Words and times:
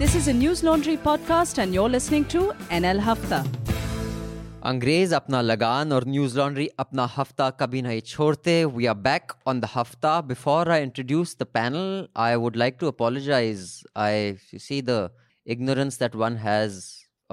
This 0.00 0.14
is 0.14 0.28
a 0.28 0.32
Newslaundry 0.32 0.96
podcast, 0.96 1.58
and 1.62 1.74
you're 1.74 1.90
listening 1.94 2.24
to 2.34 2.42
NL 2.76 3.00
Hafta. 3.06 3.40
अंग्रेज 4.70 5.12
अपना 5.14 5.40
लगान 5.40 5.92
और 5.92 6.04
news 6.12 6.36
laundry 6.36 6.66
अपना 6.78 7.04
हफ्ता 7.16 7.48
कभी 7.60 7.82
नहीं 7.82 8.00
छोड़ते 8.12 8.54
we 8.76 8.86
are 8.92 8.94
back 9.06 9.32
on 9.46 9.60
the 9.60 9.68
Hafta 9.74 10.20
before 10.30 10.70
I 10.70 10.82
introduce 10.82 11.36
the 11.40 11.46
panel 11.56 12.08
I 12.26 12.34
would 12.44 12.56
like 12.62 12.76
to 12.80 12.86
apologise 12.86 13.66
I 14.06 14.32
see, 14.68 14.80
the 14.88 14.98
ignorance 15.56 16.00
that 16.04 16.18
one 16.24 16.40
has 16.46 16.80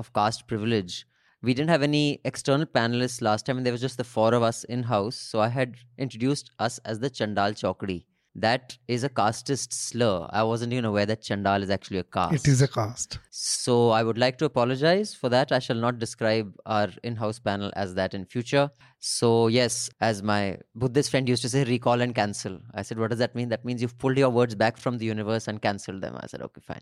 of 0.03 0.11
caste 0.19 0.45
privilege. 0.51 0.99
We 1.43 1.57
didn't 1.59 1.75
have 1.75 1.87
any 1.89 2.05
external 2.33 2.73
panelists 2.79 3.25
last 3.29 3.45
time, 3.45 3.63
and 3.63 3.69
there 3.69 3.77
was 3.77 3.87
just 3.87 4.03
the 4.03 4.09
four 4.11 4.29
of 4.41 4.49
us 4.51 4.61
in 4.77 4.85
house. 4.91 5.23
So 5.31 5.47
I 5.47 5.51
had 5.57 5.81
introduced 6.07 6.53
us 6.69 6.79
as 6.93 7.03
the 7.05 7.15
Chandal 7.21 7.59
Chokri 7.63 7.99
that 8.37 8.77
is 8.87 9.03
a 9.03 9.09
casteist 9.09 9.73
slur. 9.73 10.27
I 10.29 10.43
wasn't 10.43 10.71
even 10.71 10.85
aware 10.85 11.07
that 11.07 11.23
Chandal 11.23 11.63
is 11.63 11.71
actually 11.71 11.97
a 11.97 12.03
caste. 12.03 12.45
It 12.45 12.47
is 12.47 12.61
a 12.61 12.67
caste. 12.67 13.17
So 13.31 13.89
I 13.89 14.03
would 14.03 14.17
like 14.19 14.37
to 14.37 14.45
apologize 14.45 15.15
for 15.15 15.27
that. 15.29 15.51
I 15.51 15.57
shall 15.57 15.75
not 15.75 15.97
describe 15.97 16.53
our 16.67 16.89
in-house 17.03 17.39
panel 17.39 17.71
as 17.75 17.95
that 17.95 18.13
in 18.13 18.25
future. 18.25 18.69
So 18.99 19.47
yes, 19.47 19.89
as 20.01 20.21
my 20.21 20.59
Buddhist 20.75 21.09
friend 21.09 21.27
used 21.27 21.41
to 21.41 21.49
say, 21.49 21.63
recall 21.63 21.99
and 21.99 22.13
cancel. 22.13 22.59
I 22.75 22.83
said, 22.83 22.99
what 22.99 23.09
does 23.09 23.19
that 23.19 23.33
mean? 23.33 23.49
That 23.49 23.65
means 23.65 23.81
you've 23.81 23.97
pulled 23.97 24.17
your 24.17 24.29
words 24.29 24.53
back 24.53 24.77
from 24.77 24.99
the 24.99 25.05
universe 25.05 25.47
and 25.47 25.59
cancelled 25.59 26.01
them. 26.01 26.15
I 26.19 26.27
said, 26.27 26.43
okay, 26.43 26.61
fine. 26.61 26.81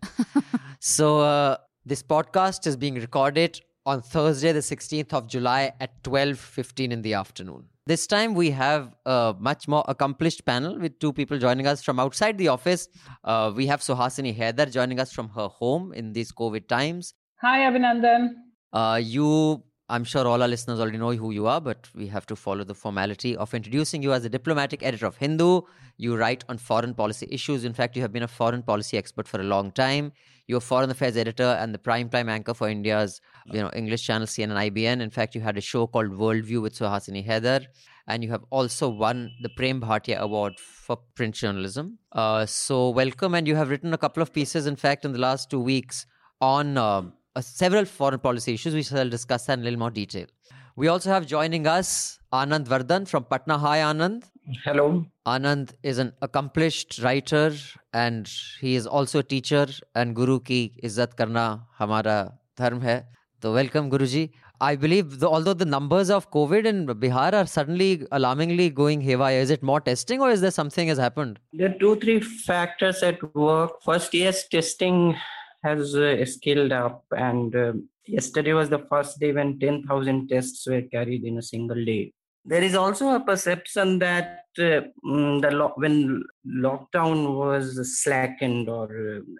so 0.81 1.21
uh, 1.21 1.57
this 1.85 2.03
podcast 2.03 2.67
is 2.67 2.75
being 2.75 2.95
recorded 2.95 3.61
on 3.85 4.01
Thursday, 4.01 4.51
the 4.51 4.59
16th 4.59 5.13
of 5.13 5.27
July 5.27 5.71
at 5.79 6.03
12:15 6.03 6.91
in 6.91 7.01
the 7.01 7.13
afternoon. 7.13 7.69
This 7.87 8.07
time 8.07 8.33
we 8.33 8.49
have 8.49 8.95
a 9.05 9.35
much 9.39 9.67
more 9.67 9.85
accomplished 9.87 10.43
panel 10.43 10.79
with 10.79 10.97
two 10.97 11.13
people 11.13 11.37
joining 11.37 11.67
us 11.67 11.83
from 11.83 11.99
outside 11.99 12.35
the 12.35 12.47
office. 12.47 12.89
Uh, 13.23 13.53
we 13.55 13.67
have 13.67 13.81
Suhasini 13.81 14.35
Haider 14.35 14.71
joining 14.71 14.99
us 14.99 15.13
from 15.13 15.29
her 15.29 15.47
home 15.47 15.93
in 15.93 16.11
these 16.11 16.31
COVID 16.31 16.67
times. 16.67 17.13
Hi, 17.41 17.59
Abhinandan. 17.59 18.29
Uh, 18.73 18.99
you, 19.03 19.61
I'm 19.87 20.03
sure 20.03 20.25
all 20.25 20.41
our 20.41 20.47
listeners 20.47 20.79
already 20.79 20.97
know 20.97 21.11
who 21.11 21.29
you 21.29 21.45
are, 21.45 21.61
but 21.61 21.87
we 21.93 22.07
have 22.07 22.25
to 22.27 22.35
follow 22.35 22.63
the 22.63 22.73
formality 22.73 23.37
of 23.37 23.53
introducing 23.53 24.01
you 24.01 24.13
as 24.13 24.25
a 24.25 24.29
diplomatic 24.29 24.81
editor 24.81 25.05
of 25.05 25.17
Hindu. 25.17 25.61
You 25.97 26.17
write 26.17 26.43
on 26.49 26.57
foreign 26.57 26.95
policy 26.95 27.27
issues. 27.29 27.63
In 27.63 27.73
fact, 27.73 27.95
you 27.95 28.01
have 28.01 28.11
been 28.11 28.23
a 28.23 28.27
foreign 28.27 28.63
policy 28.63 28.97
expert 28.97 29.27
for 29.27 29.39
a 29.39 29.43
long 29.43 29.71
time. 29.71 30.11
You're 30.47 30.57
a 30.57 30.61
foreign 30.61 30.89
affairs 30.89 31.15
editor 31.17 31.55
and 31.59 31.71
the 31.71 31.77
prime 31.77 32.09
time 32.09 32.29
anchor 32.29 32.55
for 32.55 32.67
India's 32.67 33.21
you 33.45 33.61
know 33.61 33.69
English 33.75 34.03
channel 34.03 34.25
CNN 34.25 34.71
IBN. 34.71 35.01
In 35.01 35.11
fact, 35.11 35.35
you 35.35 35.41
had 35.41 35.55
a 35.55 35.61
show 35.61 35.85
called 35.85 36.07
Worldview 36.07 36.63
with 36.63 36.73
Suhasini 36.73 37.23
Haider, 37.27 37.65
and 38.07 38.23
you 38.23 38.31
have 38.31 38.43
also 38.49 38.89
won 38.89 39.31
the 39.43 39.49
Prem 39.49 39.81
Bhatia 39.81 40.17
Award 40.17 40.59
for 40.59 40.97
print 41.13 41.35
journalism. 41.35 41.99
Uh, 42.11 42.47
so 42.47 42.89
welcome, 42.89 43.35
and 43.35 43.47
you 43.47 43.55
have 43.55 43.69
written 43.69 43.93
a 43.93 43.99
couple 43.99 44.23
of 44.23 44.33
pieces, 44.33 44.65
in 44.65 44.75
fact, 44.75 45.05
in 45.05 45.13
the 45.13 45.19
last 45.19 45.51
two 45.51 45.59
weeks 45.59 46.07
on 46.41 46.77
uh, 46.77 47.03
uh, 47.35 47.41
several 47.41 47.85
foreign 47.85 48.19
policy 48.19 48.53
issues. 48.53 48.73
We 48.73 48.83
shall 48.83 49.09
discuss 49.09 49.49
in 49.49 49.59
a 49.59 49.63
little 49.63 49.79
more 49.79 49.91
detail. 49.91 50.27
We 50.75 50.87
also 50.87 51.09
have 51.09 51.25
joining 51.25 51.67
us 51.67 52.19
Anand 52.33 52.65
Vardhan 52.65 53.07
from 53.07 53.25
Patna. 53.25 53.57
Hi, 53.57 53.79
Anand. 53.79 54.23
Hello. 54.63 55.05
Anand 55.25 55.73
is 55.83 55.97
an 55.97 56.13
accomplished 56.21 56.99
writer 57.01 57.53
and 57.93 58.29
he 58.59 58.75
is 58.75 58.85
also 58.85 59.19
a 59.19 59.23
teacher 59.23 59.67
and 59.95 60.15
Guru 60.15 60.39
ki 60.39 60.73
izzat 60.83 61.15
karna 61.15 61.65
hamara 61.79 62.33
dharm 62.57 62.83
hai. 62.83 63.03
So 63.41 63.53
welcome 63.53 63.89
Guruji. 63.89 64.31
I 64.61 64.75
believe 64.75 65.19
the, 65.19 65.27
although 65.27 65.53
the 65.53 65.65
numbers 65.65 66.09
of 66.09 66.31
COVID 66.31 66.65
in 66.65 66.87
Bihar 66.87 67.33
are 67.33 67.45
suddenly 67.45 68.07
alarmingly 68.11 68.69
going 68.69 69.01
haywire, 69.01 69.39
is 69.39 69.49
it 69.49 69.61
more 69.61 69.81
testing 69.81 70.21
or 70.21 70.31
is 70.31 70.41
there 70.41 70.51
something 70.51 70.87
has 70.87 70.97
happened? 70.97 71.39
There 71.53 71.69
are 71.69 71.77
two, 71.79 71.97
three 71.97 72.19
factors 72.21 73.03
at 73.03 73.35
work. 73.35 73.83
First, 73.83 74.13
yes, 74.13 74.47
testing 74.47 75.15
has 75.67 75.95
uh, 75.95 76.25
scaled 76.35 76.73
up 76.83 77.03
and 77.29 77.55
uh, 77.55 77.73
yesterday 78.17 78.53
was 78.53 78.69
the 78.69 78.85
first 78.91 79.19
day 79.19 79.31
when 79.37 79.59
10,000 79.59 80.29
tests 80.29 80.67
were 80.71 80.85
carried 80.95 81.23
in 81.23 81.37
a 81.37 81.47
single 81.53 81.83
day 81.93 82.03
there 82.45 82.61
is 82.61 82.75
also 82.75 83.15
a 83.15 83.19
perception 83.19 83.99
that 83.99 84.45
uh, 84.59 84.81
mm, 85.03 85.41
the 85.41 85.51
lo- 85.51 85.73
when 85.77 86.23
lockdown 86.47 87.35
was 87.35 88.03
slackened 88.03 88.69
or 88.69 88.87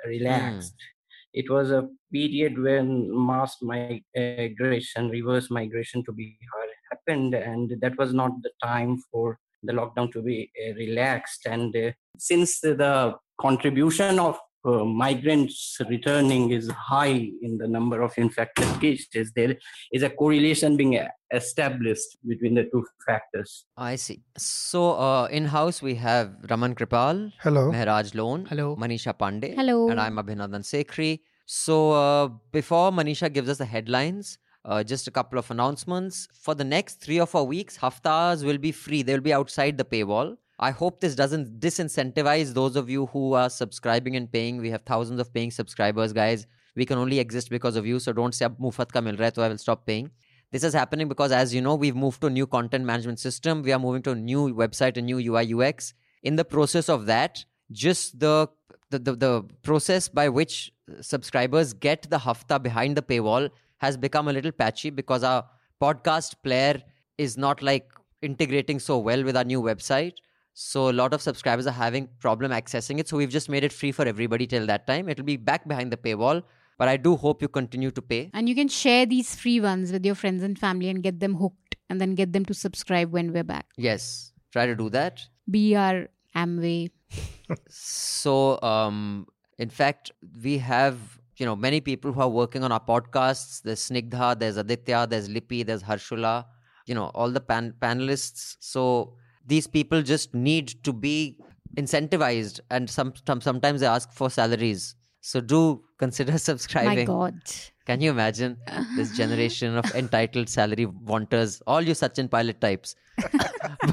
relaxed, 0.08 0.74
mm. 0.74 1.40
it 1.40 1.50
was 1.50 1.70
a 1.70 1.88
period 2.12 2.58
when 2.58 2.88
mass 3.28 3.58
migration, 3.62 5.10
reverse 5.10 5.52
migration 5.52 6.04
to 6.04 6.12
Bihar 6.12 6.68
happened, 6.92 7.36
and 7.36 7.76
that 7.80 7.98
was 7.98 8.14
not 8.14 8.32
the 8.42 8.52
time 8.64 8.98
for 9.12 9.38
the 9.62 9.74
lockdown 9.74 10.12
to 10.12 10.22
be 10.24 10.52
uh, 10.68 10.74
relaxed. 10.74 11.46
And 11.46 11.76
uh, 11.76 11.92
since 12.18 12.60
the 12.60 13.16
contribution 13.40 14.18
of 14.18 14.40
uh, 14.66 14.84
migrants 14.84 15.78
returning 15.90 16.52
is 16.52 16.70
high 16.72 17.30
in 17.42 17.58
the 17.58 17.68
number 17.68 18.02
of 18.02 18.14
infected 18.18 18.68
cases, 18.82 19.32
there 19.36 19.56
is 19.92 20.04
a 20.04 20.10
correlation 20.10 20.76
being 20.76 21.00
established 21.32 22.18
between 22.28 22.56
the 22.56 22.64
two 22.64 22.86
factors. 23.06 23.66
I 23.78 23.96
see. 23.96 24.24
So, 24.38 24.94
uh, 24.94 25.28
in 25.32 25.46
house, 25.46 25.82
we 25.82 25.96
have 25.96 26.36
Raman 26.50 26.76
Kripal. 26.76 27.32
Hello. 27.40 27.72
Mehraj 27.72 28.16
Lone. 28.16 28.46
Hello. 28.46 28.76
Manisha 28.76 29.14
Pandey. 29.14 29.56
Hello. 29.56 29.90
And 29.90 30.00
I'm 30.00 30.16
Abhinandan 30.18 30.64
Sekhri. 30.64 31.20
So, 31.46 31.92
uh, 31.92 32.28
before 32.52 32.92
Manisha 32.92 33.32
gives 33.32 33.50
us 33.50 33.58
the 33.60 33.66
headlines, 33.66 34.38
uh, 34.66 34.84
just 34.84 35.08
a 35.08 35.12
couple 35.12 35.38
of 35.38 35.50
announcements. 35.52 36.28
For 36.34 36.56
the 36.56 36.64
next 36.64 36.96
three 37.02 37.20
or 37.20 37.28
four 37.28 37.46
weeks, 37.46 37.78
haftas 37.78 38.44
will 38.44 38.58
be 38.58 38.72
free. 38.72 39.04
They'll 39.04 39.22
be 39.22 39.34
outside 39.34 39.78
the 39.78 39.86
paywall. 39.86 40.38
I 40.58 40.72
hope 40.72 41.02
this 41.02 41.16
doesn't 41.16 41.60
disincentivize 41.60 42.54
those 42.54 42.76
of 42.76 42.90
you 42.90 43.08
who 43.08 43.34
are 43.34 43.50
subscribing 43.50 44.16
and 44.16 44.32
paying. 44.32 44.58
We 44.58 44.70
have 44.70 44.84
thousands 44.86 45.20
of 45.20 45.34
paying 45.34 45.52
subscribers, 45.52 46.14
guys. 46.14 46.48
We 46.76 46.86
can 46.86 46.98
only 46.98 47.20
exist 47.20 47.50
because 47.50 47.76
of 47.76 47.86
you. 47.86 48.00
So 48.00 48.14
don't 48.14 48.34
say, 48.34 48.48
mufat 48.48 48.92
ka 48.92 49.02
mil 49.02 49.16
raha 49.16 49.44
I 49.44 49.50
will 49.50 49.58
stop 49.58 49.86
paying. 49.86 50.12
This 50.52 50.64
is 50.64 50.74
happening 50.74 51.10
because, 51.10 51.34
as 51.34 51.54
you 51.54 51.62
know, 51.62 51.76
we've 51.76 51.96
moved 51.96 52.22
to 52.22 52.28
a 52.28 52.30
new 52.30 52.48
content 52.48 52.86
management 52.86 53.20
system. 53.20 53.64
We 53.64 53.74
are 53.74 53.80
moving 53.80 54.02
to 54.04 54.12
a 54.12 54.16
new 54.16 54.54
website, 54.54 54.96
a 54.96 55.02
new 55.02 55.18
UI 55.18 55.54
UX. 55.54 55.94
In 56.24 56.38
the 56.38 56.46
process 56.46 56.88
of 56.88 57.06
that, 57.08 57.44
just 57.72 58.20
the 58.20 58.48
the, 58.92 59.00
the, 59.00 59.16
the 59.16 59.44
process 59.64 60.08
by 60.08 60.30
which 60.30 60.72
subscribers 61.02 61.74
get 61.74 62.08
the 62.10 62.20
hafta 62.20 62.60
behind 62.60 62.96
the 62.96 63.02
paywall 63.02 63.50
has 63.78 63.98
become 63.98 64.28
a 64.28 64.34
little 64.34 64.52
patchy 64.52 64.90
because 64.90 65.24
our 65.24 65.44
podcast 65.82 66.36
player 66.44 66.82
is 67.18 67.36
not 67.36 67.62
like 67.62 67.90
integrating 68.22 68.80
so 68.80 69.00
well 69.00 69.24
with 69.24 69.36
our 69.36 69.44
new 69.44 69.62
website 69.62 70.14
so 70.58 70.90
a 70.90 70.94
lot 70.94 71.14
of 71.14 71.22
subscribers 71.22 71.68
are 71.68 71.74
having 71.74 72.08
problem 72.20 72.52
accessing 72.52 72.98
it. 72.98 73.10
So 73.10 73.18
we've 73.18 73.30
just 73.30 73.50
made 73.50 73.66
it 73.66 73.74
free 73.74 73.92
for 73.92 74.06
everybody 74.06 74.48
till 74.48 74.66
that 74.68 74.88
time. 74.88 75.10
It'll 75.10 75.26
be 75.26 75.36
back 75.36 75.68
behind 75.68 75.92
the 75.92 75.98
paywall. 75.98 76.44
But 76.78 76.88
I 76.88 76.96
do 76.96 77.18
hope 77.18 77.42
you 77.42 77.50
continue 77.50 77.92
to 77.92 78.02
pay. 78.02 78.32
And 78.34 78.48
you 78.48 78.56
can 78.56 78.70
share 78.70 79.06
these 79.06 79.36
free 79.36 79.60
ones 79.60 79.92
with 79.92 80.06
your 80.06 80.16
friends 80.16 80.44
and 80.44 80.58
family 80.58 80.88
and 80.88 81.04
get 81.04 81.20
them 81.20 81.36
hooked 81.36 81.76
and 81.90 82.00
then 82.00 82.16
get 82.16 82.32
them 82.32 82.46
to 82.46 82.54
subscribe 82.54 83.12
when 83.12 83.34
we're 83.34 83.44
back. 83.44 83.66
Yes. 83.78 84.32
Try 84.54 84.66
to 84.66 84.76
do 84.76 84.90
that. 84.92 85.22
Be 85.50 85.76
our 85.76 86.08
Amway. 86.36 86.92
so 87.70 88.60
um 88.62 89.28
in 89.58 89.70
fact 89.70 90.12
we 90.44 90.58
have 90.58 90.98
you 91.38 91.46
know 91.46 91.56
many 91.56 91.80
people 91.80 92.12
who 92.12 92.22
are 92.22 92.30
working 92.30 92.64
on 92.64 92.72
our 92.72 92.80
podcasts. 92.80 93.62
There's 93.62 93.90
Snigdha, 93.90 94.40
there's 94.40 94.56
Aditya, 94.56 95.08
there's 95.10 95.30
Lippy, 95.30 95.64
there's 95.64 95.84
Harshula, 95.84 96.46
you 96.86 96.96
know, 96.96 97.12
all 97.14 97.30
the 97.30 97.42
pan- 97.42 97.74
panelists. 97.82 98.56
So 98.60 99.16
these 99.46 99.68
people 99.68 100.02
just 100.02 100.34
need 100.34 100.68
to 100.84 100.94
be 100.94 101.38
incentivized 101.76 102.60
and 102.72 102.90
some, 102.90 103.14
some 103.28 103.42
sometimes 103.42 103.82
they 103.82 103.88
ask 103.88 104.12
for 104.12 104.30
salaries. 104.30 104.96
So 105.22 105.42
do 105.42 105.82
consider 105.98 106.38
subscribing. 106.50 107.00
My 107.00 107.04
god. 107.04 107.42
Can 107.86 108.02
you 108.02 108.10
imagine 108.10 108.58
this 108.96 109.16
generation 109.16 109.78
of 109.78 109.86
entitled 109.96 110.50
salary 110.50 110.86
wanters 110.86 111.62
all 111.68 111.82
you 111.82 111.94
Sachin 111.94 112.30
pilot 112.30 112.60
types? 112.62 112.96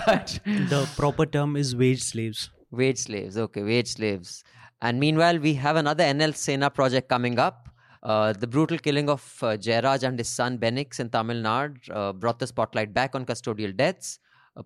But 0.06 0.40
the 0.44 0.88
proper 0.96 1.26
term 1.26 1.56
is 1.56 1.76
wage 1.76 2.02
slaves. 2.02 2.50
Wage 2.70 2.98
slaves 2.98 3.36
okay 3.36 3.62
wage 3.62 3.88
slaves. 3.88 4.44
And 4.80 4.98
meanwhile 4.98 5.38
we 5.38 5.54
have 5.54 5.76
another 5.76 6.04
nl 6.04 6.34
sena 6.34 6.70
project 6.70 7.08
coming 7.08 7.38
up. 7.38 7.68
Uh, 8.02 8.32
the 8.32 8.46
brutal 8.46 8.78
killing 8.78 9.08
of 9.08 9.22
uh, 9.42 9.56
Jairaj 9.56 10.02
and 10.02 10.18
his 10.18 10.28
son 10.28 10.58
Benix 10.58 10.98
in 10.98 11.08
Tamil 11.08 11.36
Nadu 11.36 11.78
uh, 11.92 12.12
brought 12.12 12.38
the 12.40 12.46
spotlight 12.46 12.92
back 12.92 13.14
on 13.14 13.24
custodial 13.24 13.76
deaths. 13.76 14.18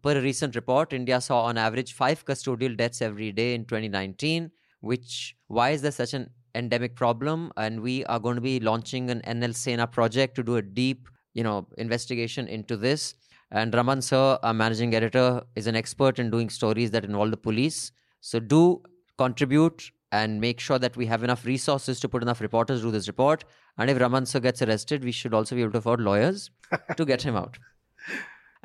Per 0.02 0.18
a 0.18 0.20
recent 0.20 0.56
report, 0.56 0.92
India 0.92 1.20
saw 1.20 1.42
on 1.44 1.56
average 1.56 1.92
five 1.92 2.24
custodial 2.24 2.76
deaths 2.76 3.00
every 3.00 3.30
day 3.30 3.54
in 3.54 3.64
2019. 3.64 4.50
Which 4.80 5.36
why 5.46 5.70
is 5.70 5.82
there 5.82 5.92
such 5.92 6.12
an 6.12 6.30
endemic 6.56 6.96
problem? 6.96 7.52
And 7.56 7.80
we 7.80 8.04
are 8.06 8.18
going 8.18 8.34
to 8.34 8.40
be 8.40 8.58
launching 8.58 9.10
an 9.10 9.22
NL 9.26 9.54
Sena 9.54 9.86
project 9.86 10.34
to 10.36 10.42
do 10.42 10.56
a 10.56 10.62
deep, 10.62 11.08
you 11.34 11.44
know, 11.44 11.68
investigation 11.78 12.48
into 12.48 12.76
this. 12.76 13.14
And 13.52 13.72
Raman 13.72 14.02
sir, 14.02 14.38
our 14.42 14.52
managing 14.52 14.92
editor, 14.92 15.42
is 15.54 15.68
an 15.68 15.76
expert 15.76 16.18
in 16.18 16.30
doing 16.30 16.50
stories 16.50 16.90
that 16.90 17.04
involve 17.04 17.30
the 17.30 17.36
police. 17.36 17.92
So 18.20 18.40
do 18.40 18.82
contribute 19.18 19.92
and 20.10 20.40
make 20.40 20.58
sure 20.58 20.80
that 20.80 20.96
we 20.96 21.06
have 21.06 21.22
enough 21.22 21.44
resources 21.44 22.00
to 22.00 22.08
put 22.08 22.22
enough 22.22 22.40
reporters 22.40 22.80
to 22.80 22.86
do 22.86 22.90
this 22.90 23.06
report. 23.06 23.44
And 23.78 23.88
if 23.88 24.00
Raman 24.00 24.26
sir 24.26 24.40
gets 24.40 24.62
arrested, 24.62 25.04
we 25.04 25.12
should 25.12 25.32
also 25.32 25.54
be 25.54 25.62
able 25.62 25.72
to 25.72 25.78
afford 25.78 26.00
lawyers 26.00 26.50
to 26.96 27.04
get 27.04 27.22
him 27.22 27.36
out. 27.36 27.58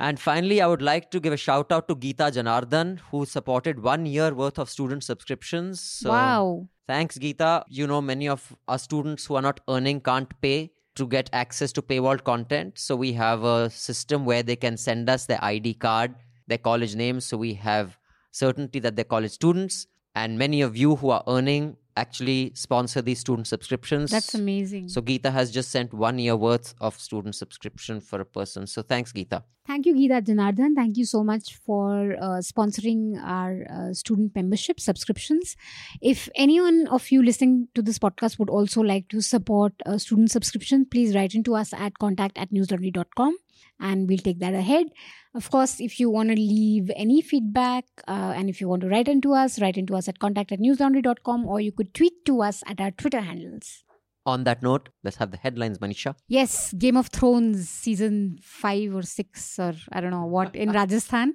And 0.02 0.20
finally, 0.20 0.62
I 0.62 0.66
would 0.66 0.82
like 0.82 1.12
to 1.12 1.20
give 1.20 1.32
a 1.32 1.38
shout 1.38 1.72
out 1.72 1.88
to 1.88 1.96
Geeta 1.96 2.32
Janardhan, 2.36 2.98
who 3.12 3.24
supported 3.24 3.84
one 3.84 4.08
year 4.08 4.34
worth 4.34 4.58
of 4.58 4.68
student 4.68 5.04
subscriptions. 5.04 5.80
So 5.80 6.10
wow. 6.10 6.68
Thanks, 6.88 7.20
Geeta. 7.20 7.64
You 7.70 7.86
know, 7.86 8.02
many 8.02 8.28
of 8.28 8.56
our 8.68 8.80
students 8.80 9.28
who 9.28 9.36
are 9.36 9.44
not 9.44 9.60
earning 9.70 10.02
can't 10.02 10.34
pay 10.42 10.72
to 10.96 11.06
get 11.06 11.30
access 11.34 11.72
to 11.74 11.84
paywall 11.84 12.24
content. 12.24 12.80
So 12.80 12.96
we 12.96 13.14
have 13.14 13.44
a 13.44 13.70
system 13.70 14.26
where 14.26 14.42
they 14.42 14.56
can 14.56 14.76
send 14.76 15.08
us 15.08 15.28
their 15.28 15.44
ID 15.44 15.76
card, 15.76 16.16
their 16.48 16.58
college 16.58 16.96
name. 16.96 17.20
So 17.22 17.38
we 17.38 17.54
have 17.54 17.96
certainty 18.32 18.80
that 18.80 18.96
they're 18.96 19.06
college 19.06 19.34
students. 19.34 19.86
And 20.16 20.36
many 20.40 20.64
of 20.64 20.76
you 20.76 20.96
who 20.96 21.12
are 21.12 21.24
earning 21.28 21.78
actually 22.04 22.52
sponsor 22.56 23.02
these 23.02 23.20
student 23.26 23.48
subscriptions. 23.48 24.12
That's 24.12 24.34
amazing. 24.34 24.90
So 24.90 25.02
Geeta 25.02 25.32
has 25.32 25.52
just 25.52 25.70
sent 25.72 25.94
one 25.94 26.18
year 26.26 26.36
worth 26.36 26.74
of 26.88 27.00
student 27.08 27.36
subscription 27.36 28.02
for 28.02 28.20
a 28.22 28.26
person. 28.38 28.68
So 28.68 28.82
thanks, 28.82 29.12
Geeta. 29.12 29.44
Thank 29.68 29.86
you, 29.86 29.94
Geeta 29.94 30.18
Janardhan. 30.28 30.76
Thank 30.76 30.98
you 30.98 31.06
so 31.06 31.24
much 31.24 31.56
for 31.66 32.16
uh, 32.28 32.42
sponsoring 32.52 33.02
our 33.24 33.52
uh, 33.70 33.94
student 33.94 34.36
membership 34.36 34.80
subscriptions. 34.80 35.56
If 36.02 36.28
anyone 36.36 36.88
of 36.88 37.12
you 37.12 37.24
listening 37.24 37.68
to 37.76 37.82
this 37.82 38.00
podcast 38.00 38.40
would 38.40 38.50
also 38.50 38.82
like 38.82 39.08
to 39.10 39.22
support 39.22 39.74
a 39.86 40.00
student 40.00 40.32
subscription, 40.32 40.86
please 40.86 41.16
write 41.16 41.36
into 41.36 41.56
us 41.56 41.74
at 41.74 42.00
contact 42.00 42.38
at 42.38 42.52
newslaundry.com 42.52 43.38
and 43.82 44.08
we'll 44.08 44.20
take 44.20 44.40
that 44.40 44.54
ahead. 44.54 44.88
Of 45.34 45.50
course, 45.50 45.80
if 45.80 46.00
you 46.00 46.10
want 46.10 46.30
to 46.30 46.36
leave 46.36 46.92
any 46.96 47.22
feedback 47.22 47.86
uh, 48.08 48.34
and 48.36 48.50
if 48.50 48.60
you 48.62 48.68
want 48.68 48.82
to 48.82 48.90
write 48.90 49.08
into 49.08 49.34
us, 49.34 49.62
write 49.62 49.78
into 49.78 49.96
us 49.96 50.08
at 50.08 50.20
contact 50.20 50.52
at 50.52 50.60
newslaundry.com 50.60 51.46
or 51.46 51.60
you 51.62 51.72
could 51.72 51.94
tweet 51.94 52.26
to 52.26 52.42
us 52.42 52.64
at 52.68 52.82
our 52.82 52.92
Twitter 52.92 53.22
handles. 53.22 53.84
On 54.26 54.44
that 54.44 54.62
note, 54.62 54.90
let's 55.04 55.18
have 55.18 55.32
the 55.32 55.38
headlines, 55.38 55.80
Manisha. 55.80 56.16
Yes, 56.28 56.74
Game 56.74 56.96
of 56.96 57.08
Thrones 57.08 57.68
season 57.70 58.38
five 58.42 58.94
or 58.94 59.02
six 59.02 59.58
or 59.58 59.74
I 59.92 60.00
don't 60.02 60.12
know 60.12 60.26
what 60.26 60.56
in 60.56 60.72
Rajasthan. 60.80 61.34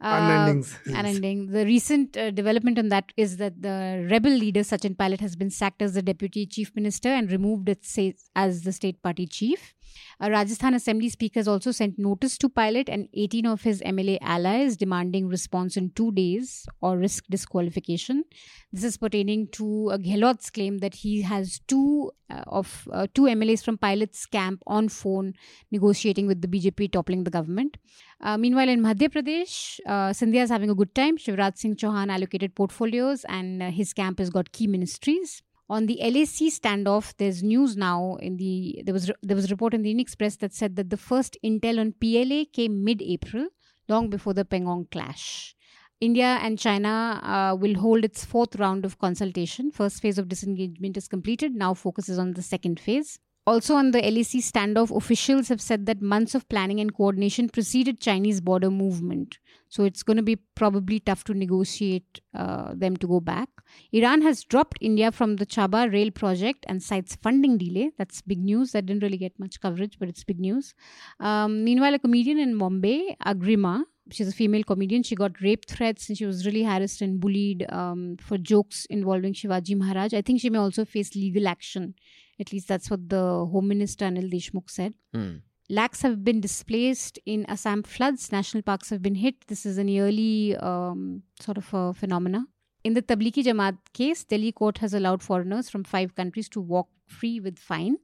Uh, 0.00 0.18
Unending 0.20 0.62
series. 0.64 0.98
unending. 0.98 1.50
The 1.52 1.64
recent 1.64 2.16
uh, 2.16 2.30
development 2.32 2.78
on 2.78 2.88
that 2.88 3.12
is 3.16 3.36
that 3.36 3.62
the 3.62 4.06
rebel 4.10 4.32
leader 4.32 4.60
Sachin 4.60 4.98
Pilot 4.98 5.20
has 5.20 5.36
been 5.36 5.50
sacked 5.50 5.80
as 5.80 5.94
the 5.94 6.02
deputy 6.02 6.44
chief 6.46 6.74
minister 6.74 7.08
and 7.08 7.30
removed 7.30 7.68
as, 7.68 7.76
sa- 7.82 8.10
as 8.34 8.62
the 8.62 8.72
state 8.72 9.00
party 9.02 9.26
chief. 9.26 9.72
A 10.20 10.30
Rajasthan 10.30 10.74
Assembly 10.74 11.08
Speaker 11.08 11.40
has 11.40 11.48
also 11.48 11.72
sent 11.72 11.98
notice 11.98 12.38
to 12.38 12.48
Pilot 12.48 12.88
and 12.88 13.08
18 13.14 13.46
of 13.46 13.62
his 13.62 13.80
MLA 13.82 14.18
allies 14.20 14.76
demanding 14.76 15.28
response 15.28 15.76
in 15.76 15.90
two 15.90 16.12
days 16.12 16.66
or 16.80 16.96
risk 16.96 17.24
disqualification. 17.28 18.24
This 18.72 18.84
is 18.84 18.96
pertaining 18.96 19.48
to 19.52 19.90
uh, 19.90 19.98
Gehlot's 19.98 20.50
claim 20.50 20.78
that 20.78 20.94
he 20.94 21.22
has 21.22 21.60
two 21.66 22.12
uh, 22.30 22.42
of 22.46 22.88
uh, 22.92 23.06
two 23.14 23.22
MLAs 23.22 23.64
from 23.64 23.76
Pilot's 23.76 24.24
camp 24.26 24.62
on 24.66 24.88
phone 24.88 25.34
negotiating 25.70 26.26
with 26.26 26.40
the 26.40 26.48
BJP 26.48 26.92
toppling 26.92 27.24
the 27.24 27.30
government. 27.30 27.76
Uh, 28.20 28.38
meanwhile, 28.38 28.68
in 28.68 28.80
Madhya 28.80 29.08
Pradesh, 29.08 29.78
uh, 29.86 30.10
Scindia 30.12 30.42
is 30.42 30.50
having 30.50 30.70
a 30.70 30.74
good 30.74 30.94
time. 30.94 31.18
Shivraj 31.18 31.58
Singh 31.58 31.76
Chauhan 31.76 32.10
allocated 32.10 32.54
portfolios 32.54 33.24
and 33.28 33.62
uh, 33.62 33.70
his 33.70 33.92
camp 33.92 34.18
has 34.18 34.30
got 34.30 34.52
key 34.52 34.66
ministries. 34.66 35.42
On 35.68 35.86
the 35.86 35.98
LAC 36.02 36.52
standoff, 36.52 37.14
there's 37.16 37.42
news 37.42 37.76
now 37.76 38.16
in 38.16 38.36
the 38.36 38.82
there 38.84 38.92
was 38.92 39.10
there 39.22 39.34
was 39.34 39.46
a 39.46 39.48
report 39.48 39.72
in 39.72 39.82
the 39.82 39.90
Indian 39.90 40.04
Express 40.04 40.36
that 40.36 40.52
said 40.52 40.76
that 40.76 40.90
the 40.90 40.98
first 40.98 41.38
intel 41.42 41.80
on 41.80 41.94
PLA 42.00 42.44
came 42.52 42.84
mid-April, 42.84 43.48
long 43.88 44.10
before 44.10 44.34
the 44.34 44.44
Pangong 44.44 44.90
clash. 44.90 45.54
India 46.00 46.38
and 46.42 46.58
China 46.58 47.20
uh, 47.22 47.56
will 47.56 47.74
hold 47.76 48.04
its 48.04 48.24
fourth 48.26 48.56
round 48.56 48.84
of 48.84 48.98
consultation. 48.98 49.70
First 49.70 50.02
phase 50.02 50.18
of 50.18 50.28
disengagement 50.28 50.98
is 50.98 51.08
completed. 51.08 51.54
Now 51.54 51.72
focuses 51.72 52.18
on 52.18 52.34
the 52.34 52.42
second 52.42 52.78
phase. 52.78 53.18
Also, 53.46 53.74
on 53.74 53.90
the 53.90 54.00
LAC 54.00 54.40
standoff, 54.42 54.94
officials 54.96 55.48
have 55.48 55.60
said 55.60 55.84
that 55.84 56.00
months 56.00 56.34
of 56.34 56.48
planning 56.48 56.80
and 56.80 56.94
coordination 56.94 57.50
preceded 57.50 58.00
Chinese 58.00 58.40
border 58.40 58.70
movement. 58.70 59.38
So 59.68 59.84
it's 59.84 60.02
going 60.02 60.16
to 60.16 60.22
be 60.22 60.36
probably 60.36 61.00
tough 61.00 61.24
to 61.24 61.34
negotiate 61.34 62.20
uh, 62.34 62.72
them 62.74 62.96
to 62.98 63.06
go 63.06 63.20
back. 63.20 63.48
Iran 63.92 64.22
has 64.22 64.44
dropped 64.44 64.78
India 64.80 65.12
from 65.12 65.36
the 65.36 65.44
Chabahar 65.44 65.92
rail 65.92 66.10
project 66.10 66.64
and 66.68 66.82
cites 66.82 67.16
funding 67.16 67.58
delay. 67.58 67.90
That's 67.98 68.22
big 68.22 68.38
news. 68.38 68.72
That 68.72 68.86
didn't 68.86 69.02
really 69.02 69.18
get 69.18 69.38
much 69.38 69.60
coverage, 69.60 69.98
but 69.98 70.08
it's 70.08 70.24
big 70.24 70.40
news. 70.40 70.74
Um, 71.20 71.64
meanwhile, 71.64 71.92
a 71.92 71.98
comedian 71.98 72.38
in 72.38 72.56
Bombay, 72.56 73.16
Agrima, 73.26 73.82
she's 74.10 74.28
a 74.28 74.32
female 74.32 74.64
comedian. 74.64 75.02
She 75.02 75.14
got 75.14 75.40
rape 75.40 75.66
threats 75.66 76.08
and 76.08 76.16
she 76.16 76.26
was 76.26 76.46
really 76.46 76.62
harassed 76.62 77.02
and 77.02 77.20
bullied 77.20 77.66
um, 77.70 78.16
for 78.20 78.38
jokes 78.38 78.86
involving 78.86 79.34
Shivaji 79.34 79.76
Maharaj. 79.76 80.14
I 80.14 80.22
think 80.22 80.40
she 80.40 80.50
may 80.50 80.58
also 80.58 80.84
face 80.84 81.14
legal 81.14 81.48
action. 81.48 81.94
At 82.40 82.52
least 82.52 82.68
that's 82.68 82.90
what 82.90 83.08
the 83.08 83.46
Home 83.52 83.68
Minister 83.68 84.06
Anil 84.06 84.30
Deshmukh 84.32 84.70
said. 84.70 84.94
Hmm. 85.12 85.36
Lakhs 85.70 86.02
have 86.02 86.22
been 86.22 86.40
displaced 86.40 87.18
in 87.24 87.46
Assam 87.46 87.82
floods. 87.82 88.30
National 88.30 88.62
parks 88.62 88.90
have 88.90 89.00
been 89.00 89.14
hit. 89.14 89.46
This 89.46 89.64
is 89.64 89.78
an 89.78 89.88
yearly 89.88 90.56
um, 90.56 91.22
sort 91.40 91.56
of 91.56 91.72
a 91.72 91.94
phenomena. 91.94 92.44
In 92.82 92.92
the 92.92 93.00
Tablighi 93.00 93.42
Jamaat 93.44 93.78
case, 93.94 94.24
Delhi 94.24 94.52
court 94.52 94.78
has 94.78 94.92
allowed 94.92 95.22
foreigners 95.22 95.70
from 95.70 95.84
five 95.84 96.14
countries 96.14 96.50
to 96.50 96.60
walk 96.60 96.88
free 97.06 97.40
with 97.40 97.58
fine. 97.58 97.96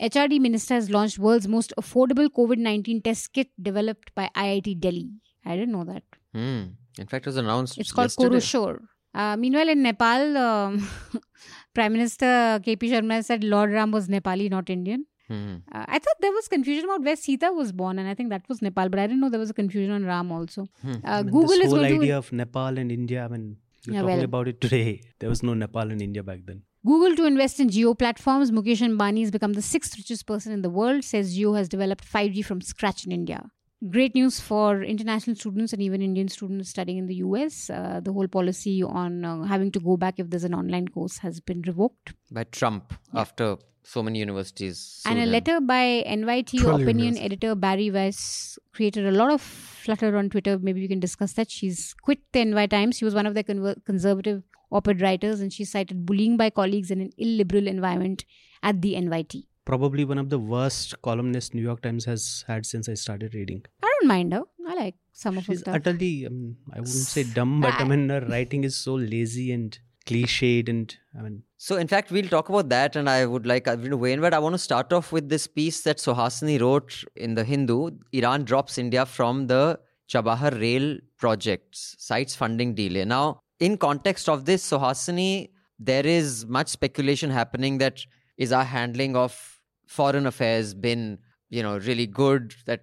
HRD 0.00 0.40
minister 0.40 0.74
has 0.74 0.90
launched 0.90 1.18
world's 1.18 1.48
most 1.48 1.72
affordable 1.80 2.28
COVID-19 2.28 3.02
test 3.02 3.32
kit 3.32 3.48
developed 3.60 4.14
by 4.14 4.28
IIT 4.36 4.78
Delhi. 4.80 5.08
I 5.46 5.56
didn't 5.56 5.72
know 5.72 5.84
that. 5.84 6.02
Hmm. 6.34 6.64
In 6.98 7.06
fact, 7.06 7.26
it 7.26 7.30
was 7.30 7.36
announced. 7.38 7.78
It's 7.78 7.92
called 7.92 8.10
yesterday. 8.10 8.84
Uh, 9.16 9.36
meanwhile, 9.36 9.68
in 9.74 9.82
Nepal, 9.82 10.36
um, 10.46 10.88
Prime 11.74 11.92
Minister 11.92 12.26
KP 12.66 12.82
Sharma 12.94 13.24
said 13.24 13.44
Lord 13.44 13.70
Ram 13.72 13.90
was 13.98 14.08
Nepali, 14.08 14.48
not 14.50 14.70
Indian. 14.70 15.06
Hmm. 15.28 15.56
Uh, 15.74 15.84
I 15.88 15.98
thought 15.98 16.18
there 16.20 16.32
was 16.32 16.46
confusion 16.48 16.84
about 16.84 17.02
where 17.02 17.16
Sita 17.16 17.50
was 17.52 17.72
born, 17.72 17.98
and 17.98 18.08
I 18.08 18.14
think 18.14 18.30
that 18.30 18.48
was 18.48 18.62
Nepal, 18.62 18.88
but 18.88 19.00
I 19.00 19.06
didn't 19.08 19.20
know 19.20 19.30
there 19.30 19.40
was 19.40 19.50
a 19.50 19.54
confusion 19.62 19.90
on 19.98 20.04
Ram 20.04 20.30
also. 20.30 20.66
Hmm. 20.82 20.92
Uh, 20.92 20.96
I 21.04 21.22
mean, 21.22 21.32
Google 21.32 21.48
this 21.48 21.66
is 21.66 21.72
whole 21.72 21.80
going 21.80 21.94
to 21.94 22.00
idea 22.02 22.18
of 22.18 22.32
Nepal 22.32 22.78
and 22.78 22.92
India. 22.92 23.24
I 23.24 23.28
mean, 23.28 23.56
we're 23.86 23.94
Yeah, 23.94 24.02
talking 24.02 24.16
well- 24.16 24.24
about 24.32 24.48
it 24.48 24.60
today. 24.60 25.00
There 25.18 25.28
was 25.28 25.42
no 25.42 25.54
Nepal 25.54 25.90
and 25.96 26.02
India 26.08 26.22
back 26.22 26.40
then. 26.46 26.62
Google 26.86 27.16
to 27.16 27.24
invest 27.26 27.58
in 27.58 27.68
Jio 27.68 27.98
Platforms. 27.98 28.52
Mukesh 28.52 28.82
Ambani 28.88 29.22
has 29.22 29.32
become 29.32 29.54
the 29.54 29.62
sixth 29.62 29.96
richest 29.98 30.24
person 30.26 30.52
in 30.52 30.62
the 30.62 30.70
world. 30.70 31.02
Says 31.02 31.36
Jio 31.36 31.56
has 31.56 31.68
developed 31.68 32.04
5G 32.12 32.44
from 32.44 32.60
scratch 32.60 33.04
in 33.06 33.10
India. 33.10 33.40
Great 33.90 34.14
news 34.14 34.40
for 34.40 34.82
international 34.82 35.36
students 35.36 35.74
and 35.74 35.82
even 35.82 36.00
Indian 36.00 36.28
students 36.28 36.70
studying 36.70 36.96
in 36.96 37.06
the 37.06 37.16
US. 37.16 37.68
Uh, 37.68 38.00
the 38.02 38.10
whole 38.10 38.26
policy 38.26 38.82
on 38.82 39.22
uh, 39.22 39.42
having 39.42 39.70
to 39.72 39.80
go 39.80 39.98
back 39.98 40.18
if 40.18 40.30
there's 40.30 40.44
an 40.44 40.54
online 40.54 40.88
course 40.88 41.18
has 41.18 41.40
been 41.40 41.60
revoked. 41.62 42.14
By 42.30 42.44
Trump 42.44 42.94
after 43.14 43.58
so 43.82 44.02
many 44.02 44.18
universities. 44.18 45.02
and 45.04 45.18
a 45.18 45.24
sued 45.24 45.30
letter 45.30 45.60
by 45.60 46.02
NYT 46.06 46.60
opinion 46.60 46.98
universities. 46.98 47.24
editor 47.24 47.54
Bari 47.54 47.90
Weiss 47.90 48.58
created 48.72 49.06
a 49.06 49.12
lot 49.12 49.30
of 49.30 49.42
flutter 49.42 50.16
on 50.16 50.30
Twitter. 50.30 50.58
Maybe 50.58 50.80
we 50.80 50.88
can 50.88 50.98
discuss 50.98 51.34
that. 51.34 51.50
She's 51.50 51.94
quit 52.02 52.20
the 52.32 52.46
NY 52.46 52.66
Times. 52.68 52.96
She 52.96 53.04
was 53.04 53.14
one 53.14 53.26
of 53.26 53.34
the 53.34 53.44
conver- 53.44 53.84
conservative 53.84 54.42
op-ed 54.72 55.00
writers, 55.00 55.40
and 55.40 55.52
she 55.52 55.64
cited 55.64 56.06
bullying 56.06 56.36
by 56.36 56.48
colleagues 56.50 56.90
in 56.90 57.00
an 57.00 57.10
illiberal 57.18 57.68
environment 57.68 58.24
at 58.62 58.80
the 58.82 58.94
NYT. 58.94 59.44
Probably 59.66 60.04
one 60.04 60.18
of 60.18 60.30
the 60.30 60.38
worst 60.38 60.94
columnists 61.02 61.52
New 61.52 61.62
York 61.62 61.82
Times 61.82 62.04
has 62.04 62.44
had 62.46 62.64
since 62.64 62.88
I 62.88 62.94
started 62.94 63.34
reading. 63.34 63.64
I 63.82 63.92
don't 64.00 64.08
mind 64.08 64.32
her. 64.32 64.42
I 64.68 64.74
like 64.74 64.94
some 65.12 65.36
of 65.38 65.46
her 65.46 65.52
She's 65.52 65.60
stuff. 65.60 65.74
utterly, 65.76 66.24
I, 66.26 66.28
mean, 66.28 66.56
I 66.72 66.78
wouldn't 66.80 67.10
say 67.14 67.24
dumb, 67.24 67.60
but 67.60 67.74
I 67.74 67.84
mean, 67.84 68.08
her 68.08 68.20
writing 68.30 68.64
is 68.64 68.76
so 68.76 68.94
lazy 68.94 69.50
and 69.52 69.76
cliched. 70.06 70.68
And 70.68 70.96
I 71.18 71.22
mean, 71.22 71.42
So, 71.56 71.76
in 71.76 71.88
fact, 71.88 72.10
we'll 72.12 72.28
talk 72.28 72.48
about 72.48 72.68
that, 72.68 72.94
and 72.96 73.08
I 73.10 73.26
would 73.26 73.46
like 73.46 73.66
uh, 73.66 73.76
Arvind 73.76 73.90
to 73.90 73.96
weigh 73.96 74.12
in. 74.12 74.20
But 74.20 74.34
I 74.34 74.38
want 74.38 74.54
to 74.54 74.58
start 74.58 74.92
off 74.92 75.10
with 75.12 75.28
this 75.28 75.46
piece 75.48 75.82
that 75.82 75.98
Suhasini 75.98 76.60
wrote 76.60 77.04
in 77.16 77.34
the 77.34 77.44
Hindu. 77.44 77.90
Iran 78.12 78.44
drops 78.44 78.78
India 78.78 79.04
from 79.04 79.46
the 79.48 79.78
Chabahar 80.08 80.60
rail 80.60 80.98
projects, 81.18 81.96
cites 81.98 82.36
funding 82.36 82.74
delay. 82.74 83.04
Now, 83.04 83.40
in 83.58 83.76
context 83.78 84.28
of 84.28 84.44
this, 84.44 84.68
Suhasini, 84.70 85.50
there 85.78 86.06
is 86.06 86.46
much 86.46 86.68
speculation 86.68 87.30
happening 87.30 87.78
that 87.78 88.00
is 88.36 88.52
our 88.52 88.64
handling 88.64 89.16
of 89.16 89.55
foreign 89.86 90.26
affairs 90.26 90.74
been, 90.74 91.18
you 91.48 91.62
know, 91.62 91.78
really 91.78 92.06
good? 92.06 92.54
That 92.66 92.82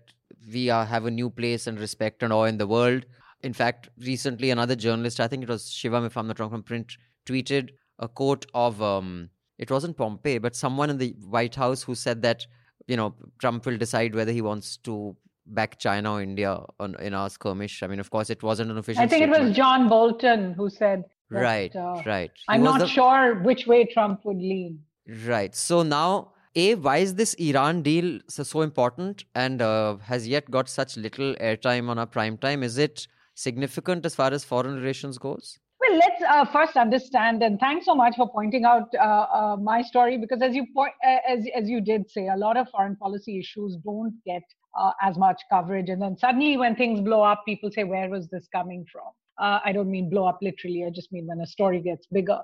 we 0.52 0.70
are, 0.70 0.86
have 0.86 1.06
a 1.06 1.12
new 1.12 1.30
place 1.30 1.68
and 1.68 1.80
respect 1.80 2.24
and 2.24 2.34
awe 2.34 2.46
in 2.46 2.58
the 2.58 2.68
world. 2.68 3.06
In 3.42 3.54
fact, 3.54 3.90
recently 4.00 4.52
another 4.52 4.76
journalist, 4.76 5.20
I 5.20 5.28
think 5.28 5.44
it 5.44 5.50
was 5.50 5.66
Shivam, 5.66 6.06
if 6.06 6.16
I'm 6.18 6.28
not 6.28 6.40
wrong, 6.40 6.50
from 6.50 6.64
print, 6.64 6.94
tweeted 7.26 7.70
a 8.00 8.08
quote 8.08 8.46
of 8.54 8.82
um, 8.82 9.30
it 9.58 9.70
wasn't 9.70 9.98
Pompeo, 9.98 10.40
but 10.40 10.56
someone 10.56 10.90
in 10.90 10.98
the 10.98 11.16
White 11.30 11.56
House 11.56 11.84
who 11.84 11.96
said 11.96 12.22
that 12.24 12.46
you 12.88 12.98
know 12.98 13.16
Trump 13.40 13.66
will 13.66 13.78
decide 13.78 14.16
whether 14.16 14.32
he 14.32 14.42
wants 14.42 14.78
to 14.78 15.16
back 15.46 15.78
China 15.78 16.14
or 16.14 16.22
India 16.22 16.60
on 16.80 16.96
in 17.00 17.14
our 17.14 17.30
skirmish. 17.30 17.84
I 17.84 17.88
mean, 17.88 18.00
of 18.00 18.10
course, 18.10 18.30
it 18.30 18.42
wasn't 18.44 18.72
an 18.72 18.78
official. 18.78 19.04
I 19.04 19.08
think 19.08 19.24
it 19.24 19.30
was. 19.30 19.56
John 19.56 19.88
Bolton 19.90 20.54
who 20.54 20.70
said, 20.70 21.04
that, 21.30 21.40
Right, 21.42 21.76
uh, 21.76 22.02
right. 22.06 22.32
He 22.34 22.44
I'm 22.50 22.64
not 22.64 22.80
the- 22.80 22.88
sure 22.88 23.36
which 23.44 23.68
way 23.68 23.86
Trump 23.86 24.26
would 24.26 24.38
lean. 24.38 24.80
Right. 25.26 25.54
So 25.56 25.84
now, 25.84 26.33
A, 26.56 26.76
why 26.76 26.98
is 26.98 27.16
this 27.16 27.34
Iran 27.36 27.82
deal 27.82 28.20
so, 28.28 28.62
important 28.62 29.24
and 29.34 29.62
uh, 29.62 29.98
has 29.98 30.28
yet 30.28 30.52
got 30.52 30.70
such 30.70 30.98
little 30.98 31.34
airtime 31.36 31.90
on 31.90 31.98
our 31.98 32.06
prime 32.06 32.38
time? 32.38 32.62
Is 32.62 32.78
it 32.78 33.08
significant 33.34 34.06
as 34.06 34.14
far 34.14 34.32
as 34.32 34.44
foreign 34.44 34.76
relations 34.76 35.18
goes? 35.18 35.58
Well, 35.80 35.94
Well, 35.94 36.02
let's 36.10 36.24
uh, 36.28 36.46
first 36.46 36.76
understand, 36.76 37.44
and 37.44 37.60
thanks 37.60 37.86
so 37.86 37.94
much 37.94 38.16
for 38.16 38.28
pointing 38.28 38.66
out 38.66 38.90
uh, 38.96 39.04
uh, 39.04 39.58
my 39.62 39.84
story 39.84 40.18
because, 40.18 40.42
as 40.42 40.56
you 40.56 40.66
point, 40.74 40.94
uh, 41.06 41.18
as 41.28 41.46
as 41.56 41.70
you 41.70 41.82
did 41.82 42.10
say, 42.10 42.30
a 42.30 42.36
lot 42.36 42.58
of 42.58 42.68
foreign 42.70 42.96
policy 42.96 43.38
issues 43.40 43.78
don't 43.86 44.16
get 44.26 44.42
uh, 44.80 44.92
as 45.04 45.18
much 45.20 45.40
coverage, 45.52 45.90
and 45.90 46.02
then 46.02 46.18
suddenly, 46.18 46.58
when 46.58 46.76
things 46.76 47.00
blow 47.00 47.22
up, 47.22 47.44
people 47.46 47.70
say, 47.70 47.84
"Where 47.84 48.10
was 48.10 48.28
this 48.30 48.48
coming 48.48 48.86
from?" 48.92 49.12
Uh, 49.40 49.60
I 49.66 49.72
don't 49.72 49.90
mean 49.90 50.10
blow 50.10 50.26
up 50.26 50.40
literally. 50.42 50.86
I 50.86 50.90
just 50.90 51.12
mean 51.12 51.28
when 51.28 51.40
a 51.42 51.48
story 51.48 51.82
gets 51.82 52.08
bigger. 52.08 52.40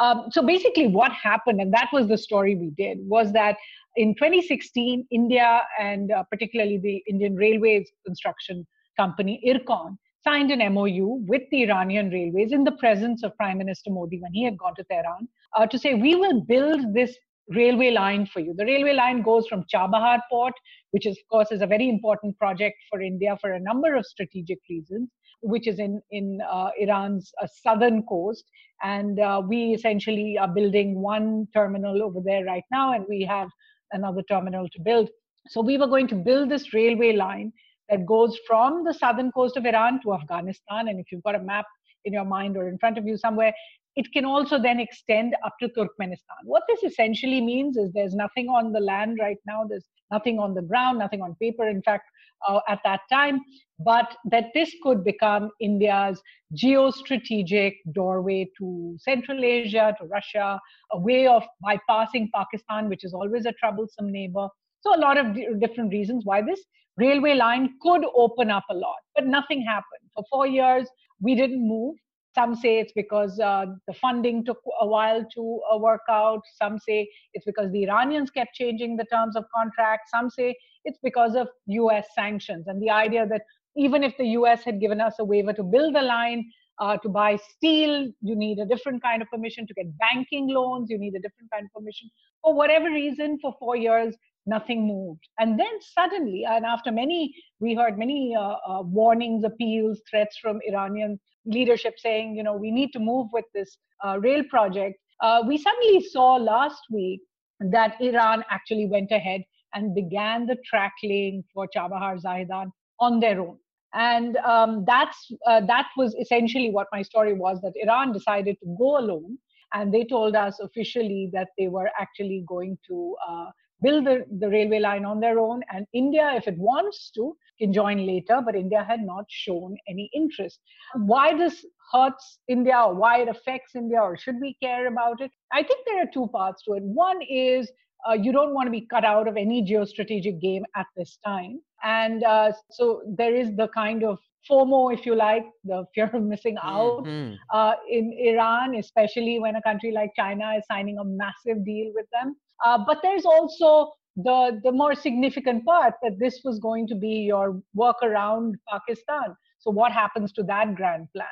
Um, 0.00 0.26
so 0.30 0.42
basically, 0.42 0.88
what 0.88 1.12
happened, 1.12 1.60
and 1.60 1.72
that 1.72 1.88
was 1.92 2.08
the 2.08 2.18
story 2.18 2.54
we 2.54 2.70
did, 2.76 2.98
was 3.00 3.32
that 3.32 3.56
in 3.96 4.14
2016, 4.14 5.06
India 5.10 5.62
and 5.78 6.10
particularly 6.30 6.78
the 6.78 7.02
Indian 7.08 7.36
Railways 7.36 7.90
construction 8.06 8.66
company 8.98 9.42
IRCON 9.46 9.96
signed 10.24 10.50
an 10.50 10.74
MOU 10.74 11.24
with 11.26 11.42
the 11.50 11.62
Iranian 11.62 12.10
railways 12.10 12.52
in 12.52 12.64
the 12.64 12.72
presence 12.72 13.22
of 13.22 13.36
Prime 13.36 13.58
Minister 13.58 13.90
Modi 13.90 14.20
when 14.20 14.32
he 14.32 14.44
had 14.44 14.56
gone 14.56 14.74
to 14.76 14.84
Tehran 14.84 15.28
uh, 15.56 15.66
to 15.66 15.78
say, 15.78 15.94
we 15.94 16.14
will 16.14 16.40
build 16.42 16.94
this 16.94 17.16
railway 17.48 17.90
line 17.90 18.26
for 18.26 18.40
you. 18.40 18.54
The 18.56 18.64
railway 18.64 18.94
line 18.94 19.22
goes 19.22 19.46
from 19.48 19.64
Chabahar 19.72 20.20
port, 20.30 20.54
which 20.92 21.06
is, 21.06 21.18
of 21.18 21.28
course 21.28 21.50
is 21.50 21.60
a 21.60 21.66
very 21.66 21.88
important 21.88 22.38
project 22.38 22.76
for 22.88 23.00
India 23.00 23.36
for 23.40 23.52
a 23.52 23.60
number 23.60 23.94
of 23.96 24.06
strategic 24.06 24.58
reasons, 24.70 25.10
which 25.42 25.66
is 25.66 25.78
in, 25.78 26.00
in 26.10 26.40
uh, 26.50 26.70
Iran's 26.78 27.32
uh, 27.42 27.46
southern 27.62 28.02
coast. 28.04 28.44
And 28.82 29.20
uh, 29.20 29.42
we 29.46 29.74
essentially 29.74 30.38
are 30.38 30.48
building 30.48 31.00
one 31.00 31.46
terminal 31.54 32.02
over 32.02 32.20
there 32.24 32.44
right 32.44 32.64
now, 32.70 32.94
and 32.94 33.04
we 33.08 33.22
have 33.22 33.48
another 33.92 34.22
terminal 34.22 34.68
to 34.70 34.80
build. 34.80 35.08
So 35.48 35.60
we 35.60 35.78
were 35.78 35.86
going 35.86 36.08
to 36.08 36.14
build 36.14 36.50
this 36.50 36.72
railway 36.72 37.12
line 37.12 37.52
that 37.88 38.06
goes 38.06 38.38
from 38.46 38.84
the 38.84 38.94
southern 38.94 39.30
coast 39.32 39.56
of 39.56 39.66
Iran 39.66 40.00
to 40.02 40.14
Afghanistan. 40.14 40.88
And 40.88 40.98
if 40.98 41.12
you've 41.12 41.22
got 41.22 41.34
a 41.34 41.40
map 41.40 41.66
in 42.04 42.12
your 42.12 42.24
mind 42.24 42.56
or 42.56 42.68
in 42.68 42.78
front 42.78 42.98
of 42.98 43.06
you 43.06 43.16
somewhere, 43.16 43.52
it 43.94 44.10
can 44.12 44.24
also 44.24 44.58
then 44.58 44.80
extend 44.80 45.36
up 45.44 45.54
to 45.60 45.68
Turkmenistan. 45.68 46.40
What 46.44 46.62
this 46.68 46.82
essentially 46.82 47.40
means 47.40 47.76
is 47.76 47.92
there's 47.92 48.14
nothing 48.14 48.48
on 48.48 48.72
the 48.72 48.80
land 48.80 49.18
right 49.20 49.36
now, 49.46 49.64
there's 49.68 49.86
nothing 50.10 50.38
on 50.38 50.54
the 50.54 50.62
ground, 50.62 50.98
nothing 50.98 51.20
on 51.20 51.34
paper, 51.40 51.68
in 51.68 51.82
fact, 51.82 52.04
uh, 52.48 52.60
at 52.68 52.80
that 52.84 53.00
time, 53.10 53.40
but 53.78 54.14
that 54.30 54.46
this 54.54 54.74
could 54.82 55.04
become 55.04 55.50
India's 55.60 56.20
geostrategic 56.56 57.74
doorway 57.92 58.48
to 58.58 58.96
Central 58.98 59.44
Asia, 59.44 59.94
to 60.00 60.06
Russia, 60.06 60.60
a 60.92 60.98
way 60.98 61.26
of 61.26 61.42
bypassing 61.64 62.28
Pakistan, 62.34 62.88
which 62.88 63.04
is 63.04 63.14
always 63.14 63.46
a 63.46 63.52
troublesome 63.52 64.10
neighbor. 64.10 64.48
So, 64.80 64.94
a 64.96 64.98
lot 64.98 65.16
of 65.16 65.36
different 65.60 65.92
reasons 65.92 66.24
why 66.24 66.42
this 66.42 66.60
railway 66.96 67.34
line 67.34 67.74
could 67.80 68.04
open 68.14 68.50
up 68.50 68.64
a 68.70 68.74
lot, 68.74 68.96
but 69.14 69.26
nothing 69.26 69.64
happened. 69.64 70.10
For 70.14 70.24
four 70.30 70.46
years, 70.46 70.88
we 71.20 71.34
didn't 71.34 71.66
move. 71.66 71.94
Some 72.34 72.54
say 72.54 72.78
it's 72.78 72.92
because 72.92 73.38
uh, 73.38 73.66
the 73.86 73.94
funding 73.94 74.44
took 74.44 74.58
a 74.80 74.86
while 74.86 75.24
to 75.34 75.60
uh, 75.72 75.76
work 75.76 76.02
out. 76.08 76.40
Some 76.60 76.78
say 76.78 77.08
it's 77.34 77.44
because 77.44 77.70
the 77.72 77.84
Iranians 77.84 78.30
kept 78.30 78.54
changing 78.54 78.96
the 78.96 79.04
terms 79.04 79.36
of 79.36 79.44
contract. 79.54 80.08
Some 80.08 80.30
say 80.30 80.56
it's 80.84 80.98
because 81.02 81.34
of 81.34 81.48
US 81.66 82.06
sanctions 82.14 82.66
and 82.68 82.82
the 82.82 82.90
idea 82.90 83.26
that 83.26 83.42
even 83.76 84.02
if 84.02 84.16
the 84.16 84.26
US 84.38 84.62
had 84.62 84.80
given 84.80 85.00
us 85.00 85.14
a 85.18 85.24
waiver 85.24 85.52
to 85.52 85.62
build 85.62 85.94
the 85.94 86.02
line, 86.02 86.44
uh, 86.80 86.96
to 86.98 87.08
buy 87.08 87.36
steel, 87.36 88.10
you 88.22 88.34
need 88.34 88.58
a 88.58 88.66
different 88.66 89.02
kind 89.02 89.22
of 89.22 89.28
permission. 89.28 89.66
To 89.66 89.74
get 89.74 89.86
banking 89.98 90.48
loans, 90.48 90.90
you 90.90 90.98
need 90.98 91.14
a 91.14 91.20
different 91.20 91.50
kind 91.52 91.66
of 91.66 91.72
permission. 91.72 92.10
For 92.42 92.54
whatever 92.54 92.90
reason, 92.90 93.38
for 93.40 93.54
four 93.58 93.76
years, 93.76 94.16
nothing 94.46 94.86
moved. 94.86 95.26
And 95.38 95.58
then 95.58 95.80
suddenly, 95.80 96.44
and 96.48 96.64
after 96.64 96.90
many, 96.90 97.34
we 97.60 97.74
heard 97.74 97.98
many 97.98 98.34
uh, 98.34 98.56
uh, 98.66 98.82
warnings, 98.82 99.44
appeals, 99.44 100.00
threats 100.10 100.38
from 100.38 100.60
Iranian 100.66 101.20
leadership 101.44 101.94
saying, 101.98 102.36
you 102.36 102.42
know, 102.42 102.56
we 102.56 102.70
need 102.70 102.92
to 102.92 102.98
move 102.98 103.28
with 103.32 103.44
this 103.54 103.76
uh, 104.04 104.18
rail 104.18 104.42
project. 104.48 104.98
Uh, 105.20 105.42
we 105.46 105.56
suddenly 105.58 106.00
saw 106.00 106.36
last 106.36 106.82
week 106.90 107.20
that 107.60 108.00
Iran 108.00 108.44
actually 108.50 108.86
went 108.86 109.10
ahead 109.12 109.42
and 109.74 109.94
began 109.94 110.46
the 110.46 110.56
track 110.64 110.92
laying 111.02 111.44
for 111.54 111.68
Chabahar 111.74 112.20
Zahedan 112.20 112.70
on 113.00 113.20
their 113.20 113.40
own. 113.40 113.58
And 113.94 114.36
um, 114.38 114.84
that's 114.86 115.30
uh, 115.46 115.60
that 115.66 115.88
was 115.96 116.14
essentially 116.14 116.70
what 116.70 116.86
my 116.92 117.02
story 117.02 117.34
was 117.34 117.60
that 117.60 117.74
Iran 117.76 118.12
decided 118.12 118.56
to 118.62 118.76
go 118.78 118.98
alone, 118.98 119.36
and 119.74 119.92
they 119.92 120.04
told 120.04 120.34
us 120.34 120.58
officially 120.60 121.30
that 121.34 121.48
they 121.58 121.68
were 121.68 121.90
actually 122.00 122.42
going 122.48 122.78
to 122.88 123.16
uh, 123.28 123.46
build 123.82 124.06
the, 124.06 124.24
the 124.38 124.48
railway 124.48 124.78
line 124.78 125.04
on 125.04 125.20
their 125.20 125.38
own. 125.38 125.62
And 125.72 125.86
India, 125.92 126.32
if 126.36 126.46
it 126.46 126.58
wants 126.58 127.10
to, 127.16 127.36
can 127.58 127.72
join 127.72 128.06
later, 128.06 128.40
but 128.44 128.54
India 128.54 128.84
had 128.88 129.00
not 129.02 129.24
shown 129.28 129.76
any 129.88 130.10
interest. 130.14 130.60
Why 130.94 131.36
this 131.36 131.64
hurts 131.92 132.38
India 132.48 132.76
or 132.78 132.94
why 132.94 133.20
it 133.22 133.28
affects 133.28 133.74
India 133.76 134.00
or 134.00 134.16
should 134.16 134.36
we 134.40 134.56
care 134.62 134.86
about 134.86 135.20
it? 135.20 135.30
I 135.52 135.62
think 135.62 135.84
there 135.86 136.02
are 136.02 136.10
two 136.12 136.28
parts 136.28 136.62
to 136.64 136.74
it. 136.74 136.82
One 136.82 137.20
is 137.22 137.70
uh, 138.08 138.14
you 138.14 138.32
don't 138.32 138.54
want 138.54 138.66
to 138.66 138.70
be 138.70 138.86
cut 138.90 139.04
out 139.04 139.28
of 139.28 139.36
any 139.36 139.62
geostrategic 139.64 140.40
game 140.40 140.64
at 140.76 140.86
this 140.96 141.18
time. 141.24 141.60
And 141.84 142.24
uh, 142.24 142.52
so 142.70 143.02
there 143.16 143.34
is 143.34 143.54
the 143.56 143.68
kind 143.68 144.02
of 144.04 144.18
FOMO, 144.50 144.92
if 144.92 145.06
you 145.06 145.14
like, 145.14 145.44
the 145.64 145.84
fear 145.94 146.10
of 146.12 146.22
missing 146.24 146.56
out 146.62 147.04
Mhm. 147.04 147.36
uh, 147.52 147.74
in 147.88 148.12
Iran, 148.18 148.74
especially 148.74 149.38
when 149.38 149.54
a 149.56 149.62
country 149.62 149.92
like 149.92 150.10
China 150.16 150.52
is 150.58 150.64
signing 150.70 150.98
a 150.98 151.04
massive 151.04 151.64
deal 151.64 151.92
with 151.94 152.06
them. 152.12 152.36
Uh, 152.64 152.78
but 152.86 152.98
there's 153.02 153.24
also 153.24 153.92
the, 154.16 154.60
the 154.62 154.72
more 154.72 154.94
significant 154.94 155.64
part 155.64 155.94
that 156.02 156.18
this 156.18 156.40
was 156.44 156.58
going 156.58 156.86
to 156.88 156.94
be 156.94 157.24
your 157.26 157.60
work 157.74 157.96
around 158.02 158.56
Pakistan. 158.70 159.34
So, 159.58 159.70
what 159.70 159.92
happens 159.92 160.32
to 160.32 160.42
that 160.44 160.74
grand 160.74 161.08
plan? 161.14 161.26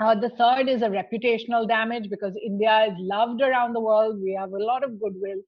Uh, 0.00 0.14
the 0.14 0.30
third 0.30 0.68
is 0.68 0.82
a 0.82 0.88
reputational 0.88 1.68
damage 1.68 2.08
because 2.08 2.34
India 2.42 2.86
is 2.90 2.94
loved 2.98 3.42
around 3.42 3.74
the 3.74 3.80
world. 3.80 4.18
We 4.22 4.34
have 4.38 4.52
a 4.52 4.58
lot 4.58 4.82
of 4.84 4.98
goodwill. 5.00 5.40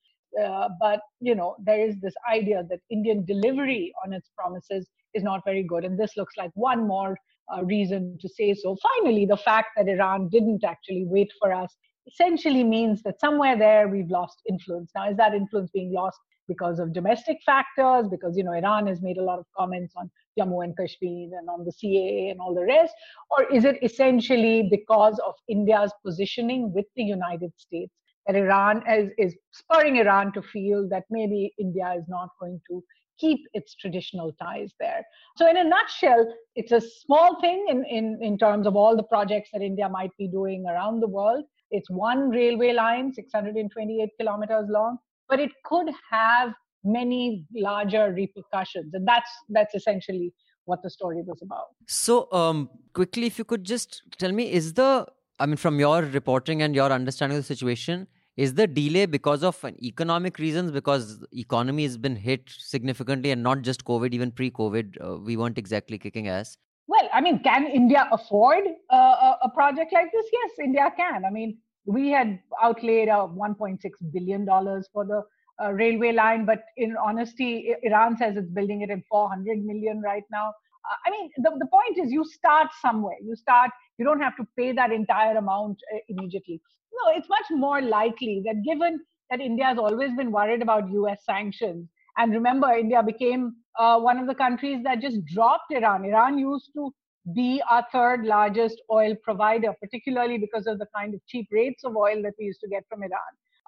Uh, 0.42 0.68
but 0.80 1.00
you 1.20 1.34
know 1.34 1.56
there 1.62 1.86
is 1.86 2.00
this 2.00 2.14
idea 2.30 2.62
that 2.70 2.80
Indian 2.90 3.22
delivery 3.26 3.92
on 4.02 4.14
its 4.14 4.30
promises 4.36 4.88
is 5.12 5.22
not 5.22 5.42
very 5.44 5.62
good, 5.62 5.84
and 5.84 5.98
this 5.98 6.16
looks 6.16 6.34
like 6.38 6.50
one 6.54 6.86
more 6.86 7.18
uh, 7.54 7.62
reason 7.64 8.16
to 8.20 8.28
say 8.28 8.54
so. 8.54 8.76
Finally, 8.96 9.26
the 9.26 9.36
fact 9.36 9.68
that 9.76 9.88
Iran 9.88 10.28
didn't 10.30 10.64
actually 10.64 11.04
wait 11.06 11.30
for 11.38 11.52
us 11.52 11.74
essentially 12.06 12.64
means 12.64 13.02
that 13.02 13.21
somewhere 13.21 13.56
there 13.56 13.88
we've 13.88 14.11
lost 14.11 14.42
influence. 14.49 14.90
Now, 14.94 15.11
is 15.11 15.16
that 15.16 15.35
influence 15.35 15.71
being 15.73 15.92
lost 15.92 16.18
because 16.49 16.78
of 16.78 16.92
domestic 16.92 17.38
factors? 17.44 18.09
Because 18.09 18.37
you 18.37 18.44
know 18.44 18.52
Iran 18.52 18.87
has 18.87 19.00
made 19.00 19.18
a 19.18 19.23
lot 19.23 19.38
of 19.38 19.47
comments 19.56 19.94
on 19.97 20.11
Jammu 20.38 20.64
and 20.64 20.76
Kashmir 20.76 21.30
and 21.38 21.49
on 21.49 21.64
the 21.64 21.73
CAA 21.73 22.30
and 22.30 22.40
all 22.40 22.54
the 22.54 22.64
rest, 22.64 22.94
or 23.30 23.44
is 23.52 23.64
it 23.64 23.78
essentially 23.82 24.68
because 24.71 25.18
of 25.26 25.35
India's 25.49 25.92
positioning 26.04 26.73
with 26.73 26.87
the 26.97 27.04
United 27.04 27.52
States? 27.56 27.92
that 28.26 28.37
Iran 28.37 28.82
is, 28.88 29.11
is 29.18 29.37
spurring 29.52 29.97
Iran 29.97 30.32
to 30.35 30.42
feel 30.42 30.88
that 30.90 31.04
maybe 31.11 31.52
India 31.59 31.94
is 31.99 32.04
not 32.09 32.28
going 32.40 32.61
to 32.71 32.82
keep 33.18 33.40
its 33.52 33.75
traditional 33.75 34.32
ties 34.40 34.73
there. 34.80 35.04
So, 35.37 35.49
in 35.49 35.56
a 35.56 35.64
nutshell, 35.64 36.26
it's 36.56 36.73
a 36.73 36.80
small 36.80 37.40
thing 37.40 37.66
in, 37.68 37.85
in, 37.85 38.18
in 38.23 38.38
terms 38.38 38.66
of 38.66 38.76
all 38.76 38.97
the 38.97 39.02
projects 39.02 39.50
that 39.52 39.62
India 39.62 39.88
might 39.88 40.11
be 40.18 40.28
doing 40.28 40.66
around 40.68 41.00
the 41.00 41.09
world. 41.09 41.44
It's 41.73 41.91
one 41.91 42.29
railway 42.31 42.73
line, 42.73 43.12
628 43.12 44.11
kilometers 44.21 44.67
long, 44.69 44.99
but 45.29 45.41
it 45.41 45.50
could 45.64 45.88
have 46.11 46.52
many 46.85 47.47
larger 47.55 48.12
repercussions. 48.12 48.95
And 48.95 49.07
that's 49.07 49.31
that's 49.49 49.75
essentially 49.75 50.33
what 50.64 50.83
the 50.83 50.91
story 50.91 51.23
was 51.26 51.41
about. 51.43 51.69
So, 51.88 52.31
um, 52.33 52.71
quickly, 52.93 53.26
if 53.26 53.38
you 53.38 53.45
could 53.45 53.64
just 53.64 54.02
tell 54.19 54.33
me, 54.33 54.52
is 54.52 54.75
the 54.75 55.07
I 55.41 55.47
mean, 55.47 55.57
from 55.57 55.81
your 55.81 56.02
reporting 56.02 56.62
and 56.62 56.75
your 56.75 56.93
understanding 56.93 57.38
of 57.38 57.45
the 57.45 57.55
situation, 57.55 58.07
is 58.37 58.55
the 58.55 58.67
delay 58.67 59.07
because 59.07 59.43
of 59.43 59.62
economic 59.83 60.38
reasons? 60.38 60.71
Because 60.71 61.25
economy 61.33 61.83
has 61.83 61.99
been 61.99 62.17
hit 62.17 62.43
significantly, 62.49 63.31
and 63.31 63.43
not 63.43 63.62
just 63.62 63.85
COVID, 63.85 64.14
even 64.14 64.31
pre-COVID, 64.31 65.05
uh, 65.05 65.17
we 65.19 65.37
weren't 65.37 65.59
exactly 65.59 65.99
kicking 65.99 66.29
ass. 66.29 66.57
Well, 66.92 67.08
I 67.11 67.22
mean, 67.22 67.38
can 67.42 67.64
India 67.66 68.06
afford 68.12 68.64
uh, 68.92 68.96
a, 69.28 69.38
a 69.44 69.49
project 69.49 69.94
like 69.94 70.12
this? 70.12 70.26
Yes, 70.30 70.50
India 70.62 70.92
can. 70.94 71.25
I 71.25 71.30
mean, 71.30 71.56
we 71.87 72.11
had 72.11 72.38
outlaid 72.62 73.08
uh, 73.08 73.26
1.6 73.28 73.78
billion 74.12 74.44
dollars 74.44 74.90
for 74.92 75.06
the 75.06 75.22
uh, 75.64 75.72
railway 75.72 76.12
line, 76.12 76.44
but 76.44 76.64
in 76.76 76.94
honesty, 77.02 77.75
Iran 77.82 78.18
says 78.18 78.37
it's 78.37 78.50
building 78.50 78.82
it 78.82 78.90
in 78.90 79.02
400 79.08 79.64
million 79.64 80.02
right 80.02 80.25
now. 80.30 80.49
Uh, 80.50 80.96
I 81.06 81.11
mean, 81.12 81.30
the, 81.38 81.52
the 81.61 81.66
point 81.66 81.96
is 81.96 82.12
you 82.12 82.26
start 82.26 82.68
somewhere. 82.82 83.16
You 83.22 83.37
start, 83.37 83.70
you 83.96 84.04
don't 84.04 84.20
have 84.20 84.37
to 84.37 84.46
pay 84.58 84.72
that 84.72 84.92
entire 84.92 85.38
amount 85.38 85.78
uh, 85.94 85.99
immediately. 86.11 86.61
No, 86.92 87.12
it's 87.16 87.28
much 87.30 87.46
more 87.52 87.80
likely 87.80 88.42
that 88.44 88.62
given 88.66 89.00
that 89.30 89.40
India 89.40 89.64
has 89.64 89.78
always 89.78 90.12
been 90.14 90.30
worried 90.30 90.61
about 90.61 90.90
US 90.90 91.25
sanctions, 91.25 91.88
and 92.16 92.33
remember, 92.33 92.71
India 92.73 93.02
became 93.02 93.57
uh, 93.78 93.99
one 93.99 94.19
of 94.19 94.26
the 94.26 94.35
countries 94.35 94.83
that 94.85 95.00
just 95.00 95.25
dropped 95.25 95.73
Iran. 95.73 96.04
Iran 96.04 96.38
used 96.38 96.71
to 96.75 96.92
be 97.35 97.62
our 97.71 97.87
third 97.92 98.25
largest 98.25 98.81
oil 98.90 99.14
provider, 99.23 99.73
particularly 99.81 100.38
because 100.38 100.66
of 100.66 100.78
the 100.78 100.87
kind 100.95 101.14
of 101.14 101.21
cheap 101.26 101.47
rates 101.50 101.85
of 101.85 101.97
oil 101.97 102.21
that 102.23 102.35
we 102.38 102.47
used 102.47 102.61
to 102.61 102.69
get 102.69 102.85
from 102.88 103.02
Iran. 103.02 103.21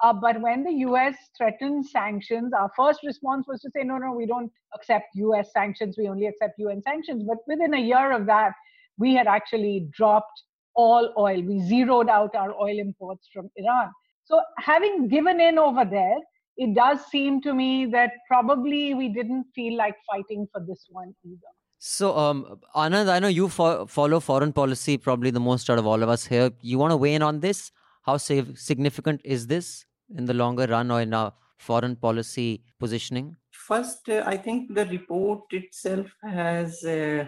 Uh, 0.03 0.13
but 0.13 0.41
when 0.41 0.65
the 0.65 0.73
US 0.89 1.15
threatened 1.37 1.87
sanctions, 1.87 2.53
our 2.53 2.71
first 2.77 3.01
response 3.05 3.47
was 3.47 3.61
to 3.61 3.71
say, 3.71 3.85
no, 3.85 3.97
no, 3.97 4.13
we 4.13 4.27
don't 4.27 4.51
accept 4.75 5.07
US 5.15 5.53
sanctions. 5.53 5.97
We 5.97 6.09
only 6.09 6.27
accept 6.27 6.59
UN 6.59 6.83
sanctions. 6.83 7.23
But 7.27 7.39
within 7.47 7.75
a 7.75 7.81
year 7.81 8.13
of 8.13 8.27
that, 8.27 8.53
we 8.99 9.15
had 9.15 9.27
actually 9.27 9.89
dropped 9.93 10.43
all 10.75 11.13
oil. 11.17 11.41
We 11.43 11.61
zeroed 11.61 12.09
out 12.09 12.35
our 12.35 12.53
oil 12.55 12.79
imports 12.79 13.29
from 13.33 13.51
Iran. 13.57 13.91
So, 14.25 14.41
having 14.59 15.09
given 15.09 15.41
in 15.41 15.59
over 15.59 15.85
there, 15.85 16.17
it 16.57 16.75
does 16.75 17.05
seem 17.11 17.41
to 17.43 17.53
me 17.55 17.87
that 17.87 18.13
probably 18.29 18.95
we 18.95 19.09
didn't 19.09 19.47
feel 19.55 19.77
like 19.77 19.97
fighting 20.11 20.47
for 20.53 20.61
this 20.67 20.87
one 20.91 21.15
either. 21.25 21.53
So, 21.79 22.17
um, 22.17 22.61
Anand, 22.75 23.09
I 23.09 23.19
know 23.19 23.29
you 23.29 23.49
fo- 23.49 23.87
follow 23.87 24.21
foreign 24.21 24.53
policy 24.53 24.97
probably 24.97 25.31
the 25.31 25.41
most 25.41 25.69
out 25.69 25.79
of 25.79 25.87
all 25.87 26.03
of 26.03 26.09
us 26.09 26.25
here. 26.25 26.51
You 26.61 26.79
want 26.79 26.93
to 26.93 26.97
weigh 26.97 27.15
in 27.15 27.23
on 27.23 27.41
this? 27.41 27.73
How 28.03 28.17
significant 28.17 29.21
is 29.25 29.47
this 29.47 29.85
in 30.17 30.25
the 30.25 30.35
longer 30.35 30.67
run 30.67 30.91
or 30.91 31.01
in 31.03 31.13
our 31.13 31.33
foreign 31.59 31.97
policy 31.97 32.63
positioning? 32.79 33.37
First, 33.51 34.09
uh, 34.09 34.23
I 34.27 34.37
think 34.37 34.75
the 34.75 34.87
report 34.87 35.43
itself 35.51 36.07
has 36.23 36.85
uh, 36.85 37.27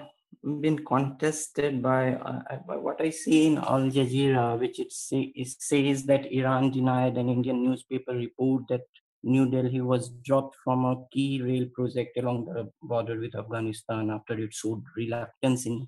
been 0.61 0.85
contested 0.85 1.83
by, 1.83 2.15
uh, 2.15 2.59
by, 2.67 2.77
what 2.77 3.01
I 3.01 3.11
see 3.11 3.47
in 3.47 3.59
Al 3.59 3.91
Jazeera, 3.91 4.59
which 4.59 4.79
it, 4.79 4.93
say, 4.93 5.33
it 5.35 5.49
says 5.59 6.05
that 6.05 6.33
Iran 6.33 6.71
denied 6.71 7.17
an 7.17 7.29
Indian 7.29 7.63
newspaper 7.63 8.15
report 8.15 8.65
that 8.69 8.83
New 9.23 9.51
Delhi 9.51 9.81
was 9.81 10.11
dropped 10.25 10.57
from 10.63 10.85
a 10.85 10.97
key 11.13 11.43
rail 11.43 11.67
project 11.75 12.17
along 12.19 12.47
the 12.47 12.71
border 12.83 13.19
with 13.19 13.35
Afghanistan 13.37 14.11
after 14.11 14.39
it 14.39 14.53
showed 14.53 14.83
reluctance 14.97 15.67
in 15.67 15.87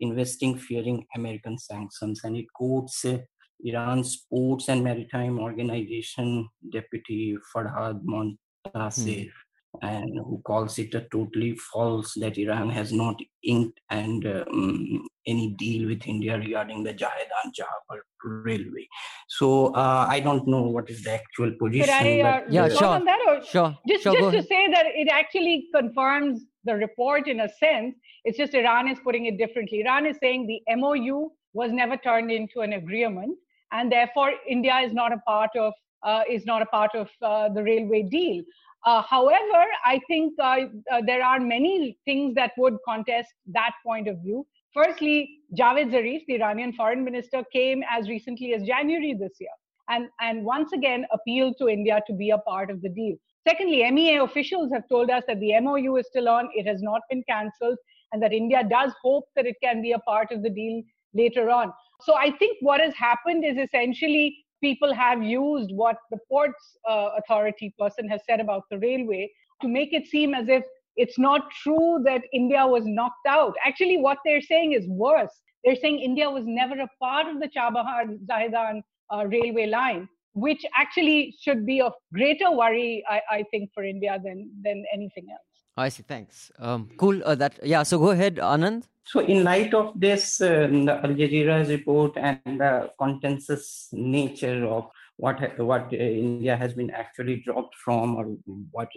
investing, 0.00 0.58
fearing 0.58 1.06
American 1.14 1.58
sanctions. 1.58 2.20
And 2.24 2.36
it 2.36 2.46
quotes 2.54 3.04
uh, 3.04 3.18
Iran's 3.62 4.26
Ports 4.30 4.68
and 4.68 4.82
Maritime 4.82 5.38
Organization 5.38 6.48
Deputy 6.72 7.36
Farhad 7.54 8.02
Montasser. 8.04 9.24
Hmm 9.24 9.49
and 9.82 10.18
who 10.18 10.40
calls 10.44 10.78
it 10.78 10.94
a 10.94 11.06
totally 11.12 11.54
false 11.72 12.14
that 12.14 12.36
Iran 12.38 12.70
has 12.70 12.92
not 12.92 13.16
inked 13.42 13.80
and 13.90 14.26
um, 14.26 15.06
any 15.26 15.54
deal 15.58 15.88
with 15.88 16.06
India 16.06 16.38
regarding 16.38 16.82
the 16.82 16.92
Jahedan 16.92 17.52
Jhabal 17.58 18.00
railway. 18.22 18.88
So 19.28 19.72
uh, 19.74 20.06
I 20.08 20.20
don't 20.20 20.46
know 20.46 20.62
what 20.62 20.90
is 20.90 21.04
the 21.04 21.12
actual 21.12 21.52
position. 21.58 21.86
Could 21.86 21.90
I, 21.90 22.20
uh, 22.20 22.40
yeah, 22.50 22.68
sure. 22.68 22.88
On 22.88 23.04
that 23.04 23.20
or 23.26 23.44
sure. 23.44 23.78
Just, 23.88 24.02
sure, 24.02 24.12
just 24.12 24.36
to 24.36 24.42
say 24.42 24.68
that 24.70 24.86
it 24.86 25.08
actually 25.08 25.68
confirms 25.74 26.42
the 26.64 26.74
report 26.74 27.28
in 27.28 27.40
a 27.40 27.48
sense. 27.48 27.94
It's 28.24 28.36
just 28.36 28.54
Iran 28.54 28.88
is 28.88 28.98
putting 29.02 29.26
it 29.26 29.38
differently. 29.38 29.80
Iran 29.80 30.04
is 30.04 30.16
saying 30.20 30.46
the 30.46 30.60
MOU 30.76 31.30
was 31.52 31.72
never 31.72 31.96
turned 31.96 32.30
into 32.30 32.60
an 32.60 32.74
agreement, 32.74 33.36
and 33.72 33.90
therefore 33.90 34.32
India 34.48 34.76
is 34.78 34.92
not 34.92 35.12
a 35.12 35.18
part 35.26 35.50
of 35.56 35.72
uh, 36.02 36.22
is 36.28 36.46
not 36.46 36.62
a 36.62 36.66
part 36.66 36.94
of 36.94 37.08
uh, 37.22 37.48
the 37.50 37.62
railway 37.62 38.02
deal. 38.02 38.42
Uh, 38.86 39.02
however, 39.02 39.64
I 39.84 40.00
think 40.06 40.34
uh, 40.38 40.60
uh, 40.90 41.02
there 41.06 41.22
are 41.22 41.38
many 41.38 41.98
things 42.04 42.34
that 42.34 42.52
would 42.56 42.76
contest 42.86 43.28
that 43.48 43.72
point 43.84 44.08
of 44.08 44.18
view. 44.22 44.46
Firstly, 44.72 45.40
Javad 45.58 45.90
Zarif, 45.92 46.22
the 46.26 46.34
Iranian 46.36 46.72
foreign 46.72 47.04
minister, 47.04 47.44
came 47.52 47.82
as 47.90 48.08
recently 48.08 48.54
as 48.54 48.62
January 48.62 49.14
this 49.18 49.32
year 49.40 49.50
and, 49.90 50.08
and 50.20 50.44
once 50.44 50.72
again 50.72 51.04
appealed 51.12 51.56
to 51.58 51.68
India 51.68 52.00
to 52.06 52.14
be 52.14 52.30
a 52.30 52.38
part 52.38 52.70
of 52.70 52.80
the 52.80 52.88
deal. 52.88 53.16
Secondly, 53.46 53.90
MEA 53.90 54.18
officials 54.18 54.70
have 54.72 54.88
told 54.88 55.10
us 55.10 55.24
that 55.26 55.40
the 55.40 55.58
MOU 55.60 55.96
is 55.96 56.06
still 56.06 56.28
on, 56.28 56.48
it 56.54 56.66
has 56.66 56.80
not 56.82 57.02
been 57.10 57.22
cancelled, 57.28 57.76
and 58.12 58.22
that 58.22 58.32
India 58.32 58.62
does 58.68 58.92
hope 59.02 59.24
that 59.34 59.46
it 59.46 59.56
can 59.62 59.82
be 59.82 59.92
a 59.92 59.98
part 60.00 60.30
of 60.30 60.42
the 60.42 60.50
deal 60.50 60.82
later 61.14 61.50
on. 61.50 61.72
So 62.02 62.14
I 62.16 62.30
think 62.38 62.58
what 62.60 62.80
has 62.80 62.94
happened 62.94 63.44
is 63.44 63.56
essentially 63.58 64.36
people 64.60 64.92
have 64.94 65.22
used 65.22 65.70
what 65.72 65.96
the 66.10 66.18
ports 66.28 66.76
uh, 66.88 67.10
authority 67.18 67.74
person 67.78 68.08
has 68.08 68.20
said 68.26 68.40
about 68.40 68.64
the 68.70 68.78
railway 68.78 69.30
to 69.62 69.68
make 69.68 69.92
it 69.92 70.06
seem 70.06 70.34
as 70.34 70.48
if 70.48 70.62
it's 70.96 71.18
not 71.18 71.50
true 71.62 72.00
that 72.04 72.22
India 72.32 72.66
was 72.66 72.84
knocked 72.86 73.26
out. 73.26 73.54
Actually, 73.64 73.98
what 73.98 74.18
they're 74.24 74.40
saying 74.40 74.72
is 74.72 74.86
worse. 74.88 75.32
They're 75.64 75.76
saying 75.76 76.00
India 76.00 76.28
was 76.30 76.44
never 76.46 76.78
a 76.80 76.88
part 77.00 77.26
of 77.26 77.40
the 77.40 77.48
Chabahar 77.48 78.18
Zahedan 78.26 78.82
uh, 79.12 79.26
railway 79.26 79.66
line, 79.66 80.08
which 80.34 80.64
actually 80.74 81.34
should 81.40 81.66
be 81.66 81.80
of 81.80 81.92
greater 82.12 82.50
worry, 82.50 83.04
I, 83.08 83.20
I, 83.30 83.44
think, 83.50 83.70
for 83.74 83.84
India 83.84 84.18
than, 84.22 84.50
than 84.62 84.84
anything 84.92 85.26
else. 85.30 85.49
I 85.76 85.88
see. 85.88 86.02
Thanks. 86.02 86.50
Um, 86.58 86.90
cool. 86.96 87.22
Uh, 87.24 87.34
that 87.36 87.58
yeah. 87.62 87.82
So 87.82 87.98
go 87.98 88.10
ahead, 88.10 88.36
Anand. 88.36 88.84
So, 89.04 89.20
in 89.20 89.42
light 89.42 89.74
of 89.74 89.98
this, 89.98 90.40
uh, 90.40 90.68
the 90.70 91.00
Al 91.02 91.14
Jazeera's 91.14 91.68
report 91.68 92.16
and 92.16 92.38
the 92.44 92.90
contentious 92.98 93.88
nature 93.92 94.64
of 94.66 94.88
what 95.16 95.58
what 95.58 95.92
uh, 95.92 95.96
India 95.96 96.56
has 96.56 96.74
been 96.74 96.90
actually 96.90 97.42
dropped 97.44 97.74
from, 97.76 98.16
or 98.16 98.24
what 98.70 98.88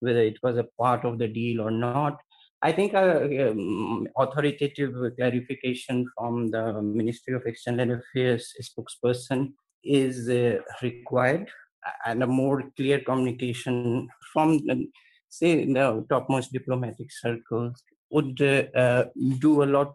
whether 0.00 0.20
it 0.20 0.38
was 0.42 0.58
a 0.58 0.68
part 0.78 1.04
of 1.04 1.18
the 1.18 1.28
deal 1.28 1.60
or 1.60 1.70
not, 1.70 2.20
I 2.62 2.72
think 2.72 2.94
a 2.94 3.50
um, 3.50 4.08
authoritative 4.18 4.92
clarification 5.16 6.06
from 6.16 6.50
the 6.50 6.82
Ministry 6.82 7.34
of 7.34 7.42
External 7.46 8.00
Affairs 8.00 8.52
spokesperson 8.62 9.52
is 9.82 10.28
uh, 10.28 10.58
required, 10.82 11.48
and 12.06 12.22
a 12.22 12.26
more 12.26 12.64
clear 12.76 13.00
communication 13.00 14.08
from 14.32 14.60
say 15.38 15.64
the 15.64 16.06
topmost 16.08 16.52
diplomatic 16.52 17.10
circles 17.10 17.82
would 18.10 18.40
uh, 18.40 19.04
do 19.38 19.62
a 19.62 19.70
lot 19.74 19.94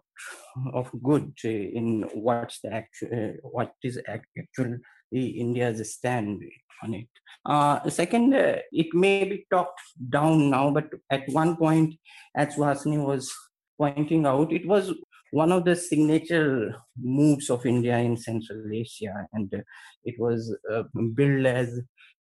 of 0.74 0.90
good 1.02 1.32
in 1.44 2.02
what's 2.12 2.60
the 2.60 2.72
actual 2.72 3.08
uh, 3.18 3.32
what 3.56 3.72
is 3.82 3.98
actually 4.06 4.78
India's 5.12 5.80
stand 5.94 6.42
on 6.82 6.94
it. 6.94 7.08
Uh, 7.44 7.88
second, 7.88 8.34
uh, 8.34 8.56
it 8.72 8.88
may 8.94 9.24
be 9.24 9.46
talked 9.50 9.80
down 10.08 10.50
now, 10.50 10.70
but 10.70 10.88
at 11.10 11.28
one 11.28 11.56
point, 11.56 11.94
as 12.36 12.56
was 12.56 13.32
pointing 13.78 14.26
out, 14.26 14.52
it 14.52 14.66
was 14.66 14.92
one 15.32 15.52
of 15.52 15.64
the 15.64 15.76
signature 15.76 16.74
moves 16.96 17.50
of 17.50 17.64
India 17.64 17.96
in 17.98 18.16
Central 18.16 18.62
Asia, 18.72 19.26
and 19.32 19.52
uh, 19.54 19.58
it 20.04 20.16
was 20.18 20.54
uh, 20.72 20.82
billed 21.14 21.46
as 21.46 21.80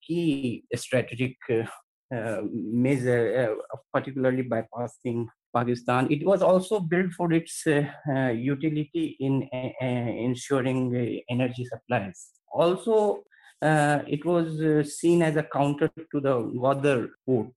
key 0.06 0.64
strategic 0.76 1.38
measure, 2.12 3.58
uh, 3.58 3.78
particularly 3.94 4.44
bypassing 4.44 5.28
Pakistan. 5.54 6.12
It 6.12 6.26
was 6.26 6.42
also 6.42 6.80
built 6.80 7.14
for 7.14 7.32
its 7.34 7.66
uh, 7.68 8.30
utility 8.30 9.18
in 9.20 9.48
ensuring 9.82 11.22
energy 11.30 11.66
supplies. 11.66 12.32
Also, 12.52 13.24
it 13.62 14.26
was 14.26 15.00
seen 15.00 15.22
as 15.22 15.36
a 15.36 15.44
counter 15.44 15.90
to 16.12 16.20
the 16.20 16.36
Gwadar 16.36 17.10
port, 17.26 17.54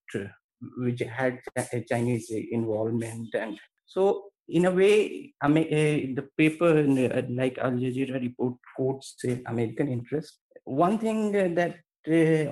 which 0.78 1.00
had 1.00 1.40
Chinese 1.88 2.30
involvement. 2.30 3.34
And 3.34 3.58
so, 3.86 4.30
in 4.48 4.64
a 4.64 4.70
way, 4.70 5.34
I 5.42 5.48
mean, 5.48 5.66
uh, 5.66 6.20
the 6.20 6.28
paper 6.36 6.78
uh, 6.78 7.22
like 7.28 7.58
Al 7.58 7.72
Jazeera 7.72 8.20
report 8.20 8.54
quotes 8.74 9.14
uh, 9.28 9.36
American 9.46 9.88
interest. 9.88 10.38
One 10.64 10.98
thing 10.98 11.32
that 11.32 11.70
uh, 11.70 11.74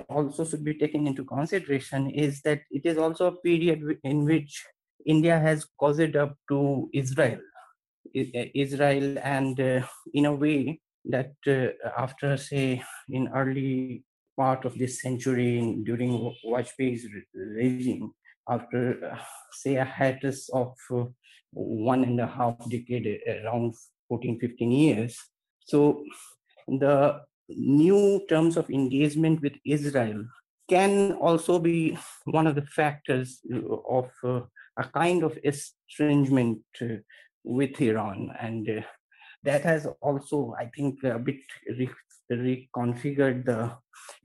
also 0.09 0.45
should 0.45 0.63
be 0.63 0.75
taken 0.75 1.07
into 1.07 1.23
consideration 1.23 2.09
is 2.09 2.41
that 2.41 2.61
it 2.71 2.85
is 2.85 2.97
also 2.97 3.27
a 3.27 3.37
period 3.41 3.81
in 4.03 4.25
which 4.25 4.65
India 5.05 5.39
has 5.39 5.65
caused 5.79 6.15
up 6.15 6.35
to 6.49 6.89
Israel. 6.93 7.39
Uh, 8.15 8.45
Israel, 8.55 9.17
and 9.19 9.59
uh, 9.59 9.81
in 10.13 10.25
a 10.25 10.33
way 10.33 10.79
that 11.05 11.33
uh, 11.47 11.67
after, 11.97 12.37
say, 12.37 12.81
in 13.09 13.27
early 13.35 14.03
part 14.37 14.65
of 14.65 14.77
this 14.77 15.01
century, 15.01 15.59
in, 15.59 15.83
during 15.83 16.33
Vajpayee's 16.45 17.05
regime, 17.33 18.11
after, 18.49 19.11
uh, 19.11 19.17
say, 19.51 19.75
a 19.75 19.85
hiatus 19.85 20.49
of 20.49 20.73
uh, 20.91 21.03
one 21.51 22.03
and 22.03 22.19
a 22.19 22.27
half 22.27 22.57
decade, 22.69 23.19
around 23.43 23.73
14, 24.09 24.39
15 24.39 24.71
years. 24.71 25.17
So 25.65 26.03
the 26.67 27.21
new 27.49 28.25
terms 28.29 28.57
of 28.57 28.69
engagement 28.69 29.41
with 29.41 29.53
Israel 29.65 30.25
can 30.69 31.13
also 31.13 31.59
be 31.59 31.97
one 32.25 32.47
of 32.47 32.55
the 32.55 32.65
factors 32.65 33.39
of 33.89 34.09
uh, 34.23 34.41
a 34.77 34.83
kind 34.93 35.23
of 35.23 35.37
estrangement 35.43 36.59
uh, 36.81 36.99
with 37.43 37.79
Iran. 37.81 38.31
And 38.39 38.69
uh, 38.69 38.81
that 39.43 39.63
has 39.63 39.87
also, 40.01 40.53
I 40.59 40.65
think, 40.75 41.03
a 41.03 41.17
bit 41.17 41.39
re- 41.77 41.89
reconfigured 42.29 43.45
the 43.45 43.71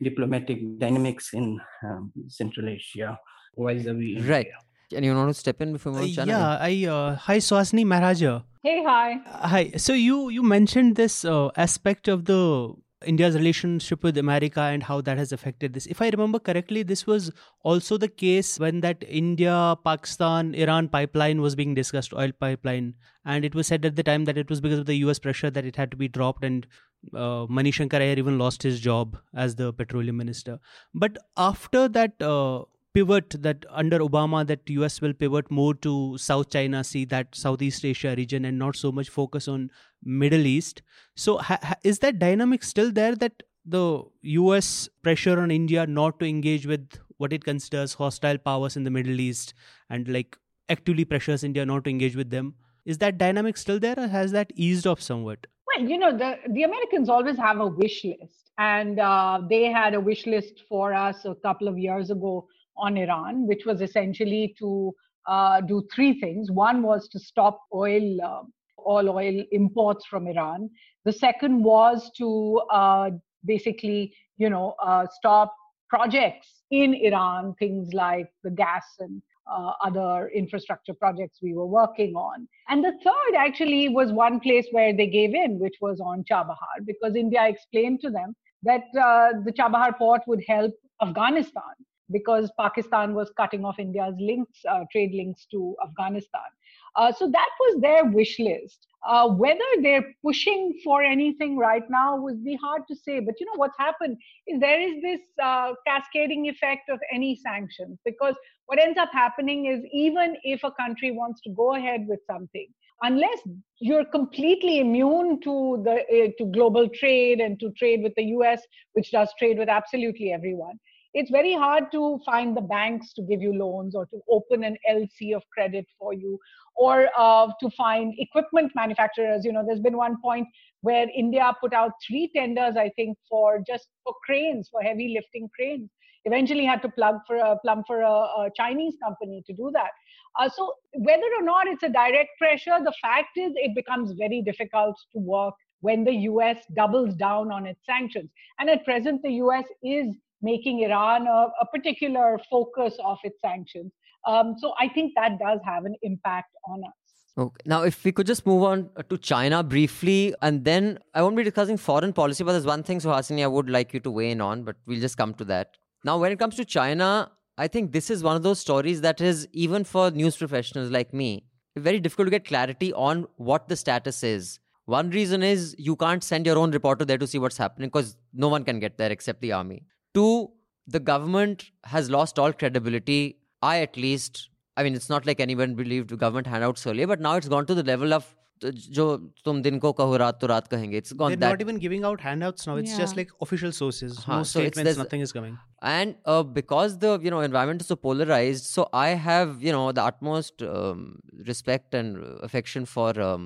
diplomatic 0.03 0.79
dynamics 0.79 1.33
in 1.33 1.61
um, 1.85 2.13
Central 2.29 2.69
Asia 2.69 3.19
vis-a-vis 3.57 4.25
Right. 4.25 4.49
And 4.95 5.05
you 5.05 5.15
want 5.15 5.31
to 5.31 5.35
step 5.35 5.63
in 5.63 5.73
before 5.73 5.93
we 5.93 6.19
uh, 6.19 6.25
Yeah, 6.27 6.59
I 6.61 6.85
uh, 6.87 7.17
hi 7.17 7.39
Suhasini 7.39 7.85
Maharaja. 7.85 8.43
Hey, 8.63 8.85
hi. 8.85 9.21
Uh, 9.27 9.49
hi. 9.49 9.71
So 9.77 9.95
you 9.95 10.29
you 10.29 10.43
mentioned 10.43 10.97
this 10.97 11.25
uh, 11.25 11.51
aspect 11.57 12.09
of 12.09 12.27
the 12.27 12.75
India's 13.05 13.35
relationship 13.35 14.03
with 14.03 14.19
America 14.19 14.61
and 14.61 14.83
how 14.83 15.01
that 15.01 15.19
has 15.19 15.33
affected 15.33 15.73
this. 15.73 15.87
If 15.87 16.03
I 16.03 16.09
remember 16.09 16.39
correctly, 16.39 16.83
this 16.83 17.07
was 17.07 17.31
also 17.63 17.97
the 17.97 18.09
case 18.09 18.59
when 18.59 18.81
that 18.81 19.05
India, 19.09 19.77
Pakistan, 19.85 20.55
Iran 20.55 20.89
pipeline 20.89 21.41
was 21.41 21.55
being 21.55 21.75
discussed, 21.75 22.13
oil 22.15 22.33
pipeline. 22.33 22.95
And 23.25 23.45
it 23.45 23.55
was 23.55 23.67
said 23.67 23.85
at 23.85 23.97
the 23.97 24.03
time 24.03 24.25
that 24.25 24.39
it 24.39 24.51
was 24.51 24.61
because 24.61 24.79
of 24.79 24.87
the 24.87 24.97
US 24.97 25.19
pressure 25.19 25.51
that 25.51 25.65
it 25.65 25.77
had 25.77 25.91
to 25.93 25.97
be 25.97 26.09
dropped, 26.09 26.45
and 26.45 26.67
uh, 27.15 27.47
Mani 27.49 27.71
Shankar 27.71 28.01
Aiyar 28.01 28.19
even 28.19 28.39
lost 28.39 28.63
his 28.63 28.81
job 28.81 29.17
as 29.35 29.55
the 29.57 29.73
petroleum 29.73 30.17
minister. 30.17 30.59
But 30.95 31.19
after 31.37 31.89
that, 31.89 32.21
uh, 32.21 32.65
pivot 32.95 33.35
that 33.43 33.65
under 33.71 33.99
Obama 33.99 34.47
that 34.47 34.69
US 34.69 35.01
will 35.01 35.13
pivot 35.13 35.51
more 35.51 35.75
to 35.75 36.17
South 36.19 36.51
China 36.51 36.85
Sea, 36.85 37.05
that 37.07 37.35
Southeast 37.35 37.85
Asia 37.85 38.15
region, 38.17 38.45
and 38.45 38.59
not 38.59 38.77
so 38.77 38.93
much 38.93 39.09
focus 39.09 39.49
on 39.49 39.71
Middle 40.03 40.47
East. 40.47 40.83
So 41.17 41.39
ha- 41.39 41.59
ha- 41.63 41.77
is 41.83 42.01
that 42.01 42.19
dynamic 42.19 42.63
still 42.63 42.93
there 42.93 43.15
that 43.17 43.43
the 43.65 44.03
US 44.23 44.89
pressure 45.03 45.41
on 45.41 45.51
India 45.51 45.87
not 45.87 46.19
to 46.21 46.27
engage 46.27 46.67
with 46.67 46.99
what 47.19 47.33
it 47.33 47.45
considers 47.45 47.95
hostile 47.95 48.39
powers 48.39 48.77
in 48.77 48.85
the 48.85 48.91
Middle 48.91 49.21
East 49.21 49.55
and 49.89 50.09
like 50.09 50.37
actively 50.69 51.05
pressures 51.05 51.45
India 51.45 51.65
not 51.65 51.85
to 51.85 51.91
engage 51.91 52.17
with 52.17 52.31
them? 52.31 52.55
Is 52.85 52.99
that 52.99 53.19
dynamic 53.19 53.57
still 53.57 53.79
there 53.79 53.95
or 53.97 54.09
has 54.09 54.33
that 54.33 54.53
eased 54.57 54.87
off 54.87 55.01
somewhat? 55.01 55.47
Well, 55.69 55.89
you 55.89 55.99
know, 55.99 56.17
the, 56.17 56.37
the 56.51 56.65
Americans 56.65 57.09
always 57.09 57.37
have 57.37 57.61
a 57.61 57.67
wish 57.67 58.05
list. 58.05 58.51
And 58.59 58.99
uh, 58.99 59.41
they 59.49 59.65
had 59.73 59.95
a 59.95 60.01
wish 60.01 60.27
list 60.27 60.65
for 60.69 60.93
us 60.93 61.25
a 61.25 61.35
couple 61.37 61.69
of 61.69 61.79
years 61.79 62.11
ago 62.11 62.49
on 62.77 62.97
Iran, 62.97 63.47
which 63.47 63.65
was 63.67 63.81
essentially 63.81 64.55
to 64.59 64.95
uh, 65.27 65.61
do 65.61 65.87
three 65.95 66.19
things. 66.21 66.51
One 66.51 66.83
was 66.83 67.09
to 67.09 67.19
stop 67.19 67.61
oil, 67.75 68.21
uh, 68.23 68.43
all 68.77 69.09
oil 69.09 69.43
imports 69.53 70.07
from 70.07 70.27
Iran. 70.27 70.71
The 71.05 71.13
second 71.13 71.63
was 71.63 72.11
to 72.19 72.61
uh, 72.73 73.11
basically, 73.45 74.15
you 74.37 74.51
know, 74.51 74.75
uh, 74.83 75.07
stop 75.13 75.55
projects 75.89 76.63
in 76.71 76.95
Iran, 76.95 77.55
things 77.59 77.93
like 77.93 78.33
the 78.43 78.51
gas 78.51 78.85
and 78.99 79.23
uh, 79.51 79.73
other 79.85 80.31
infrastructure 80.35 80.95
projects 80.95 81.41
we 81.43 81.55
were 81.55 81.67
working 81.67 82.15
on. 82.15 82.49
And 82.69 82.83
the 82.83 82.93
third 83.05 83.37
actually 83.37 83.89
was 83.89 84.13
one 84.13 84.41
place 84.41 84.67
where 84.71 84.97
they 84.97 85.07
gave 85.07 85.35
in, 85.35 85.59
which 85.59 85.75
was 85.81 86.01
on 86.01 86.25
Chabahar, 86.31 86.87
because 86.87 87.15
India 87.15 87.47
explained 87.47 88.01
to 88.01 88.11
them 88.11 88.35
that 88.63 88.85
uh, 88.99 89.41
the 89.45 89.53
Chabahar 89.53 89.99
port 89.99 90.23
would 90.27 90.43
help 90.47 90.73
Afghanistan 91.03 91.75
because 92.11 92.51
Pakistan 92.59 93.15
was 93.15 93.31
cutting 93.37 93.65
off 93.65 93.79
India's 93.79 94.15
links, 94.19 94.59
uh, 94.69 94.85
trade 94.91 95.13
links 95.15 95.47
to 95.51 95.75
Afghanistan. 95.87 96.51
Uh, 96.97 97.13
so 97.13 97.31
that 97.31 97.49
was 97.61 97.81
their 97.81 98.05
wish 98.05 98.39
list. 98.39 98.87
Uh, 99.05 99.29
whether 99.29 99.59
they're 99.81 100.15
pushing 100.23 100.79
for 100.85 101.03
anything 101.03 101.57
right 101.57 101.83
now 101.91 102.17
would 102.17 102.45
be 102.45 102.57
hard 102.63 102.83
to 102.87 102.95
say. 102.95 103.19
But 103.19 103.41
you 103.41 103.47
know 103.47 103.57
what's 103.57 103.79
happened 103.79 104.17
is 104.47 104.61
there 104.61 104.81
is 104.81 105.03
this 105.03 105.21
uh, 105.43 105.73
cascading 105.87 106.49
effect 106.49 106.89
of 106.89 107.01
any 107.13 107.35
sanctions 107.35 107.99
because 108.05 108.37
what 108.67 108.79
ends 108.79 108.99
up 108.99 109.09
happening 109.13 109.67
is 109.67 109.81
even 109.93 110.37
if 110.45 110.63
a 110.63 110.71
country 110.73 111.11
wants 111.11 111.41
to 111.43 111.51
go 111.51 111.75
ahead 111.75 112.07
with 112.07 112.21
something, 112.31 112.69
unless 113.03 113.39
you're 113.81 114.05
completely 114.05 114.79
immune 114.79 115.41
to 115.41 115.83
the 115.85 115.95
uh, 115.95 116.31
to 116.39 116.45
global 116.53 116.89
trade 116.89 117.41
and 117.41 117.59
to 117.59 117.73
trade 117.73 118.03
with 118.03 118.15
the 118.15 118.25
US, 118.37 118.63
which 118.93 119.11
does 119.11 119.29
trade 119.39 119.59
with 119.59 119.69
absolutely 119.69 120.33
everyone, 120.33 120.79
it's 121.15 121.31
very 121.31 121.55
hard 121.55 121.93
to 121.93 122.19
find 122.25 122.57
the 122.57 122.61
banks 122.61 123.13
to 123.15 123.23
give 123.23 123.43
you 123.43 123.53
loans 123.53 123.95
or 123.95 124.07
to 124.07 124.21
open 124.31 124.65
an 124.65 124.77
LC 124.91 125.35
of 125.35 125.43
credit 125.53 125.87
for 125.99 126.15
you 126.15 126.39
or 126.77 127.09
uh, 127.17 127.49
to 127.61 127.71
find 127.71 128.15
equipment 128.19 128.73
manufacturers. 128.75 129.45
You 129.45 129.53
know, 129.53 129.65
there's 129.67 129.81
been 129.81 129.97
one 129.97 130.17
point 130.23 130.49
where 130.81 131.07
India 131.15 131.53
put 131.61 131.75
out 131.75 131.93
three 132.07 132.31
tenders, 132.35 132.77
I 132.77 132.91
think, 132.97 133.19
for 133.29 133.61
just 133.67 133.89
for 134.05 134.15
cranes, 134.25 134.69
for 134.71 134.83
heavy 134.83 135.15
lifting 135.15 135.49
cranes. 135.55 135.91
Eventually 136.25 136.65
had 136.65 136.83
to 136.83 136.89
plug 136.89 137.17
for 137.27 137.37
a 137.37 137.59
plumb 137.59 137.83
for 137.87 138.03
a, 138.03 138.11
a 138.11 138.51
Chinese 138.57 138.95
company 139.03 139.43
to 139.47 139.53
do 139.53 139.71
that. 139.75 139.91
Uh, 140.39 140.49
so 140.49 140.75
whether 140.95 141.27
or 141.39 141.43
not 141.43 141.67
it's 141.67 141.83
a 141.83 141.89
direct 141.89 142.31
pressure, 142.39 142.79
the 142.83 142.95
fact 143.03 143.37
is 143.37 143.53
it 143.57 143.75
becomes 143.75 144.13
very 144.13 144.41
difficult 144.41 144.97
to 145.13 145.19
work 145.19 145.55
when 145.81 146.05
the 146.05 146.13
US 146.31 146.59
doubles 146.75 147.15
down 147.17 147.51
on 147.53 147.67
its 147.67 147.85
sanctions. 147.85 148.31
And 148.59 148.71
at 148.71 148.85
present, 148.85 149.21
the 149.23 149.33
US 149.33 149.65
is 149.83 150.17
making 150.43 150.81
Iran 150.81 151.27
a, 151.27 151.49
a 151.61 151.67
particular 151.73 152.39
focus 152.51 152.95
of 153.05 153.19
its 153.25 153.41
sanctions. 153.41 153.93
Um, 154.27 154.55
so 154.59 154.75
I 154.79 154.89
think 154.89 155.13
that 155.17 155.39
does 155.39 155.61
have 155.65 155.85
an 155.85 155.95
impact 156.03 156.51
on 156.69 156.83
us. 156.85 156.93
Okay. 157.39 157.63
Now, 157.65 157.83
if 157.83 158.05
we 158.05 158.13
could 158.13 158.27
just 158.27 158.45
move 158.45 158.63
on 158.63 158.91
to 159.09 159.17
China 159.17 159.63
briefly, 159.63 160.35
and 160.43 160.65
then 160.65 160.99
I 161.15 161.23
won't 161.23 161.35
be 161.35 161.43
discussing 161.43 161.79
foreign 161.79 162.13
policy, 162.13 162.45
but 162.45 162.53
there's 162.53 162.67
one 162.67 162.83
thing, 162.83 163.01
Suhasini, 163.01 163.43
I 163.43 163.47
would 163.47 163.71
like 163.71 163.95
you 163.95 164.01
to 164.01 164.11
weigh 164.11 164.33
in 164.33 164.41
on, 164.43 164.65
but 164.65 164.77
we'll 164.87 165.01
just 165.01 165.17
come 165.17 165.33
to 165.35 165.45
that. 165.47 165.77
Now, 166.05 166.19
when 166.19 166.31
it 166.31 166.39
comes 166.39 166.57
to 166.57 166.65
China, 166.65 167.31
I 167.57 167.69
think 167.69 167.93
this 167.93 168.11
is 168.11 168.23
one 168.23 168.37
of 168.37 168.43
those 168.43 168.59
stories 168.59 169.01
that 169.01 169.21
is, 169.21 169.49
even 169.53 169.85
for 169.85 170.11
news 170.11 170.37
professionals 170.37 170.91
like 170.91 171.15
me, 171.15 171.45
very 171.77 172.01
difficult 172.01 172.27
to 172.27 172.31
get 172.31 172.45
clarity 172.45 172.93
on 172.93 173.27
what 173.37 173.69
the 173.69 173.77
status 173.77 174.23
is. 174.23 174.59
One 174.85 175.11
reason 175.11 175.43
is 175.43 175.75
you 175.79 175.97
can't 175.97 176.23
send 176.23 176.45
your 176.45 176.59
own 176.59 176.73
reporter 176.73 177.05
there 177.05 177.19
to 177.19 177.27
see 177.27 177.39
what's 177.39 177.57
happening 177.57 177.89
because 177.89 178.17
no 178.35 178.49
one 178.49 178.65
can 178.65 178.79
get 178.79 178.99
there 178.99 179.11
except 179.11 179.41
the 179.41 179.53
army. 179.53 179.85
Two, 180.14 180.52
the 180.88 181.00
government 181.00 181.66
has 181.84 182.10
lost 182.10 182.40
all 182.40 182.54
credibility. 182.54 183.38
I, 183.62 183.80
at 183.82 183.98
least, 183.98 184.50
I 184.78 184.84
mean, 184.84 184.96
it's 184.96 185.10
not 185.10 185.26
like 185.26 185.40
anyone 185.40 185.76
believed 185.76 186.18
government 186.18 186.48
handouts 186.48 186.86
earlier, 186.88 187.08
but 187.08 187.20
now 187.20 187.36
it's 187.36 187.48
gone 187.48 187.66
to 187.68 187.76
the 187.76 187.84
level 187.84 188.14
of 188.14 188.34
जो 188.66 189.04
तुम 189.46 189.62
दिन 189.62 189.78
को 189.80 189.92
कहो 189.98 190.16
रात 190.18 190.40
तो 190.42 190.48
रात 190.48 190.68
कहेंगे 190.68 190.98
it's 191.00 191.12
gone 191.18 191.30
they're 191.32 191.40
that 191.42 191.52
not 191.56 191.62
even 191.64 191.78
giving 191.82 192.04
out 192.10 192.22
handouts 192.28 192.66
now 192.70 192.76
it's 192.84 192.90
Yeah. 192.94 193.02
just 193.02 193.18
like 193.20 193.34
official 193.46 193.72
sources 193.80 194.16
Huh, 194.24 194.38
no 194.38 194.44
so 194.52 194.62
it's- 194.62 194.72
statements 194.74 194.88
there's- 194.88 194.98
nothing 195.02 195.22
is 195.26 195.32
coming 195.36 195.60
and 195.92 196.16
uh, 196.26 196.42
because 196.56 196.96
the 197.04 197.12
you 197.26 197.30
know 197.36 197.42
environment 197.50 197.84
is 197.86 197.92
so 197.94 197.98
polarized 198.08 198.66
so 198.78 198.88
i 199.02 199.10
have 199.28 199.62
you 199.68 199.76
know 199.76 199.84
the 200.00 200.04
utmost 200.14 200.64
um, 200.70 201.04
respect 201.52 201.94
and 202.02 202.18
affection 202.50 202.90
for 202.96 203.12
um, 203.28 203.46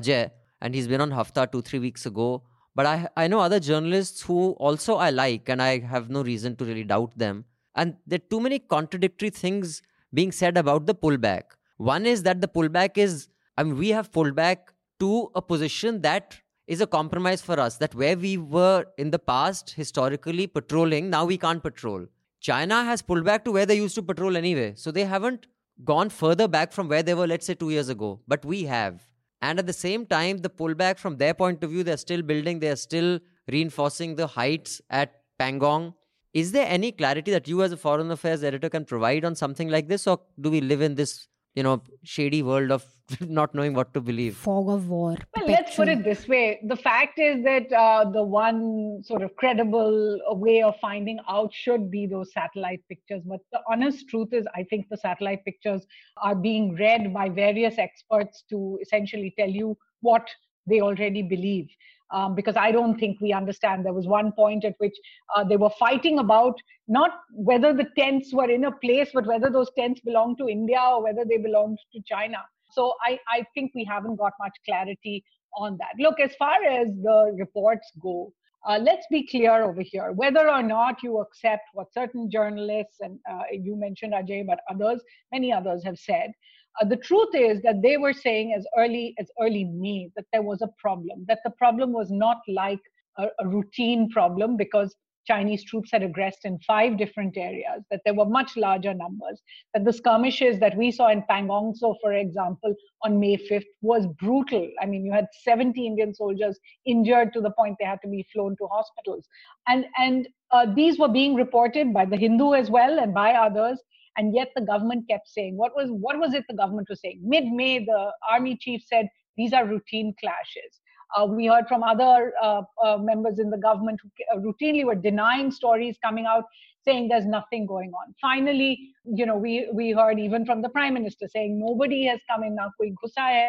ajay 0.00 0.20
and 0.60 0.74
he's 0.80 0.90
been 0.94 1.06
on 1.06 1.16
hafta 1.20 1.46
two 1.56 1.62
three 1.70 1.82
weeks 1.88 2.04
ago 2.12 2.28
but 2.77 2.87
i 2.93 2.95
i 3.21 3.27
know 3.33 3.39
other 3.43 3.59
journalists 3.67 4.25
who 4.29 4.39
also 4.69 4.95
i 5.05 5.09
like 5.19 5.49
and 5.53 5.63
i 5.67 5.71
have 5.93 6.09
no 6.17 6.23
reason 6.31 6.55
to 6.55 6.65
really 6.71 6.83
doubt 6.95 7.13
them. 7.25 7.45
And 7.81 7.95
there 8.07 8.17
are 8.17 8.29
too 8.33 8.39
many 8.43 8.57
contradictory 8.73 9.29
things 9.29 9.81
being 10.19 10.31
said 10.31 10.57
about 10.57 10.87
the 10.87 10.95
pullback. 10.95 11.43
One 11.77 12.07
is 12.11 12.23
that 12.27 12.41
the 12.41 12.47
pullback 12.47 12.97
is 13.05 13.27
i 13.57 13.63
mean 13.63 13.77
we 13.81 13.89
have 13.97 14.11
pulled 14.17 14.35
back 14.35 14.73
to 15.03 15.09
a 15.41 15.41
position 15.41 16.01
that 16.05 16.37
is 16.75 16.81
a 16.81 16.87
compromise 16.95 17.41
for 17.49 17.59
us 17.65 17.77
that 17.83 17.93
where 17.95 18.17
we 18.23 18.37
were 18.37 18.85
in 18.97 19.11
the 19.11 19.19
past 19.33 19.75
historically 19.81 20.47
patrolling 20.47 21.09
now 21.09 21.25
we 21.25 21.37
can't 21.37 21.63
patrol. 21.63 22.07
China 22.39 22.83
has 22.83 23.01
pulled 23.01 23.25
back 23.29 23.45
to 23.45 23.51
where 23.51 23.65
they 23.65 23.77
used 23.77 23.95
to 23.95 24.03
patrol 24.03 24.37
anyway. 24.37 24.73
So 24.75 24.91
they 24.91 25.05
haven't 25.05 25.47
gone 25.91 26.09
further 26.09 26.47
back 26.47 26.71
from 26.71 26.89
where 26.93 27.03
they 27.03 27.13
were 27.13 27.27
let's 27.27 27.45
say 27.51 27.55
2 27.55 27.69
years 27.69 27.89
ago. 27.89 28.19
But 28.27 28.45
we 28.45 28.63
have 28.63 29.07
and 29.41 29.59
at 29.59 29.67
the 29.67 29.73
same 29.73 30.05
time 30.05 30.37
the 30.39 30.49
pullback 30.49 30.97
from 30.97 31.17
their 31.17 31.33
point 31.33 31.63
of 31.63 31.69
view 31.69 31.83
they're 31.83 31.97
still 31.97 32.21
building 32.21 32.59
they're 32.59 32.75
still 32.75 33.19
reinforcing 33.47 34.15
the 34.15 34.27
heights 34.27 34.81
at 34.89 35.21
pangong. 35.39 35.93
Is 36.33 36.51
there 36.51 36.67
any 36.67 36.91
clarity 36.91 37.31
that 37.31 37.47
you 37.47 37.63
as 37.63 37.71
a 37.71 37.77
foreign 37.77 38.11
affairs 38.11 38.43
editor 38.43 38.69
can 38.69 38.85
provide 38.85 39.25
on 39.25 39.35
something 39.35 39.69
like 39.69 39.87
this 39.87 40.05
or 40.07 40.19
do 40.39 40.51
we 40.51 40.61
live 40.61 40.81
in 40.81 40.95
this 40.95 41.27
you 41.57 41.63
know 41.63 41.81
shady 42.03 42.43
world 42.43 42.71
of 42.71 42.85
not 43.37 43.55
knowing 43.55 43.73
what 43.73 43.93
to 43.93 44.01
believe 44.01 44.35
Fog 44.35 44.69
of 44.69 44.89
war. 44.89 45.15
Well, 45.35 45.47
let's 45.47 45.75
put 45.75 45.87
it 45.87 46.03
this 46.03 46.27
way. 46.27 46.59
The 46.71 46.75
fact 46.75 47.19
is 47.19 47.43
that 47.45 47.71
uh, 47.71 48.09
the 48.09 48.23
one 48.23 49.01
sort 49.03 49.23
of 49.23 49.35
credible 49.37 50.19
uh, 50.29 50.35
way 50.35 50.61
of 50.61 50.75
finding 50.81 51.19
out 51.27 51.53
should 51.53 51.89
be 51.89 52.05
those 52.05 52.33
satellite 52.33 52.81
pictures. 52.89 53.21
But 53.25 53.39
the 53.53 53.61
honest 53.71 54.09
truth 54.09 54.33
is, 54.33 54.45
I 54.55 54.63
think 54.63 54.87
the 54.89 54.97
satellite 54.97 55.45
pictures 55.45 55.87
are 56.21 56.35
being 56.35 56.75
read 56.75 57.13
by 57.13 57.29
various 57.29 57.77
experts 57.77 58.43
to 58.49 58.77
essentially 58.81 59.33
tell 59.39 59.49
you 59.49 59.77
what 60.01 60.27
they 60.67 60.81
already 60.81 61.23
believe. 61.23 61.69
Um, 62.09 62.35
because 62.35 62.55
I 62.55 62.71
don't 62.71 62.97
think 62.97 63.19
we 63.19 63.33
understand. 63.33 63.85
There 63.85 63.93
was 63.93 64.07
one 64.07 64.31
point 64.31 64.63
at 64.63 64.75
which 64.77 64.95
uh, 65.35 65.43
they 65.43 65.57
were 65.57 65.69
fighting 65.77 66.19
about 66.19 66.55
not 66.87 67.11
whether 67.31 67.73
the 67.73 67.87
tents 67.97 68.33
were 68.33 68.49
in 68.49 68.63
a 68.63 68.71
place, 68.71 69.09
but 69.13 69.25
whether 69.25 69.49
those 69.49 69.69
tents 69.77 69.99
belonged 69.99 70.37
to 70.37 70.47
India 70.47 70.79
or 70.79 71.03
whether 71.03 71.25
they 71.25 71.37
belonged 71.37 71.79
to 71.93 72.01
China. 72.05 72.37
So 72.71 72.93
I, 73.05 73.19
I 73.27 73.43
think 73.53 73.71
we 73.75 73.83
haven't 73.83 74.15
got 74.15 74.33
much 74.39 74.53
clarity 74.65 75.23
on 75.57 75.77
that. 75.79 76.01
Look, 76.01 76.19
as 76.19 76.33
far 76.35 76.63
as 76.63 76.87
the 77.03 77.35
reports 77.37 77.91
go, 78.01 78.31
uh, 78.67 78.77
let's 78.81 79.05
be 79.09 79.25
clear 79.27 79.63
over 79.63 79.81
here. 79.81 80.11
Whether 80.11 80.49
or 80.49 80.63
not 80.63 81.01
you 81.03 81.19
accept 81.19 81.63
what 81.73 81.93
certain 81.93 82.29
journalists 82.29 82.97
and 82.99 83.19
uh, 83.29 83.43
you 83.51 83.75
mentioned 83.75 84.13
Ajay, 84.13 84.45
but 84.45 84.59
others, 84.69 85.01
many 85.31 85.53
others 85.53 85.83
have 85.83 85.97
said, 85.97 86.31
uh, 86.81 86.85
the 86.85 86.97
truth 86.97 87.33
is 87.33 87.61
that 87.61 87.81
they 87.81 87.97
were 87.97 88.13
saying 88.13 88.53
as 88.57 88.65
early 88.77 89.15
as 89.19 89.29
early 89.41 89.65
May 89.65 90.09
that 90.15 90.25
there 90.31 90.43
was 90.43 90.61
a 90.61 90.69
problem. 90.77 91.25
That 91.27 91.39
the 91.43 91.51
problem 91.51 91.91
was 91.91 92.11
not 92.11 92.37
like 92.47 92.81
a, 93.17 93.27
a 93.39 93.47
routine 93.47 94.09
problem 94.09 94.57
because 94.57 94.95
Chinese 95.27 95.63
troops 95.65 95.89
had 95.91 96.03
aggressed 96.03 96.45
in 96.45 96.57
five 96.59 96.97
different 96.97 97.37
areas, 97.37 97.83
that 97.91 98.01
there 98.05 98.13
were 98.13 98.25
much 98.25 98.55
larger 98.55 98.93
numbers, 98.93 99.41
that 99.73 99.83
the 99.83 99.91
skirmishes 99.91 100.59
that 100.59 100.75
we 100.77 100.89
saw 100.89 101.09
in 101.09 101.21
Pangong 101.29 101.75
Tso, 101.75 101.95
for 102.01 102.13
example, 102.13 102.73
on 103.03 103.19
May 103.19 103.35
5th 103.35 103.65
was 103.81 104.07
brutal. 104.19 104.69
I 104.81 104.85
mean, 104.85 105.05
you 105.05 105.11
had 105.11 105.27
70 105.43 105.85
Indian 105.85 106.15
soldiers 106.15 106.57
injured 106.85 107.33
to 107.33 107.41
the 107.41 107.51
point 107.51 107.75
they 107.79 107.85
had 107.85 107.99
to 108.03 108.07
be 108.07 108.25
flown 108.33 108.55
to 108.57 108.67
hospitals. 108.67 109.27
And, 109.67 109.85
and 109.97 110.27
uh, 110.51 110.73
these 110.73 110.97
were 110.97 111.09
being 111.09 111.35
reported 111.35 111.93
by 111.93 112.05
the 112.05 112.17
Hindu 112.17 112.53
as 112.53 112.69
well 112.69 112.97
and 112.97 113.13
by 113.13 113.33
others. 113.33 113.81
And 114.17 114.33
yet 114.35 114.49
the 114.55 114.61
government 114.61 115.07
kept 115.09 115.27
saying, 115.29 115.57
what 115.57 115.75
was, 115.75 115.89
what 115.91 116.19
was 116.19 116.33
it 116.33 116.43
the 116.49 116.55
government 116.55 116.87
was 116.89 117.01
saying? 117.01 117.21
Mid 117.23 117.45
May, 117.45 117.79
the 117.79 118.11
army 118.29 118.57
chief 118.59 118.81
said, 118.85 119.07
these 119.37 119.53
are 119.53 119.65
routine 119.65 120.13
clashes. 120.19 120.81
Uh, 121.15 121.25
we 121.25 121.45
heard 121.45 121.67
from 121.67 121.83
other 121.83 122.33
uh, 122.41 122.61
uh, 122.83 122.97
members 122.97 123.39
in 123.39 123.49
the 123.49 123.57
government 123.57 123.99
who 124.03 124.09
uh, 124.33 124.41
routinely 124.41 124.83
were 124.83 124.95
denying 124.95 125.51
stories 125.51 125.97
coming 126.03 126.25
out 126.25 126.43
saying 126.83 127.07
there's 127.07 127.25
nothing 127.25 127.65
going 127.65 127.91
on. 127.91 128.13
Finally, 128.19 128.93
you 129.05 129.25
know, 129.25 129.37
we, 129.37 129.69
we 129.73 129.91
heard 129.91 130.19
even 130.19 130.45
from 130.45 130.61
the 130.61 130.69
prime 130.69 130.93
minister 130.93 131.27
saying 131.27 131.59
nobody 131.59 132.05
has 132.05 132.19
come 132.29 132.43
in, 132.43 132.55
na 132.55 132.69
koi 132.79 132.89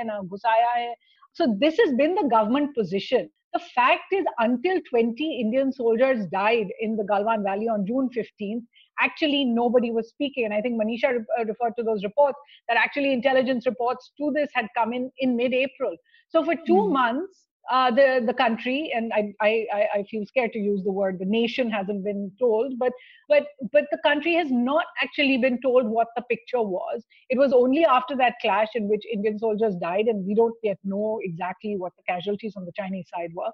na 0.04 0.22
ghusaya. 0.22 0.92
So 1.32 1.56
this 1.58 1.78
has 1.78 1.94
been 1.94 2.14
the 2.14 2.28
government 2.28 2.74
position. 2.76 3.30
The 3.54 3.60
fact 3.74 4.12
is, 4.12 4.24
until 4.38 4.80
20 4.90 5.40
Indian 5.40 5.72
soldiers 5.72 6.26
died 6.26 6.66
in 6.80 6.96
the 6.96 7.04
Galwan 7.04 7.42
Valley 7.42 7.68
on 7.68 7.86
June 7.86 8.10
15th, 8.14 8.62
actually 9.00 9.44
nobody 9.44 9.90
was 9.90 10.08
speaking. 10.08 10.44
And 10.44 10.54
I 10.54 10.60
think 10.60 10.80
Manisha 10.80 11.12
re- 11.12 11.44
referred 11.44 11.74
to 11.76 11.82
those 11.82 12.04
reports 12.04 12.38
that 12.68 12.76
actually 12.76 13.12
intelligence 13.12 13.66
reports 13.66 14.12
to 14.18 14.32
this 14.34 14.50
had 14.54 14.66
come 14.76 14.92
in 14.92 15.10
in 15.18 15.36
mid-April. 15.36 15.96
So 16.28 16.44
for 16.44 16.54
2 16.54 16.60
mm. 16.72 16.92
months, 16.92 17.48
uh, 17.70 17.90
the 17.90 18.22
the 18.26 18.32
country 18.32 18.90
and 18.94 19.12
I, 19.12 19.34
I 19.40 19.66
I 19.96 20.02
feel 20.10 20.24
scared 20.26 20.52
to 20.52 20.58
use 20.58 20.82
the 20.84 20.92
word 20.92 21.18
the 21.18 21.26
nation 21.26 21.70
hasn't 21.70 22.02
been 22.02 22.32
told, 22.38 22.78
but 22.78 22.92
but 23.28 23.44
but 23.72 23.84
the 23.90 23.98
country 24.02 24.34
has 24.34 24.50
not 24.50 24.86
actually 25.02 25.38
been 25.38 25.60
told 25.60 25.86
what 25.86 26.08
the 26.16 26.22
picture 26.22 26.62
was. 26.62 27.04
It 27.28 27.38
was 27.38 27.52
only 27.52 27.84
after 27.84 28.16
that 28.16 28.34
clash 28.40 28.68
in 28.74 28.88
which 28.88 29.02
Indian 29.12 29.38
soldiers 29.38 29.74
died, 29.76 30.06
and 30.06 30.26
we 30.26 30.34
don't 30.34 30.54
yet 30.62 30.78
know 30.84 31.20
exactly 31.22 31.76
what 31.76 31.92
the 31.96 32.02
casualties 32.08 32.54
on 32.56 32.64
the 32.64 32.72
Chinese 32.74 33.08
side 33.14 33.32
were, 33.34 33.52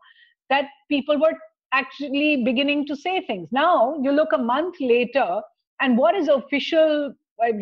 that 0.48 0.66
people 0.88 1.18
were 1.20 1.36
actually 1.80 2.44
beginning 2.44 2.86
to 2.86 2.96
say 3.04 3.14
things. 3.26 3.48
Now 3.50 3.96
you 4.02 4.12
look 4.12 4.32
a 4.32 4.38
month 4.38 4.76
later, 4.80 5.40
and 5.80 5.98
what 5.98 6.14
is 6.14 6.28
official? 6.28 7.12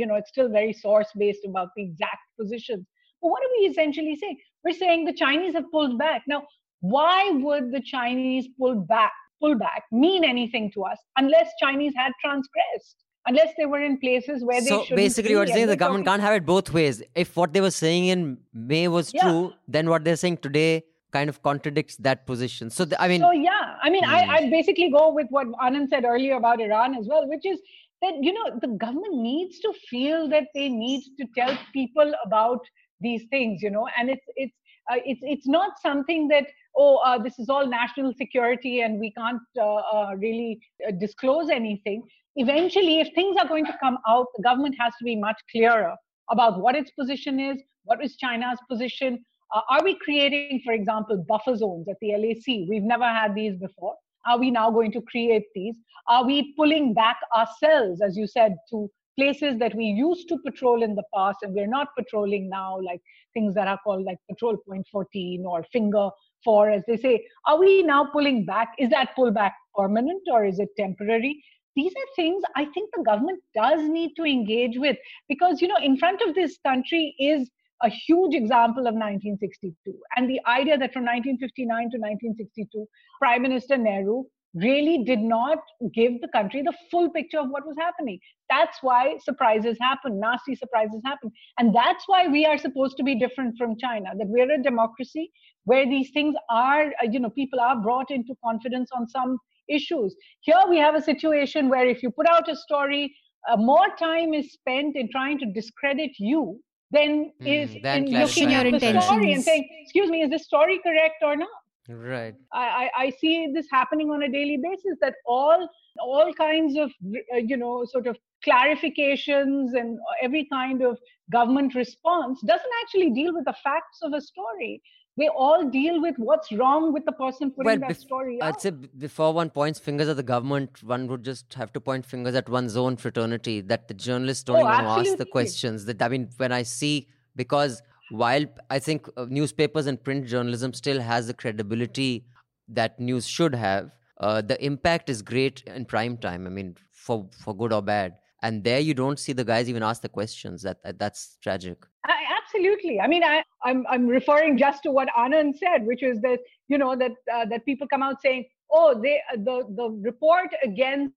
You 0.01 0.07
know, 0.07 0.16
it's 0.16 0.29
still 0.31 0.48
very 0.48 0.72
source 0.72 1.09
based 1.16 1.44
about 1.51 1.68
the 1.77 1.83
exact 1.83 2.25
positions. 2.38 2.85
But 3.20 3.29
what 3.29 3.42
are 3.44 3.53
we 3.59 3.66
essentially 3.66 4.16
saying? 4.16 4.38
We're 4.64 4.75
saying 4.75 5.07
the 5.07 5.18
Chinese 5.25 5.55
have 5.55 5.70
pulled 5.70 5.98
back. 5.98 6.22
Now, 6.29 6.42
why 6.81 7.31
would 7.31 7.72
the 7.72 7.81
Chinese 7.81 8.48
pull 8.59 8.75
back, 8.75 9.12
pull 9.40 9.55
back 9.57 9.85
mean 9.90 10.25
anything 10.25 10.70
to 10.75 10.85
us 10.85 10.98
unless 11.16 11.48
Chinese 11.61 11.94
had 11.96 12.12
transgressed? 12.25 12.96
Unless 13.25 13.51
they 13.57 13.66
were 13.66 13.81
in 13.81 13.98
places 13.98 14.44
where 14.44 14.61
so 14.61 14.79
they 14.79 14.85
should 14.85 14.96
basically, 14.96 15.37
what 15.37 15.46
you're 15.46 15.57
saying, 15.57 15.68
the 15.68 15.77
government 15.77 16.07
can't 16.07 16.20
have 16.20 16.35
it 16.35 16.44
both 16.44 16.72
ways. 16.72 17.03
If 17.14 17.37
what 17.37 17.53
they 17.53 17.61
were 17.61 17.70
saying 17.70 18.07
in 18.07 18.38
May 18.53 18.88
was 18.88 19.14
yeah. 19.14 19.22
true, 19.22 19.53
then 19.68 19.88
what 19.88 20.05
they're 20.05 20.16
saying 20.16 20.38
today 20.38 20.83
kind 21.12 21.29
of 21.29 21.42
contradicts 21.42 21.96
that 21.96 22.27
position. 22.27 22.70
So, 22.70 22.85
the, 22.85 23.01
I 23.01 23.09
mean, 23.09 23.20
so 23.20 23.33
yeah, 23.33 23.77
I 23.83 23.90
mean, 23.90 24.05
hmm. 24.05 24.11
I, 24.11 24.27
I 24.37 24.51
basically 24.51 24.90
go 24.90 25.12
with 25.12 25.27
what 25.31 25.46
Anand 25.53 25.88
said 25.90 26.05
earlier 26.05 26.37
about 26.37 26.61
Iran 26.61 26.94
as 26.94 27.07
well, 27.07 27.29
which 27.29 27.44
is 27.44 27.61
that 28.03 28.14
you 28.20 28.33
know 28.33 28.59
the 28.61 28.68
government 28.68 29.14
needs 29.14 29.61
to 29.61 29.72
feel 29.88 30.29
that 30.29 30.48
they 30.55 30.68
need 30.68 31.03
to 31.18 31.27
tell 31.37 31.57
people 31.72 32.12
about 32.25 32.61
these 33.01 33.25
things 33.31 33.62
you 33.62 33.70
know 33.70 33.88
and 33.98 34.11
it's 34.11 34.27
it's 34.37 34.57
uh, 34.90 34.96
it's 35.05 35.20
it's 35.22 35.46
not 35.46 35.81
something 35.81 36.29
that 36.29 36.46
oh 36.77 36.96
uh, 36.96 37.18
this 37.18 37.38
is 37.38 37.48
all 37.48 37.66
national 37.66 38.12
security 38.14 38.81
and 38.81 38.98
we 38.98 39.12
can't 39.12 39.40
uh, 39.59 39.75
uh 39.96 40.14
really 40.18 40.61
uh, 40.87 40.90
disclose 40.92 41.48
anything 41.48 42.03
eventually 42.37 43.01
if 43.01 43.09
things 43.14 43.37
are 43.40 43.48
going 43.48 43.64
to 43.64 43.77
come 43.81 43.98
out 44.09 44.27
the 44.37 44.42
government 44.42 44.75
has 44.79 44.92
to 44.98 45.05
be 45.05 45.16
much 45.16 45.40
clearer 45.51 45.94
about 46.31 46.61
what 46.61 46.75
its 46.75 46.90
position 46.92 47.38
is 47.38 47.59
what 47.85 48.05
is 48.05 48.16
china's 48.16 48.59
position 48.68 49.25
uh, 49.55 49.61
are 49.71 49.83
we 49.83 49.95
creating 50.05 50.61
for 50.65 50.73
example 50.73 51.25
buffer 51.29 51.57
zones 51.57 51.88
at 51.88 51.97
the 52.01 52.12
lac 52.12 52.69
we've 52.69 52.83
never 52.95 53.05
had 53.05 53.35
these 53.35 53.57
before 53.57 53.95
are 54.27 54.38
we 54.38 54.51
now 54.51 54.71
going 54.71 54.93
to 54.93 55.03
create 55.03 55.47
these 55.55 55.77
are 56.09 56.25
we 56.25 56.55
pulling 56.57 56.95
back 56.95 57.17
ourselves 57.37 58.01
as 58.01 58.17
you 58.17 58.27
said 58.27 58.55
to 58.71 58.88
places 59.19 59.59
that 59.59 59.75
we 59.75 59.85
used 59.85 60.29
to 60.29 60.38
patrol 60.45 60.83
in 60.83 60.95
the 60.95 61.05
past 61.15 61.38
and 61.43 61.55
we're 61.55 61.67
not 61.67 61.88
patrolling 61.97 62.49
now, 62.49 62.79
like 62.81 63.01
things 63.35 63.55
that 63.55 63.69
are 63.69 63.79
called 63.85 64.05
like 64.05 64.19
Patrol 64.31 64.57
Point 64.69 64.87
14 64.91 65.45
or 65.47 65.65
Finger 65.73 66.11
4, 66.45 66.71
as 66.71 66.83
they 66.87 66.97
say. 66.97 67.25
Are 67.47 67.59
we 67.59 67.83
now 67.83 68.07
pulling 68.12 68.45
back? 68.45 68.69
Is 68.79 68.91
that 68.91 69.15
pullback 69.17 69.53
permanent 69.77 70.23
or 70.31 70.45
is 70.45 70.59
it 70.59 70.69
temporary? 70.77 71.43
These 71.75 71.93
are 71.93 72.15
things 72.17 72.43
I 72.55 72.67
think 72.67 72.91
the 72.95 73.03
government 73.03 73.41
does 73.55 73.81
need 73.83 74.12
to 74.17 74.25
engage 74.25 74.77
with 74.77 74.97
because, 75.29 75.62
you 75.62 75.69
know, 75.69 75.79
in 75.83 75.97
front 75.97 76.21
of 76.27 76.35
this 76.35 76.59
country 76.67 77.15
is 77.19 77.51
a 77.83 77.88
huge 77.88 78.35
example 78.35 78.87
of 78.87 78.95
1962 78.95 79.75
and 80.16 80.29
the 80.29 80.40
idea 80.47 80.79
that 80.79 80.92
from 80.92 81.05
1959 81.05 81.66
to 81.90 81.99
1962 81.99 82.87
prime 83.21 83.42
minister 83.42 83.77
nehru 83.77 84.25
really 84.55 85.03
did 85.05 85.21
not 85.21 85.59
give 85.95 86.21
the 86.21 86.29
country 86.29 86.62
the 86.62 86.75
full 86.90 87.11
picture 87.11 87.38
of 87.38 87.49
what 87.49 87.66
was 87.66 87.77
happening. 87.79 88.18
That's 88.51 88.79
why 88.83 89.16
surprises 89.25 89.79
happen, 89.81 90.21
nasty 90.21 90.55
surprises 90.55 91.01
happen. 91.05 91.31
And 91.59 91.75
that's 91.75 92.05
why 92.07 92.29
we 92.29 92.45
are 92.45 92.59
supposed 92.59 92.97
to 92.99 93.03
be 93.03 93.18
different 93.18 93.57
from 93.57 93.79
China, 93.79 94.11
that 94.18 94.27
we're 94.29 94.53
a 94.53 94.62
democracy 94.62 95.31
where 95.64 95.87
these 95.87 96.11
things 96.11 96.35
are, 96.51 96.87
uh, 96.87 97.09
you 97.11 97.18
know, 97.18 97.31
people 97.31 97.61
are 97.61 97.81
brought 97.81 98.11
into 98.11 98.35
confidence 98.45 98.90
on 98.95 99.09
some 99.09 99.38
issues. 99.68 100.14
Here 100.40 100.61
we 100.68 100.79
have 100.79 100.95
a 100.95 101.03
situation 101.03 101.68
where 101.68 101.87
if 101.87 102.03
you 102.03 102.11
put 102.11 102.29
out 102.29 102.51
a 102.51 102.57
story, 102.57 103.14
uh, 103.49 103.57
more 103.57 103.88
time 103.99 104.35
is 104.35 104.53
spent 104.53 104.97
in 104.97 105.09
trying 105.11 105.38
to 105.38 105.47
discredit 105.47 106.11
you 106.18 106.61
than 106.93 107.33
mm, 107.41 107.47
is 107.47 107.75
in 107.75 108.07
looking 108.11 108.55
at 108.55 108.71
the 108.71 109.01
story 109.01 109.33
and 109.33 109.43
saying, 109.43 109.69
excuse 109.83 110.11
me, 110.11 110.23
is 110.23 110.31
this 110.31 110.45
story 110.45 110.79
correct 110.83 111.23
or 111.23 111.37
not? 111.37 111.49
right. 111.89 112.35
I, 112.53 112.89
I 112.97 113.11
see 113.11 113.51
this 113.53 113.67
happening 113.71 114.11
on 114.11 114.23
a 114.23 114.29
daily 114.29 114.59
basis 114.63 114.99
that 115.01 115.15
all 115.27 115.69
all 116.01 116.33
kinds 116.35 116.77
of 116.79 116.91
uh, 117.35 117.39
you 117.39 117.57
know 117.57 117.85
sort 117.85 118.07
of 118.07 118.17
clarifications 118.47 119.75
and 119.75 119.99
every 120.23 120.47
kind 120.53 120.83
of 120.83 120.99
government 121.33 121.75
response 121.75 122.41
doesn't 122.47 122.75
actually 122.83 123.11
deal 123.11 123.35
with 123.35 123.45
the 123.45 123.55
facts 123.63 123.99
of 124.03 124.13
a 124.13 124.21
story 124.21 124.81
they 125.18 125.29
all 125.29 125.68
deal 125.68 126.01
with 126.01 126.14
what's 126.16 126.51
wrong 126.53 126.92
with 126.92 127.05
the 127.05 127.12
person 127.12 127.51
putting 127.51 127.66
well, 127.66 127.79
that 127.79 127.90
bef- 127.90 128.01
story 128.01 128.40
out. 128.40 128.55
I'd 128.55 128.61
say 128.61 128.70
before 128.70 129.33
one 129.33 129.51
points 129.51 129.79
fingers 129.79 130.09
at 130.09 130.16
the 130.16 130.22
government, 130.22 130.83
one 130.83 131.07
would 131.09 131.22
just 131.22 131.53
have 131.55 131.72
to 131.75 131.81
point 131.81 132.07
fingers 132.07 132.35
at 132.35 132.48
one's 132.48 132.77
own 132.77 132.96
fraternity 132.96 133.61
that 133.62 133.88
the 133.88 133.94
journalists 133.94 134.44
don't 134.44 134.57
oh, 134.57 134.61
even 134.61 134.70
absolutely. 134.70 135.11
ask 135.11 135.18
the 135.18 135.27
questions. 135.27 135.85
That 135.85 136.01
I 136.01 136.09
mean, 136.09 136.31
when 136.38 136.53
I 136.53 136.62
see 136.62 137.09
because 137.37 137.83
while 138.11 138.44
I 138.70 138.79
think 138.79 139.09
uh, 139.16 139.27
newspapers 139.29 139.87
and 139.87 140.03
print 140.03 140.27
journalism 140.27 140.72
still 140.72 141.01
has 141.01 141.27
the 141.27 141.35
credibility 141.35 142.27
that 142.68 142.98
news 142.98 143.27
should 143.27 143.55
have, 143.55 143.90
uh, 144.18 144.40
the 144.40 144.62
impact 144.64 145.11
is 145.11 145.20
great 145.20 145.62
in 145.66 145.85
prime 145.85 146.16
time. 146.16 146.46
I 146.46 146.51
mean, 146.51 146.77
for 146.90 147.29
for 147.38 147.55
good 147.55 147.72
or 147.72 147.83
bad. 147.83 148.16
And 148.44 148.64
there 148.64 148.81
you 148.81 148.92
don't 148.92 149.20
see 149.20 149.33
the 149.33 149.44
guys 149.44 149.68
even 149.68 149.85
ask 149.85 150.03
the 150.03 150.09
questions. 150.09 150.62
That, 150.62 150.83
that 150.83 150.98
that's 150.98 151.37
tragic. 151.42 151.79
I, 152.05 152.22
absolutely. 152.55 153.01
I 153.01 153.07
mean, 153.07 153.25
I, 153.25 153.43
I'm 153.65 153.85
I'm 153.88 154.07
referring 154.07 154.59
just 154.59 154.83
to 154.85 154.91
what 154.91 155.09
Anand 155.19 155.55
said, 155.57 155.87
which 155.87 156.03
is 156.03 156.21
that 156.23 156.38
you 156.69 156.79
know 156.79 156.97
that 156.97 157.12
uh, 157.33 157.45
that 157.47 157.65
people 157.65 157.87
come 157.87 158.03
out 158.03 158.21
saying, 158.23 158.45
oh, 158.71 159.01
they 159.01 159.21
uh, 159.33 159.37
the 159.37 159.65
the 159.77 159.91
report 160.03 160.49
against 160.62 161.15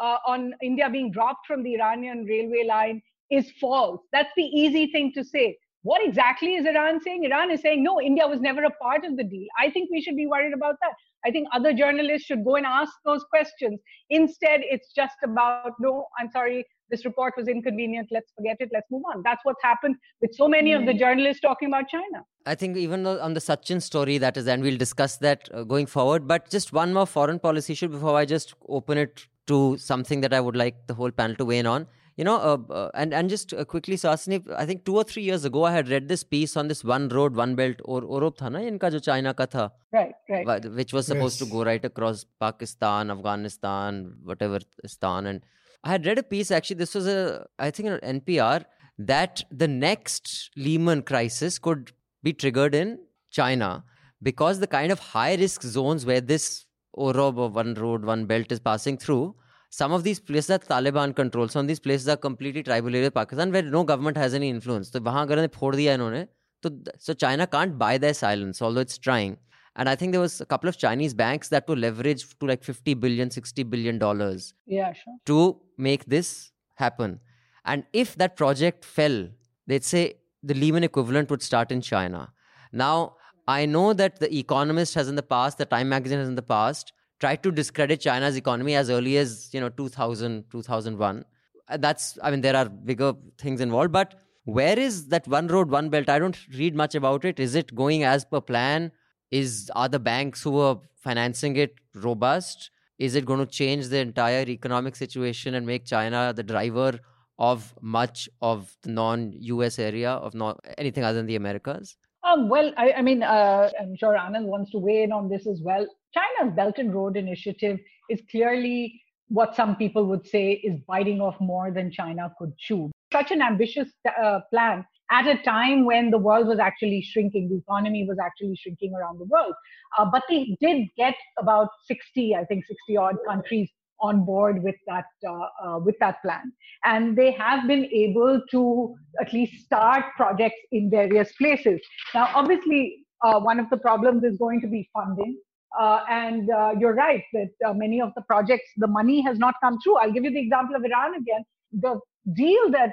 uh, 0.00 0.18
on 0.26 0.54
India 0.62 0.88
being 0.90 1.10
dropped 1.10 1.46
from 1.46 1.62
the 1.62 1.74
Iranian 1.74 2.24
railway 2.24 2.64
line 2.66 3.02
is 3.30 3.50
false. 3.60 4.00
That's 4.12 4.30
the 4.36 4.44
easy 4.44 4.86
thing 4.88 5.12
to 5.14 5.24
say. 5.24 5.56
What 5.84 6.02
exactly 6.02 6.54
is 6.54 6.64
Iran 6.64 6.98
saying? 7.02 7.24
Iran 7.24 7.50
is 7.50 7.60
saying, 7.60 7.82
no, 7.84 8.00
India 8.00 8.26
was 8.26 8.40
never 8.40 8.64
a 8.64 8.70
part 8.70 9.04
of 9.04 9.18
the 9.18 9.22
deal. 9.22 9.46
I 9.60 9.70
think 9.70 9.90
we 9.92 10.00
should 10.00 10.16
be 10.16 10.26
worried 10.26 10.54
about 10.54 10.76
that. 10.80 10.94
I 11.26 11.30
think 11.30 11.46
other 11.52 11.74
journalists 11.74 12.26
should 12.26 12.42
go 12.42 12.56
and 12.56 12.64
ask 12.64 12.90
those 13.04 13.22
questions. 13.24 13.80
Instead, 14.08 14.62
it's 14.64 14.94
just 14.94 15.16
about, 15.22 15.72
no, 15.78 16.06
I'm 16.18 16.30
sorry, 16.30 16.64
this 16.88 17.04
report 17.04 17.34
was 17.36 17.48
inconvenient. 17.48 18.08
Let's 18.10 18.32
forget 18.34 18.56
it. 18.60 18.70
Let's 18.72 18.86
move 18.90 19.02
on. 19.14 19.22
That's 19.24 19.40
what's 19.42 19.62
happened 19.62 19.96
with 20.22 20.34
so 20.34 20.48
many 20.48 20.72
of 20.72 20.86
the 20.86 20.92
hmm. 20.92 20.98
journalists 20.98 21.42
talking 21.42 21.68
about 21.68 21.88
China. 21.90 22.24
I 22.46 22.54
think 22.54 22.78
even 22.78 23.06
on 23.06 23.34
the 23.34 23.40
Sachin 23.40 23.82
story, 23.82 24.16
that 24.16 24.38
is, 24.38 24.46
and 24.46 24.62
we'll 24.62 24.78
discuss 24.78 25.18
that 25.18 25.50
uh, 25.52 25.64
going 25.64 25.84
forward. 25.84 26.26
But 26.26 26.48
just 26.48 26.72
one 26.72 26.94
more 26.94 27.06
foreign 27.06 27.38
policy 27.38 27.74
issue 27.74 27.88
before 27.88 28.16
I 28.16 28.24
just 28.24 28.54
open 28.70 28.96
it 28.96 29.26
to 29.48 29.76
something 29.76 30.22
that 30.22 30.32
I 30.32 30.40
would 30.40 30.56
like 30.56 30.86
the 30.86 30.94
whole 30.94 31.10
panel 31.10 31.36
to 31.36 31.44
weigh 31.44 31.58
in 31.58 31.66
on 31.66 31.86
you 32.16 32.24
know, 32.24 32.36
uh, 32.36 32.72
uh, 32.72 32.90
and 32.94 33.12
and 33.12 33.28
just 33.28 33.52
uh, 33.52 33.64
quickly, 33.64 33.96
Suhasini, 33.96 34.42
I 34.56 34.66
think 34.66 34.84
two 34.84 34.96
or 34.96 35.04
three 35.04 35.22
years 35.22 35.44
ago, 35.44 35.64
I 35.64 35.72
had 35.72 35.88
read 35.88 36.06
this 36.08 36.22
piece 36.22 36.56
on 36.56 36.68
this 36.68 36.84
one 36.84 37.08
road, 37.08 37.34
one 37.34 37.56
belt, 37.56 37.80
or 37.84 38.02
OBOR 38.02 38.30
tha 38.38 38.50
na, 38.50 38.60
inka 38.60 38.92
jo 38.92 39.00
China 39.00 39.34
ka 39.34 39.46
tha. 39.46 39.72
Right, 39.92 40.14
right. 40.28 40.70
Which 40.80 40.92
was 40.92 41.06
supposed 41.06 41.40
yes. 41.40 41.48
to 41.48 41.52
go 41.52 41.64
right 41.64 41.84
across 41.84 42.24
Pakistan, 42.40 43.10
Afghanistan, 43.10 44.14
whatever 44.22 44.60
Stan, 44.86 45.26
and 45.26 45.42
I 45.82 45.90
had 45.90 46.06
read 46.06 46.18
a 46.18 46.22
piece. 46.22 46.50
Actually, 46.52 46.76
this 46.76 46.94
was 46.94 47.08
a, 47.08 47.46
I 47.58 47.70
think, 47.72 47.88
an 47.88 48.20
NPR 48.20 48.64
that 48.98 49.42
the 49.50 49.66
next 49.66 50.50
Lehman 50.56 51.02
crisis 51.02 51.58
could 51.58 51.92
be 52.22 52.32
triggered 52.32 52.76
in 52.76 52.98
China 53.30 53.84
because 54.22 54.60
the 54.60 54.68
kind 54.68 54.92
of 54.92 55.00
high 55.00 55.34
risk 55.34 55.62
zones 55.62 56.06
where 56.06 56.20
this 56.20 56.66
OBOR 56.96 57.18
or 57.18 57.48
one 57.50 57.74
road, 57.74 58.04
one 58.04 58.26
belt 58.26 58.52
is 58.52 58.60
passing 58.60 58.98
through 58.98 59.34
some 59.73 59.91
of 59.91 60.03
these 60.03 60.19
places 60.19 60.49
are 60.49 60.59
Taliban 60.59 61.15
controlled. 61.15 61.51
Some 61.51 61.61
of 61.61 61.67
these 61.67 61.79
places 61.79 62.07
are 62.07 62.17
completely 62.17 62.63
tribal 62.63 62.95
area 62.95 63.11
Pakistan 63.11 63.51
where 63.51 63.61
no 63.61 63.83
government 63.83 64.17
has 64.17 64.33
any 64.33 64.49
influence. 64.49 64.91
So 64.91 64.99
वहाँ 64.99 65.25
अगर 65.27 65.47
फोड़ 65.47 65.75
दिया 65.75 65.93
इन्होंने 65.93 66.27
तो 66.63 66.99
so 66.99 67.13
China 67.13 67.47
can't 67.47 67.77
buy 67.77 67.97
their 67.97 68.13
silence 68.13 68.61
although 68.61 68.81
it's 68.81 68.97
trying. 68.97 69.37
And 69.75 69.87
I 69.87 69.95
think 69.95 70.11
there 70.11 70.21
was 70.21 70.41
a 70.41 70.45
couple 70.45 70.67
of 70.67 70.77
Chinese 70.77 71.13
banks 71.13 71.49
that 71.49 71.67
were 71.69 71.75
leveraged 71.75 72.37
to 72.39 72.45
like 72.45 72.63
50 72.63 72.95
billion, 72.95 73.29
60 73.31 73.63
billion 73.63 73.99
dollars. 73.99 74.53
Yeah, 74.65 74.93
sure. 74.93 75.13
To 75.27 75.61
make 75.77 76.05
this 76.05 76.51
happen. 76.75 77.19
And 77.65 77.83
if 77.93 78.15
that 78.15 78.35
project 78.35 78.83
fell, 78.83 79.27
they'd 79.67 79.83
say 79.83 80.15
the 80.43 80.53
Lehman 80.53 80.83
equivalent 80.83 81.29
would 81.29 81.41
start 81.41 81.71
in 81.71 81.81
China. 81.81 82.33
Now, 82.73 83.15
I 83.47 83.65
know 83.65 83.93
that 83.93 84.19
the 84.19 84.37
Economist 84.37 84.95
has 84.95 85.07
in 85.07 85.15
the 85.15 85.23
past, 85.23 85.57
the 85.57 85.65
Time 85.65 85.89
magazine 85.89 86.19
has 86.19 86.27
in 86.27 86.35
the 86.35 86.41
past, 86.41 86.93
tried 87.20 87.42
to 87.42 87.50
discredit 87.50 88.00
China's 88.00 88.36
economy 88.36 88.74
as 88.74 88.90
early 88.90 89.16
as, 89.16 89.48
you 89.52 89.60
know, 89.60 89.68
2000, 89.68 90.44
2001. 90.50 91.24
Uh, 91.68 91.76
that's, 91.76 92.18
I 92.22 92.30
mean, 92.30 92.40
there 92.40 92.56
are 92.56 92.68
bigger 92.68 93.14
things 93.38 93.60
involved, 93.60 93.92
but 93.92 94.14
where 94.44 94.78
is 94.78 95.08
that 95.08 95.26
one 95.26 95.46
road, 95.48 95.70
one 95.70 95.88
belt? 95.88 96.08
I 96.08 96.18
don't 96.18 96.38
read 96.54 96.74
much 96.74 96.94
about 96.94 97.24
it. 97.24 97.40
Is 97.40 97.54
it 97.54 97.74
going 97.74 98.04
as 98.04 98.24
per 98.24 98.40
plan? 98.40 98.92
Is 99.30 99.70
are 99.74 99.88
the 99.88 99.98
banks 99.98 100.42
who 100.42 100.58
are 100.58 100.80
financing 100.96 101.56
it 101.56 101.74
robust? 101.94 102.70
Is 102.98 103.14
it 103.14 103.24
going 103.24 103.40
to 103.40 103.46
change 103.46 103.88
the 103.88 103.98
entire 103.98 104.46
economic 104.48 104.96
situation 104.96 105.54
and 105.54 105.66
make 105.66 105.86
China 105.86 106.32
the 106.34 106.42
driver 106.42 107.00
of 107.38 107.74
much 107.80 108.28
of 108.40 108.76
the 108.82 108.90
non-US 108.90 109.78
area 109.78 110.10
of 110.10 110.34
not 110.34 110.60
anything 110.78 111.02
other 111.02 111.18
than 111.18 111.26
the 111.26 111.36
Americas? 111.36 111.96
Um, 112.24 112.48
well, 112.48 112.72
I, 112.76 112.92
I 112.92 113.02
mean, 113.02 113.22
uh, 113.22 113.70
I'm 113.80 113.96
sure 113.96 114.16
Anand 114.16 114.46
wants 114.46 114.70
to 114.70 114.78
weigh 114.78 115.02
in 115.02 115.12
on 115.12 115.28
this 115.28 115.46
as 115.46 115.60
well. 115.62 115.86
China's 116.12 116.54
Belt 116.54 116.78
and 116.78 116.94
Road 116.94 117.16
Initiative 117.16 117.78
is 118.08 118.20
clearly 118.30 119.00
what 119.28 119.54
some 119.54 119.76
people 119.76 120.06
would 120.06 120.26
say 120.26 120.52
is 120.52 120.80
biting 120.86 121.20
off 121.20 121.38
more 121.40 121.70
than 121.70 121.90
China 121.90 122.32
could 122.38 122.56
chew. 122.56 122.90
Such 123.12 123.30
an 123.30 123.42
ambitious 123.42 123.88
uh, 124.22 124.40
plan 124.50 124.84
at 125.10 125.26
a 125.26 125.42
time 125.42 125.84
when 125.84 126.10
the 126.10 126.18
world 126.18 126.46
was 126.46 126.58
actually 126.58 127.02
shrinking, 127.02 127.48
the 127.48 127.56
economy 127.56 128.06
was 128.08 128.18
actually 128.18 128.56
shrinking 128.56 128.94
around 128.94 129.18
the 129.18 129.24
world. 129.24 129.54
Uh, 129.98 130.06
but 130.10 130.22
they 130.28 130.56
did 130.60 130.88
get 130.96 131.14
about 131.38 131.68
60, 131.86 132.34
I 132.34 132.44
think 132.44 132.64
60 132.64 132.96
odd 132.96 133.16
countries 133.26 133.70
on 134.08 134.24
board 134.24 134.62
with 134.62 134.76
that 134.86 135.06
uh, 135.28 135.48
uh, 135.64 135.78
with 135.78 135.96
that 136.00 136.20
plan. 136.22 136.52
And 136.84 137.16
they 137.20 137.30
have 137.32 137.66
been 137.72 137.86
able 137.86 138.42
to 138.50 138.94
at 139.20 139.32
least 139.32 139.64
start 139.64 140.04
projects 140.16 140.60
in 140.72 140.90
various 140.90 141.32
places. 141.40 141.80
Now 142.14 142.28
obviously 142.34 142.82
uh, 143.24 143.40
one 143.40 143.58
of 143.64 143.70
the 143.70 143.80
problems 143.88 144.24
is 144.24 144.38
going 144.46 144.60
to 144.60 144.70
be 144.76 144.88
funding. 144.92 145.36
Uh, 145.80 146.00
and 146.08 146.50
uh, 146.50 146.72
you're 146.78 146.94
right 146.94 147.24
that 147.32 147.50
uh, 147.66 147.72
many 147.74 148.00
of 148.00 148.10
the 148.16 148.22
projects 148.32 148.68
the 148.76 148.86
money 148.86 149.20
has 149.28 149.38
not 149.38 149.54
come 149.62 149.78
through. 149.82 149.96
I'll 149.96 150.12
give 150.12 150.24
you 150.24 150.30
the 150.30 150.44
example 150.48 150.76
of 150.76 150.84
iran 150.84 151.14
again. 151.22 151.44
The 151.86 151.94
deal 152.34 152.70
that 152.70 152.92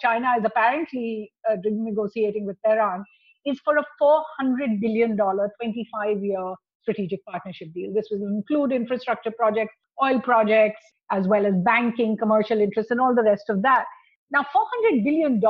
china 0.00 0.32
is 0.38 0.44
apparently 0.44 1.32
negotiating 1.64 2.44
with 2.48 2.56
iran 2.72 3.04
is 3.46 3.60
for 3.64 3.76
a 3.82 3.84
400 3.98 4.80
billion 4.80 5.16
dollar 5.20 5.50
25 5.60 6.24
year 6.24 6.48
strategic 6.86 7.24
partnership 7.24 7.72
deal. 7.74 7.92
This 7.92 8.08
will 8.10 8.26
include 8.26 8.72
infrastructure 8.72 9.32
projects, 9.32 9.74
oil 10.02 10.20
projects, 10.20 10.80
as 11.10 11.26
well 11.26 11.46
as 11.46 11.54
banking, 11.64 12.16
commercial 12.16 12.60
interests, 12.60 12.90
and 12.90 13.00
all 13.00 13.14
the 13.14 13.22
rest 13.22 13.48
of 13.48 13.62
that. 13.62 13.84
Now, 14.30 14.44
$400 14.92 15.04
billion 15.04 15.40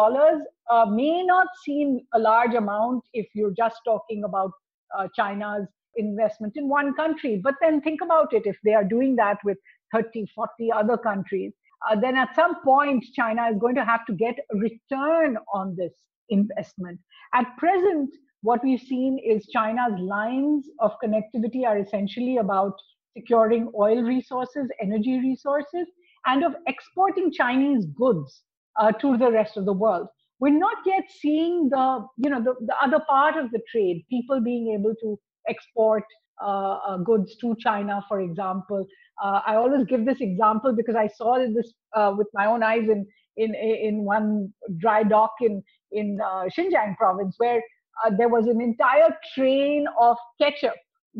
uh, 0.70 0.86
may 0.86 1.22
not 1.22 1.46
seem 1.64 2.00
a 2.14 2.18
large 2.18 2.54
amount 2.54 3.04
if 3.12 3.26
you're 3.34 3.54
just 3.56 3.76
talking 3.86 4.24
about 4.24 4.50
uh, 4.96 5.08
China's 5.14 5.66
investment 5.96 6.54
in 6.56 6.68
one 6.68 6.94
country. 6.94 7.40
But 7.42 7.54
then 7.60 7.80
think 7.80 8.00
about 8.02 8.32
it 8.32 8.42
if 8.44 8.56
they 8.64 8.74
are 8.74 8.84
doing 8.84 9.16
that 9.16 9.38
with 9.44 9.56
30, 9.94 10.26
40 10.34 10.72
other 10.72 10.98
countries, 10.98 11.52
uh, 11.88 11.98
then 11.98 12.16
at 12.16 12.34
some 12.34 12.62
point, 12.62 13.04
China 13.14 13.48
is 13.50 13.58
going 13.58 13.74
to 13.76 13.84
have 13.84 14.04
to 14.06 14.12
get 14.12 14.34
a 14.52 14.56
return 14.56 15.38
on 15.54 15.74
this 15.76 15.92
investment. 16.28 16.98
At 17.34 17.56
present, 17.56 18.10
what 18.46 18.62
we've 18.62 18.86
seen 18.88 19.18
is 19.32 19.48
China's 19.52 19.98
lines 19.98 20.66
of 20.78 20.92
connectivity 21.04 21.64
are 21.66 21.78
essentially 21.78 22.36
about 22.36 22.74
securing 23.16 23.70
oil 23.76 24.02
resources, 24.02 24.68
energy 24.80 25.18
resources, 25.18 25.86
and 26.26 26.44
of 26.44 26.54
exporting 26.68 27.32
Chinese 27.32 27.86
goods 27.86 28.42
uh, 28.80 28.92
to 28.92 29.16
the 29.16 29.30
rest 29.32 29.56
of 29.56 29.64
the 29.64 29.72
world. 29.72 30.06
We're 30.38 30.58
not 30.58 30.76
yet 30.84 31.04
seeing 31.20 31.70
the, 31.70 32.06
you 32.18 32.30
know, 32.30 32.42
the, 32.42 32.54
the 32.66 32.76
other 32.80 33.00
part 33.08 33.36
of 33.36 33.50
the 33.50 33.60
trade, 33.72 34.04
people 34.10 34.40
being 34.40 34.74
able 34.78 34.94
to 35.02 35.18
export 35.48 36.04
uh, 36.40 36.78
uh, 36.88 36.96
goods 36.98 37.36
to 37.40 37.56
China, 37.58 38.04
for 38.08 38.20
example. 38.20 38.86
Uh, 39.22 39.40
I 39.46 39.56
always 39.56 39.84
give 39.86 40.04
this 40.04 40.20
example 40.20 40.74
because 40.76 40.94
I 40.94 41.08
saw 41.08 41.38
this 41.38 41.72
uh, 41.94 42.12
with 42.16 42.28
my 42.34 42.46
own 42.46 42.62
eyes 42.62 42.86
in, 42.88 43.06
in, 43.36 43.54
in 43.54 44.04
one 44.04 44.52
dry 44.78 45.02
dock 45.02 45.32
in, 45.40 45.62
in 45.90 46.18
uh, 46.22 46.44
Xinjiang 46.56 46.96
province, 46.96 47.34
where 47.38 47.62
uh, 48.04 48.10
there 48.16 48.28
was 48.28 48.46
an 48.46 48.60
entire 48.60 49.16
train 49.34 49.86
of 50.00 50.16
ketchup 50.40 50.74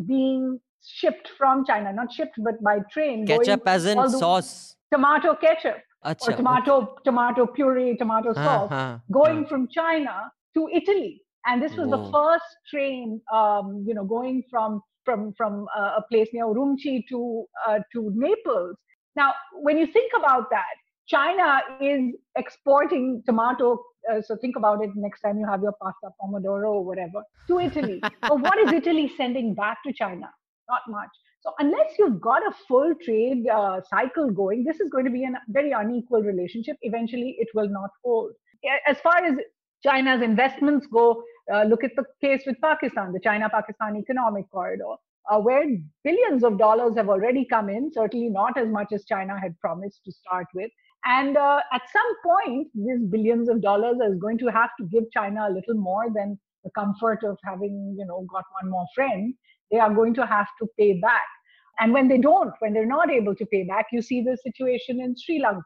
being 0.06 0.58
shipped 0.84 1.28
from 1.38 1.64
China, 1.64 1.92
not 1.92 2.12
shipped, 2.12 2.34
but 2.38 2.62
by 2.62 2.78
train. 2.92 3.26
Ketchup 3.26 3.62
as 3.66 3.86
in 3.86 4.08
sauce. 4.10 4.76
Tomato 4.92 5.34
ketchup 5.34 5.78
Achha, 6.04 6.28
or 6.28 6.36
tomato 6.36 6.76
okay. 6.76 6.92
tomato 7.04 7.46
puree, 7.46 7.96
tomato 7.96 8.32
sauce, 8.32 8.70
uh-huh. 8.70 8.98
going 9.10 9.40
uh-huh. 9.40 9.48
from 9.48 9.68
China 9.68 10.30
to 10.54 10.68
Italy. 10.72 11.22
And 11.46 11.62
this 11.62 11.74
was 11.76 11.88
Whoa. 11.88 12.04
the 12.04 12.12
first 12.12 12.44
train, 12.70 13.20
um, 13.32 13.84
you 13.86 13.94
know, 13.94 14.04
going 14.04 14.42
from 14.50 14.82
from 15.04 15.32
from 15.36 15.66
uh, 15.76 15.98
a 15.98 16.02
place 16.10 16.28
near 16.32 16.46
Urumqi 16.46 17.04
to 17.08 17.44
uh, 17.66 17.78
to 17.92 18.12
Naples. 18.14 18.76
Now, 19.16 19.32
when 19.54 19.78
you 19.78 19.86
think 19.86 20.12
about 20.16 20.50
that, 20.50 20.76
China 21.07 21.61
is 21.81 22.14
exporting 22.37 23.23
tomato. 23.27 23.83
Uh, 24.11 24.21
so 24.23 24.37
think 24.37 24.57
about 24.57 24.83
it 24.83 24.90
next 24.95 25.21
time 25.21 25.38
you 25.38 25.47
have 25.47 25.62
your 25.62 25.75
pasta 25.81 26.09
pomodoro 26.21 26.71
or 26.75 26.85
whatever 26.85 27.23
to 27.49 27.61
Italy. 27.61 28.01
but 28.21 28.40
what 28.40 28.59
is 28.59 28.73
Italy 28.73 29.12
sending 29.16 29.55
back 29.55 29.79
to 29.87 29.92
China? 29.92 30.29
Not 30.69 30.81
much. 30.88 31.11
So 31.40 31.53
unless 31.61 31.92
you've 31.99 32.21
got 32.21 32.42
a 32.42 32.53
full 32.66 32.92
trade 33.05 33.47
uh, 33.49 33.81
cycle 33.88 34.31
going, 34.31 34.64
this 34.64 34.81
is 34.81 34.90
going 34.90 35.05
to 35.05 35.11
be 35.11 35.25
a 35.25 35.31
very 35.49 35.71
unequal 35.71 36.23
relationship. 36.23 36.77
Eventually, 36.83 37.37
it 37.38 37.49
will 37.55 37.69
not 37.69 37.90
hold. 38.05 38.33
As 38.87 38.99
far 39.01 39.25
as 39.25 39.37
China's 39.85 40.23
investments 40.23 40.88
go, 40.92 41.23
uh, 41.53 41.62
look 41.62 41.85
at 41.85 41.92
the 41.95 42.05
case 42.21 42.42
with 42.47 42.57
Pakistan, 42.61 43.12
the 43.12 43.21
China-Pakistan 43.21 43.97
Economic 43.97 44.51
Corridor 44.51 44.97
uh, 45.29 45.40
where 45.40 45.64
billions 46.05 46.45
of 46.45 46.59
dollars 46.59 46.97
have 46.97 47.09
already 47.09 47.45
come 47.45 47.69
in, 47.69 47.90
certainly 47.92 48.29
not 48.29 48.57
as 48.57 48.69
much 48.69 48.92
as 48.92 49.05
China 49.05 49.38
had 49.38 49.59
promised 49.61 50.05
to 50.05 50.12
start 50.12 50.47
with. 50.55 50.71
And 51.07 51.37
uh, 51.37 51.61
at 51.73 51.83
some 51.92 52.12
point, 52.25 52.69
these 52.75 53.07
billions 53.09 53.49
of 53.49 53.62
dollars 53.62 53.97
is 54.05 54.19
going 54.19 54.38
to 54.38 54.47
have 54.49 54.71
to 54.81 54.87
give 54.87 55.05
China 55.12 55.47
a 55.49 55.53
little 55.53 55.75
more 55.75 56.07
than 56.12 56.38
the 56.64 56.71
comfort 56.71 57.23
of 57.23 57.38
having, 57.45 57.95
you 57.97 58.05
know, 58.05 58.27
got 58.33 58.45
one 58.61 58.71
more 58.71 58.87
friend. 58.92 59.33
They 59.71 59.79
are 59.79 59.95
going 59.95 60.14
to 60.14 60.27
have 60.27 60.49
to 60.59 60.66
pay 60.77 60.99
back. 61.01 61.23
And 61.79 61.92
when 61.92 62.09
they 62.09 62.19
don't, 62.19 62.53
when 62.59 62.73
they're 62.73 62.87
not 62.87 63.11
able 63.11 63.37
to 63.37 63.47
pay 63.47 63.64
back, 63.64 63.87
you 63.92 64.03
see 64.03 64.23
the 64.23 64.37
situation 64.42 65.01
in 65.01 65.14
Sri 65.16 65.40
Lanka, 65.40 65.62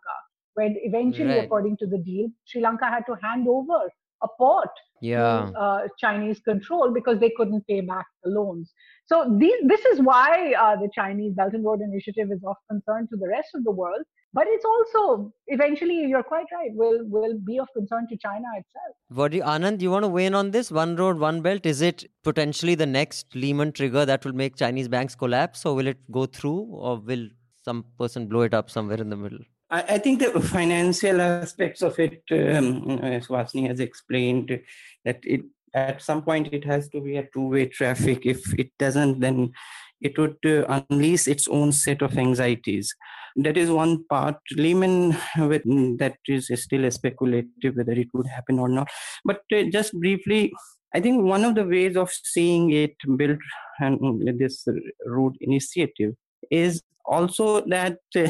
where 0.55 0.71
eventually, 0.83 1.37
right. 1.37 1.45
according 1.45 1.79
to 1.79 1.87
the 1.87 1.99
deal, 1.99 2.29
Sri 2.45 2.61
Lanka 2.61 2.87
had 2.87 3.07
to 3.07 3.17
hand 3.23 3.47
over 3.49 3.89
a 4.23 4.29
port 4.39 4.71
yeah. 5.01 5.51
to 5.53 5.59
uh, 5.59 5.89
Chinese 5.99 6.41
control 6.41 6.93
because 6.93 7.19
they 7.19 7.33
couldn't 7.37 7.67
pay 7.67 7.81
back 7.81 8.07
the 8.23 8.31
loans. 8.31 8.73
So 9.07 9.37
these, 9.39 9.57
this 9.67 9.85
is 9.87 10.01
why 10.01 10.55
uh, 10.59 10.77
the 10.77 10.89
Chinese 10.95 11.35
Belt 11.35 11.53
and 11.55 11.65
Road 11.65 11.81
Initiative 11.81 12.29
is 12.31 12.41
of 12.47 12.57
concern 12.71 13.09
to 13.11 13.17
the 13.17 13.29
rest 13.29 13.49
of 13.55 13.65
the 13.65 13.73
world. 13.73 14.03
But 14.33 14.45
it's 14.47 14.65
also 14.65 15.33
eventually, 15.49 16.07
you're 16.07 16.23
quite 16.23 16.47
right, 16.53 16.71
will 16.75 17.01
will 17.09 17.37
be 17.45 17.59
of 17.59 17.67
concern 17.77 18.07
to 18.11 18.17
China 18.17 18.45
itself. 18.57 18.95
What 19.09 19.33
do 19.33 19.39
you, 19.39 19.43
Anand? 19.43 19.79
Do 19.79 19.83
you 19.83 19.91
want 19.91 20.05
to 20.05 20.09
weigh 20.09 20.27
in 20.27 20.37
on 20.37 20.53
this? 20.53 20.71
One 20.71 20.95
road, 20.95 21.19
one 21.19 21.41
belt. 21.41 21.67
Is 21.67 21.81
it 21.81 22.09
potentially 22.23 22.77
the 22.77 22.87
next 22.87 23.35
Lehman 23.35 23.73
trigger 23.73 24.07
that 24.07 24.25
will 24.25 24.33
make 24.33 24.55
Chinese 24.55 24.87
banks 24.87 25.17
collapse, 25.17 25.67
or 25.67 25.75
will 25.75 25.89
it 25.89 25.99
go 26.13 26.27
through, 26.27 26.61
or 26.71 26.99
will 26.99 27.27
some 27.65 27.85
person 27.99 28.29
blow 28.29 28.43
it 28.43 28.55
up 28.55 28.71
somewhere 28.71 29.01
in 29.01 29.11
the 29.11 29.17
middle? 29.17 29.41
I, 29.71 29.83
I 29.83 29.99
think 29.99 30.21
the 30.21 30.41
financial 30.41 31.21
aspects 31.21 31.83
of 31.83 31.99
it, 31.99 32.23
um, 32.33 32.99
as 33.03 33.29
Vasni 33.29 33.69
has 33.69 33.81
explained, 33.81 34.61
that 35.05 35.21
it 35.23 35.43
at 35.73 36.03
some 36.03 36.23
point 36.23 36.49
it 36.53 36.65
has 36.65 36.89
to 36.89 37.01
be 37.01 37.17
a 37.17 37.29
two-way 37.33 37.67
traffic. 37.67 38.27
If 38.27 38.59
it 38.59 38.71
doesn't 38.79 39.21
then 39.21 39.53
it 40.01 40.19
would 40.19 40.37
uh, 40.47 40.83
unleash 40.91 41.29
its 41.29 41.47
own 41.47 41.73
set 41.73 42.03
of 42.03 42.17
anxieties. 42.17 42.93
That 43.37 43.57
is 43.57 43.71
one 43.71 44.05
part. 44.09 44.37
Lehman 44.57 45.17
with, 45.37 45.63
that 45.99 46.17
is 46.27 46.51
still 46.55 46.91
speculative 46.91 47.77
whether 47.77 47.93
it 47.93 48.09
would 48.15 48.27
happen 48.27 48.59
or 48.59 48.69
not. 48.69 48.89
But 49.25 49.43
uh, 49.55 49.65
just 49.71 49.93
briefly 49.93 50.53
i 50.95 51.01
think 51.01 51.23
one 51.23 51.45
of 51.45 51.55
the 51.55 51.65
ways 51.65 51.97
of 51.97 52.11
seeing 52.11 52.71
it 52.71 52.97
built 53.17 53.39
and 53.81 54.39
this 54.39 54.67
road 55.07 55.37
initiative 55.41 56.15
is 56.51 56.83
also 57.05 57.61
that 57.67 57.99
uh, 58.17 58.29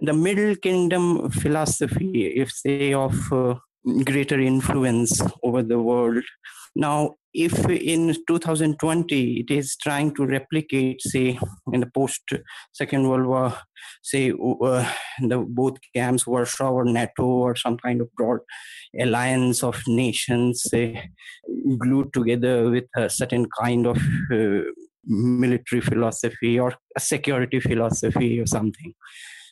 the 0.00 0.12
middle 0.12 0.54
kingdom 0.56 1.30
philosophy 1.30 2.26
if 2.36 2.50
say 2.50 2.92
of 2.92 3.32
uh, 3.32 3.54
greater 4.04 4.40
influence 4.40 5.20
over 5.42 5.62
the 5.62 5.78
world. 5.78 6.24
Now, 6.74 7.14
if 7.34 7.68
in 7.68 8.14
2020 8.26 9.40
it 9.40 9.50
is 9.50 9.76
trying 9.76 10.14
to 10.14 10.26
replicate, 10.26 11.00
say, 11.02 11.38
in 11.72 11.80
the 11.80 11.86
post 11.86 12.22
Second 12.72 13.08
World 13.08 13.26
War, 13.26 13.54
say, 14.02 14.30
uh, 14.30 14.92
the 15.20 15.38
both 15.38 15.76
camps, 15.94 16.26
Warsaw 16.26 16.70
or 16.70 16.84
NATO 16.84 17.24
or 17.24 17.56
some 17.56 17.78
kind 17.78 18.00
of 18.00 18.12
broad 18.14 18.40
alliance 18.98 19.62
of 19.62 19.82
nations, 19.86 20.62
say, 20.64 21.10
glued 21.78 22.12
together 22.12 22.70
with 22.70 22.84
a 22.96 23.08
certain 23.08 23.46
kind 23.60 23.86
of 23.86 23.98
uh, 24.32 24.62
military 25.04 25.80
philosophy 25.80 26.58
or 26.58 26.74
a 26.96 27.00
security 27.00 27.60
philosophy 27.60 28.40
or 28.40 28.46
something 28.46 28.94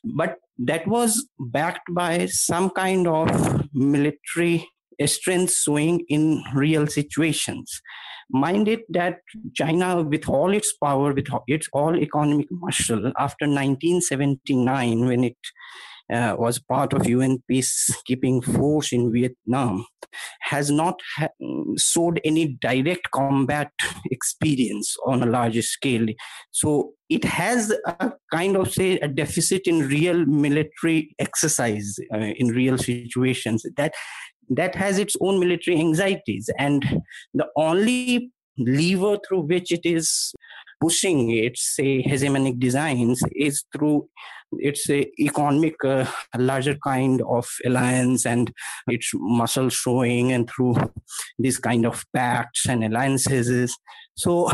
but 0.04 0.36
that 0.58 0.86
was 0.86 1.28
backed 1.38 1.92
by 1.94 2.26
some 2.26 2.70
kind 2.70 3.06
of 3.06 3.68
military 3.72 4.66
strength 5.06 5.54
showing 5.54 6.04
in 6.08 6.42
real 6.54 6.86
situations. 6.86 7.80
Mind 8.30 8.68
it 8.68 8.82
that 8.90 9.18
China, 9.54 10.02
with 10.02 10.28
all 10.28 10.52
its 10.52 10.76
power, 10.76 11.12
with 11.12 11.28
its 11.48 11.68
all 11.72 11.96
economic 11.96 12.46
muscle, 12.50 13.12
after 13.18 13.46
1979, 13.46 15.06
when 15.06 15.24
it 15.24 15.36
uh, 16.12 16.34
was 16.38 16.58
part 16.58 16.92
of 16.92 17.06
UN 17.06 17.42
peacekeeping 17.50 18.42
force 18.42 18.92
in 18.92 19.12
Vietnam, 19.12 19.86
has 20.40 20.70
not 20.70 21.00
ha- 21.16 21.28
showed 21.78 22.20
any 22.24 22.58
direct 22.60 23.10
combat 23.12 23.70
experience 24.10 24.96
on 25.06 25.22
a 25.22 25.26
larger 25.26 25.62
scale. 25.62 26.06
So 26.50 26.92
it 27.08 27.24
has 27.24 27.72
a 27.86 28.12
kind 28.32 28.56
of 28.56 28.72
say 28.72 28.98
a 28.98 29.08
deficit 29.08 29.62
in 29.66 29.88
real 29.88 30.24
military 30.26 31.14
exercise 31.18 31.96
uh, 32.12 32.18
in 32.18 32.48
real 32.48 32.78
situations 32.78 33.64
that 33.76 33.94
that 34.48 34.74
has 34.74 34.98
its 34.98 35.16
own 35.20 35.38
military 35.38 35.78
anxieties 35.78 36.50
and 36.58 37.02
the 37.34 37.46
only 37.56 38.32
lever 38.58 39.16
through 39.26 39.42
which 39.42 39.70
it 39.70 39.80
is 39.84 40.32
pushing 40.80 41.30
its 41.30 41.76
say 41.76 42.02
hegemonic 42.02 42.58
designs 42.58 43.22
is 43.34 43.64
through 43.72 44.08
it's 44.58 44.88
a 44.90 45.10
economic 45.20 45.74
uh, 45.84 46.04
larger 46.36 46.76
kind 46.84 47.22
of 47.22 47.48
alliance 47.64 48.26
and 48.26 48.52
its 48.88 49.10
muscle 49.14 49.68
showing 49.68 50.32
and 50.32 50.50
through 50.50 50.76
this 51.38 51.58
kind 51.58 51.86
of 51.86 52.04
pacts 52.14 52.66
and 52.66 52.84
alliances. 52.84 53.76
So 54.14 54.50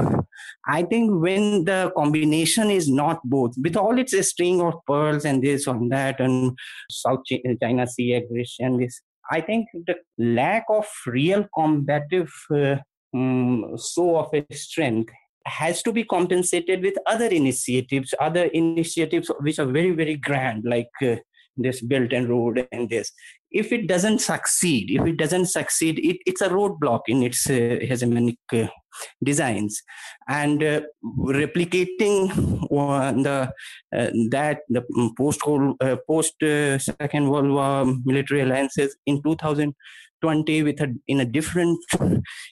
i 0.66 0.82
think 0.82 1.10
when 1.22 1.64
the 1.64 1.92
combination 1.96 2.70
is 2.70 2.88
not 2.88 3.20
both 3.24 3.54
with 3.62 3.76
all 3.76 3.98
its 3.98 4.14
string 4.28 4.60
of 4.60 4.74
pearls 4.86 5.24
and 5.24 5.42
this 5.42 5.66
and 5.66 5.90
that 5.90 6.20
and 6.20 6.56
south 6.90 7.20
china 7.62 7.86
sea 7.86 8.14
aggression 8.14 8.78
this 8.78 9.00
i 9.30 9.40
think 9.40 9.66
the 9.86 9.96
lack 10.18 10.64
of 10.68 10.86
real 11.06 11.46
combative 11.54 12.32
uh, 12.50 12.76
um, 13.14 13.76
show 13.78 14.16
of 14.16 14.28
a 14.34 14.44
strength 14.54 15.12
has 15.46 15.82
to 15.82 15.92
be 15.92 16.04
compensated 16.04 16.82
with 16.82 16.94
other 17.06 17.26
initiatives, 17.26 18.12
other 18.20 18.44
initiatives 18.46 19.30
which 19.40 19.58
are 19.58 19.66
very, 19.66 19.92
very 19.92 20.16
grand, 20.16 20.64
like 20.64 20.90
uh, 21.02 21.16
this 21.56 21.80
Belt 21.80 22.12
and 22.12 22.28
Road 22.28 22.66
and 22.72 22.90
this. 22.90 23.12
If 23.50 23.72
it 23.72 23.86
doesn't 23.86 24.18
succeed, 24.18 24.90
if 24.90 25.06
it 25.06 25.16
doesn't 25.16 25.46
succeed, 25.46 25.98
it, 26.00 26.18
it's 26.26 26.40
a 26.40 26.48
roadblock 26.48 27.02
in 27.06 27.22
its 27.22 27.48
uh, 27.48 27.78
hegemonic 27.80 28.36
uh, 28.52 28.66
designs. 29.22 29.82
And 30.28 30.62
uh, 30.62 30.80
replicating 31.18 32.28
the 33.22 33.52
uh, 33.96 34.10
that 34.30 34.58
the 34.68 34.82
post 35.16 35.40
uh, 35.46 35.96
post 36.06 36.34
Second 36.40 37.30
World 37.30 37.50
War 37.50 37.94
military 38.04 38.42
alliances 38.42 38.96
in 39.06 39.22
2020 39.22 40.62
with 40.64 40.80
a, 40.80 40.94
in 41.06 41.20
a 41.20 41.24
different 41.24 41.78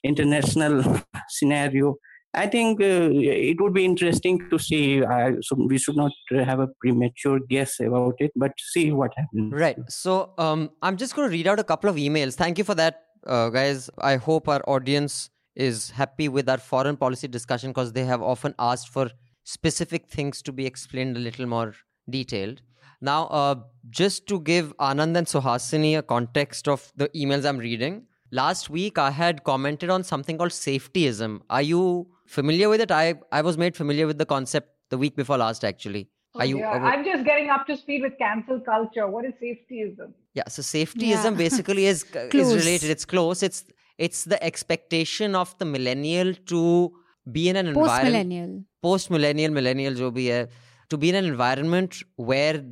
international 0.05 1.03
scenario 1.29 1.97
I 2.35 2.47
think 2.47 2.81
uh, 2.81 3.11
it 3.13 3.61
would 3.61 3.75
be 3.75 3.85
interesting 3.85 4.49
to 4.51 4.59
see. 4.59 5.05
Uh, 5.05 5.33
so 5.41 5.57
we 5.57 5.79
should 5.79 5.97
not 5.97 6.13
have 6.31 6.61
a 6.61 6.69
premature 6.81 7.39
guess 7.49 7.81
about 7.81 8.15
it, 8.19 8.33
but 8.37 8.53
see 8.59 8.93
what 8.93 9.13
happens. 9.17 9.53
Right. 9.53 9.79
So 9.89 10.33
um, 10.39 10.71
I'm 10.83 10.97
just 10.97 11.15
going 11.15 11.29
to 11.29 11.33
read 11.33 11.47
out 11.47 11.59
a 11.61 11.65
couple 11.65 11.89
of 11.89 11.97
emails. 11.97 12.35
Thank 12.35 12.59
you 12.59 12.65
for 12.65 12.75
that, 12.75 13.03
uh, 13.27 13.51
guys. 13.51 13.89
I 13.99 14.17
hope 14.17 14.49
our 14.49 14.63
audience 14.69 15.31
is 15.55 15.91
happy 15.91 16.29
with 16.29 16.49
our 16.49 16.59
foreign 16.59 16.97
policy 16.97 17.29
discussion 17.29 17.71
because 17.71 17.93
they 17.93 18.05
have 18.05 18.23
often 18.23 18.55
asked 18.59 18.89
for 18.89 19.11
specific 19.45 20.09
things 20.09 20.43
to 20.43 20.53
be 20.53 20.67
explained 20.67 21.17
a 21.17 21.21
little 21.21 21.47
more 21.47 21.75
detailed. 22.11 22.63
Now, 23.01 23.27
uh, 23.27 23.57
just 23.91 24.27
to 24.29 24.41
give 24.41 24.77
Anand 24.79 25.17
and 25.17 25.27
Suhasini 25.27 25.99
a 25.99 26.03
context 26.03 26.69
of 26.69 26.91
the 26.97 27.09
emails 27.11 27.47
I'm 27.47 27.59
reading, 27.59 28.07
last 28.33 28.71
week 28.71 28.99
I 28.99 29.11
had 29.11 29.45
commented 29.45 29.91
on 29.91 30.03
something 30.03 30.39
called 30.39 30.51
safetyism. 30.51 31.43
Are 31.51 31.63
you 31.63 32.09
familiar 32.27 32.69
with 32.69 32.81
it? 32.81 32.91
I 32.91 33.15
I 33.33 33.43
was 33.43 33.59
made 33.59 33.77
familiar 33.77 34.07
with 34.07 34.19
the 34.19 34.27
concept 34.27 34.71
the 34.91 34.99
week 34.99 35.17
before 35.17 35.39
last 35.39 35.65
actually. 35.65 36.09
Oh, 36.35 36.41
Are 36.41 36.47
you? 36.47 36.59
Yeah. 36.59 36.71
I'm 36.71 37.05
just 37.05 37.25
getting 37.25 37.51
up 37.51 37.67
to 37.69 37.77
speed 37.77 38.03
with 38.03 38.19
cancel 38.19 38.61
culture. 38.61 39.07
What 39.07 39.25
is 39.25 39.35
safetyism? 39.43 40.13
Yeah, 40.35 40.49
so 40.49 40.63
safetyism 40.63 41.25
yeah. 41.25 41.31
basically 41.31 41.87
is 41.87 42.05
is 42.33 42.55
related. 42.55 42.91
It's 42.91 43.05
close. 43.05 43.43
It's 43.43 43.65
it's 43.99 44.25
the 44.25 44.43
expectation 44.43 45.35
of 45.35 45.57
the 45.59 45.65
millennial 45.65 46.35
to 46.47 46.93
be 47.31 47.49
in 47.49 47.57
an 47.57 47.69
environment 47.69 47.95
post 47.95 48.05
millennial 48.05 48.65
post 48.83 49.11
millennial 49.11 49.53
millennial 49.53 49.95
jo 49.95 50.11
bhi 50.11 50.25
hai, 50.33 50.49
to 50.91 50.99
be 50.99 51.09
in 51.09 51.15
an 51.15 51.25
environment 51.25 52.03
where 52.17 52.63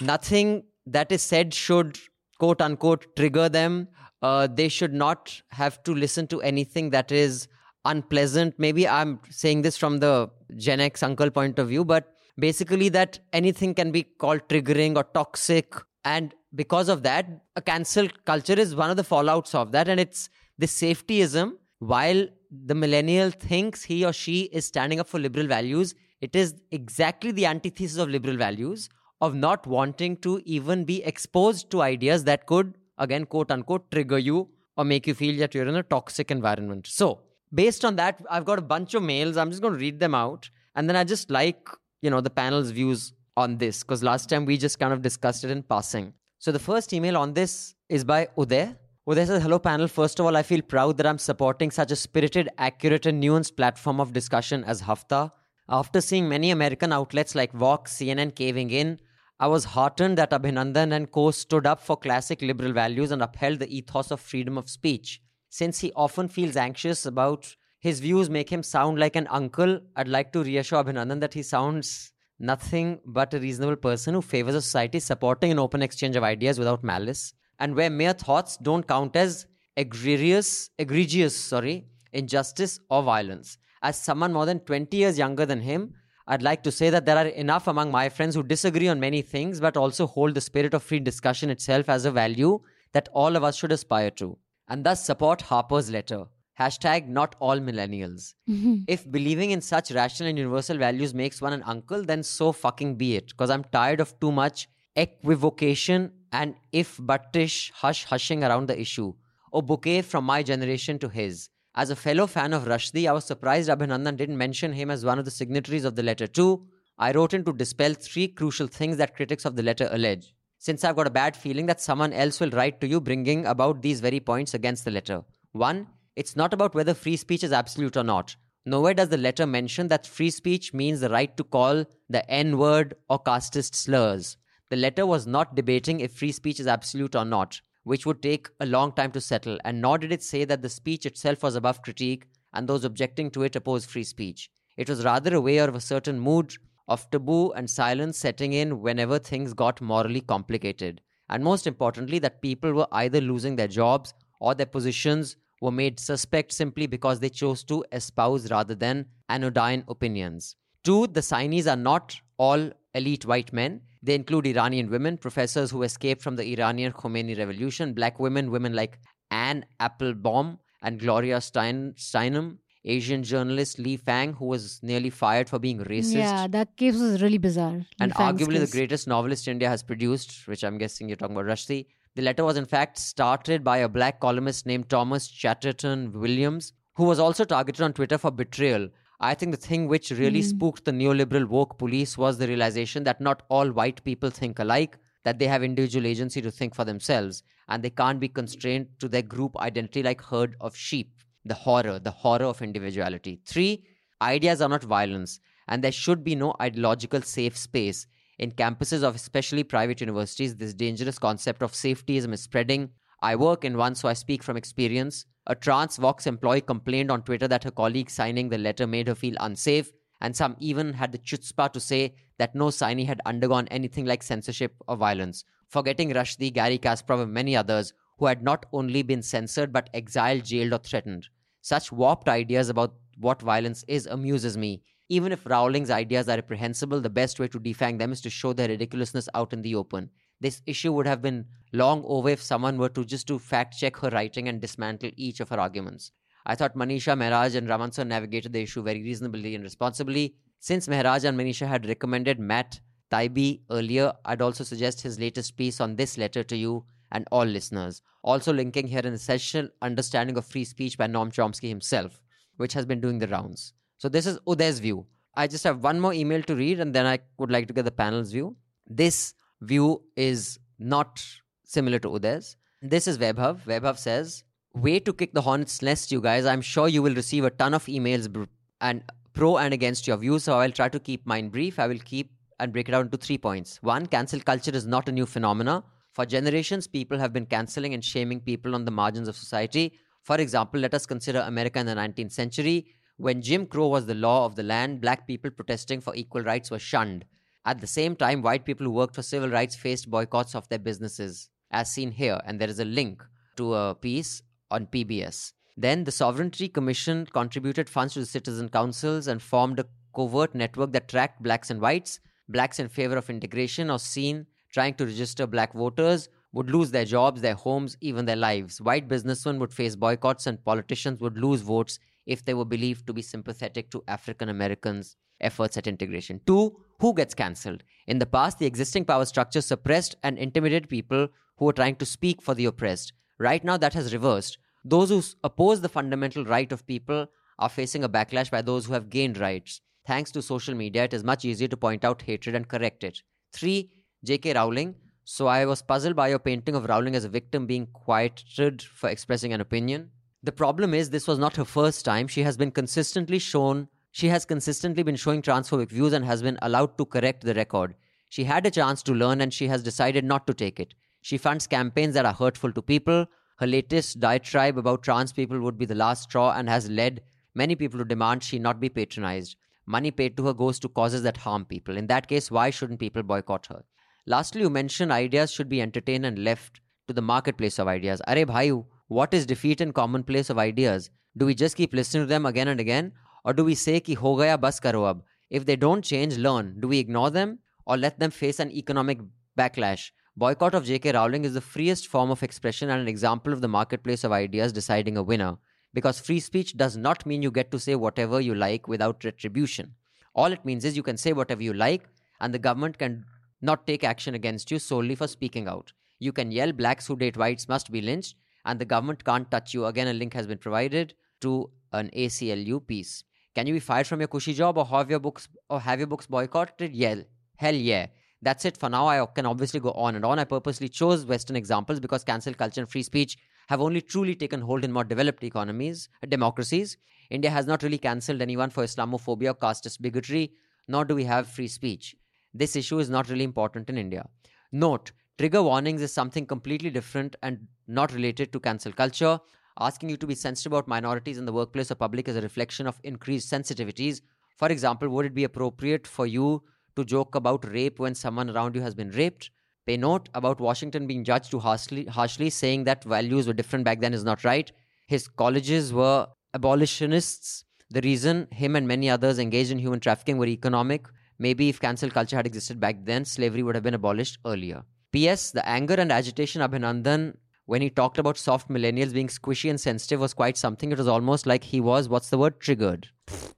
nothing 0.00 0.64
that 0.84 1.12
is 1.12 1.22
said 1.22 1.54
should 1.54 1.98
quote 2.38 2.60
unquote 2.60 3.06
trigger 3.16 3.48
them. 3.48 3.88
Uh, 4.20 4.46
they 4.46 4.68
should 4.68 4.92
not 4.92 5.40
have 5.50 5.82
to 5.84 5.94
listen 5.94 6.26
to 6.28 6.40
anything 6.42 6.90
that 6.90 7.10
is 7.10 7.48
unpleasant. 7.84 8.54
Maybe 8.58 8.88
I'm 8.88 9.20
saying 9.30 9.62
this 9.62 9.76
from 9.76 9.98
the 9.98 10.30
Gen 10.56 10.80
X 10.80 11.02
uncle 11.02 11.30
point 11.30 11.58
of 11.58 11.68
view, 11.68 11.84
but 11.84 12.12
basically 12.38 12.88
that 12.90 13.18
anything 13.32 13.74
can 13.74 13.90
be 13.90 14.02
called 14.02 14.48
triggering 14.48 14.96
or 14.96 15.04
toxic. 15.04 15.74
And 16.04 16.34
because 16.54 16.88
of 16.88 17.02
that, 17.02 17.26
a 17.56 17.62
cancel 17.62 18.08
culture 18.24 18.54
is 18.54 18.74
one 18.74 18.90
of 18.90 18.96
the 18.96 19.04
fallouts 19.04 19.54
of 19.54 19.72
that. 19.72 19.88
And 19.88 20.00
it's 20.00 20.28
this 20.58 20.78
safetyism. 20.80 21.54
While 21.78 22.28
the 22.50 22.74
millennial 22.74 23.30
thinks 23.30 23.82
he 23.82 24.04
or 24.04 24.12
she 24.12 24.42
is 24.52 24.66
standing 24.66 25.00
up 25.00 25.08
for 25.08 25.18
liberal 25.18 25.46
values, 25.46 25.94
it 26.20 26.36
is 26.36 26.54
exactly 26.70 27.32
the 27.32 27.46
antithesis 27.46 27.98
of 27.98 28.08
liberal 28.08 28.36
values 28.36 28.88
of 29.20 29.34
not 29.34 29.66
wanting 29.66 30.16
to 30.18 30.40
even 30.44 30.84
be 30.84 31.02
exposed 31.04 31.70
to 31.70 31.80
ideas 31.80 32.24
that 32.24 32.46
could, 32.46 32.74
again, 32.98 33.24
quote 33.24 33.50
unquote, 33.50 33.90
trigger 33.90 34.18
you 34.18 34.48
or 34.76 34.84
make 34.84 35.06
you 35.06 35.14
feel 35.14 35.38
that 35.38 35.54
you're 35.54 35.66
in 35.66 35.76
a 35.76 35.82
toxic 35.82 36.30
environment. 36.30 36.86
So, 36.86 37.20
based 37.52 37.84
on 37.84 37.96
that, 37.96 38.20
I've 38.30 38.44
got 38.44 38.58
a 38.58 38.62
bunch 38.62 38.94
of 38.94 39.02
mails. 39.02 39.36
I'm 39.36 39.50
just 39.50 39.62
going 39.62 39.74
to 39.74 39.78
read 39.78 40.00
them 40.00 40.14
out. 40.14 40.50
And 40.74 40.88
then 40.88 40.96
I 40.96 41.04
just 41.04 41.30
like, 41.30 41.68
you 42.00 42.10
know, 42.10 42.20
the 42.20 42.30
panel's 42.30 42.70
views 42.70 43.12
on 43.36 43.58
this 43.58 43.82
because 43.82 44.02
last 44.02 44.28
time 44.28 44.44
we 44.44 44.56
just 44.56 44.78
kind 44.78 44.92
of 44.92 45.02
discussed 45.02 45.44
it 45.44 45.50
in 45.50 45.62
passing. 45.62 46.12
So 46.38 46.52
the 46.52 46.58
first 46.58 46.92
email 46.92 47.16
on 47.16 47.34
this 47.34 47.74
is 47.88 48.04
by 48.04 48.28
Uday. 48.36 48.76
Uday 49.08 49.26
says, 49.26 49.42
Hello, 49.42 49.58
panel. 49.58 49.88
First 49.88 50.18
of 50.20 50.26
all, 50.26 50.36
I 50.36 50.42
feel 50.42 50.62
proud 50.62 50.96
that 50.96 51.06
I'm 51.06 51.18
supporting 51.18 51.70
such 51.70 51.90
a 51.90 51.96
spirited, 51.96 52.48
accurate, 52.58 53.06
and 53.06 53.22
nuanced 53.22 53.56
platform 53.56 54.00
of 54.00 54.12
discussion 54.12 54.64
as 54.64 54.82
Hafta. 54.82 55.30
After 55.68 56.00
seeing 56.00 56.28
many 56.28 56.50
American 56.50 56.92
outlets 56.92 57.34
like 57.34 57.52
Vox, 57.52 57.96
CNN 57.96 58.34
caving 58.34 58.70
in, 58.70 59.00
I 59.40 59.46
was 59.48 59.64
heartened 59.64 60.18
that 60.18 60.30
Abhinandan 60.30 60.92
and 60.92 61.10
co 61.10 61.30
stood 61.30 61.66
up 61.66 61.80
for 61.80 61.96
classic 61.96 62.42
liberal 62.42 62.72
values 62.72 63.10
and 63.10 63.22
upheld 63.22 63.58
the 63.58 63.76
ethos 63.76 64.10
of 64.10 64.20
freedom 64.20 64.56
of 64.56 64.68
speech. 64.68 65.20
Since 65.52 65.80
he 65.80 65.92
often 65.94 66.28
feels 66.28 66.56
anxious 66.56 67.04
about 67.04 67.56
his 67.78 68.00
views 68.00 68.30
make 68.30 68.48
him 68.48 68.62
sound 68.62 68.98
like 68.98 69.16
an 69.16 69.26
uncle, 69.26 69.80
I'd 69.96 70.08
like 70.08 70.32
to 70.32 70.42
reassure 70.42 70.82
Abhinandan 70.82 71.20
that 71.20 71.34
he 71.34 71.42
sounds 71.42 72.12
nothing 72.38 73.00
but 73.04 73.34
a 73.34 73.38
reasonable 73.38 73.76
person 73.76 74.14
who 74.14 74.22
favors 74.22 74.54
a 74.54 74.62
society 74.62 74.98
supporting 74.98 75.50
an 75.52 75.58
open 75.58 75.82
exchange 75.82 76.16
of 76.16 76.24
ideas 76.24 76.58
without 76.58 76.82
malice, 76.82 77.34
and 77.58 77.74
where 77.74 77.90
mere 77.90 78.14
thoughts 78.14 78.56
don't 78.56 78.88
count 78.88 79.14
as 79.14 79.44
egregious, 79.76 80.70
egregious, 80.78 81.36
sorry, 81.36 81.84
injustice 82.14 82.80
or 82.88 83.02
violence. 83.02 83.58
As 83.82 83.98
someone 83.98 84.32
more 84.32 84.46
than 84.46 84.60
20 84.60 84.96
years 84.96 85.18
younger 85.18 85.44
than 85.44 85.60
him, 85.60 85.92
I'd 86.26 86.40
like 86.40 86.62
to 86.62 86.72
say 86.72 86.88
that 86.88 87.04
there 87.04 87.18
are 87.18 87.26
enough 87.26 87.66
among 87.66 87.90
my 87.90 88.08
friends 88.08 88.34
who 88.34 88.42
disagree 88.42 88.88
on 88.88 88.98
many 89.00 89.20
things, 89.20 89.60
but 89.60 89.76
also 89.76 90.06
hold 90.06 90.34
the 90.34 90.40
spirit 90.40 90.72
of 90.72 90.82
free 90.82 91.00
discussion 91.00 91.50
itself 91.50 91.90
as 91.90 92.06
a 92.06 92.10
value 92.10 92.58
that 92.92 93.10
all 93.12 93.36
of 93.36 93.44
us 93.44 93.56
should 93.56 93.72
aspire 93.72 94.10
to 94.12 94.38
and 94.72 94.84
thus 94.86 95.04
support 95.04 95.42
Harper's 95.42 95.90
letter. 95.90 96.24
Hashtag 96.58 97.06
not 97.06 97.36
all 97.40 97.58
millennials. 97.68 98.34
Mm-hmm. 98.48 98.76
If 98.94 99.10
believing 99.16 99.50
in 99.50 99.60
such 99.60 99.90
rational 99.90 100.30
and 100.30 100.38
universal 100.38 100.78
values 100.78 101.12
makes 101.12 101.42
one 101.42 101.52
an 101.52 101.62
uncle, 101.72 102.02
then 102.02 102.22
so 102.22 102.52
fucking 102.52 102.94
be 103.02 103.16
it. 103.16 103.28
Because 103.28 103.50
I'm 103.50 103.64
tired 103.64 104.00
of 104.00 104.18
too 104.18 104.32
much 104.32 104.68
equivocation 104.96 106.10
and 106.32 106.54
if 106.72 106.96
butish 106.96 107.70
hush 107.82 108.04
hushing 108.04 108.44
around 108.44 108.68
the 108.68 108.80
issue. 108.80 109.12
Or 109.50 109.62
bouquet 109.62 110.00
from 110.00 110.24
my 110.24 110.42
generation 110.42 110.98
to 111.00 111.10
his. 111.10 111.50
As 111.74 111.90
a 111.90 111.96
fellow 111.96 112.26
fan 112.26 112.54
of 112.54 112.64
Rushdie, 112.64 113.08
I 113.08 113.12
was 113.12 113.26
surprised 113.26 113.68
Abhinandan 113.68 114.16
didn't 114.16 114.38
mention 114.38 114.72
him 114.72 114.90
as 114.90 115.04
one 115.04 115.18
of 115.18 115.26
the 115.26 115.38
signatories 115.42 115.84
of 115.84 115.96
the 115.96 116.02
letter 116.02 116.26
too. 116.26 116.66
I 116.98 117.12
wrote 117.12 117.34
in 117.34 117.44
to 117.44 117.52
dispel 117.52 117.92
three 117.92 118.28
crucial 118.28 118.68
things 118.68 118.96
that 118.96 119.16
critics 119.16 119.44
of 119.44 119.56
the 119.56 119.62
letter 119.62 119.88
allege 119.90 120.34
since 120.62 120.84
I've 120.84 120.94
got 120.94 121.08
a 121.08 121.10
bad 121.10 121.36
feeling 121.36 121.66
that 121.66 121.80
someone 121.80 122.12
else 122.12 122.38
will 122.38 122.50
write 122.50 122.80
to 122.80 122.86
you 122.86 123.00
bringing 123.00 123.46
about 123.46 123.82
these 123.82 123.98
very 123.98 124.20
points 124.20 124.54
against 124.54 124.84
the 124.84 124.92
letter. 124.92 125.24
One, 125.50 125.88
it's 126.14 126.36
not 126.36 126.54
about 126.54 126.72
whether 126.72 126.94
free 126.94 127.16
speech 127.16 127.42
is 127.42 127.50
absolute 127.50 127.96
or 127.96 128.04
not. 128.04 128.36
Nowhere 128.64 128.94
does 128.94 129.08
the 129.08 129.16
letter 129.16 129.44
mention 129.44 129.88
that 129.88 130.06
free 130.06 130.30
speech 130.30 130.72
means 130.72 131.00
the 131.00 131.08
right 131.08 131.36
to 131.36 131.42
call 131.42 131.84
the 132.08 132.30
N 132.30 132.58
word 132.58 132.94
or 133.10 133.20
casteist 133.20 133.74
slurs. 133.74 134.36
The 134.70 134.76
letter 134.76 135.04
was 135.04 135.26
not 135.26 135.56
debating 135.56 135.98
if 135.98 136.12
free 136.12 136.30
speech 136.30 136.60
is 136.60 136.68
absolute 136.68 137.16
or 137.16 137.24
not, 137.24 137.60
which 137.82 138.06
would 138.06 138.22
take 138.22 138.46
a 138.60 138.66
long 138.66 138.92
time 138.92 139.10
to 139.12 139.20
settle, 139.20 139.58
and 139.64 139.80
nor 139.80 139.98
did 139.98 140.12
it 140.12 140.22
say 140.22 140.44
that 140.44 140.62
the 140.62 140.68
speech 140.68 141.06
itself 141.06 141.42
was 141.42 141.56
above 141.56 141.82
critique 141.82 142.26
and 142.52 142.68
those 142.68 142.84
objecting 142.84 143.32
to 143.32 143.42
it 143.42 143.56
oppose 143.56 143.84
free 143.84 144.04
speech. 144.04 144.48
It 144.76 144.88
was 144.88 145.04
rather 145.04 145.34
a 145.34 145.40
way 145.40 145.56
of 145.58 145.74
a 145.74 145.80
certain 145.80 146.20
mood 146.20 146.54
of 146.92 147.10
taboo 147.10 147.52
and 147.52 147.68
silence 147.68 148.18
setting 148.18 148.52
in 148.52 148.80
whenever 148.80 149.18
things 149.18 149.54
got 149.54 149.80
morally 149.80 150.20
complicated. 150.20 151.00
And 151.30 151.42
most 151.42 151.66
importantly, 151.66 152.18
that 152.20 152.42
people 152.42 152.72
were 152.72 152.88
either 152.92 153.20
losing 153.20 153.56
their 153.56 153.68
jobs 153.68 154.12
or 154.40 154.54
their 154.54 154.66
positions 154.66 155.36
were 155.62 155.70
made 155.70 155.98
suspect 155.98 156.52
simply 156.52 156.86
because 156.86 157.20
they 157.20 157.30
chose 157.30 157.64
to 157.64 157.84
espouse 157.92 158.50
rather 158.50 158.74
than 158.74 159.06
anodyne 159.28 159.84
opinions. 159.88 160.56
Two, 160.84 161.06
the 161.06 161.20
signees 161.20 161.70
are 161.72 161.76
not 161.76 162.20
all 162.36 162.70
elite 162.94 163.24
white 163.24 163.52
men. 163.52 163.80
They 164.02 164.16
include 164.16 164.48
Iranian 164.48 164.90
women, 164.90 165.16
professors 165.16 165.70
who 165.70 165.84
escaped 165.84 166.22
from 166.22 166.36
the 166.36 166.52
Iranian 166.54 166.92
Khomeini 166.92 167.38
revolution, 167.38 167.94
black 167.94 168.18
women, 168.18 168.50
women 168.50 168.74
like 168.74 168.98
Anne 169.30 169.64
Applebaum 169.78 170.58
and 170.82 170.98
Gloria 170.98 171.40
Stein, 171.40 171.94
Steinem, 171.96 172.58
Asian 172.84 173.22
journalist 173.22 173.78
Lee 173.78 173.96
Fang, 173.96 174.32
who 174.32 174.46
was 174.46 174.80
nearly 174.82 175.10
fired 175.10 175.48
for 175.48 175.58
being 175.58 175.78
racist. 175.78 176.14
Yeah, 176.14 176.46
that 176.48 176.76
case 176.76 176.96
was 176.96 177.22
really 177.22 177.38
bizarre. 177.38 177.72
Lee 177.72 177.86
and 178.00 178.12
Fang's 178.12 178.42
arguably 178.42 178.58
the 178.58 178.66
greatest 178.66 179.06
novelist 179.06 179.46
India 179.46 179.68
has 179.68 179.82
produced, 179.82 180.46
which 180.48 180.64
I'm 180.64 180.78
guessing 180.78 181.08
you're 181.08 181.16
talking 181.16 181.36
about 181.36 181.46
Rushdie. 181.46 181.86
The 182.14 182.22
letter 182.22 182.44
was 182.44 182.56
in 182.56 182.66
fact 182.66 182.98
started 182.98 183.62
by 183.64 183.78
a 183.78 183.88
black 183.88 184.20
columnist 184.20 184.66
named 184.66 184.88
Thomas 184.88 185.28
Chatterton 185.28 186.12
Williams, 186.12 186.72
who 186.96 187.04
was 187.04 187.18
also 187.18 187.44
targeted 187.44 187.82
on 187.82 187.92
Twitter 187.92 188.18
for 188.18 188.30
betrayal. 188.30 188.88
I 189.20 189.34
think 189.34 189.52
the 189.52 189.56
thing 189.68 189.86
which 189.86 190.10
really 190.10 190.40
Hmm. 190.42 190.48
spooked 190.48 190.84
the 190.84 190.90
neoliberal 190.90 191.46
woke 191.46 191.78
police 191.78 192.18
was 192.18 192.38
the 192.38 192.48
realization 192.48 193.04
that 193.04 193.20
not 193.20 193.44
all 193.48 193.70
white 193.70 194.02
people 194.02 194.30
think 194.30 194.58
alike, 194.58 194.98
that 195.24 195.38
they 195.38 195.46
have 195.46 195.62
individual 195.62 196.04
agency 196.06 196.42
to 196.42 196.50
think 196.50 196.74
for 196.74 196.84
themselves, 196.84 197.44
and 197.68 197.82
they 197.82 197.90
can't 197.90 198.18
be 198.18 198.28
constrained 198.28 198.88
to 198.98 199.08
their 199.08 199.22
group 199.22 199.56
identity 199.58 200.02
like 200.02 200.20
herd 200.20 200.56
of 200.60 200.76
sheep. 200.76 201.12
The 201.44 201.54
horror, 201.54 201.98
the 201.98 202.10
horror 202.10 202.44
of 202.44 202.62
individuality. 202.62 203.40
Three, 203.44 203.84
ideas 204.20 204.60
are 204.60 204.68
not 204.68 204.84
violence, 204.84 205.40
and 205.68 205.82
there 205.82 205.92
should 205.92 206.22
be 206.22 206.34
no 206.34 206.54
ideological 206.60 207.22
safe 207.22 207.56
space. 207.56 208.06
In 208.38 208.52
campuses 208.52 209.02
of 209.02 209.14
especially 209.14 209.64
private 209.64 210.00
universities, 210.00 210.56
this 210.56 210.74
dangerous 210.74 211.18
concept 211.18 211.62
of 211.62 211.72
safetyism 211.72 212.32
is 212.32 212.42
spreading. 212.42 212.90
I 213.20 213.36
work 213.36 213.64
in 213.64 213.76
one, 213.76 213.94
so 213.94 214.08
I 214.08 214.14
speak 214.14 214.42
from 214.42 214.56
experience. 214.56 215.26
A 215.46 215.54
trans 215.54 215.96
Vox 215.96 216.26
employee 216.26 216.60
complained 216.60 217.10
on 217.10 217.22
Twitter 217.22 217.48
that 217.48 217.64
her 217.64 217.70
colleague 217.70 218.10
signing 218.10 218.48
the 218.48 218.58
letter 218.58 218.86
made 218.86 219.08
her 219.08 219.14
feel 219.14 219.34
unsafe, 219.40 219.90
and 220.20 220.36
some 220.36 220.56
even 220.60 220.92
had 220.92 221.10
the 221.10 221.18
chutzpah 221.18 221.72
to 221.72 221.80
say 221.80 222.14
that 222.38 222.54
no 222.54 222.66
signee 222.66 223.06
had 223.06 223.20
undergone 223.26 223.66
anything 223.68 224.06
like 224.06 224.22
censorship 224.22 224.74
or 224.86 224.96
violence, 224.96 225.44
forgetting 225.68 226.10
Rushdie, 226.10 226.52
Garry 226.52 226.78
Kasparov, 226.78 227.22
and 227.22 227.32
many 227.32 227.56
others 227.56 227.92
who 228.22 228.26
had 228.26 228.40
not 228.40 228.66
only 228.72 229.02
been 229.02 229.20
censored 229.20 229.72
but 229.72 229.90
exiled, 229.94 230.44
jailed, 230.44 230.72
or 230.72 230.78
threatened. 230.78 231.28
Such 231.60 231.90
warped 231.90 232.28
ideas 232.28 232.68
about 232.68 232.94
what 233.18 233.42
violence 233.42 233.84
is 233.88 234.06
amuses 234.06 234.56
me. 234.56 234.80
Even 235.08 235.32
if 235.32 235.44
Rowling's 235.44 235.90
ideas 235.90 236.28
are 236.28 236.36
reprehensible, 236.36 237.00
the 237.00 237.10
best 237.10 237.40
way 237.40 237.48
to 237.48 237.58
defang 237.58 237.98
them 237.98 238.12
is 238.12 238.20
to 238.20 238.30
show 238.30 238.52
their 238.52 238.68
ridiculousness 238.68 239.28
out 239.34 239.52
in 239.52 239.62
the 239.62 239.74
open. 239.74 240.08
This 240.40 240.62
issue 240.66 240.92
would 240.92 241.08
have 241.08 241.20
been 241.20 241.46
long 241.72 242.04
over 242.06 242.28
if 242.28 242.40
someone 242.40 242.78
were 242.78 242.90
to 242.90 243.04
just 243.04 243.26
to 243.26 243.40
fact 243.40 243.76
check 243.76 243.96
her 243.96 244.10
writing 244.10 244.46
and 244.46 244.60
dismantle 244.60 245.10
each 245.16 245.40
of 245.40 245.48
her 245.48 245.58
arguments. 245.58 246.12
I 246.46 246.54
thought 246.54 246.76
Manisha 246.76 247.18
Mehraj 247.18 247.56
and 247.56 247.68
Raman 247.68 247.90
sir 247.90 248.04
navigated 248.04 248.52
the 248.52 248.62
issue 248.62 248.84
very 248.84 249.02
reasonably 249.02 249.56
and 249.56 249.64
responsibly. 249.64 250.36
Since 250.60 250.86
Mehraj 250.86 251.24
and 251.24 251.36
Manisha 251.36 251.66
had 251.66 251.88
recommended 251.88 252.38
Matt 252.38 252.78
Taibbi 253.10 253.62
earlier, 253.68 254.12
I'd 254.24 254.42
also 254.42 254.62
suggest 254.62 255.00
his 255.00 255.18
latest 255.18 255.56
piece 255.56 255.80
on 255.80 255.96
this 255.96 256.16
letter 256.16 256.44
to 256.44 256.56
you 256.56 256.84
and 257.12 257.26
all 257.30 257.44
listeners. 257.44 258.02
Also 258.22 258.52
linking 258.52 258.88
here 258.88 259.02
an 259.04 259.12
essential 259.12 259.68
understanding 259.80 260.36
of 260.36 260.44
free 260.44 260.64
speech 260.64 260.98
by 260.98 261.06
Noam 261.06 261.32
Chomsky 261.32 261.68
himself, 261.68 262.20
which 262.56 262.72
has 262.72 262.84
been 262.84 263.00
doing 263.00 263.18
the 263.18 263.28
rounds. 263.28 263.72
So 263.98 264.08
this 264.08 264.26
is 264.26 264.38
Uday's 264.40 264.80
view. 264.80 265.06
I 265.34 265.46
just 265.46 265.64
have 265.64 265.82
one 265.82 266.00
more 266.00 266.12
email 266.12 266.42
to 266.42 266.56
read 266.56 266.80
and 266.80 266.94
then 266.94 267.06
I 267.06 267.20
would 267.38 267.50
like 267.50 267.68
to 267.68 267.72
get 267.72 267.84
the 267.84 267.90
panel's 267.90 268.32
view. 268.32 268.56
This 268.86 269.34
view 269.60 270.02
is 270.16 270.58
not 270.78 271.24
similar 271.64 271.98
to 272.00 272.08
Uday's. 272.08 272.56
This 272.82 273.06
is 273.06 273.16
Vaibhav. 273.18 273.62
Vaibhav 273.62 273.98
says, 273.98 274.44
Way 274.74 274.98
to 275.00 275.12
kick 275.12 275.34
the 275.34 275.42
hornet's 275.42 275.82
nest, 275.82 276.10
you 276.10 276.20
guys. 276.20 276.46
I'm 276.46 276.62
sure 276.62 276.88
you 276.88 277.02
will 277.02 277.14
receive 277.14 277.44
a 277.44 277.50
ton 277.50 277.74
of 277.74 277.84
emails 277.86 278.46
and 278.80 279.02
pro 279.34 279.58
and 279.58 279.74
against 279.74 280.06
your 280.06 280.16
views, 280.16 280.44
so 280.44 280.58
I'll 280.58 280.70
try 280.70 280.88
to 280.88 280.98
keep 280.98 281.26
mine 281.26 281.50
brief. 281.50 281.78
I 281.78 281.86
will 281.86 281.98
keep 281.98 282.32
and 282.58 282.72
break 282.72 282.88
it 282.88 282.92
down 282.92 283.06
into 283.06 283.18
three 283.18 283.38
points. 283.38 283.78
One, 283.82 284.06
cancel 284.06 284.40
culture 284.40 284.70
is 284.70 284.86
not 284.86 285.08
a 285.08 285.12
new 285.12 285.26
phenomena. 285.26 285.84
For 286.12 286.26
generations, 286.26 286.86
people 286.86 287.18
have 287.18 287.32
been 287.32 287.46
canceling 287.46 287.94
and 287.94 288.04
shaming 288.04 288.40
people 288.40 288.74
on 288.74 288.84
the 288.84 288.90
margins 288.90 289.28
of 289.28 289.36
society. 289.36 289.98
For 290.22 290.36
example, 290.36 290.78
let 290.78 290.92
us 290.92 291.06
consider 291.06 291.40
America 291.40 291.78
in 291.80 291.86
the 291.86 291.94
19th 291.94 292.32
century. 292.32 292.94
When 293.16 293.40
Jim 293.40 293.66
Crow 293.66 293.88
was 293.88 294.04
the 294.04 294.14
law 294.14 294.44
of 294.44 294.54
the 294.54 294.62
land, 294.62 295.00
black 295.00 295.26
people 295.26 295.50
protesting 295.50 296.02
for 296.02 296.14
equal 296.14 296.42
rights 296.42 296.70
were 296.70 296.78
shunned. 296.78 297.24
At 297.64 297.80
the 297.80 297.86
same 297.86 298.14
time, 298.14 298.42
white 298.42 298.66
people 298.66 298.84
who 298.84 298.92
worked 298.92 299.14
for 299.14 299.22
civil 299.22 299.48
rights 299.48 299.74
faced 299.74 300.10
boycotts 300.10 300.54
of 300.54 300.68
their 300.68 300.78
businesses, 300.78 301.48
as 301.70 301.90
seen 301.90 302.10
here. 302.10 302.40
And 302.44 302.60
there 302.60 302.68
is 302.68 302.80
a 302.80 302.84
link 302.84 303.22
to 303.56 303.74
a 303.74 303.94
piece 303.94 304.42
on 304.70 304.86
PBS. 304.86 305.52
Then 305.76 306.04
the 306.04 306.12
Sovereignty 306.12 306.68
Commission 306.68 307.26
contributed 307.32 307.88
funds 307.88 308.14
to 308.14 308.20
the 308.20 308.26
citizen 308.26 308.68
councils 308.68 309.28
and 309.28 309.40
formed 309.40 309.78
a 309.78 309.86
covert 310.14 310.54
network 310.54 310.92
that 310.92 311.08
tracked 311.08 311.42
blacks 311.42 311.70
and 311.70 311.80
whites. 311.80 312.20
Blacks 312.48 312.78
in 312.78 312.88
favor 312.88 313.16
of 313.16 313.30
integration 313.30 313.90
or 313.90 313.98
seen 313.98 314.46
trying 314.72 314.94
to 314.94 315.06
register 315.06 315.46
black 315.46 315.72
voters 315.72 316.28
would 316.52 316.70
lose 316.70 316.90
their 316.90 317.04
jobs, 317.04 317.40
their 317.40 317.54
homes, 317.54 317.96
even 318.00 318.24
their 318.24 318.36
lives. 318.36 318.80
White 318.80 319.08
businessmen 319.08 319.58
would 319.58 319.72
face 319.72 319.96
boycotts 319.96 320.46
and 320.46 320.64
politicians 320.64 321.20
would 321.20 321.38
lose 321.38 321.62
votes 321.62 321.98
if 322.26 322.44
they 322.44 322.54
were 322.54 322.64
believed 322.64 323.06
to 323.06 323.12
be 323.12 323.22
sympathetic 323.22 323.90
to 323.90 324.04
African 324.06 324.48
Americans' 324.48 325.16
efforts 325.40 325.76
at 325.76 325.86
integration. 325.86 326.40
Two, 326.46 326.76
who 327.00 327.14
gets 327.14 327.34
cancelled? 327.34 327.82
In 328.06 328.18
the 328.18 328.26
past, 328.26 328.58
the 328.58 328.66
existing 328.66 329.04
power 329.04 329.24
structure 329.24 329.60
suppressed 329.60 330.16
and 330.22 330.38
intimidated 330.38 330.88
people 330.88 331.28
who 331.56 331.64
were 331.64 331.72
trying 331.72 331.96
to 331.96 332.06
speak 332.06 332.40
for 332.42 332.54
the 332.54 332.66
oppressed. 332.66 333.12
Right 333.38 333.64
now, 333.64 333.76
that 333.76 333.94
has 333.94 334.12
reversed. 334.12 334.58
Those 334.84 335.08
who 335.10 335.22
oppose 335.42 335.80
the 335.80 335.88
fundamental 335.88 336.44
right 336.44 336.70
of 336.70 336.86
people 336.86 337.26
are 337.58 337.68
facing 337.68 338.04
a 338.04 338.08
backlash 338.08 338.50
by 338.50 338.62
those 338.62 338.86
who 338.86 338.92
have 338.92 339.10
gained 339.10 339.38
rights. 339.38 339.80
Thanks 340.06 340.30
to 340.32 340.42
social 340.42 340.74
media, 340.74 341.04
it 341.04 341.14
is 341.14 341.24
much 341.24 341.44
easier 341.44 341.68
to 341.68 341.76
point 341.76 342.04
out 342.04 342.22
hatred 342.22 342.56
and 342.56 342.66
correct 342.66 343.04
it. 343.04 343.22
Three, 343.52 343.90
J.K. 344.24 344.54
Rowling. 344.54 344.94
So 345.24 345.46
I 345.46 345.64
was 345.64 345.82
puzzled 345.82 346.16
by 346.16 346.28
your 346.28 346.38
painting 346.38 346.74
of 346.74 346.84
Rowling 346.84 347.14
as 347.14 347.24
a 347.24 347.28
victim 347.28 347.66
being 347.66 347.86
quieted 347.86 348.82
for 348.82 349.08
expressing 349.08 349.52
an 349.52 349.60
opinion. 349.60 350.10
The 350.42 350.52
problem 350.52 350.94
is 350.94 351.10
this 351.10 351.28
was 351.28 351.38
not 351.38 351.56
her 351.56 351.64
first 351.64 352.04
time. 352.04 352.26
She 352.26 352.42
has 352.42 352.56
been 352.56 352.70
consistently 352.70 353.38
shown 353.38 353.88
she 354.14 354.28
has 354.28 354.44
consistently 354.44 355.02
been 355.02 355.16
showing 355.16 355.40
transphobic 355.40 355.88
views 355.88 356.12
and 356.12 356.22
has 356.26 356.42
been 356.42 356.58
allowed 356.60 356.98
to 356.98 357.06
correct 357.06 357.44
the 357.44 357.54
record. 357.54 357.94
She 358.28 358.44
had 358.44 358.66
a 358.66 358.70
chance 358.70 359.02
to 359.04 359.14
learn 359.14 359.40
and 359.40 359.52
she 359.52 359.68
has 359.68 359.82
decided 359.82 360.22
not 360.22 360.46
to 360.46 360.54
take 360.54 360.78
it. 360.78 360.92
She 361.22 361.38
funds 361.38 361.66
campaigns 361.66 362.12
that 362.14 362.26
are 362.26 362.34
hurtful 362.34 362.72
to 362.72 362.82
people. 362.82 363.26
Her 363.56 363.66
latest 363.66 364.20
diatribe 364.20 364.76
about 364.76 365.02
trans 365.02 365.32
people 365.32 365.60
would 365.60 365.78
be 365.78 365.86
the 365.86 365.94
last 365.94 366.24
straw 366.24 366.52
and 366.52 366.68
has 366.68 366.90
led 366.90 367.22
many 367.54 367.74
people 367.74 367.98
to 368.00 368.04
demand 368.04 368.44
she 368.44 368.58
not 368.58 368.80
be 368.80 368.90
patronized. 368.90 369.56
Money 369.86 370.10
paid 370.10 370.36
to 370.36 370.44
her 370.46 370.52
goes 370.52 370.78
to 370.80 370.88
causes 370.88 371.22
that 371.22 371.38
harm 371.38 371.64
people. 371.64 371.96
In 371.96 372.06
that 372.08 372.28
case, 372.28 372.50
why 372.50 372.68
shouldn't 372.68 373.00
people 373.00 373.22
boycott 373.22 373.66
her? 373.66 373.82
Lastly, 374.26 374.60
you 374.60 374.70
mentioned 374.70 375.10
ideas 375.10 375.52
should 375.52 375.68
be 375.68 375.82
entertained 375.82 376.24
and 376.24 376.38
left 376.38 376.80
to 377.08 377.12
the 377.12 377.22
marketplace 377.22 377.78
of 377.80 377.88
ideas. 377.88 378.20
Are 378.28 378.46
bhai, 378.46 378.70
what 379.08 379.34
is 379.34 379.46
defeat 379.46 379.80
and 379.80 379.92
commonplace 379.92 380.48
of 380.48 380.58
ideas? 380.58 381.10
Do 381.36 381.46
we 381.46 381.54
just 381.54 381.76
keep 381.76 381.92
listening 381.92 382.22
to 382.22 382.28
them 382.28 382.46
again 382.46 382.68
and 382.68 382.78
again? 382.78 383.12
Or 383.44 383.52
do 383.52 383.64
we 383.64 383.74
say 383.74 383.98
ki 383.98 384.14
ho 384.14 384.36
gaya 384.36 384.56
bas 384.56 384.78
karo 384.78 385.08
ab? 385.08 385.24
If 385.50 385.66
they 385.66 385.74
don't 385.74 386.02
change, 386.02 386.38
learn. 386.38 386.78
Do 386.80 386.86
we 386.86 386.98
ignore 386.98 387.30
them 387.30 387.58
or 387.84 387.96
let 387.96 388.20
them 388.20 388.30
face 388.30 388.60
an 388.60 388.70
economic 388.70 389.18
backlash? 389.58 390.12
Boycott 390.36 390.74
of 390.74 390.86
J.K. 390.86 391.12
Rowling 391.12 391.44
is 391.44 391.54
the 391.54 391.60
freest 391.60 392.06
form 392.06 392.30
of 392.30 392.42
expression 392.42 392.88
and 392.90 393.02
an 393.02 393.08
example 393.08 393.52
of 393.52 393.60
the 393.60 393.68
marketplace 393.68 394.24
of 394.24 394.32
ideas 394.32 394.72
deciding 394.72 395.16
a 395.16 395.22
winner. 395.22 395.56
Because 395.92 396.20
free 396.20 396.40
speech 396.40 396.76
does 396.76 396.96
not 396.96 397.26
mean 397.26 397.42
you 397.42 397.50
get 397.50 397.70
to 397.72 397.78
say 397.78 397.96
whatever 397.96 398.40
you 398.40 398.54
like 398.54 398.88
without 398.88 399.24
retribution. 399.24 399.94
All 400.34 400.52
it 400.52 400.64
means 400.64 400.86
is 400.86 400.96
you 400.96 401.02
can 401.02 401.18
say 401.18 401.34
whatever 401.34 401.62
you 401.62 401.74
like, 401.74 402.08
and 402.40 402.54
the 402.54 402.58
government 402.58 402.98
can 402.98 403.26
not 403.62 403.86
take 403.86 404.04
action 404.04 404.34
against 404.34 404.70
you 404.70 404.78
solely 404.78 405.14
for 405.14 405.28
speaking 405.28 405.68
out. 405.68 405.92
You 406.18 406.32
can 406.32 406.52
yell 406.52 406.72
blacks 406.72 407.06
who 407.06 407.16
date 407.16 407.36
whites 407.36 407.68
must 407.68 407.90
be 407.90 408.00
lynched, 408.00 408.36
and 408.64 408.78
the 408.78 408.84
government 408.84 409.24
can't 409.24 409.50
touch 409.50 409.72
you. 409.72 409.86
Again, 409.86 410.08
a 410.08 410.12
link 410.12 410.34
has 410.34 410.46
been 410.46 410.58
provided 410.58 411.14
to 411.40 411.70
an 411.92 412.10
ACLU 412.16 412.86
piece. 412.86 413.24
Can 413.54 413.66
you 413.66 413.74
be 413.74 413.80
fired 413.80 414.06
from 414.06 414.20
your 414.20 414.28
cushy 414.28 414.54
job 414.54 414.78
or 414.78 414.86
have 414.86 415.10
your 415.10 415.20
books 415.20 415.48
or 415.68 415.80
have 415.80 415.98
your 415.98 416.06
books 416.06 416.26
boycotted? 416.26 416.94
Yeah, 416.94 417.16
hell 417.56 417.74
yeah. 417.74 418.06
That's 418.40 418.64
it 418.64 418.76
for 418.76 418.88
now. 418.88 419.06
I 419.06 419.24
can 419.26 419.46
obviously 419.46 419.78
go 419.78 419.92
on 419.92 420.16
and 420.16 420.24
on. 420.24 420.38
I 420.38 420.44
purposely 420.44 420.88
chose 420.88 421.24
Western 421.24 421.54
examples 421.54 422.00
because 422.00 422.24
cancel 422.24 422.54
culture 422.54 422.80
and 422.80 422.90
free 422.90 423.02
speech 423.02 423.36
have 423.68 423.80
only 423.80 424.00
truly 424.00 424.34
taken 424.34 424.60
hold 424.60 424.84
in 424.84 424.92
more 424.92 425.04
developed 425.04 425.44
economies, 425.44 426.08
democracies. 426.28 426.96
India 427.30 427.50
has 427.50 427.66
not 427.66 427.82
really 427.82 427.98
cancelled 427.98 428.42
anyone 428.42 428.70
for 428.70 428.84
Islamophobia 428.84 429.50
or 429.50 429.54
casteist 429.54 430.00
bigotry, 430.00 430.52
nor 430.88 431.04
do 431.04 431.14
we 431.14 431.24
have 431.24 431.46
free 431.46 431.68
speech. 431.68 432.16
This 432.54 432.76
issue 432.76 432.98
is 432.98 433.08
not 433.08 433.28
really 433.28 433.44
important 433.44 433.88
in 433.88 433.98
India. 433.98 434.26
Note, 434.72 435.12
trigger 435.38 435.62
warnings 435.62 436.02
is 436.02 436.12
something 436.12 436.46
completely 436.46 436.90
different 436.90 437.36
and 437.42 437.66
not 437.88 438.12
related 438.12 438.52
to 438.52 438.60
cancel 438.60 438.92
culture. 438.92 439.38
Asking 439.78 440.10
you 440.10 440.16
to 440.18 440.26
be 440.26 440.34
sensitive 440.34 440.72
about 440.72 440.88
minorities 440.88 441.38
in 441.38 441.46
the 441.46 441.52
workplace 441.52 441.90
or 441.90 441.94
public 441.94 442.28
is 442.28 442.36
a 442.36 442.42
reflection 442.42 442.86
of 442.86 443.00
increased 443.04 443.50
sensitivities. 443.50 444.20
For 444.58 444.68
example, 444.68 445.08
would 445.08 445.26
it 445.26 445.34
be 445.34 445.44
appropriate 445.44 446.06
for 446.06 446.26
you 446.26 446.62
to 446.96 447.04
joke 447.04 447.34
about 447.34 447.64
rape 447.70 447.98
when 447.98 448.14
someone 448.14 448.50
around 448.50 448.74
you 448.74 448.82
has 448.82 448.94
been 448.94 449.10
raped? 449.10 449.50
Pay 449.86 449.96
note 449.96 450.28
about 450.34 450.60
Washington 450.60 451.06
being 451.06 451.24
judged 451.24 451.50
too 451.50 451.58
harshly, 451.58 452.04
harshly, 452.04 452.50
saying 452.50 452.84
that 452.84 453.02
values 453.02 453.46
were 453.46 453.52
different 453.52 453.84
back 453.84 454.00
then 454.00 454.14
is 454.14 454.24
not 454.24 454.44
right. 454.44 454.70
His 455.06 455.26
colleges 455.26 455.92
were 455.92 456.28
abolitionists. 456.54 457.64
The 457.90 458.02
reason 458.02 458.46
him 458.52 458.76
and 458.76 458.86
many 458.86 459.10
others 459.10 459.38
engaged 459.38 459.72
in 459.72 459.78
human 459.78 460.00
trafficking 460.00 460.38
were 460.38 460.46
economic. 460.46 461.08
Maybe 461.44 461.68
if 461.68 461.80
cancel 461.80 462.10
culture 462.16 462.36
had 462.36 462.46
existed 462.46 462.78
back 462.78 463.04
then, 463.04 463.24
slavery 463.24 463.62
would 463.64 463.74
have 463.74 463.82
been 463.82 463.94
abolished 463.94 464.38
earlier. 464.46 464.82
P.S. 465.10 465.50
The 465.50 465.68
anger 465.68 465.94
and 465.94 466.12
agitation 466.12 466.62
Abhinandan 466.62 467.34
when 467.66 467.82
he 467.82 467.90
talked 467.90 468.18
about 468.18 468.38
soft 468.38 468.68
millennials 468.68 469.12
being 469.12 469.26
squishy 469.26 469.68
and 469.68 469.80
sensitive 469.80 470.20
was 470.20 470.34
quite 470.34 470.56
something. 470.56 470.92
It 470.92 470.98
was 470.98 471.08
almost 471.08 471.46
like 471.46 471.64
he 471.64 471.80
was, 471.80 472.08
what's 472.08 472.30
the 472.30 472.38
word, 472.38 472.60
triggered. 472.60 473.08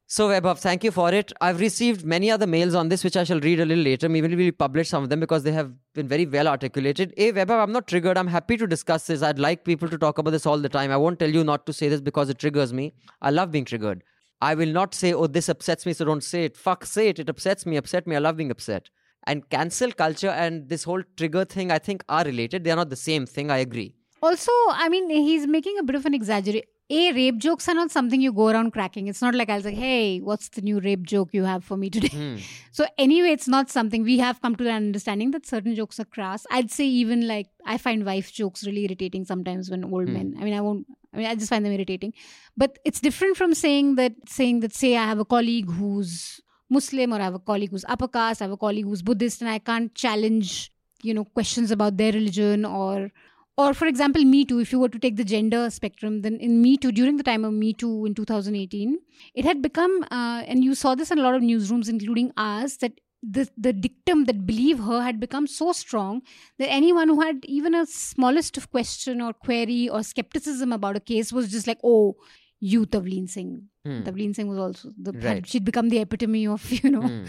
So, 0.07 0.29
Vaibhav, 0.29 0.59
thank 0.59 0.85
you 0.85 0.93
for 0.93 1.13
it. 1.13 1.33
I've 1.41 1.61
received 1.61 2.05
many 2.05 2.31
other 2.31 2.47
mails 2.47 2.75
on 2.75 2.89
this, 2.89 3.05
which 3.05 3.17
I 3.17 3.25
shall 3.25 3.41
read 3.41 3.61
a 3.61 3.67
little 3.67 3.85
later. 3.85 4.09
Maybe 4.09 4.35
we'll 4.35 4.53
publish 4.53 4.89
some 4.89 5.03
of 5.03 5.11
them 5.11 5.21
because 5.21 5.43
they 5.43 5.53
have 5.53 5.73
been 5.95 6.09
very 6.09 6.25
well 6.25 6.49
articulated. 6.49 7.13
Hey, 7.19 7.33
Vaibhav, 7.33 7.63
I'm 7.63 7.73
not 7.73 7.87
triggered. 7.87 8.17
I'm 8.17 8.29
happy 8.29 8.57
to 8.57 8.67
discuss 8.67 9.07
this. 9.07 9.23
I'd 9.23 9.39
like 9.39 9.65
people 9.65 9.89
to 9.89 9.99
talk 9.99 10.19
about 10.19 10.31
this 10.31 10.47
all 10.47 10.59
the 10.59 10.69
time. 10.69 10.91
I 10.91 10.97
won't 10.97 11.19
tell 11.19 11.31
you 11.31 11.45
not 11.45 11.67
to 11.67 11.73
say 11.73 11.89
this 11.89 12.01
because 12.01 12.31
it 12.31 12.39
triggers 12.39 12.73
me. 12.73 12.95
I 13.21 13.31
love 13.31 13.51
being 13.51 13.65
triggered. 13.65 14.05
I 14.41 14.55
will 14.55 14.73
not 14.73 14.95
say, 14.95 15.13
oh, 15.13 15.27
this 15.27 15.49
upsets 15.49 15.87
me, 15.87 15.93
so 15.93 16.05
don't 16.05 16.23
say 16.23 16.45
it. 16.45 16.57
Fuck, 16.57 16.85
say 16.85 17.09
it. 17.09 17.19
It 17.19 17.29
upsets 17.29 17.65
me, 17.65 17.77
upset 17.77 18.07
me. 18.07 18.17
I 18.17 18.19
love 18.19 18.37
being 18.37 18.51
upset. 18.51 18.91
And 19.27 19.49
cancel 19.49 19.91
culture 19.93 20.29
and 20.29 20.69
this 20.69 20.85
whole 20.85 21.03
trigger 21.17 21.45
thing, 21.45 21.71
I 21.71 21.79
think, 21.79 22.05
are 22.09 22.25
related. 22.25 22.65
They 22.65 22.71
are 22.71 22.77
not 22.77 22.91
the 22.91 22.97
same 22.97 23.25
thing. 23.25 23.51
I 23.51 23.59
agree. 23.59 23.95
Also, 24.23 24.53
I 24.71 24.89
mean, 24.89 25.09
he's 25.09 25.47
making 25.47 25.79
a 25.79 25.83
bit 25.83 25.97
of 25.97 26.05
an 26.05 26.15
exaggeration. 26.15 26.69
A, 26.91 27.13
rape 27.13 27.39
jokes 27.39 27.67
are 27.69 27.75
not 27.75 27.91
something 27.91 28.21
you 28.21 28.31
go 28.33 28.49
around 28.49 28.73
cracking. 28.73 29.07
It's 29.07 29.23
not 29.23 29.35
like 29.35 29.49
I'll 29.49 29.63
say, 29.63 29.75
hey, 29.75 30.19
what's 30.19 30.51
the 30.51 30.61
new 30.61 30.81
rape 30.81 31.03
joke 31.05 31.31
you 31.33 31.45
have 31.45 31.65
for 31.65 31.77
me 31.79 31.89
today? 31.91 32.09
Hmm. 32.09 32.37
So, 32.73 32.87
anyway, 32.99 33.29
it's 33.31 33.47
not 33.49 33.71
something 33.71 34.03
we 34.03 34.19
have 34.19 34.43
come 34.43 34.57
to 34.57 34.65
an 34.69 34.75
understanding 34.75 35.31
that 35.31 35.47
certain 35.47 35.75
jokes 35.75 35.99
are 36.01 36.05
crass. 36.05 36.45
I'd 36.51 36.71
say, 36.71 36.85
even 36.87 37.27
like, 37.29 37.47
I 37.65 37.79
find 37.79 38.05
wife 38.05 38.33
jokes 38.33 38.67
really 38.67 38.85
irritating 38.85 39.25
sometimes 39.25 39.71
when 39.71 39.85
old 39.85 40.09
Hmm. 40.09 40.13
men, 40.15 40.37
I 40.39 40.45
mean, 40.45 40.53
I 40.55 40.61
won't, 40.61 40.87
I 41.13 41.17
mean, 41.19 41.27
I 41.27 41.35
just 41.37 41.49
find 41.49 41.65
them 41.65 41.73
irritating. 41.73 42.13
But 42.57 42.79
it's 42.85 43.01
different 43.01 43.37
from 43.39 43.55
saying 43.55 43.95
that, 43.95 44.13
saying 44.29 44.61
that, 44.61 44.75
say, 44.75 44.97
I 44.97 45.05
have 45.07 45.21
a 45.21 45.25
colleague 45.25 45.71
who's 45.71 46.41
Muslim 46.69 47.15
or 47.15 47.21
I 47.21 47.25
have 47.25 47.35
a 47.35 47.39
colleague 47.39 47.71
who's 47.71 47.85
upper 47.89 48.09
caste, 48.09 48.43
I 48.43 48.45
have 48.45 48.53
a 48.53 48.57
colleague 48.59 48.85
who's 48.87 49.01
Buddhist, 49.03 49.41
and 49.41 49.49
I 49.49 49.59
can't 49.59 49.95
challenge, 49.95 50.73
you 51.03 51.15
know, 51.15 51.25
questions 51.25 51.71
about 51.71 51.97
their 51.97 52.13
religion 52.13 52.65
or 52.65 53.11
or 53.57 53.73
for 53.75 53.87
example 53.87 54.25
me 54.25 54.45
too 54.45 54.59
if 54.59 54.73
you 54.73 54.79
were 54.81 54.89
to 54.89 54.99
take 54.99 55.17
the 55.17 55.25
gender 55.33 55.63
spectrum 55.71 56.21
then 56.23 56.37
in 56.49 56.61
me 56.63 56.77
too 56.77 56.93
during 56.93 57.17
the 57.17 57.23
time 57.23 57.45
of 57.45 57.53
me 57.53 57.73
too 57.73 58.05
in 58.07 58.15
2018 58.15 58.99
it 59.35 59.45
had 59.45 59.63
become 59.63 60.03
uh, 60.11 60.43
and 60.47 60.65
you 60.65 60.75
saw 60.75 60.95
this 60.95 61.11
in 61.11 61.19
a 61.19 61.23
lot 61.23 61.35
of 61.35 61.43
newsrooms 61.43 61.89
including 61.89 62.33
ours 62.37 62.77
that 62.79 63.01
the 63.37 63.49
the 63.67 63.73
dictum 63.73 64.25
that 64.31 64.45
believe 64.47 64.81
her 64.87 65.01
had 65.03 65.19
become 65.21 65.47
so 65.47 65.73
strong 65.73 66.21
that 66.59 66.71
anyone 66.79 67.09
who 67.09 67.21
had 67.21 67.45
even 67.59 67.75
a 67.75 67.87
smallest 67.87 68.57
of 68.63 68.71
question 68.71 69.21
or 69.21 69.33
query 69.33 69.89
or 69.89 70.03
skepticism 70.03 70.73
about 70.73 70.97
a 70.97 71.01
case 71.13 71.33
was 71.33 71.51
just 71.51 71.67
like 71.67 71.79
oh 71.85 72.17
you 72.61 72.85
Tavleen 72.87 73.29
Singh 73.37 73.55
Hmm. 73.87 74.03
Tavleen 74.03 74.35
Singh 74.35 74.49
was 74.49 74.59
also 74.59 74.91
the 75.07 75.13
Right. 75.13 75.23
had, 75.25 75.47
she'd 75.47 75.65
become 75.65 75.89
the 75.91 75.99
epitome 76.01 76.47
of 76.47 76.71
you 76.83 76.91
know 76.91 77.03
Hmm. 77.09 77.25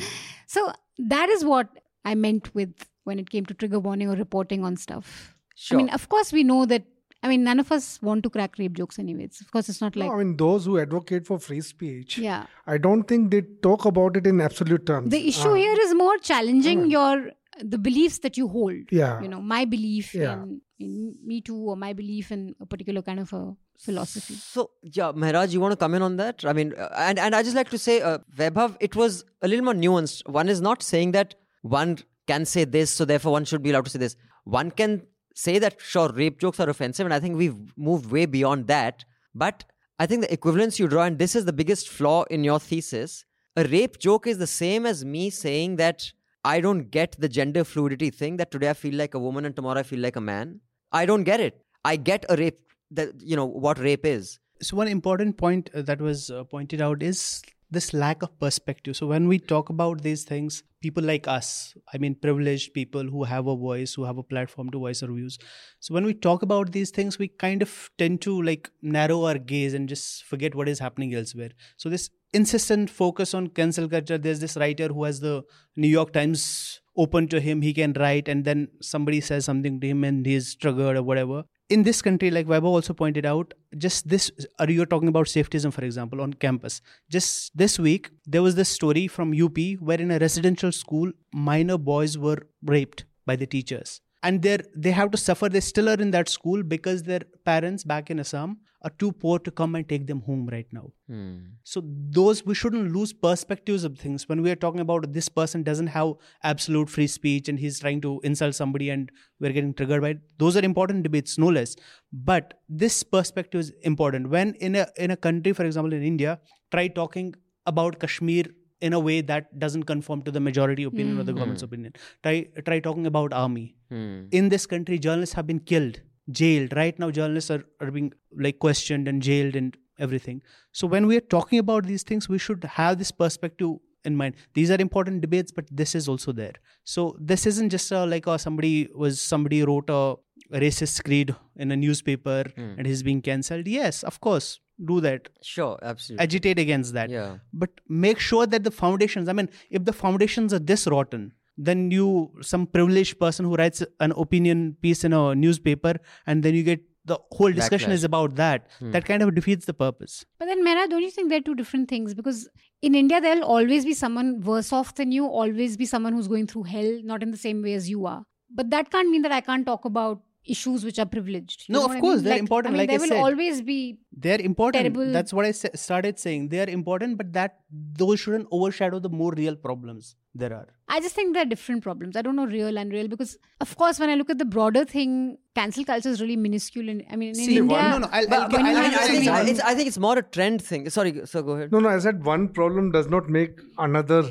so 0.48 0.72
that 1.16 1.30
is 1.30 1.46
what 1.46 1.70
I 2.06 2.16
meant 2.16 2.54
with 2.56 2.86
when 3.04 3.20
it 3.20 3.30
came 3.30 3.46
to 3.46 3.54
trigger 3.54 3.80
warning 3.80 4.10
or 4.10 4.16
reporting 4.16 4.64
on 4.64 4.78
stuff 4.78 5.35
Sure. 5.56 5.80
I 5.80 5.84
mean, 5.84 5.90
of 5.94 6.10
course, 6.10 6.32
we 6.34 6.44
know 6.44 6.66
that. 6.66 6.84
I 7.24 7.28
mean, 7.28 7.44
none 7.44 7.60
of 7.60 7.72
us 7.72 8.00
want 8.04 8.22
to 8.24 8.30
crack 8.30 8.58
rape 8.60 8.74
jokes, 8.74 9.00
anyways. 9.00 9.40
Of 9.42 9.52
course, 9.52 9.68
it's 9.70 9.82
not 9.82 9.96
like. 9.96 10.10
no, 10.10 10.16
I 10.16 10.18
mean, 10.24 10.38
those 10.38 10.66
who 10.66 10.78
advocate 10.78 11.26
for 11.26 11.40
free 11.40 11.62
speech, 11.62 12.18
yeah. 12.20 12.46
I 12.68 12.78
don't 12.78 13.04
think 13.12 13.32
they 13.32 13.42
talk 13.64 13.86
about 13.86 14.16
it 14.18 14.28
in 14.28 14.42
absolute 14.42 14.86
terms. 14.86 15.10
The 15.10 15.28
issue 15.28 15.50
Uh, 15.50 15.56
here 15.56 15.78
is 15.88 15.96
more 15.96 16.18
challenging 16.20 16.84
Mm. 16.84 16.92
your 16.92 17.32
the 17.74 17.78
beliefs 17.78 18.20
that 18.20 18.38
you 18.38 18.48
hold. 18.50 18.92
Yeah. 18.92 19.22
You 19.22 19.30
know, 19.30 19.42
my 19.42 19.64
belief 19.66 20.14
Yeah. 20.14 20.34
in, 20.34 20.62
in 20.78 21.16
Me 21.26 21.40
Too 21.42 21.56
or 21.56 21.78
my 21.78 21.94
belief 21.94 22.32
in 22.32 22.54
a 22.60 22.66
particular 22.66 23.02
kind 23.02 23.22
of 23.22 23.32
a 23.32 23.56
philosophy. 23.80 24.34
So 24.36 24.72
yeah, 24.84 25.14
Mehraj, 25.24 25.54
you 25.54 25.62
want 25.62 25.72
to 25.72 25.78
come 25.78 25.94
in 25.96 26.02
on 26.02 26.18
that? 26.18 26.44
I 26.46 26.54
mean, 26.54 26.74
uh, 26.78 26.90
and 26.98 27.18
and 27.18 27.34
I 27.34 27.42
just 27.44 27.56
like 27.56 27.70
to 27.70 27.78
say, 27.78 28.02
uh, 28.02 28.18
Vaibhav, 28.38 28.76
it 28.82 28.96
was 28.96 29.24
a 29.42 29.48
little 29.48 29.64
more 29.66 29.74
nuanced. 29.74 30.28
One 30.30 30.50
is 30.50 30.60
not 30.70 30.84
saying 30.84 31.14
that 31.14 31.36
one 31.62 31.98
can 32.28 32.46
say 32.46 32.66
this, 32.66 32.92
so 32.92 33.06
therefore 33.06 33.32
one 33.32 33.46
should 33.46 33.64
be 33.64 33.70
allowed 33.72 33.86
to 33.86 33.92
say 33.98 34.00
this. 34.00 34.18
One 34.44 34.70
can 34.70 35.02
say 35.36 35.60
that 35.60 35.80
sure, 35.80 36.12
rape 36.12 36.40
jokes 36.40 36.60
are 36.60 36.70
offensive, 36.70 37.06
and 37.06 37.14
I 37.14 37.20
think 37.20 37.38
we've 37.38 37.78
moved 37.78 38.10
way 38.10 38.26
beyond 38.26 38.68
that. 38.68 39.06
But 39.36 39.66
I 40.00 40.08
think 40.08 40.22
the 40.22 40.34
equivalence 40.34 40.80
you 40.80 40.88
draw, 40.88 41.04
and 41.04 41.20
this 41.20 41.36
is 41.36 41.46
the 41.46 41.54
biggest 41.54 41.90
flaw 41.90 42.24
in 42.24 42.44
your 42.44 42.60
thesis. 42.60 43.26
A 43.56 43.66
rape 43.66 44.00
joke 44.00 44.26
is 44.28 44.38
the 44.38 44.48
same 44.48 44.86
as 44.86 45.06
me 45.06 45.30
saying 45.30 45.76
that 45.76 46.12
I 46.44 46.62
don't 46.62 46.90
get 46.90 47.16
the 47.20 47.30
gender 47.30 47.64
fluidity 47.64 48.10
thing. 48.10 48.38
That 48.38 48.52
today 48.52 48.70
I 48.70 48.74
feel 48.74 48.96
like 48.96 49.14
a 49.14 49.20
woman 49.20 49.46
and 49.46 49.56
tomorrow 49.56 49.80
I 49.80 49.84
feel 49.84 50.00
like 50.00 50.16
a 50.16 50.22
man. 50.22 50.62
I 50.92 51.06
don't 51.06 51.24
get 51.24 51.40
it. 51.40 51.62
I 51.84 51.96
get 51.96 52.26
a 52.30 52.36
rape. 52.36 52.60
That 52.92 53.10
you 53.20 53.36
know 53.36 53.46
what 53.46 53.80
rape 53.80 54.06
is. 54.06 54.40
So 54.62 54.78
one 54.78 54.88
important 54.88 55.38
point 55.38 55.70
uh, 55.74 55.82
that 55.84 56.00
was 56.00 56.30
uh, 56.30 56.44
pointed 56.44 56.82
out 56.82 57.02
is 57.02 57.42
this 57.76 57.94
lack 57.94 58.24
of 58.24 58.40
perspective. 58.40 58.98
So 58.98 59.06
when 59.06 59.28
we 59.28 59.38
talk 59.38 59.70
about 59.70 60.02
these 60.02 60.24
things, 60.24 60.64
people 60.82 61.04
like 61.04 61.28
us, 61.28 61.76
I 61.94 62.00
mean 62.00 62.16
privileged 62.16 62.74
people 62.74 63.04
who 63.04 63.24
have 63.24 63.48
a 63.48 63.56
voice, 63.56 63.94
who 63.94 64.04
have 64.06 64.18
a 64.18 64.24
platform 64.24 64.72
to 64.72 64.80
voice 64.80 65.04
our 65.04 65.12
views. 65.12 65.38
So 65.80 65.94
when 65.94 66.06
we 66.06 66.14
talk 66.14 66.42
about 66.42 66.72
these 66.72 66.90
things, 66.90 67.20
we 67.20 67.28
kind 67.28 67.62
of 67.62 67.90
tend 68.00 68.22
to 68.22 68.42
like 68.42 68.72
narrow 68.82 69.24
our 69.26 69.38
gaze 69.38 69.76
and 69.76 69.88
just 69.88 70.24
forget 70.24 70.56
what 70.56 70.68
is 70.68 70.80
happening 70.80 71.14
elsewhere. 71.14 71.52
So 71.78 71.90
this 71.90 72.10
insistent 72.34 72.90
focus 72.90 73.34
on 73.34 73.48
cancel 73.50 73.88
culture. 73.88 74.18
There's 74.18 74.40
this 74.40 74.58
writer 74.58 74.88
who 74.88 75.04
has 75.04 75.20
the 75.20 75.44
New 75.76 75.88
York 75.88 76.14
Times 76.14 76.82
open 76.98 77.28
to 77.28 77.40
him. 77.40 77.62
He 77.62 77.74
can 77.74 77.94
write, 77.94 78.28
and 78.28 78.46
then 78.46 78.70
somebody 78.82 79.22
says 79.22 79.46
something 79.46 79.80
to 79.82 79.88
him, 79.88 80.04
and 80.04 80.26
he's 80.26 80.56
triggered 80.56 80.98
or 80.98 81.04
whatever 81.04 81.44
in 81.70 81.84
this 81.84 82.02
country, 82.02 82.30
like 82.30 82.46
Vaibhav 82.46 82.64
also 82.64 82.94
pointed 82.94 83.26
out, 83.26 83.54
just 83.78 84.08
this, 84.08 84.32
are 84.60 84.70
you 84.70 84.86
talking 84.86 85.08
about 85.08 85.26
safetyism, 85.26 85.74
for 85.74 85.84
example, 85.84 86.22
on 86.22 86.34
campus? 86.34 86.82
Just 87.10 87.58
this 87.58 87.80
week, 87.80 88.12
there 88.26 88.44
was 88.44 88.56
this 88.56 88.70
story 88.70 89.08
from 89.08 89.34
UP 89.34 89.58
where 89.80 90.00
in 90.00 90.12
a 90.12 90.20
residential 90.20 90.72
school, 90.72 91.12
minor 91.34 91.78
boys 91.78 92.18
were 92.18 92.38
raped 92.64 93.06
by 93.26 93.36
the 93.36 93.48
teachers. 93.48 94.02
And 94.22 94.42
they're, 94.42 94.64
they 94.76 94.92
have 94.92 95.12
to 95.12 95.18
suffer. 95.18 95.50
They 95.50 95.60
still 95.60 95.90
are 95.90 96.00
in 96.00 96.12
that 96.12 96.30
school 96.30 96.64
because 96.64 97.04
their 97.04 97.22
parents 97.46 97.84
back 97.84 98.10
in 98.10 98.20
Assam 98.20 98.58
are 98.86 98.92
too 99.00 99.12
poor 99.12 99.40
to 99.40 99.52
come 99.60 99.76
and 99.76 99.88
take 99.90 100.06
them 100.08 100.22
home 100.22 100.48
right 100.52 100.68
now. 100.72 100.92
Hmm. 101.08 101.38
So 101.64 101.82
those 102.18 102.46
we 102.46 102.54
shouldn't 102.54 102.92
lose 102.96 103.14
perspectives 103.14 103.84
of 103.84 103.98
things 103.98 104.30
when 104.30 104.44
we 104.44 104.52
are 104.52 104.60
talking 104.66 104.80
about 104.80 105.12
this 105.12 105.28
person 105.28 105.64
doesn't 105.64 105.88
have 105.88 106.14
absolute 106.44 106.90
free 106.90 107.08
speech 107.08 107.50
and 107.50 107.60
he's 107.60 107.80
trying 107.80 108.02
to 108.02 108.20
insult 108.24 108.54
somebody 108.56 108.92
and 108.92 109.12
we're 109.40 109.54
getting 109.54 109.74
triggered 109.74 110.04
by 110.04 110.10
it. 110.10 110.20
Those 110.38 110.56
are 110.56 110.64
important 110.64 111.04
debates, 111.04 111.38
no 111.38 111.48
less. 111.48 111.76
But 112.14 112.54
this 112.70 113.02
perspective 113.02 113.62
is 113.62 113.74
important. 113.82 114.30
When 114.30 114.54
in 114.70 114.76
a 114.76 114.88
in 114.98 115.12
a 115.12 115.18
country, 115.18 115.54
for 115.54 115.66
example, 115.66 115.94
in 115.94 116.04
India, 116.04 116.40
try 116.72 116.88
talking 116.88 117.34
about 117.66 118.00
Kashmir 118.00 118.46
in 118.82 118.94
a 118.94 119.00
way 119.00 119.22
that 119.22 119.58
doesn't 119.58 119.84
conform 119.84 120.22
to 120.24 120.32
the 120.32 120.40
majority 120.40 120.84
opinion 120.84 121.20
or 121.20 121.24
the 121.24 121.34
government's 121.34 121.64
opinion. 121.64 121.94
Try 122.24 122.48
try 122.66 122.80
talking 122.80 123.08
about 123.08 123.34
army. 123.34 123.76
Hmm. 123.90 124.26
In 124.32 124.50
this 124.50 124.68
country, 124.68 125.00
journalists 125.00 125.36
have 125.36 125.48
been 125.48 125.60
killed, 125.60 126.02
jailed. 126.30 126.74
Right 126.76 126.98
now, 127.00 127.12
journalists 127.12 127.52
are, 127.52 127.64
are 127.80 127.92
being 127.92 128.14
like 128.38 128.60
questioned 128.60 129.08
and 129.08 129.22
jailed 129.22 129.56
and 129.56 129.76
everything. 130.00 130.42
So 130.72 130.88
when 130.88 131.08
we 131.08 131.16
are 131.18 131.22
talking 131.22 131.60
about 131.60 131.86
these 131.86 132.04
things, 132.04 132.28
we 132.28 132.38
should 132.38 132.64
have 132.64 132.98
this 132.98 133.12
perspective 133.12 133.70
in 134.04 134.16
mind. 134.16 134.36
These 134.54 134.70
are 134.72 134.80
important 134.80 135.22
debates, 135.22 135.52
but 135.52 135.66
this 135.72 135.96
is 135.96 136.08
also 136.08 136.32
there. 136.32 136.54
So 136.84 137.16
this 137.20 137.46
isn't 137.46 137.70
just 137.70 137.92
a, 137.92 138.06
like 138.06 138.28
oh, 138.28 138.38
somebody 138.38 138.88
was 138.94 139.22
somebody 139.22 139.64
wrote 139.64 139.90
a 139.90 140.16
racist 140.54 140.90
screed 140.90 141.34
in 141.56 141.72
a 141.72 141.76
newspaper 141.76 142.44
Hmm. 142.56 142.76
and 142.78 142.86
he's 142.86 143.02
being 143.04 143.22
cancelled. 143.22 143.68
Yes, 143.68 144.04
of 144.04 144.20
course, 144.22 144.60
do 144.84 145.00
that. 145.02 145.30
Sure, 145.42 145.80
absolutely. 145.82 146.22
Agitate 146.24 146.60
against 146.60 146.94
that 146.94 147.10
yeah. 147.10 147.38
but 147.54 147.70
make 147.88 148.20
sure 148.20 148.46
that 148.46 148.64
the 148.64 148.72
foundations 148.72 149.28
i 149.30 149.34
mean 149.34 149.50
if 149.70 149.86
the 149.86 149.94
foundations 149.94 150.54
are 150.54 150.60
this 150.60 150.86
rotten 150.86 151.32
then 151.58 151.90
you 151.92 152.32
some 152.42 152.66
privileged 152.68 153.20
person 153.20 153.46
who 153.46 153.56
writes 153.56 153.84
an 154.00 154.12
opinion 154.26 154.76
piece 154.82 155.04
in 155.04 155.14
a 155.14 155.34
newspaper 155.36 155.94
and 156.28 156.44
then 156.44 156.54
you 156.54 156.64
get 156.64 156.82
the 157.06 157.18
whole 157.32 157.52
discussion 157.52 157.92
Backlash. 157.92 157.94
is 157.94 158.04
about 158.04 158.36
that 158.36 158.68
Hmm. 158.80 158.92
that 158.92 159.06
kind 159.06 159.22
of 159.22 159.34
defeats 159.36 159.66
the 159.66 159.74
purpose 159.74 160.26
But 160.40 160.48
then, 160.48 160.64
Mehraj, 160.66 160.90
don't 160.90 161.04
you 161.04 161.12
think 161.12 161.30
they're 161.30 161.42
two 161.50 161.56
different 161.56 161.88
things? 161.88 162.14
Because 162.16 162.50
in 162.82 162.96
India, 162.96 163.22
there'll 163.22 163.44
always 163.44 163.86
be 163.86 163.94
someone 163.94 164.42
worse 164.42 164.72
off 164.74 164.96
than 164.96 165.12
you, 165.12 165.26
always 165.28 165.78
be 165.78 165.86
someone 165.86 166.14
who's 166.14 166.28
going 166.28 166.48
through 166.48 166.64
hell, 166.64 166.90
not 167.04 167.22
in 167.24 167.32
the 167.32 167.38
same 167.38 167.62
way 167.62 167.74
as 167.76 167.90
you 167.90 168.06
are. 168.06 168.24
But 168.50 168.70
that 168.72 168.90
can't 168.92 169.10
mean 169.10 169.22
that 169.22 169.32
I 169.32 169.42
can't 169.42 169.66
talk 169.66 169.86
about 169.86 170.22
issues 170.46 170.84
which 170.86 171.00
are 171.00 171.06
privileged. 171.06 171.66
You 171.68 171.74
No, 171.74 171.82
of 171.86 171.88
what 171.90 171.98
I 171.98 172.02
course, 172.02 172.16
mean? 172.18 172.24
they're 172.26 172.34
Like- 172.34 172.40
important, 172.42 172.70
I 172.76 172.78
mean, 172.78 172.82
like 172.84 172.90
I 172.90 172.94
there 172.98 173.00
will 173.00 173.16
said. 173.16 173.24
always 173.30 173.62
be. 173.62 173.80
they're 174.26 174.42
important 174.50 174.82
Terrible- 174.84 175.12
that's 175.16 175.34
what 175.38 175.46
i 175.48 175.52
sa- 175.62 175.72
started 175.82 176.18
saying 176.26 176.44
they 176.52 176.60
are 176.66 176.70
important 176.76 177.18
but 177.22 177.34
that 177.38 177.56
those 178.02 178.20
shouldn't 178.22 178.48
overshadow 178.58 179.00
the 179.06 179.10
more 179.22 179.32
real 179.40 179.58
problems 179.66 180.16
there 180.44 180.54
are 180.60 180.68
I 180.96 181.00
just 181.06 181.16
think 181.18 181.34
they're 181.36 181.46
different 181.52 181.82
problems. 181.84 182.16
I 182.16 182.22
don't 182.26 182.36
know 182.40 182.46
real 182.46 182.78
and 182.82 182.92
real 182.96 183.08
because, 183.14 183.32
of 183.66 183.70
course, 183.76 184.00
when 184.02 184.10
I 184.14 184.16
look 184.20 184.30
at 184.34 184.38
the 184.38 184.46
broader 184.56 184.84
thing, 184.86 185.14
cancel 185.60 185.84
culture 185.84 186.10
is 186.16 186.22
really 186.24 186.36
minuscule. 186.44 186.88
In, 186.94 187.00
I 187.10 187.16
mean, 187.22 187.30
in 187.30 187.36
See, 187.36 187.58
India, 187.58 187.64
one- 187.78 187.90
no, 187.94 187.98
no, 188.04 188.10
I'll- 188.12 188.34
I'll- 188.36 188.50
but 188.50 188.52
when 188.58 188.66
I, 188.68 188.74
have 188.74 188.84
mean, 188.84 188.94
I, 189.00 189.08
so 189.08 189.14
think, 189.14 189.50
it's, 189.54 189.60
I 189.72 189.74
think 189.80 189.88
it's 189.92 189.98
more 189.98 190.16
a 190.20 190.22
trend 190.38 190.62
thing. 190.62 190.88
Sorry, 190.98 191.14
so 191.32 191.42
go 191.42 191.54
ahead. 191.54 191.72
No, 191.72 191.80
no, 191.86 191.90
I 191.90 191.98
said 192.08 192.24
one 192.24 192.50
problem 192.60 192.92
does 192.98 193.10
not 193.16 193.28
make 193.38 193.60
another 193.88 194.22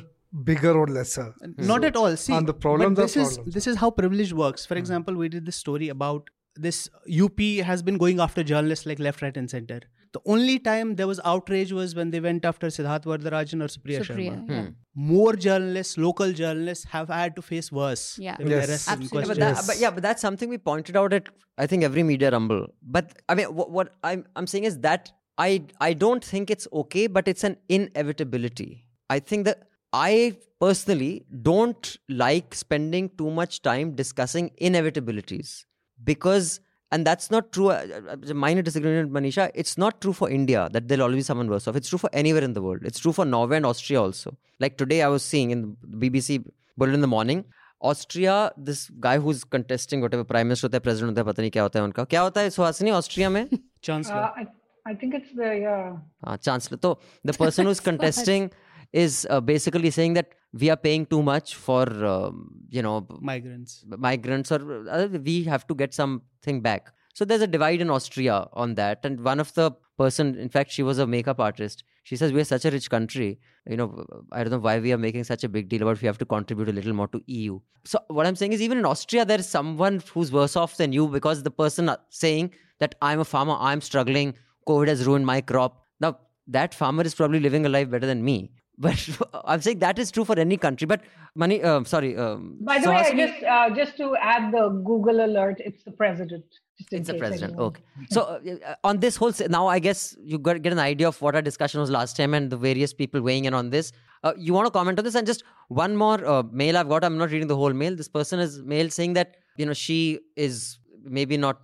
bigger 0.42 0.72
or 0.76 0.86
lesser. 0.86 1.34
Not 1.56 1.84
at 1.84 1.96
all. 1.96 2.16
See, 2.16 2.32
and 2.32 2.46
the 2.48 2.52
but 2.52 2.60
problems 2.60 2.98
are 2.98 3.02
this 3.02 3.16
is 3.16 3.34
problems. 3.36 3.54
this 3.54 3.66
is 3.66 3.76
how 3.76 3.90
privilege 3.90 4.32
works. 4.32 4.66
For 4.66 4.74
Hmm. 4.74 4.78
example, 4.78 5.14
we 5.14 5.28
did 5.28 5.46
this 5.46 5.56
story 5.56 5.88
about 5.88 6.30
this 6.56 6.88
UP 7.08 7.40
has 7.68 7.82
been 7.82 7.96
going 7.98 8.20
after 8.20 8.42
journalists 8.44 8.86
like 8.86 8.98
left, 8.98 9.22
right, 9.22 9.36
and 9.36 9.50
center. 9.50 9.80
The 10.12 10.20
only 10.26 10.58
time 10.60 10.94
there 10.98 11.08
was 11.08 11.20
outrage 11.24 11.72
was 11.72 11.94
when 11.96 12.10
they 12.12 12.20
went 12.20 12.44
after 12.44 12.68
Siddharth 12.68 13.04
Varadarajan 13.04 13.60
or 13.64 13.66
Supriya, 13.66 14.02
Supriya, 14.08 14.34
Sharma. 14.34 14.50
yeah. 14.50 14.66
More 14.94 15.32
journalists, 15.34 15.98
local 15.98 16.32
journalists, 16.32 16.84
have 16.92 17.08
had 17.08 17.34
to 17.34 17.42
face 17.42 17.72
worse. 17.72 18.04
Yeah. 18.26 18.36
Even 18.40 18.52
Yes. 18.52 18.68
arrests 18.68 18.88
Absolutely. 18.88 19.18
Yeah, 19.18 19.26
but, 19.26 19.36
questions. 19.38 19.66
that, 19.66 19.72
but 19.72 19.80
yeah, 19.80 19.90
but 19.90 20.02
that's 20.04 20.22
something 20.22 20.48
we 20.48 20.58
pointed 20.58 20.96
out 20.96 21.12
at 21.12 21.28
I 21.58 21.66
think 21.66 21.82
every 21.82 22.04
media 22.04 22.30
rumble. 22.30 22.66
But 22.82 23.12
I 23.28 23.34
mean, 23.34 23.46
what, 23.62 23.70
what 23.72 23.92
I'm 24.04 24.24
I'm 24.36 24.46
saying 24.46 24.64
is 24.72 24.78
that 24.86 25.10
I 25.38 25.50
I 25.80 25.92
don't 26.04 26.24
think 26.32 26.50
it's 26.56 26.68
okay, 26.84 27.06
but 27.18 27.26
it's 27.26 27.42
an 27.42 27.56
inevitability. 27.68 28.86
I 29.10 29.18
think 29.18 29.44
that 29.46 29.64
I 29.93 30.37
personally 30.59 31.25
don't 31.41 31.97
like 32.07 32.53
spending 32.53 33.09
too 33.17 33.29
much 33.31 33.61
time 33.61 33.95
discussing 33.95 34.51
inevitabilities 34.61 35.65
because. 36.03 36.59
And 36.91 37.05
that's 37.05 37.29
not 37.29 37.51
true. 37.51 37.69
uh, 37.69 37.85
uh, 38.11 38.15
a 38.31 38.33
minor 38.33 38.63
disagreement, 38.63 39.11
Manisha. 39.13 39.51
It's 39.53 39.77
not 39.77 40.01
true 40.01 40.11
for 40.11 40.27
India 40.27 40.69
that 40.71 40.87
there'll 40.87 41.03
always 41.03 41.17
be 41.17 41.21
someone 41.21 41.47
worse 41.47 41.67
off. 41.67 41.75
It's 41.75 41.87
true 41.87 41.99
for 41.99 42.09
anywhere 42.11 42.43
in 42.43 42.53
the 42.53 42.63
world. 42.63 42.79
It's 42.83 42.97
true 42.97 43.11
for 43.11 43.25
Norway 43.25 43.57
and 43.57 43.65
Austria 43.71 44.01
also. 44.01 44.35
Like 44.59 44.75
today, 44.75 45.03
I 45.03 45.09
was 45.09 45.21
seeing 45.21 45.51
in 45.51 45.77
the 45.83 45.97
BBC 45.97 46.43
bulletin 46.77 46.95
in 46.95 47.01
the 47.01 47.11
morning, 47.15 47.43
Austria 47.81 48.35
this 48.59 48.87
guy 49.03 49.17
who 49.17 49.31
is 49.31 49.43
contesting 49.51 50.03
what 50.03 50.13
ever 50.13 50.23
prime 50.31 50.47
minister 50.47 50.67
होता 50.67 50.77
है 50.77 50.81
president 50.83 51.09
होता 51.09 51.21
है 51.21 51.27
पता 51.27 51.41
नहीं 51.41 51.51
क्या 51.51 51.63
होता 51.63 51.79
है 51.79 51.85
उनका 51.85 52.03
क्या 52.13 52.21
होता 52.21 52.41
है 52.41 52.49
सुहासिनी 52.49 52.91
ऑस्ट्रिया 52.91 53.29
में 53.29 53.45
Chancellor. 53.87 54.23
Uh, 54.23 54.39
I, 54.39 54.45
I 54.91 54.95
think 55.01 55.13
it's 55.19 55.35
the 55.41 55.51
yeah. 55.59 55.85
हाँ 56.25 56.35
चांसलर 56.37 56.77
तो 56.77 56.99
the 57.25 57.35
person 57.39 57.65
who 57.65 57.71
is 57.71 57.79
contesting 57.85 58.49
is 59.02 59.26
uh, 59.28 59.40
basically 59.40 59.90
saying 59.90 60.14
that 60.14 60.34
we 60.52 60.70
are 60.70 60.76
paying 60.76 61.04
too 61.04 61.22
much 61.22 61.56
for 61.56 61.84
um, 62.04 62.50
you 62.70 62.82
know 62.82 63.06
migrants. 63.20 63.84
migrants 64.08 64.52
or 64.52 64.60
uh, 64.88 65.08
we 65.28 65.42
have 65.44 65.66
to 65.66 65.74
get 65.74 65.92
something 65.92 66.60
back. 66.60 66.92
So 67.12 67.24
there's 67.24 67.42
a 67.42 67.46
divide 67.46 67.80
in 67.80 67.90
austria 67.90 68.46
on 68.52 68.74
that. 68.76 69.00
And 69.04 69.24
one 69.24 69.40
of 69.40 69.52
the 69.54 69.72
person 69.98 70.36
in 70.36 70.48
fact 70.48 70.70
she 70.70 70.84
was 70.84 70.98
a 70.98 71.06
makeup 71.06 71.40
artist. 71.40 71.84
She 72.04 72.16
says 72.16 72.32
we're 72.32 72.44
such 72.44 72.64
a 72.64 72.70
rich 72.70 72.88
country. 72.88 73.40
You 73.68 73.76
know 73.80 74.06
i 74.30 74.44
don't 74.44 74.52
know 74.54 74.64
why 74.68 74.78
we 74.78 74.92
are 74.92 75.02
making 75.04 75.24
such 75.24 75.42
a 75.42 75.48
big 75.48 75.68
deal 75.68 75.82
about 75.82 76.00
we 76.00 76.06
have 76.06 76.18
to 76.22 76.26
contribute 76.32 76.68
a 76.68 76.72
little 76.78 76.92
more 76.98 77.06
to 77.12 77.20
eu 77.26 77.60
so 77.92 77.98
what 78.08 78.26
i'm 78.26 78.36
saying 78.40 78.52
is 78.56 78.64
even 78.64 78.80
in 78.80 78.88
austria 78.88 79.24
there 79.30 79.40
is 79.44 79.48
someone 79.48 80.02
who's 80.12 80.32
worse 80.38 80.56
off 80.62 80.76
than 80.80 80.92
you 80.96 81.06
because 81.14 81.42
the 81.46 81.52
person 81.60 81.88
uh, 81.88 81.96
saying 82.10 82.50
that 82.80 82.94
i'm 83.00 83.20
a 83.20 83.24
farmer. 83.30 83.56
I'm 83.68 83.80
struggling. 83.80 84.34
Covid 84.68 84.88
has 84.88 85.06
ruined 85.06 85.24
my 85.30 85.40
crop. 85.40 85.80
Now 85.98 86.18
that 86.58 86.74
farmer 86.74 87.04
is 87.10 87.14
probably 87.14 87.40
living 87.40 87.64
a 87.64 87.72
life 87.76 87.88
better 87.96 88.10
than 88.12 88.22
me 88.22 88.36
but 88.78 89.08
i'm 89.44 89.60
saying 89.60 89.78
that 89.78 89.98
is 89.98 90.10
true 90.10 90.24
for 90.24 90.36
any 90.38 90.56
country 90.56 90.86
but 90.86 91.00
money 91.34 91.62
um, 91.62 91.84
sorry 91.84 92.16
um, 92.16 92.56
By 92.60 92.78
the 92.78 92.88
way, 92.90 92.96
I 92.96 93.12
just 93.14 93.42
uh, 93.44 93.70
just 93.74 93.96
to 93.98 94.16
add 94.16 94.52
the 94.52 94.68
Google 94.68 95.24
alert, 95.24 95.60
it's 95.60 95.82
the 95.84 95.90
president. 95.92 96.44
It's 96.90 97.06
the 97.08 97.14
president. 97.14 97.52
anyone- 97.52 97.66
Okay. 97.66 97.82
So 98.10 98.22
uh, 98.22 98.38
uh, 98.70 98.74
on 98.82 98.98
this 98.98 99.16
whole, 99.16 99.32
now 99.48 99.66
I 99.68 99.78
guess 99.78 100.16
you 100.22 100.38
got 100.38 100.60
get 100.62 100.72
an 100.72 100.78
idea 100.84 101.06
of 101.08 101.20
what 101.22 101.34
our 101.36 101.42
discussion 101.42 101.80
was 101.80 101.90
last 101.90 102.16
time 102.16 102.34
and 102.34 102.50
the 102.50 102.56
various 102.56 102.92
people 102.92 103.20
weighing 103.22 103.44
in 103.50 103.54
on 103.54 103.70
this. 103.70 103.92
Uh, 104.24 104.32
you 104.36 104.52
want 104.52 104.66
to 104.66 104.70
comment 104.78 104.98
on 104.98 105.04
this? 105.04 105.14
And 105.14 105.26
just 105.26 105.44
one 105.68 105.96
more 105.96 106.24
uh, 106.26 106.42
mail 106.50 106.76
I've 106.76 106.88
got. 106.88 107.04
I'm 107.04 107.18
not 107.18 107.30
reading 107.30 107.46
the 107.48 107.56
whole 107.56 107.72
mail. 107.72 107.94
This 107.96 108.08
person 108.08 108.40
is 108.40 108.60
mail 108.62 108.90
saying 108.90 109.12
that 109.14 109.36
you 109.56 109.66
know 109.66 109.72
she 109.84 110.18
is 110.36 110.78
maybe 111.04 111.36
not 111.36 111.60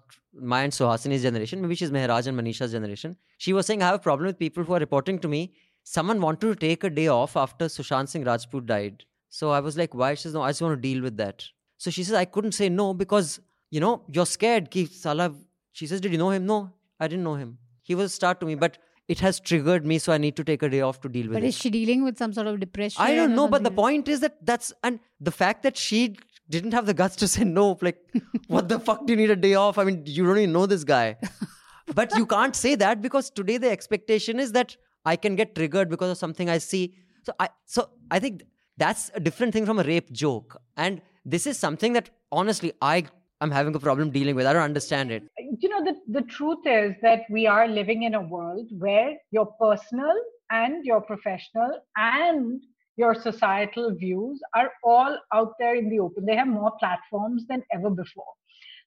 my 0.52 0.62
and 0.62 0.72
Suhasini's 0.72 1.22
generation. 1.22 1.61
Maybe 1.61 1.74
she's 1.74 1.90
Mehraj 1.90 2.26
and 2.28 2.38
Manisha's 2.40 2.72
generation. 2.72 3.16
She 3.38 3.52
was 3.52 3.66
saying 3.66 3.82
I 3.82 3.86
have 3.86 3.96
a 3.96 4.04
problem 4.11 4.26
with 4.26 4.38
people 4.38 4.62
who 4.64 4.74
are 4.74 4.78
reporting 4.88 5.18
to 5.26 5.28
me. 5.28 5.42
Someone 5.85 6.20
wanted 6.20 6.47
to 6.47 6.55
take 6.55 6.85
a 6.85 6.91
day 6.91 7.09
off 7.09 7.37
after 7.37 7.66
Sushant 7.66 8.09
Singh 8.09 8.24
Rajput 8.24 8.66
died. 8.66 9.05
So 9.28 9.51
I 9.51 9.61
was 9.61 9.76
like, 9.76 9.95
why? 9.95 10.14
She 10.14 10.22
says, 10.22 10.35
no, 10.35 10.43
I 10.43 10.51
just 10.51 10.62
want 10.62 10.76
to 10.76 10.81
deal 10.81 11.03
with 11.03 11.16
that. 11.16 11.45
So 11.78 11.91
she 11.91 12.05
says, 12.05 12.14
I 12.14 12.24
couldn't 12.24 12.53
say 12.53 12.68
no 12.68 12.93
because, 12.95 13.41
you 13.70 13.81
know, 13.81 14.03
you're 14.09 14.26
scared. 14.26 14.70
Ki 14.70 14.87
Salah, 14.87 15.35
she 15.72 15.87
says, 15.87 16.01
did 16.01 16.12
you 16.12 16.18
know 16.18 16.31
him? 16.31 16.47
No, 16.47 16.72
I 16.99 17.09
didn't 17.09 17.24
know 17.24 17.35
him. 17.35 17.59
He 17.83 17.95
was 17.95 18.12
a 18.12 18.14
star 18.14 18.35
to 18.35 18.47
me, 18.47 18.55
but 18.55 18.78
it 19.09 19.18
has 19.20 19.41
triggered 19.41 19.85
me, 19.85 19.99
so 19.99 20.12
I 20.12 20.18
need 20.18 20.37
to 20.37 20.45
take 20.45 20.62
a 20.62 20.68
day 20.68 20.83
off 20.83 21.01
to 21.01 21.09
deal 21.09 21.28
with 21.28 21.33
it. 21.33 21.41
But 21.41 21.45
it. 21.45 21.49
is 21.49 21.59
she 21.59 21.70
dealing 21.70 22.05
with 22.05 22.16
some 22.16 22.33
sort 22.33 22.47
of 22.47 22.61
depression? 22.61 23.03
I 23.03 23.14
don't 23.14 23.35
know, 23.35 23.49
but 23.49 23.64
the 23.64 23.70
point 23.70 24.07
is 24.09 24.20
that 24.20 24.37
that's 24.45 24.72
and 24.85 25.01
the 25.20 25.33
fact 25.33 25.64
that 25.64 25.76
she 25.76 26.16
didn't 26.49 26.72
have 26.72 26.87
the 26.87 26.95
guts 26.95 27.16
to 27.16 27.28
say 27.28 27.45
no, 27.45 27.76
like, 27.81 27.99
what 28.47 28.68
the 28.68 28.78
fuck 28.78 29.07
do 29.07 29.12
you 29.12 29.16
need 29.16 29.31
a 29.31 29.37
day 29.37 29.55
off? 29.55 29.78
I 29.78 29.85
mean, 29.85 30.03
you 30.07 30.24
don't 30.24 30.39
even 30.39 30.53
know 30.53 30.66
this 30.66 30.85
guy. 30.85 31.16
but 31.95 32.16
you 32.16 32.26
can't 32.26 32.55
say 32.55 32.76
that 32.76 33.03
because 33.03 33.31
today 33.31 33.57
the 33.57 33.70
expectation 33.70 34.39
is 34.39 34.53
that 34.53 34.76
I 35.05 35.16
can 35.16 35.36
get 35.36 35.55
triggered 35.55 35.88
because 35.88 36.11
of 36.11 36.18
something 36.18 36.48
I 36.48 36.59
see. 36.59 36.94
So 37.22 37.32
I 37.38 37.48
so 37.66 37.90
I 38.11 38.18
think 38.18 38.44
that's 38.76 39.11
a 39.14 39.20
different 39.20 39.53
thing 39.53 39.66
from 39.66 39.78
a 39.78 39.82
rape 39.84 40.11
joke. 40.12 40.61
And 40.76 41.03
this 41.24 41.46
is 41.46 41.59
something 41.59 41.92
that 41.92 42.11
honestly 42.32 42.72
I 42.80 43.05
am 43.40 43.51
having 43.51 43.74
a 43.74 43.80
problem 43.80 44.11
dealing 44.11 44.34
with. 44.34 44.46
I 44.46 44.53
don't 44.53 44.62
understand 44.62 45.11
it. 45.11 45.22
you 45.61 45.68
know 45.68 45.84
the, 45.84 45.94
the 46.09 46.26
truth 46.26 46.66
is 46.66 46.94
that 47.03 47.22
we 47.30 47.46
are 47.46 47.68
living 47.68 48.05
in 48.05 48.14
a 48.14 48.20
world 48.20 48.66
where 48.78 49.16
your 49.30 49.46
personal 49.61 50.14
and 50.51 50.84
your 50.84 51.01
professional 51.01 51.80
and 51.96 52.62
your 52.96 53.14
societal 53.14 53.94
views 53.94 54.40
are 54.55 54.70
all 54.84 55.18
out 55.32 55.53
there 55.59 55.74
in 55.76 55.88
the 55.90 56.01
open 56.01 56.24
they 56.26 56.36
have 56.36 56.48
more 56.48 56.72
platforms 56.78 57.46
than 57.48 57.62
ever 57.72 57.90
before 57.90 58.32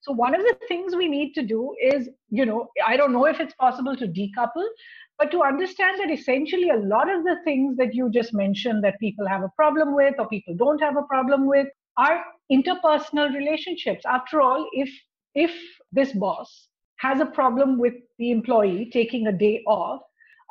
so 0.02 0.12
one 0.12 0.36
of 0.36 0.42
the 0.42 0.56
things 0.68 0.96
we 0.96 1.08
need 1.08 1.34
to 1.34 1.44
do 1.44 1.76
is 1.82 2.10
you 2.30 2.46
know 2.46 2.68
i 2.86 2.98
don't 2.98 3.14
know 3.14 3.26
if 3.26 3.40
it's 3.40 3.54
possible 3.56 3.96
to 3.96 4.08
decouple 4.08 4.68
but 5.20 5.32
to 5.32 5.44
understand 5.44 6.00
that 6.00 6.12
essentially 6.12 6.70
a 6.70 6.78
lot 6.78 7.14
of 7.14 7.24
the 7.24 7.38
things 7.44 7.78
that 7.78 7.94
you 7.94 8.10
just 8.10 8.34
mentioned 8.34 8.84
that 8.84 9.00
people 9.00 9.28
have 9.28 9.44
a 9.44 9.52
problem 9.56 9.96
with 9.96 10.16
or 10.18 10.28
people 10.28 10.56
don't 10.56 10.82
have 10.82 10.98
a 10.98 11.04
problem 11.04 11.48
with 11.48 11.68
are 11.98 12.24
interpersonal 12.52 13.34
relationships. 13.34 14.04
After 14.06 14.42
all 14.42 14.68
if 14.74 14.90
if 15.36 15.52
this 15.92 16.12
boss 16.14 16.68
has 16.98 17.20
a 17.20 17.26
problem 17.26 17.78
with 17.78 17.94
the 18.18 18.32
employee 18.32 18.90
taking 18.94 19.28
a 19.28 19.32
day 19.32 19.64
off, 19.68 20.02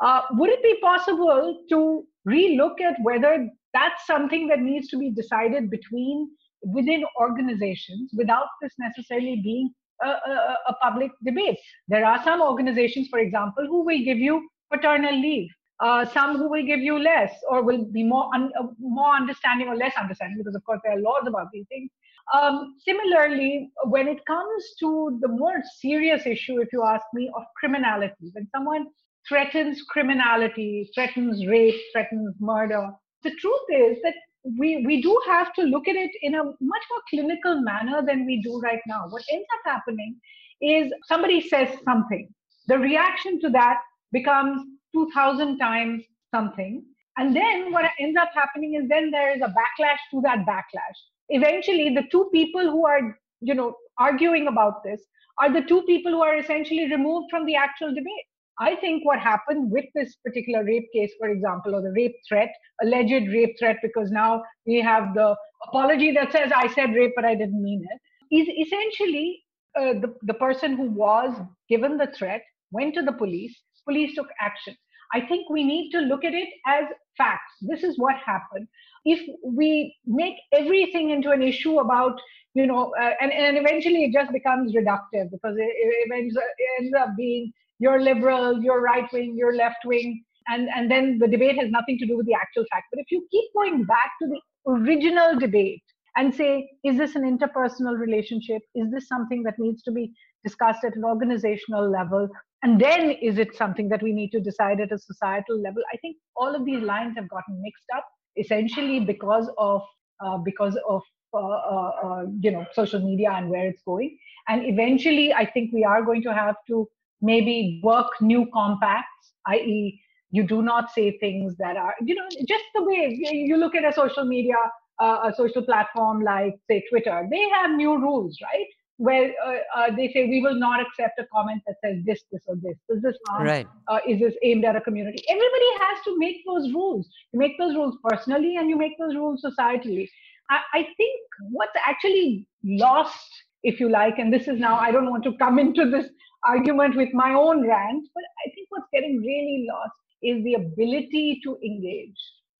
uh, 0.03 0.23
would 0.33 0.51
it 0.51 0.63
be 0.63 0.79
possible 0.83 1.63
to 1.69 2.05
relook 2.29 2.81
at 2.81 2.97
whether 3.03 3.49
that's 3.73 4.07
something 4.07 4.47
that 4.49 4.61
needs 4.61 4.89
to 4.89 4.99
be 4.99 5.11
decided 5.11 5.71
between 5.71 6.29
within 6.63 7.05
organizations 7.21 8.11
without 8.15 8.47
this 8.61 8.73
necessarily 8.79 9.41
being 9.43 9.73
a, 10.07 10.57
a, 10.69 10.75
public 10.83 11.11
debate? 11.25 11.59
There 11.89 12.05
are 12.05 12.23
some 12.25 12.41
organizations, 12.41 13.09
for 13.09 13.19
example, 13.19 13.67
who 13.67 13.85
will 13.85 14.05
give 14.05 14.19
you 14.19 14.49
paternal 14.73 15.15
leave. 15.15 15.49
Uh, 15.81 16.05
some 16.05 16.37
who 16.39 16.49
will 16.49 16.65
give 16.65 16.81
you 16.81 16.99
less 16.99 17.33
or 17.51 17.63
will 17.63 17.85
be 17.85 18.05
more 18.05 18.31
un- 18.35 18.53
uh, 18.59 18.67
more 18.79 19.15
understanding 19.15 19.69
or 19.69 19.77
less 19.77 19.93
understanding 19.99 20.39
because 20.39 20.55
of 20.55 20.63
course 20.65 20.81
there 20.85 20.93
are 20.97 21.01
laws 21.01 21.25
about 21.27 21.49
these 21.53 21.67
things 21.69 21.91
um, 22.33 22.77
similarly, 22.79 23.71
when 23.85 24.09
it 24.09 24.25
comes 24.27 24.65
to 24.81 25.19
the 25.21 25.29
more 25.29 25.63
serious 25.81 26.27
issue, 26.27 26.61
if 26.61 26.69
you 26.73 26.85
ask 26.85 27.05
me, 27.13 27.31
of 27.37 27.43
criminality, 27.57 28.31
when 28.33 28.49
someone 28.55 28.87
threatens 29.29 29.83
criminality, 29.89 30.91
threatens 30.95 31.47
rape, 31.47 31.79
threatens 31.93 32.35
murder, 32.41 32.91
the 33.23 33.31
truth 33.39 33.67
is 33.71 33.99
that 34.03 34.15
we, 34.45 34.85
we 34.87 35.01
do 35.03 35.19
have 35.27 35.53
to 35.55 35.63
look 35.63 35.89
at 35.89 35.97
it 35.97 36.11
in 36.23 36.35
a 36.35 36.45
much 36.45 36.85
more 36.91 37.03
clinical 37.09 37.61
manner 37.61 38.03
than 38.05 38.27
we 38.27 38.41
do 38.43 38.61
right 38.61 38.81
now. 38.87 39.07
What 39.09 39.23
ends 39.31 39.47
up 39.55 39.73
happening 39.73 40.17
is 40.61 40.93
somebody 41.07 41.41
says 41.49 41.69
something. 41.85 42.29
The 42.67 42.79
reaction 42.79 43.41
to 43.41 43.51
that 43.51 43.79
becomes 44.13 44.63
2,000 44.95 45.59
times 45.59 46.03
something. 46.35 46.85
And 47.19 47.37
then 47.37 47.73
what 47.73 47.85
ends 48.01 48.17
up 48.19 48.31
happening 48.35 48.75
is 48.75 48.89
then 48.89 49.11
there 49.11 49.35
is 49.35 49.43
a 49.43 49.49
backlash 49.49 49.99
to 50.13 50.21
that 50.23 50.47
backlash 50.47 50.99
eventually 51.33 51.95
the 51.95 52.05
two 52.11 52.29
people 52.33 52.71
who 52.71 52.87
are 52.87 53.19
you 53.41 53.55
know 53.55 53.75
arguing 53.99 54.47
about 54.49 54.83
this 54.85 55.01
are 55.41 55.53
the 55.53 55.63
two 55.63 55.83
people 55.83 56.13
who 56.13 56.23
are 56.23 56.39
essentially 56.39 56.91
removed 56.91 57.27
from 57.31 57.47
the 57.47 57.55
actual 57.55 57.89
debate 57.89 58.29
i 58.61 58.75
think 58.77 59.05
what 59.05 59.19
happened 59.19 59.71
with 59.71 59.85
this 59.95 60.17
particular 60.25 60.65
rape 60.65 60.89
case 60.95 61.13
for 61.19 61.29
example 61.29 61.75
or 61.75 61.83
the 61.83 61.93
rape 61.97 62.17
threat 62.29 62.53
alleged 62.83 63.29
rape 63.33 63.55
threat 63.59 63.77
because 63.83 64.11
now 64.11 64.43
we 64.67 64.81
have 64.81 65.15
the 65.15 65.35
apology 65.69 66.13
that 66.13 66.33
says 66.33 66.53
i 66.55 66.67
said 66.69 66.95
rape 66.95 67.13
but 67.17 67.25
i 67.25 67.35
didn't 67.35 67.63
mean 67.63 67.85
it 67.91 68.01
is 68.35 68.49
essentially 68.67 69.43
uh, 69.79 69.95
the, 69.95 70.15
the 70.23 70.35
person 70.35 70.77
who 70.77 70.91
was 70.91 71.35
given 71.69 71.97
the 71.97 72.09
threat 72.17 72.43
went 72.71 72.95
to 72.95 73.03
the 73.03 73.13
police. 73.13 73.55
Police 73.87 74.15
took 74.15 74.29
action. 74.41 74.77
I 75.15 75.21
think 75.21 75.51
we 75.51 75.65
need 75.65 75.91
to 75.93 75.99
look 76.01 76.25
at 76.25 76.35
it 76.35 76.49
as 76.67 76.85
facts. 77.19 77.53
This 77.61 77.83
is 77.83 77.99
what 77.99 78.17
happened. 78.17 78.67
If 79.05 79.21
we 79.45 79.95
make 80.07 80.35
everything 80.53 81.11
into 81.11 81.31
an 81.31 81.43
issue 81.43 81.81
about 81.81 82.21
you 82.55 82.67
know 82.67 82.93
uh, 83.01 83.13
and, 83.21 83.33
and 83.33 83.57
eventually 83.57 84.05
it 84.05 84.13
just 84.13 84.31
becomes 84.33 84.75
reductive 84.75 85.31
because 85.31 85.57
it, 85.57 85.63
it, 85.63 86.13
ends, 86.15 86.37
it 86.37 86.83
ends 86.83 86.95
up 86.99 87.09
being 87.17 87.53
you're 87.85 88.01
liberal 88.09 88.63
you're 88.63 88.83
right 88.89 89.13
wing 89.13 89.35
you're 89.43 89.57
left 89.63 89.91
wing 89.93 90.23
and 90.49 90.69
and 90.75 90.91
then 90.91 91.19
the 91.19 91.29
debate 91.29 91.57
has 91.59 91.71
nothing 91.71 91.99
to 91.99 92.07
do 92.07 92.17
with 92.17 92.27
the 92.27 92.35
actual 92.35 92.65
fact. 92.73 92.87
But 92.93 93.01
if 93.01 93.11
you 93.11 93.27
keep 93.31 93.45
going 93.57 93.85
back 93.85 94.13
to 94.21 94.29
the 94.29 94.41
original 94.71 95.39
debate 95.39 95.83
and 96.17 96.35
say 96.35 96.69
is 96.85 96.99
this 96.99 97.15
an 97.15 97.23
interpersonal 97.23 97.99
relationship? 97.99 98.63
Is 98.75 98.91
this 98.91 99.09
something 99.09 99.43
that 99.45 99.55
needs 99.59 99.83
to 99.85 99.93
be 99.93 100.13
discussed 100.45 100.85
at 100.85 100.97
an 100.97 101.05
organizational 101.05 101.91
level? 101.91 102.29
And 102.63 102.81
then 102.81 103.11
is 103.11 103.39
it 103.39 103.57
something 103.57 103.89
that 103.89 104.03
we 104.03 104.13
need 104.13 104.31
to 104.31 104.41
decide 104.41 104.81
at 104.81 104.93
a 104.93 104.99
societal 104.99 105.61
level? 105.61 105.83
I 105.93 105.97
think 105.99 106.17
all 106.37 106.55
of 106.55 106.65
these 106.65 106.83
lines 106.83 107.15
have 107.17 107.29
gotten 107.29 107.61
mixed 107.61 107.87
up 107.97 108.05
essentially 108.37 109.01
because 109.01 109.51
of 109.59 109.83
uh, 110.25 110.39
because 110.39 110.79
of 110.89 111.03
uh, 111.35 111.39
uh, 111.39 111.91
uh, 112.05 112.25
you 112.41 112.51
know 112.51 112.65
social 112.73 113.01
media 113.01 113.31
and 113.33 113.49
where 113.49 113.67
it's 113.67 113.83
going. 113.83 114.17
And 114.49 114.67
eventually, 114.67 115.33
I 115.33 115.47
think 115.47 115.73
we 115.73 115.85
are 115.85 116.03
going 116.03 116.23
to 116.23 116.35
have 116.35 116.57
to 116.69 116.89
maybe 117.23 117.81
work 117.83 118.09
new 118.21 118.47
compacts, 118.53 119.33
i.e., 119.47 120.01
you 120.31 120.47
do 120.47 120.63
not 120.63 120.91
say 120.91 121.19
things 121.19 121.57
that 121.59 121.77
are 121.77 121.95
you 122.03 122.15
know 122.15 122.27
just 122.49 122.65
the 122.75 122.83
way 122.83 123.19
you 123.21 123.57
look 123.57 123.75
at 123.75 123.85
a 123.85 123.93
social 123.93 124.25
media 124.25 124.57
uh, 124.99 125.31
a 125.31 125.35
social 125.37 125.63
platform 125.63 126.23
like 126.23 126.55
say 126.71 126.85
Twitter. 126.89 127.27
They 127.31 127.49
have 127.51 127.73
new 127.73 127.99
rules, 127.99 128.39
right? 128.43 128.67
where 129.03 129.33
uh, 129.45 129.57
uh, 129.77 129.97
they 129.97 130.13
say 130.13 130.27
we 130.29 130.41
will 130.41 130.55
not 130.55 130.81
accept 130.81 131.19
a 131.19 131.27
comment 131.35 131.61
that 131.67 131.75
says 131.85 131.97
this, 132.05 132.23
this, 132.31 132.43
or 132.47 132.55
this. 132.57 132.77
Does 132.89 133.03
this 133.03 133.17
harm? 133.27 133.47
Right. 133.47 133.67
Uh, 133.89 133.99
is 134.07 134.21
this 134.21 134.35
aimed 134.45 134.65
at 134.65 134.77
a 134.77 134.81
community? 134.81 135.25
Everybody 135.29 135.71
has 135.81 136.05
to 136.05 136.19
make 136.19 136.37
those 136.47 136.73
rules. 136.73 137.09
You 137.33 137.41
make 137.41 137.59
those 137.59 137.75
rules 137.75 137.97
personally, 138.05 138.57
and 138.59 138.69
you 138.69 138.77
make 138.77 138.97
those 138.99 139.17
rules 139.17 139.45
societally. 139.45 140.09
I, 140.51 140.61
I 140.73 140.83
think 140.97 141.21
what's 141.51 141.73
actually 141.85 142.47
lost, 142.63 143.29
if 143.65 143.81
you 143.81 143.89
like, 143.89 144.21
and 144.21 144.33
this 144.33 144.47
is 144.47 144.61
now 144.61 144.77
I 144.77 144.93
don't 144.93 145.11
want 145.11 145.25
to 145.25 145.37
come 145.37 145.59
into 145.67 145.91
this 145.91 146.07
argument 146.47 146.97
with 146.97 147.13
my 147.13 147.33
own 147.35 147.67
rant, 147.67 148.07
but 148.15 148.25
I 148.47 148.51
think 148.55 148.67
what's 148.71 148.89
getting 148.93 149.19
really 149.21 149.67
lost 149.71 149.93
is 150.23 150.43
the 150.45 150.55
ability 150.55 151.41
to 151.45 151.57
engage. 151.65 152.17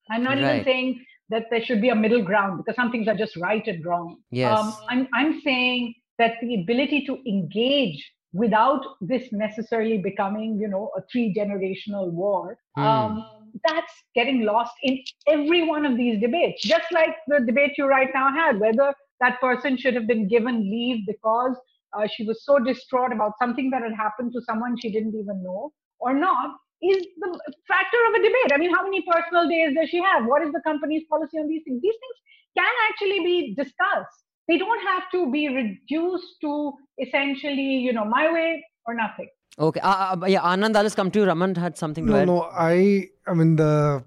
I'm 0.09 0.23
not 0.23 0.37
Right. 0.37 0.55
even 0.55 0.63
saying 0.63 1.05
that 1.29 1.45
there 1.49 1.63
should 1.63 1.81
be 1.81 1.89
a 1.89 1.95
middle 1.95 2.21
ground 2.21 2.57
because 2.57 2.75
some 2.75 2.91
things 2.91 3.07
are 3.07 3.15
just 3.15 3.35
right 3.37 3.65
and 3.67 3.83
wrong. 3.85 4.17
Yes. 4.31 4.57
Um, 4.57 4.73
I'm, 4.89 5.07
I'm 5.13 5.41
saying 5.41 5.95
that 6.19 6.33
the 6.41 6.61
ability 6.61 7.05
to 7.05 7.17
engage 7.27 8.11
without 8.33 8.83
this 9.01 9.31
necessarily 9.31 9.99
becoming, 9.99 10.57
you 10.59 10.67
know, 10.67 10.89
a 10.97 11.01
three 11.11 11.33
generational 11.33 12.11
war, 12.11 12.57
Hmm. 12.75 12.83
um, 12.83 13.25
that's 13.67 13.93
getting 14.15 14.41
lost 14.41 14.73
in 14.81 14.99
every 15.27 15.63
one 15.63 15.85
of 15.85 15.95
these 15.95 16.19
debates. 16.19 16.63
Just 16.63 16.91
like 16.91 17.15
the 17.27 17.39
debate 17.41 17.73
you 17.77 17.85
right 17.85 18.09
now 18.13 18.31
had, 18.33 18.59
whether 18.59 18.93
that 19.21 19.39
person 19.39 19.77
should 19.77 19.93
have 19.93 20.07
been 20.07 20.27
given 20.27 20.59
leave 20.61 21.05
because 21.05 21.55
uh, 21.97 22.07
she 22.13 22.23
was 22.25 22.43
so 22.45 22.59
distraught 22.59 23.11
about 23.13 23.33
something 23.41 23.69
that 23.71 23.81
had 23.83 23.93
happened 23.93 24.31
to 24.33 24.41
someone 24.41 24.75
she 24.81 24.91
didn't 24.91 25.15
even 25.15 25.43
know 25.43 25.71
or 25.99 26.13
not 26.13 26.55
is 26.81 27.05
the 27.17 27.39
factor 27.67 27.97
of 28.09 28.13
a 28.15 28.17
debate. 28.17 28.51
I 28.53 28.57
mean, 28.57 28.73
how 28.73 28.83
many 28.83 29.01
personal 29.09 29.47
days 29.47 29.73
does 29.79 29.89
she 29.89 29.97
have? 29.99 30.25
What 30.25 30.41
is 30.45 30.51
the 30.51 30.61
company's 30.65 31.03
policy 31.09 31.37
on 31.39 31.47
these 31.47 31.61
things? 31.65 31.81
These 31.81 31.93
things 32.03 32.17
can 32.57 32.73
actually 32.89 33.19
be 33.23 33.55
discussed. 33.55 34.17
They 34.49 34.57
don't 34.57 34.81
have 34.87 35.03
to 35.13 35.31
be 35.31 35.47
reduced 35.47 36.27
to 36.41 36.73
essentially, 36.99 37.77
you 37.87 37.93
know, 37.93 38.03
my 38.05 38.31
way 38.31 38.63
or 38.85 38.93
nothing. 38.93 39.29
Okay. 39.57 39.79
Uh, 39.79 40.17
uh, 40.21 40.25
yeah, 40.25 40.41
Anand, 40.41 40.75
I'll 40.75 40.83
just 40.83 40.95
come 40.95 41.11
to 41.11 41.19
you. 41.19 41.25
Raman 41.25 41.55
had 41.55 41.77
something 41.77 42.05
to 42.05 42.11
No, 42.11 42.19
add. 42.19 42.27
no. 42.27 42.41
I, 42.51 43.07
I 43.27 43.33
mean, 43.33 43.55
the 43.55 44.03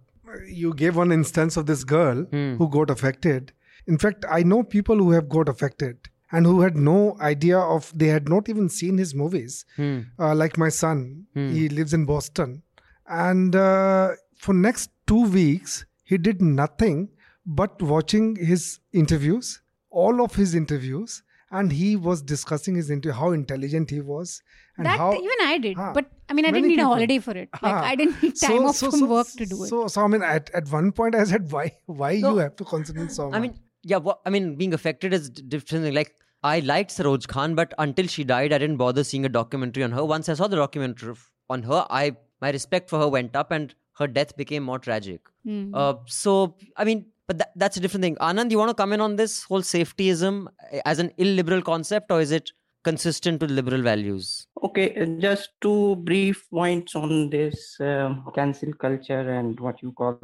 you 0.48 0.74
gave 0.74 0.96
one 0.96 1.12
instance 1.12 1.56
of 1.56 1.64
this 1.66 1.82
girl 1.84 2.24
Hmm. 2.24 2.56
who 2.56 2.68
got 2.68 2.90
affected. 2.90 3.52
In 3.86 3.96
fact, 3.96 4.24
I 4.28 4.42
know 4.42 4.62
people 4.62 4.96
who 4.98 5.12
have 5.12 5.28
got 5.28 5.48
affected 5.48 5.96
and 6.32 6.46
who 6.46 6.60
had 6.60 6.76
no 6.76 7.16
idea 7.20 7.58
of. 7.58 7.92
They 7.94 8.08
had 8.08 8.28
not 8.28 8.48
even 8.48 8.68
seen 8.68 8.98
his 8.98 9.14
movies. 9.14 9.64
Hmm. 9.76 10.00
Uh, 10.18 10.34
like 10.34 10.56
my 10.58 10.68
son, 10.68 11.26
Hmm. 11.34 11.50
he 11.50 11.68
lives 11.68 11.94
in 11.94 12.04
Boston, 12.06 12.62
and 13.08 13.54
uh, 13.54 14.10
for 14.36 14.54
next 14.54 14.90
two 15.06 15.22
weeks 15.28 15.84
he 16.04 16.18
did 16.18 16.40
nothing 16.42 17.08
but 17.44 17.80
watching 17.82 18.34
his 18.36 18.80
interviews, 18.92 19.60
all 19.90 20.20
of 20.22 20.34
his 20.34 20.54
interviews, 20.54 21.22
and 21.52 21.70
he 21.72 21.94
was 21.94 22.22
discussing 22.22 22.74
his 22.74 22.90
interview, 22.90 23.12
how 23.12 23.30
intelligent 23.30 23.90
he 23.90 24.00
was, 24.00 24.42
and 24.76 24.86
that 24.86 24.98
how 24.98 25.12
even 25.14 25.42
I 25.42 25.58
did 25.58 25.76
ah, 25.78 25.92
but 25.98 26.10
i 26.28 26.32
mean 26.34 26.44
i 26.44 26.50
didn't 26.50 26.66
need 26.68 26.76
people. 26.76 26.90
a 26.90 26.94
holiday 26.94 27.18
for 27.20 27.30
it. 27.42 27.48
Like 27.62 27.74
Ah. 27.74 27.84
I 27.90 27.94
didn't 27.94 28.20
need 28.22 28.34
time 28.40 28.56
So- 28.58 28.66
off 28.70 28.76
so- 28.76 28.90
from 28.90 29.00
so- 29.00 29.06
work 29.06 29.28
to 29.42 29.46
do 29.46 29.62
it. 29.64 29.68
So, 29.68 29.86
so 29.86 30.02
I 30.02 30.08
mean, 30.08 30.22
at, 30.22 30.50
at 30.60 30.68
one 30.72 30.90
point, 30.90 31.14
I 31.14 31.22
said, 31.24 31.50
why, 31.52 31.66
why 31.86 32.16
No. 32.18 32.32
you 32.32 32.38
have 32.38 32.56
to 32.56 32.64
concentrate 32.64 33.12
so 33.12 33.30
much? 33.30 33.36
I 33.38 33.40
mean, 33.40 33.54
yeah, 33.86 33.98
what, 33.98 34.20
I 34.26 34.30
mean, 34.30 34.56
being 34.56 34.74
affected 34.74 35.12
is 35.14 35.30
d- 35.30 35.42
different. 35.42 35.84
thing. 35.84 35.94
Like, 35.94 36.14
I 36.42 36.58
liked 36.60 36.90
Saroj 36.90 37.26
Khan, 37.28 37.54
but 37.54 37.72
until 37.78 38.06
she 38.08 38.24
died, 38.24 38.52
I 38.52 38.58
didn't 38.58 38.78
bother 38.78 39.04
seeing 39.04 39.24
a 39.24 39.28
documentary 39.28 39.84
on 39.84 39.92
her. 39.92 40.04
Once 40.04 40.28
I 40.28 40.34
saw 40.34 40.48
the 40.48 40.56
documentary 40.56 41.14
on 41.48 41.62
her, 41.62 41.86
I 41.88 42.16
my 42.40 42.50
respect 42.50 42.90
for 42.90 42.98
her 42.98 43.08
went 43.08 43.36
up, 43.36 43.52
and 43.52 43.74
her 43.98 44.06
death 44.06 44.36
became 44.36 44.62
more 44.62 44.78
tragic. 44.78 45.20
Hmm. 45.44 45.74
Uh, 45.74 45.94
so, 46.06 46.56
I 46.76 46.84
mean, 46.84 47.06
but 47.28 47.38
that, 47.38 47.52
that's 47.56 47.76
a 47.76 47.80
different 47.80 48.02
thing. 48.02 48.16
Anand, 48.16 48.50
you 48.50 48.58
want 48.58 48.70
to 48.70 48.74
comment 48.74 49.02
on 49.02 49.16
this 49.16 49.44
whole 49.44 49.62
safetyism 49.62 50.46
uh, 50.46 50.80
as 50.84 50.98
an 50.98 51.12
illiberal 51.16 51.62
concept, 51.62 52.10
or 52.10 52.20
is 52.20 52.32
it 52.32 52.50
consistent 52.84 53.40
with 53.40 53.50
liberal 53.50 53.82
values? 53.82 54.46
Okay, 54.62 54.94
uh, 55.00 55.06
just 55.20 55.50
two 55.60 55.96
brief 55.96 56.48
points 56.50 56.94
on 56.94 57.30
this 57.30 57.76
um, 57.80 58.24
cancel 58.34 58.72
culture 58.74 59.30
and 59.38 59.58
what 59.60 59.80
you 59.82 59.92
call 59.92 60.18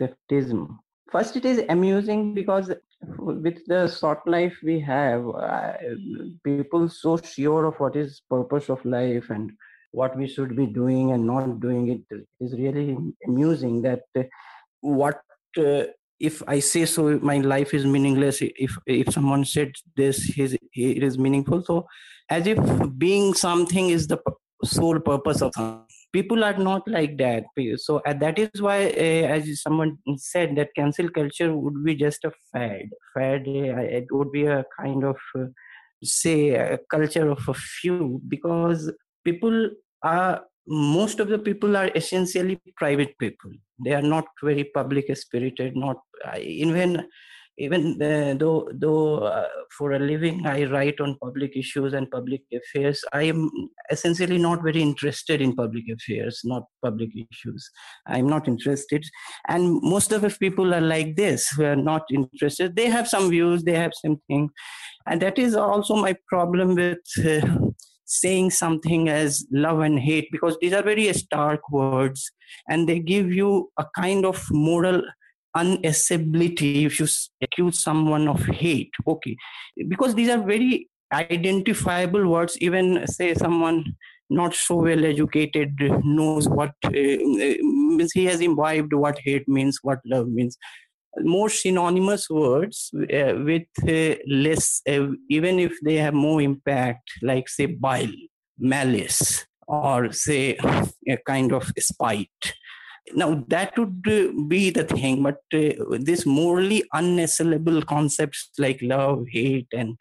safetyism. 0.00 0.78
First, 1.10 1.36
it 1.36 1.44
is 1.46 1.62
amusing 1.70 2.34
because 2.34 2.70
with 3.00 3.64
the 3.66 3.88
short 3.88 4.26
life 4.26 4.56
we 4.62 4.80
have, 4.80 5.26
uh, 5.28 5.72
people 6.44 6.88
so 6.88 7.16
sure 7.16 7.66
of 7.66 7.78
what 7.80 7.96
is 7.96 8.22
purpose 8.28 8.68
of 8.68 8.84
life 8.84 9.30
and 9.30 9.52
what 9.92 10.16
we 10.16 10.26
should 10.26 10.56
be 10.56 10.66
doing 10.66 11.12
and 11.12 11.26
not 11.26 11.60
doing 11.60 11.88
it 11.88 12.24
is 12.40 12.52
really 12.52 12.96
amusing 13.26 13.82
that 13.82 14.02
uh, 14.18 14.22
what 14.80 15.20
uh, 15.56 15.84
if 16.20 16.42
i 16.46 16.58
say 16.58 16.84
so 16.84 17.18
my 17.20 17.38
life 17.38 17.72
is 17.72 17.86
meaningless 17.86 18.42
if 18.42 18.76
if 18.86 19.10
someone 19.12 19.44
said 19.44 19.72
this 19.96 20.24
his 20.24 20.52
it 20.74 21.02
is 21.02 21.16
meaningful 21.16 21.62
so 21.62 21.86
as 22.28 22.46
if 22.46 22.58
being 22.98 23.32
something 23.34 23.88
is 23.88 24.06
the 24.06 24.18
sole 24.64 25.00
purpose 25.00 25.40
of 25.42 25.52
something. 25.54 25.86
People 26.12 26.42
are 26.44 26.56
not 26.56 26.86
like 26.88 27.16
that 27.18 27.44
so 27.76 28.00
uh, 28.06 28.12
that 28.14 28.38
is 28.38 28.62
why 28.62 28.86
uh, 28.86 29.26
as 29.36 29.62
someone 29.62 29.98
said 30.16 30.56
that 30.56 30.74
cancel 30.74 31.08
culture 31.10 31.54
would 31.56 31.84
be 31.84 31.94
just 31.94 32.24
a 32.24 32.32
fad. 32.52 32.88
Fad 33.14 33.46
uh, 33.46 33.82
it 33.98 34.06
would 34.10 34.32
be 34.32 34.44
a 34.44 34.64
kind 34.80 35.04
of 35.04 35.16
uh, 35.38 35.44
say 36.02 36.50
a 36.50 36.78
culture 36.90 37.30
of 37.30 37.48
a 37.48 37.54
few 37.54 38.20
because 38.28 38.90
people 39.24 39.70
are 40.02 40.42
most 40.66 41.18
of 41.20 41.28
the 41.28 41.38
people 41.38 41.76
are 41.76 41.90
essentially 41.94 42.60
private 42.76 43.18
people. 43.18 43.50
They 43.84 43.92
are 43.94 44.02
not 44.02 44.26
very 44.42 44.64
public 44.64 45.14
spirited 45.16 45.76
not 45.76 45.98
even 46.40 47.06
even 47.58 48.00
uh, 48.00 48.34
though 48.38 48.68
though 48.72 49.18
uh, 49.18 49.48
for 49.76 49.92
a 49.92 49.98
living 49.98 50.46
i 50.46 50.64
write 50.64 51.00
on 51.00 51.16
public 51.22 51.56
issues 51.56 51.92
and 51.92 52.10
public 52.10 52.42
affairs. 52.52 53.04
I 53.12 53.22
am 53.24 53.50
essentially 53.90 54.38
not 54.38 54.62
very 54.62 54.82
interested 54.82 55.40
in 55.40 55.54
public 55.54 55.84
affairs 55.92 56.40
not 56.44 56.64
public 56.82 57.10
issues. 57.14 57.70
I'm 58.06 58.28
not 58.28 58.48
interested. 58.48 59.04
And 59.48 59.80
most 59.82 60.12
of 60.12 60.22
the 60.22 60.30
people 60.30 60.74
are 60.74 60.80
like 60.80 61.16
this 61.16 61.48
who 61.48 61.64
are 61.64 61.76
not 61.76 62.02
interested. 62.12 62.76
They 62.76 62.88
have 62.88 63.08
some 63.08 63.30
views 63.30 63.64
they 63.64 63.74
have 63.74 63.92
something 63.94 64.50
and 65.06 65.22
that 65.22 65.38
is 65.38 65.54
also 65.54 65.96
my 65.96 66.14
problem 66.28 66.74
with 66.74 66.98
uh, 67.24 67.40
saying 68.08 68.50
something 68.50 69.08
as 69.08 69.46
love 69.52 69.80
and 69.80 69.98
hate 69.98 70.28
because 70.32 70.56
these 70.60 70.72
are 70.72 70.82
very 70.82 71.12
stark 71.12 71.60
words 71.70 72.30
and 72.68 72.88
they 72.88 72.98
give 72.98 73.32
you 73.32 73.70
a 73.78 73.84
kind 73.94 74.24
of 74.24 74.42
moral 74.50 75.02
unacceptability 75.60 76.84
if 76.86 77.00
you 77.00 77.06
accuse 77.42 77.82
someone 77.82 78.28
of 78.28 78.44
hate 78.46 78.92
okay. 79.06 79.36
Because 79.88 80.14
these 80.14 80.30
are 80.30 80.42
very 80.42 80.88
identifiable 81.12 82.26
words 82.28 82.58
even 82.60 83.06
say 83.06 83.34
someone 83.34 83.84
not 84.30 84.54
so 84.54 84.76
well 84.76 85.04
educated 85.04 85.72
knows 86.04 86.48
what 86.48 86.72
uh, 86.84 86.90
he 88.14 88.24
has 88.26 88.40
imbibed 88.40 88.92
what 88.92 89.18
hate 89.24 89.48
means 89.48 89.78
what 89.82 90.00
love 90.04 90.28
means. 90.28 90.56
More 91.20 91.48
synonymous 91.48 92.28
words 92.28 92.90
uh, 92.94 93.34
with 93.44 93.66
uh, 93.88 94.16
less 94.28 94.82
uh, 94.88 95.08
even 95.30 95.58
if 95.58 95.72
they 95.82 95.96
have 95.96 96.14
more 96.14 96.42
impact 96.42 97.10
like 97.22 97.48
say 97.48 97.66
bile 97.66 98.12
malice 98.58 99.46
or 99.66 100.12
say 100.12 100.56
a 101.08 101.16
kind 101.26 101.52
of 101.52 101.72
spite 101.78 102.52
now 103.14 103.44
that 103.48 103.76
would 103.78 104.06
uh, 104.06 104.32
be 104.48 104.70
the 104.70 104.84
thing 104.84 105.22
but 105.22 105.40
uh, 105.54 105.98
this 106.00 106.24
morally 106.26 106.82
unassailable 106.94 107.82
concepts 107.82 108.50
like 108.58 108.78
love 108.82 109.24
hate 109.30 109.66
and 109.72 109.96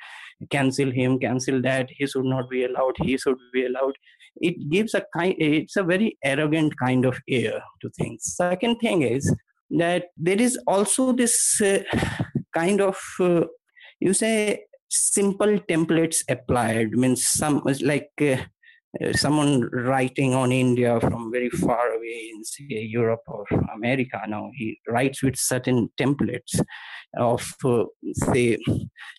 cancel 0.51 0.91
him 0.91 1.19
cancel 1.19 1.61
that 1.61 1.89
he 1.89 2.05
should 2.05 2.25
not 2.25 2.49
be 2.49 2.63
allowed 2.65 2.93
he 3.03 3.17
should 3.17 3.37
be 3.53 3.65
allowed 3.65 3.95
it 4.41 4.69
gives 4.69 4.93
a 4.93 5.03
kind 5.13 5.35
it's 5.37 5.75
a 5.75 5.83
very 5.83 6.17
arrogant 6.23 6.77
kind 6.77 7.05
of 7.05 7.19
air 7.27 7.61
to 7.81 7.89
things. 7.91 8.23
Second 8.23 8.77
thing 8.77 9.01
is 9.01 9.33
that 9.71 10.05
there 10.17 10.41
is 10.41 10.57
also 10.67 11.11
this 11.11 11.61
uh, 11.61 11.79
kind 12.53 12.81
of 12.81 12.97
uh, 13.19 13.41
you 13.99 14.13
say 14.13 14.63
simple 14.89 15.59
templates 15.69 16.23
applied 16.29 16.91
means 16.91 17.27
some 17.27 17.61
like 17.81 18.11
uh, 18.21 18.37
someone 19.13 19.61
writing 19.71 20.33
on 20.33 20.51
India 20.51 20.99
from 20.99 21.31
very 21.31 21.49
far 21.49 21.91
away 21.91 22.31
in 22.33 22.43
say 22.43 22.65
Europe 22.69 23.21
or 23.27 23.45
America 23.75 24.19
now 24.27 24.49
he 24.55 24.79
writes 24.87 25.21
with 25.21 25.35
certain 25.35 25.89
templates 25.99 26.59
of 27.17 27.45
uh, 27.65 27.83
say 28.13 28.57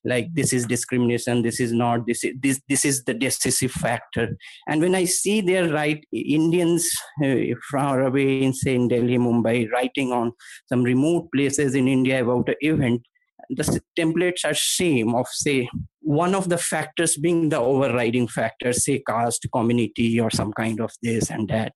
like 0.05 0.33
this 0.35 0.53
is 0.53 0.67
discrimination 0.67 1.43
this 1.43 1.61
is 1.61 1.73
not 1.73 2.07
this 2.07 2.25
is 2.25 2.35
this 2.41 2.61
this 2.69 2.85
is 2.85 3.05
the 3.05 3.15
decisive 3.15 3.73
factor. 3.73 4.37
And 4.67 4.81
when 4.81 4.95
i 4.95 5.05
see 5.05 5.41
their 5.41 5.73
right 5.73 6.03
indians 6.13 6.91
uh, 7.25 7.37
far 7.71 8.03
away 8.03 8.43
in 8.43 8.53
say 8.53 8.75
in 8.75 8.89
delhi 8.89 9.19
mumbai 9.19 9.71
writing 9.71 10.13
on 10.13 10.33
some 10.69 10.83
remote 10.83 11.31
places 11.33 11.75
in 11.75 11.89
india 11.89 12.23
about 12.23 12.49
an 12.49 12.57
event 12.61 13.03
the 13.51 13.81
templates 13.99 14.45
are 14.45 14.55
same 14.55 15.15
of 15.15 15.27
say 15.29 15.69
one 16.01 16.35
of 16.35 16.49
the 16.49 16.59
factors 16.59 17.17
being 17.17 17.49
the 17.49 17.59
overriding 17.59 18.29
factor 18.29 18.73
say 18.73 19.03
caste 19.07 19.47
community 19.53 20.21
or 20.21 20.31
some 20.31 20.53
kind 20.53 20.81
of 20.81 20.91
this 21.03 21.31
and 21.31 21.49
that. 21.49 21.73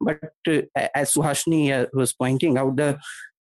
But 0.00 0.18
uh, 0.48 0.62
as 0.94 1.14
suhasini 1.14 1.72
uh, 1.72 1.86
was 1.92 2.12
pointing 2.12 2.58
out 2.58 2.76
the 2.76 2.98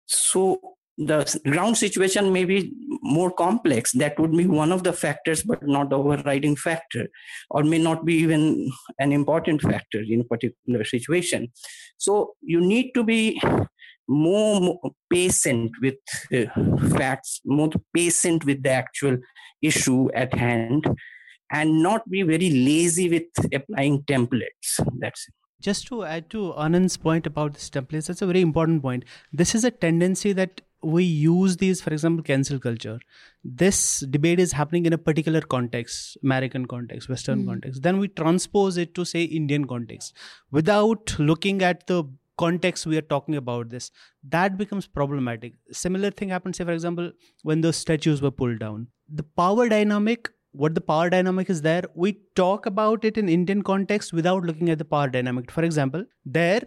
so 0.07 0.59
the 0.97 1.39
ground 1.45 1.77
situation 1.77 2.31
may 2.31 2.45
be 2.45 2.73
more 3.01 3.31
complex. 3.31 3.91
That 3.93 4.19
would 4.19 4.35
be 4.35 4.45
one 4.45 4.71
of 4.71 4.83
the 4.83 4.93
factors 4.93 5.41
but 5.41 5.65
not 5.65 5.89
the 5.89 5.97
overriding 5.97 6.55
factor 6.55 7.07
or 7.49 7.63
may 7.63 7.79
not 7.79 8.05
be 8.05 8.15
even 8.15 8.71
an 8.99 9.11
important 9.11 9.61
factor 9.61 10.01
in 10.01 10.21
a 10.21 10.23
particular 10.23 10.83
situation. 10.83 11.51
So 11.97 12.33
you 12.41 12.61
need 12.61 12.91
to 12.93 13.03
be 13.03 13.41
more, 14.11 14.59
more 14.61 14.91
patient 15.09 15.71
with 15.81 15.95
uh, 16.33 16.45
facts, 16.97 17.39
more 17.45 17.69
patient 17.93 18.45
with 18.45 18.61
the 18.63 18.71
actual 18.71 19.17
issue 19.61 20.11
at 20.13 20.33
hand, 20.33 20.85
and 21.51 21.81
not 21.83 22.09
be 22.09 22.23
very 22.23 22.49
lazy 22.49 23.09
with 23.09 23.53
applying 23.53 24.01
templates. 24.03 24.79
That's 24.99 25.27
it. 25.27 25.33
Just 25.61 25.87
to 25.87 26.03
add 26.03 26.29
to 26.31 26.53
Anand's 26.53 26.97
point 26.97 27.27
about 27.27 27.53
this 27.53 27.69
templates, 27.69 28.07
that's 28.07 28.21
a 28.21 28.25
very 28.25 28.41
important 28.41 28.81
point. 28.81 29.05
This 29.31 29.53
is 29.53 29.63
a 29.63 29.69
tendency 29.69 30.33
that 30.33 30.61
we 30.83 31.03
use 31.03 31.57
these, 31.57 31.81
for 31.81 31.91
example, 31.91 32.23
cancel 32.23 32.57
culture. 32.57 32.99
This 33.43 33.99
debate 34.09 34.39
is 34.39 34.53
happening 34.53 34.87
in 34.87 34.93
a 34.93 34.97
particular 34.97 35.41
context, 35.41 36.17
American 36.23 36.65
context, 36.65 37.09
Western 37.09 37.43
mm. 37.43 37.47
context. 37.49 37.83
Then 37.83 37.99
we 37.99 38.07
transpose 38.07 38.77
it 38.77 38.95
to, 38.95 39.05
say, 39.05 39.23
Indian 39.23 39.65
context 39.65 40.15
without 40.49 41.13
looking 41.19 41.61
at 41.61 41.85
the 41.85 42.05
context 42.43 42.85
we 42.91 42.97
are 42.97 43.07
talking 43.13 43.35
about 43.35 43.69
this 43.69 43.91
that 44.35 44.57
becomes 44.57 44.87
problematic. 44.87 45.53
Similar 45.71 46.11
thing 46.11 46.29
happened 46.29 46.55
say 46.55 46.65
for 46.65 46.73
example 46.73 47.11
when 47.43 47.61
those 47.61 47.81
statues 47.85 48.21
were 48.21 48.31
pulled 48.31 48.59
down. 48.59 48.87
The 49.21 49.23
power 49.23 49.69
dynamic 49.69 50.29
what 50.51 50.75
the 50.75 50.81
power 50.81 51.09
dynamic 51.09 51.49
is 51.49 51.61
there 51.61 51.83
we 51.95 52.13
talk 52.35 52.65
about 52.65 53.05
it 53.09 53.17
in 53.17 53.29
indian 53.29 53.61
context 53.71 54.11
without 54.11 54.43
looking 54.43 54.69
at 54.69 54.79
the 54.79 54.85
power 54.93 55.09
dynamic. 55.09 55.51
For 55.51 55.63
example 55.63 56.05
there 56.25 56.61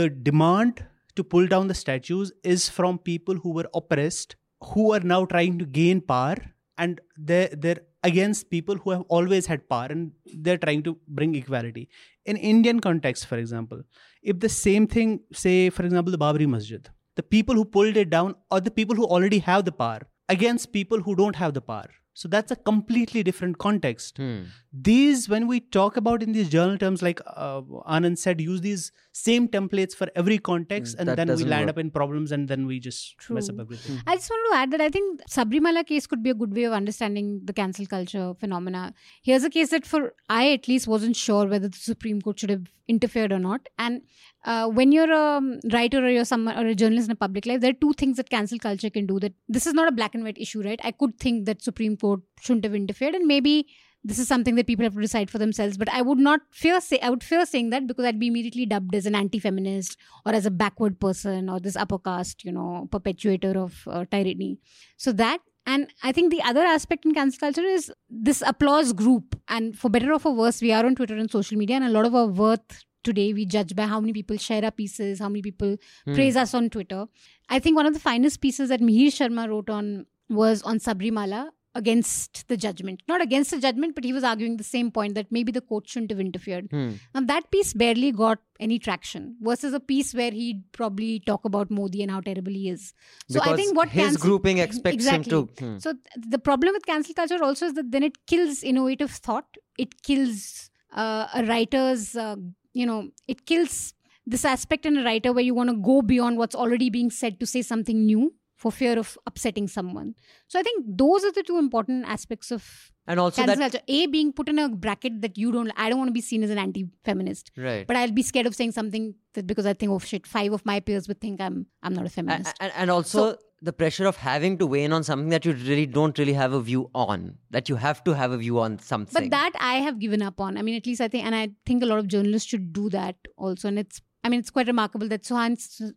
the 0.00 0.10
demand 0.10 0.84
to 1.16 1.24
pull 1.24 1.46
down 1.46 1.68
the 1.68 1.74
statues 1.74 2.32
is 2.44 2.68
from 2.68 2.98
people 2.98 3.36
who 3.44 3.52
were 3.52 3.68
oppressed 3.74 4.36
who 4.72 4.92
are 4.92 5.00
now 5.00 5.24
trying 5.24 5.58
to 5.58 5.64
gain 5.64 6.00
power 6.00 6.36
and 6.78 7.00
they're, 7.16 7.48
they're 7.48 7.80
against 8.04 8.48
people 8.50 8.76
who 8.76 8.90
have 8.90 9.02
always 9.08 9.46
had 9.46 9.68
power 9.68 9.86
and 9.90 10.12
they're 10.42 10.58
trying 10.58 10.82
to 10.84 10.96
bring 11.08 11.34
equality. 11.34 11.88
In 12.24 12.36
indian 12.36 12.80
context 12.80 13.26
for 13.26 13.36
example 13.38 13.82
if 14.22 14.38
the 14.38 14.48
same 14.48 14.86
thing 14.86 15.20
say 15.32 15.70
for 15.70 15.84
example 15.84 16.12
the 16.12 16.18
babri 16.18 16.46
masjid 16.54 16.88
the 17.16 17.22
people 17.22 17.54
who 17.54 17.64
pulled 17.64 17.96
it 17.96 18.10
down 18.10 18.34
are 18.50 18.60
the 18.60 18.70
people 18.70 18.94
who 18.94 19.06
already 19.06 19.38
have 19.38 19.64
the 19.64 19.72
power 19.72 20.00
against 20.28 20.72
people 20.72 21.00
who 21.00 21.14
don't 21.20 21.36
have 21.36 21.54
the 21.54 21.60
power 21.60 21.88
so 22.18 22.26
that's 22.26 22.50
a 22.50 22.56
completely 22.56 23.22
different 23.22 23.58
context. 23.58 24.16
Hmm. 24.16 24.46
These, 24.72 25.28
when 25.28 25.46
we 25.46 25.60
talk 25.60 25.96
about 25.96 26.20
in 26.20 26.32
these 26.32 26.48
journal 26.48 26.76
terms, 26.76 27.00
like 27.00 27.20
uh, 27.24 27.60
Anand 27.96 28.18
said, 28.18 28.40
use 28.40 28.60
these 28.60 28.90
same 29.12 29.46
templates 29.46 29.94
for 29.94 30.08
every 30.16 30.38
context, 30.38 30.96
mm, 30.96 31.00
and 31.00 31.10
then 31.16 31.28
we 31.36 31.44
land 31.44 31.66
work. 31.66 31.74
up 31.74 31.78
in 31.78 31.92
problems, 31.92 32.32
and 32.32 32.48
then 32.48 32.66
we 32.66 32.80
just 32.80 33.16
True. 33.18 33.34
mess 33.36 33.48
up 33.48 33.60
everything. 33.60 34.00
I 34.04 34.16
just 34.16 34.28
want 34.30 34.50
to 34.50 34.58
add 34.58 34.72
that 34.72 34.80
I 34.80 34.88
think 34.88 35.20
Sabarimala 35.30 35.86
case 35.86 36.08
could 36.08 36.24
be 36.24 36.30
a 36.30 36.34
good 36.34 36.52
way 36.52 36.64
of 36.64 36.72
understanding 36.72 37.40
the 37.44 37.52
cancel 37.52 37.86
culture 37.86 38.34
phenomena. 38.34 38.94
Here's 39.22 39.44
a 39.44 39.50
case 39.50 39.70
that, 39.70 39.86
for 39.86 40.12
I 40.28 40.50
at 40.50 40.66
least, 40.66 40.88
wasn't 40.88 41.14
sure 41.14 41.46
whether 41.46 41.68
the 41.68 41.78
Supreme 41.78 42.20
Court 42.20 42.40
should 42.40 42.50
have 42.50 42.66
interfered 42.88 43.30
or 43.30 43.38
not, 43.38 43.68
and 43.78 44.02
uh, 44.44 44.68
when 44.68 44.92
you're 44.92 45.12
a 45.12 45.40
writer 45.72 46.04
or 46.04 46.08
you're 46.08 46.24
some 46.24 46.48
or 46.48 46.66
a 46.66 46.74
journalist 46.74 47.08
in 47.08 47.12
a 47.12 47.16
public 47.16 47.46
life, 47.46 47.60
there 47.60 47.70
are 47.70 47.80
two 47.80 47.92
things 47.92 48.16
that 48.16 48.30
cancel 48.30 48.58
culture 48.58 48.90
can 48.90 49.06
do. 49.06 49.18
That 49.18 49.34
this 49.48 49.66
is 49.66 49.74
not 49.74 49.88
a 49.88 49.92
black 49.92 50.14
and 50.14 50.24
white 50.24 50.38
issue, 50.38 50.62
right? 50.62 50.80
I 50.84 50.92
could 50.92 51.18
think 51.18 51.46
that 51.46 51.62
Supreme 51.62 51.96
Court 51.96 52.20
shouldn't 52.40 52.64
have 52.64 52.74
interfered, 52.74 53.14
and 53.14 53.26
maybe 53.26 53.68
this 54.04 54.18
is 54.18 54.28
something 54.28 54.54
that 54.54 54.66
people 54.66 54.84
have 54.84 54.94
to 54.94 55.00
decide 55.00 55.28
for 55.28 55.38
themselves. 55.38 55.76
But 55.76 55.90
I 55.90 56.02
would 56.02 56.18
not 56.18 56.40
fear 56.52 56.80
say 56.80 56.98
I 57.00 57.10
would 57.10 57.24
fear 57.24 57.44
saying 57.44 57.70
that 57.70 57.86
because 57.86 58.04
I'd 58.04 58.20
be 58.20 58.28
immediately 58.28 58.64
dubbed 58.64 58.94
as 58.94 59.06
an 59.06 59.14
anti-feminist 59.14 59.96
or 60.24 60.32
as 60.32 60.46
a 60.46 60.50
backward 60.50 61.00
person 61.00 61.48
or 61.48 61.58
this 61.58 61.76
upper 61.76 61.98
caste, 61.98 62.44
you 62.44 62.52
know, 62.52 62.88
perpetuator 62.90 63.58
of 63.58 63.82
uh, 63.88 64.04
tyranny. 64.10 64.60
So 64.96 65.12
that 65.12 65.40
and 65.66 65.92
I 66.02 66.12
think 66.12 66.30
the 66.30 66.40
other 66.42 66.62
aspect 66.62 67.04
in 67.04 67.12
cancel 67.12 67.40
culture 67.40 67.62
is 67.62 67.92
this 68.08 68.42
applause 68.46 68.94
group. 68.94 69.38
And 69.48 69.78
for 69.78 69.90
better 69.90 70.10
or 70.10 70.18
for 70.18 70.34
worse, 70.34 70.62
we 70.62 70.72
are 70.72 70.86
on 70.86 70.94
Twitter 70.94 71.14
and 71.14 71.30
social 71.30 71.58
media, 71.58 71.76
and 71.76 71.84
a 71.84 71.90
lot 71.90 72.06
of 72.06 72.14
our 72.14 72.26
worth 72.26 72.84
today 73.04 73.32
we 73.32 73.44
judge 73.46 73.74
by 73.74 73.86
how 73.86 74.00
many 74.00 74.12
people 74.12 74.36
share 74.36 74.64
our 74.64 74.70
pieces 74.70 75.18
how 75.18 75.28
many 75.28 75.42
people 75.42 75.76
mm. 76.06 76.14
praise 76.14 76.36
us 76.36 76.54
on 76.54 76.70
twitter 76.70 77.06
i 77.48 77.58
think 77.58 77.76
one 77.76 77.86
of 77.86 77.94
the 77.94 78.00
finest 78.00 78.40
pieces 78.40 78.68
that 78.68 78.80
mihir 78.80 79.14
sharma 79.20 79.48
wrote 79.48 79.70
on 79.70 80.06
was 80.28 80.62
on 80.62 80.78
sabarimala 80.78 81.48
against 81.74 82.46
the 82.48 82.56
judgment 82.56 83.02
not 83.06 83.22
against 83.24 83.50
the 83.50 83.58
judgment 83.64 83.94
but 83.94 84.04
he 84.04 84.12
was 84.12 84.24
arguing 84.24 84.56
the 84.56 84.64
same 84.64 84.90
point 84.90 85.14
that 85.14 85.30
maybe 85.30 85.52
the 85.52 85.60
court 85.60 85.88
shouldn't 85.88 86.10
have 86.10 86.20
interfered 86.20 86.68
mm. 86.70 86.98
now 87.14 87.20
that 87.20 87.50
piece 87.50 87.72
barely 87.82 88.10
got 88.10 88.38
any 88.58 88.78
traction 88.78 89.36
versus 89.40 89.74
a 89.74 89.80
piece 89.80 90.12
where 90.14 90.30
he'd 90.30 90.62
probably 90.72 91.20
talk 91.20 91.44
about 91.44 91.70
modi 91.70 92.02
and 92.02 92.10
how 92.10 92.20
terrible 92.20 92.52
he 92.52 92.68
is 92.68 92.94
so 93.28 93.34
because 93.34 93.52
i 93.52 93.56
think 93.56 93.76
what 93.76 93.88
his 93.90 94.06
cancel, 94.06 94.22
grouping 94.22 94.58
expects 94.58 94.94
exactly. 94.94 95.36
him 95.36 95.46
to 95.46 95.64
hmm. 95.64 95.78
so 95.78 95.94
the 96.36 96.38
problem 96.38 96.72
with 96.72 96.86
cancel 96.86 97.14
culture 97.14 97.42
also 97.50 97.66
is 97.66 97.74
that 97.74 97.92
then 97.92 98.02
it 98.02 98.26
kills 98.26 98.62
innovative 98.62 99.10
thought 99.10 99.62
it 99.86 100.02
kills 100.02 100.70
uh, 100.92 101.26
a 101.34 101.44
writer's 101.44 102.16
uh, 102.16 102.36
you 102.72 102.86
know, 102.86 103.10
it 103.26 103.46
kills 103.46 103.94
this 104.26 104.44
aspect 104.44 104.84
in 104.84 104.96
a 104.96 105.04
writer 105.04 105.32
where 105.32 105.44
you 105.44 105.54
want 105.54 105.70
to 105.70 105.76
go 105.76 106.02
beyond 106.02 106.38
what's 106.38 106.54
already 106.54 106.90
being 106.90 107.10
said 107.10 107.40
to 107.40 107.46
say 107.46 107.62
something 107.62 108.04
new 108.04 108.34
for 108.56 108.72
fear 108.72 108.98
of 108.98 109.16
upsetting 109.26 109.68
someone. 109.68 110.14
So 110.48 110.58
I 110.58 110.62
think 110.62 110.84
those 110.86 111.24
are 111.24 111.32
the 111.32 111.42
two 111.42 111.58
important 111.58 112.06
aspects 112.06 112.50
of 112.50 112.90
and 113.06 113.18
also 113.18 113.46
that 113.46 113.58
culture. 113.58 113.80
A 113.86 114.06
being 114.06 114.32
put 114.32 114.48
in 114.48 114.58
a 114.58 114.68
bracket 114.68 115.22
that 115.22 115.38
you 115.38 115.50
don't. 115.50 115.72
I 115.76 115.88
don't 115.88 115.98
want 115.98 116.08
to 116.08 116.12
be 116.12 116.20
seen 116.20 116.42
as 116.42 116.50
an 116.50 116.58
anti-feminist. 116.58 117.52
Right. 117.56 117.86
But 117.86 117.96
I'll 117.96 118.10
be 118.10 118.22
scared 118.22 118.46
of 118.46 118.54
saying 118.54 118.72
something 118.72 119.14
that 119.34 119.46
because 119.46 119.64
I 119.64 119.72
think 119.72 119.92
oh 119.92 119.98
shit, 119.98 120.26
five 120.26 120.52
of 120.52 120.66
my 120.66 120.80
peers 120.80 121.08
would 121.08 121.20
think 121.20 121.40
I'm 121.40 121.66
I'm 121.82 121.94
not 121.94 122.04
a 122.04 122.10
feminist. 122.10 122.54
And, 122.60 122.70
and, 122.70 122.82
and 122.82 122.90
also. 122.90 123.32
So, 123.32 123.38
the 123.60 123.72
pressure 123.72 124.06
of 124.06 124.16
having 124.16 124.56
to 124.58 124.66
weigh 124.66 124.84
in 124.84 124.92
on 124.92 125.02
something 125.02 125.28
that 125.30 125.44
you 125.44 125.52
really 125.52 125.86
don't 125.86 126.18
really 126.18 126.32
have 126.32 126.52
a 126.52 126.60
view 126.60 126.90
on 126.94 127.36
that 127.50 127.68
you 127.68 127.76
have 127.76 128.02
to 128.04 128.14
have 128.14 128.30
a 128.30 128.36
view 128.36 128.58
on 128.60 128.78
something. 128.78 129.22
But 129.22 129.30
that 129.30 129.52
i 129.58 129.74
have 129.76 129.98
given 129.98 130.22
up 130.22 130.40
on. 130.40 130.56
I 130.56 130.62
mean 130.62 130.76
at 130.76 130.86
least 130.86 131.00
i 131.00 131.08
think 131.08 131.26
and 131.26 131.34
i 131.34 131.50
think 131.66 131.82
a 131.82 131.86
lot 131.86 131.98
of 131.98 132.06
journalists 132.06 132.48
should 132.48 132.72
do 132.72 132.88
that 132.90 133.16
also. 133.36 133.68
And 133.68 133.78
it's 133.78 134.00
i 134.24 134.28
mean 134.28 134.40
it's 134.40 134.50
quite 134.50 134.66
remarkable 134.66 135.08
that 135.08 135.22
Suhan, 135.22 135.56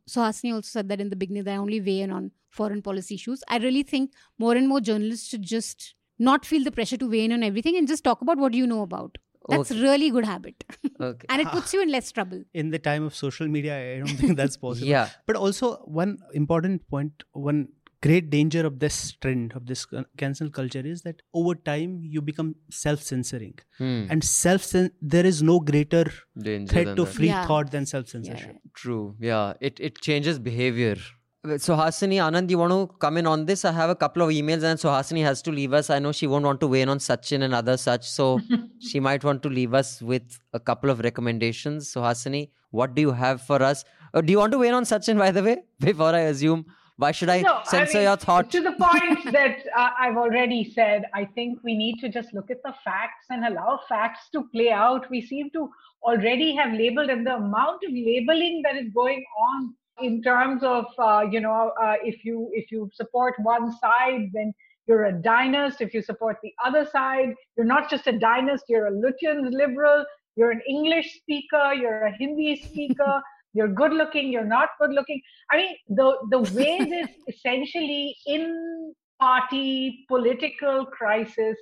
suhasini 0.09 0.53
also 0.53 0.67
said 0.67 0.89
that 0.89 0.99
in 0.99 1.09
the 1.09 1.15
beginning 1.15 1.43
that 1.43 1.53
i 1.53 1.57
only 1.57 1.81
weigh 1.81 2.01
in 2.01 2.11
on 2.11 2.31
foreign 2.49 2.81
policy 2.81 3.15
issues. 3.15 3.43
I 3.47 3.57
really 3.57 3.83
think 3.83 4.11
more 4.37 4.55
and 4.55 4.67
more 4.67 4.81
journalists 4.81 5.27
should 5.27 5.43
just 5.43 5.95
not 6.19 6.45
feel 6.45 6.63
the 6.63 6.71
pressure 6.71 6.97
to 6.97 7.09
weigh 7.09 7.25
in 7.25 7.31
on 7.31 7.43
everything 7.43 7.77
and 7.77 7.87
just 7.87 8.03
talk 8.03 8.21
about 8.21 8.37
what 8.37 8.53
you 8.53 8.67
know 8.67 8.81
about 8.81 9.17
that's 9.49 9.71
okay. 9.71 9.81
really 9.81 10.09
good 10.09 10.25
habit. 10.25 10.63
okay. 11.01 11.25
and 11.29 11.41
it 11.41 11.47
puts 11.51 11.73
you 11.73 11.81
in 11.81 11.91
less 11.91 12.11
trouble. 12.11 12.43
In 12.53 12.69
the 12.69 12.79
time 12.79 13.03
of 13.03 13.15
social 13.15 13.47
media, 13.47 13.95
I 13.95 13.99
don't 13.99 14.17
think 14.17 14.37
that's 14.37 14.57
possible. 14.57 14.87
yeah. 14.87 15.09
But 15.25 15.35
also 15.35 15.77
one 15.85 16.17
important 16.33 16.87
point, 16.87 17.23
one 17.33 17.69
great 18.01 18.29
danger 18.29 18.65
of 18.65 18.79
this 18.79 19.13
trend 19.21 19.53
of 19.53 19.65
this 19.67 19.85
cancel 20.17 20.49
culture 20.49 20.81
is 20.83 21.03
that 21.03 21.21
over 21.33 21.53
time 21.53 21.99
you 22.03 22.21
become 22.21 22.55
self-censoring 22.71 23.53
hmm. 23.77 24.05
and 24.09 24.23
self 24.23 24.71
there 25.01 25.25
is 25.25 25.43
no 25.43 25.59
greater 25.59 26.05
danger 26.37 26.71
threat 26.71 26.95
to 26.95 27.05
free 27.05 27.27
yeah. 27.27 27.45
thought 27.45 27.69
than 27.71 27.85
self-censorship 27.85 28.55
yeah. 28.55 28.71
true 28.73 29.15
yeah 29.19 29.53
it 29.61 29.79
it 29.79 30.01
changes 30.01 30.39
behavior 30.39 30.95
Suhasini, 31.43 32.17
Anand, 32.17 32.51
you 32.51 32.57
want 32.59 32.71
to 32.71 32.95
come 32.99 33.17
in 33.17 33.25
on 33.25 33.45
this? 33.45 33.65
I 33.65 33.71
have 33.71 33.89
a 33.89 33.95
couple 33.95 34.21
of 34.21 34.29
emails 34.29 34.61
and 34.61 34.79
Suhasini 34.79 35.23
has 35.23 35.41
to 35.41 35.51
leave 35.51 35.73
us. 35.73 35.89
I 35.89 35.97
know 35.97 36.11
she 36.11 36.27
won't 36.27 36.45
want 36.45 36.59
to 36.59 36.67
weigh 36.67 36.81
in 36.81 36.89
on 36.89 36.99
Sachin 36.99 37.41
and 37.41 37.55
other 37.55 37.77
such, 37.77 38.07
so 38.07 38.39
she 38.79 38.99
might 38.99 39.23
want 39.23 39.41
to 39.41 39.49
leave 39.49 39.73
us 39.73 40.03
with 40.03 40.39
a 40.53 40.59
couple 40.59 40.91
of 40.91 40.99
recommendations. 40.99 41.91
Suhasini, 41.91 42.51
what 42.69 42.93
do 42.93 43.01
you 43.01 43.11
have 43.11 43.41
for 43.41 43.63
us? 43.63 43.83
Uh, 44.13 44.21
do 44.21 44.31
you 44.31 44.37
want 44.37 44.51
to 44.51 44.59
weigh 44.59 44.67
in 44.67 44.75
on 44.75 44.83
Sachin, 44.83 45.17
by 45.17 45.31
the 45.31 45.41
way, 45.41 45.57
before 45.79 46.13
I 46.13 46.19
assume? 46.29 46.63
Why 46.97 47.11
should 47.11 47.29
I 47.29 47.41
no, 47.41 47.61
censor 47.63 47.97
I 47.97 48.01
mean, 48.01 48.03
your 48.03 48.17
thought? 48.17 48.51
To 48.51 48.61
the 48.61 48.73
point 48.73 49.31
that 49.31 49.63
uh, 49.75 49.89
I've 49.99 50.17
already 50.17 50.71
said, 50.75 51.05
I 51.15 51.25
think 51.25 51.57
we 51.63 51.75
need 51.75 51.97
to 52.01 52.09
just 52.09 52.35
look 52.35 52.51
at 52.51 52.61
the 52.63 52.75
facts 52.85 53.25
and 53.31 53.45
allow 53.45 53.79
facts 53.89 54.29
to 54.33 54.43
play 54.53 54.69
out. 54.69 55.09
We 55.09 55.25
seem 55.25 55.49
to 55.53 55.71
already 56.03 56.53
have 56.53 56.71
labeled, 56.73 57.09
and 57.09 57.25
the 57.25 57.37
amount 57.37 57.83
of 57.83 57.91
labeling 57.91 58.61
that 58.63 58.75
is 58.75 58.93
going 58.93 59.25
on 59.39 59.73
in 60.03 60.21
terms 60.21 60.63
of 60.63 60.85
uh, 60.99 61.23
you 61.29 61.39
know 61.39 61.71
uh, 61.81 61.95
if 62.03 62.23
you 62.23 62.49
if 62.53 62.71
you 62.71 62.89
support 62.93 63.35
one 63.39 63.71
side 63.77 64.29
then 64.33 64.53
you're 64.87 65.05
a 65.05 65.13
dynast 65.13 65.81
if 65.81 65.93
you 65.93 66.01
support 66.01 66.37
the 66.43 66.51
other 66.65 66.85
side 66.85 67.33
you're 67.55 67.65
not 67.65 67.89
just 67.89 68.07
a 68.07 68.17
dynast 68.17 68.63
you're 68.67 68.87
a 68.87 68.91
Lutyens 68.91 69.51
liberal 69.51 70.05
you're 70.35 70.51
an 70.51 70.61
English 70.67 71.17
speaker, 71.17 71.73
you're 71.73 72.05
a 72.05 72.15
Hindi 72.17 72.61
speaker, 72.63 73.21
you're 73.53 73.67
good 73.67 73.93
looking, 73.93 74.31
you're 74.31 74.45
not 74.45 74.69
good 74.79 74.91
looking. 74.91 75.21
I 75.51 75.57
mean, 75.57 75.75
the, 75.89 76.17
the 76.29 76.39
way 76.55 76.79
this 76.79 77.09
essentially 77.27 78.15
in 78.25 78.93
party 79.19 80.05
political 80.07 80.85
crisis 80.85 81.57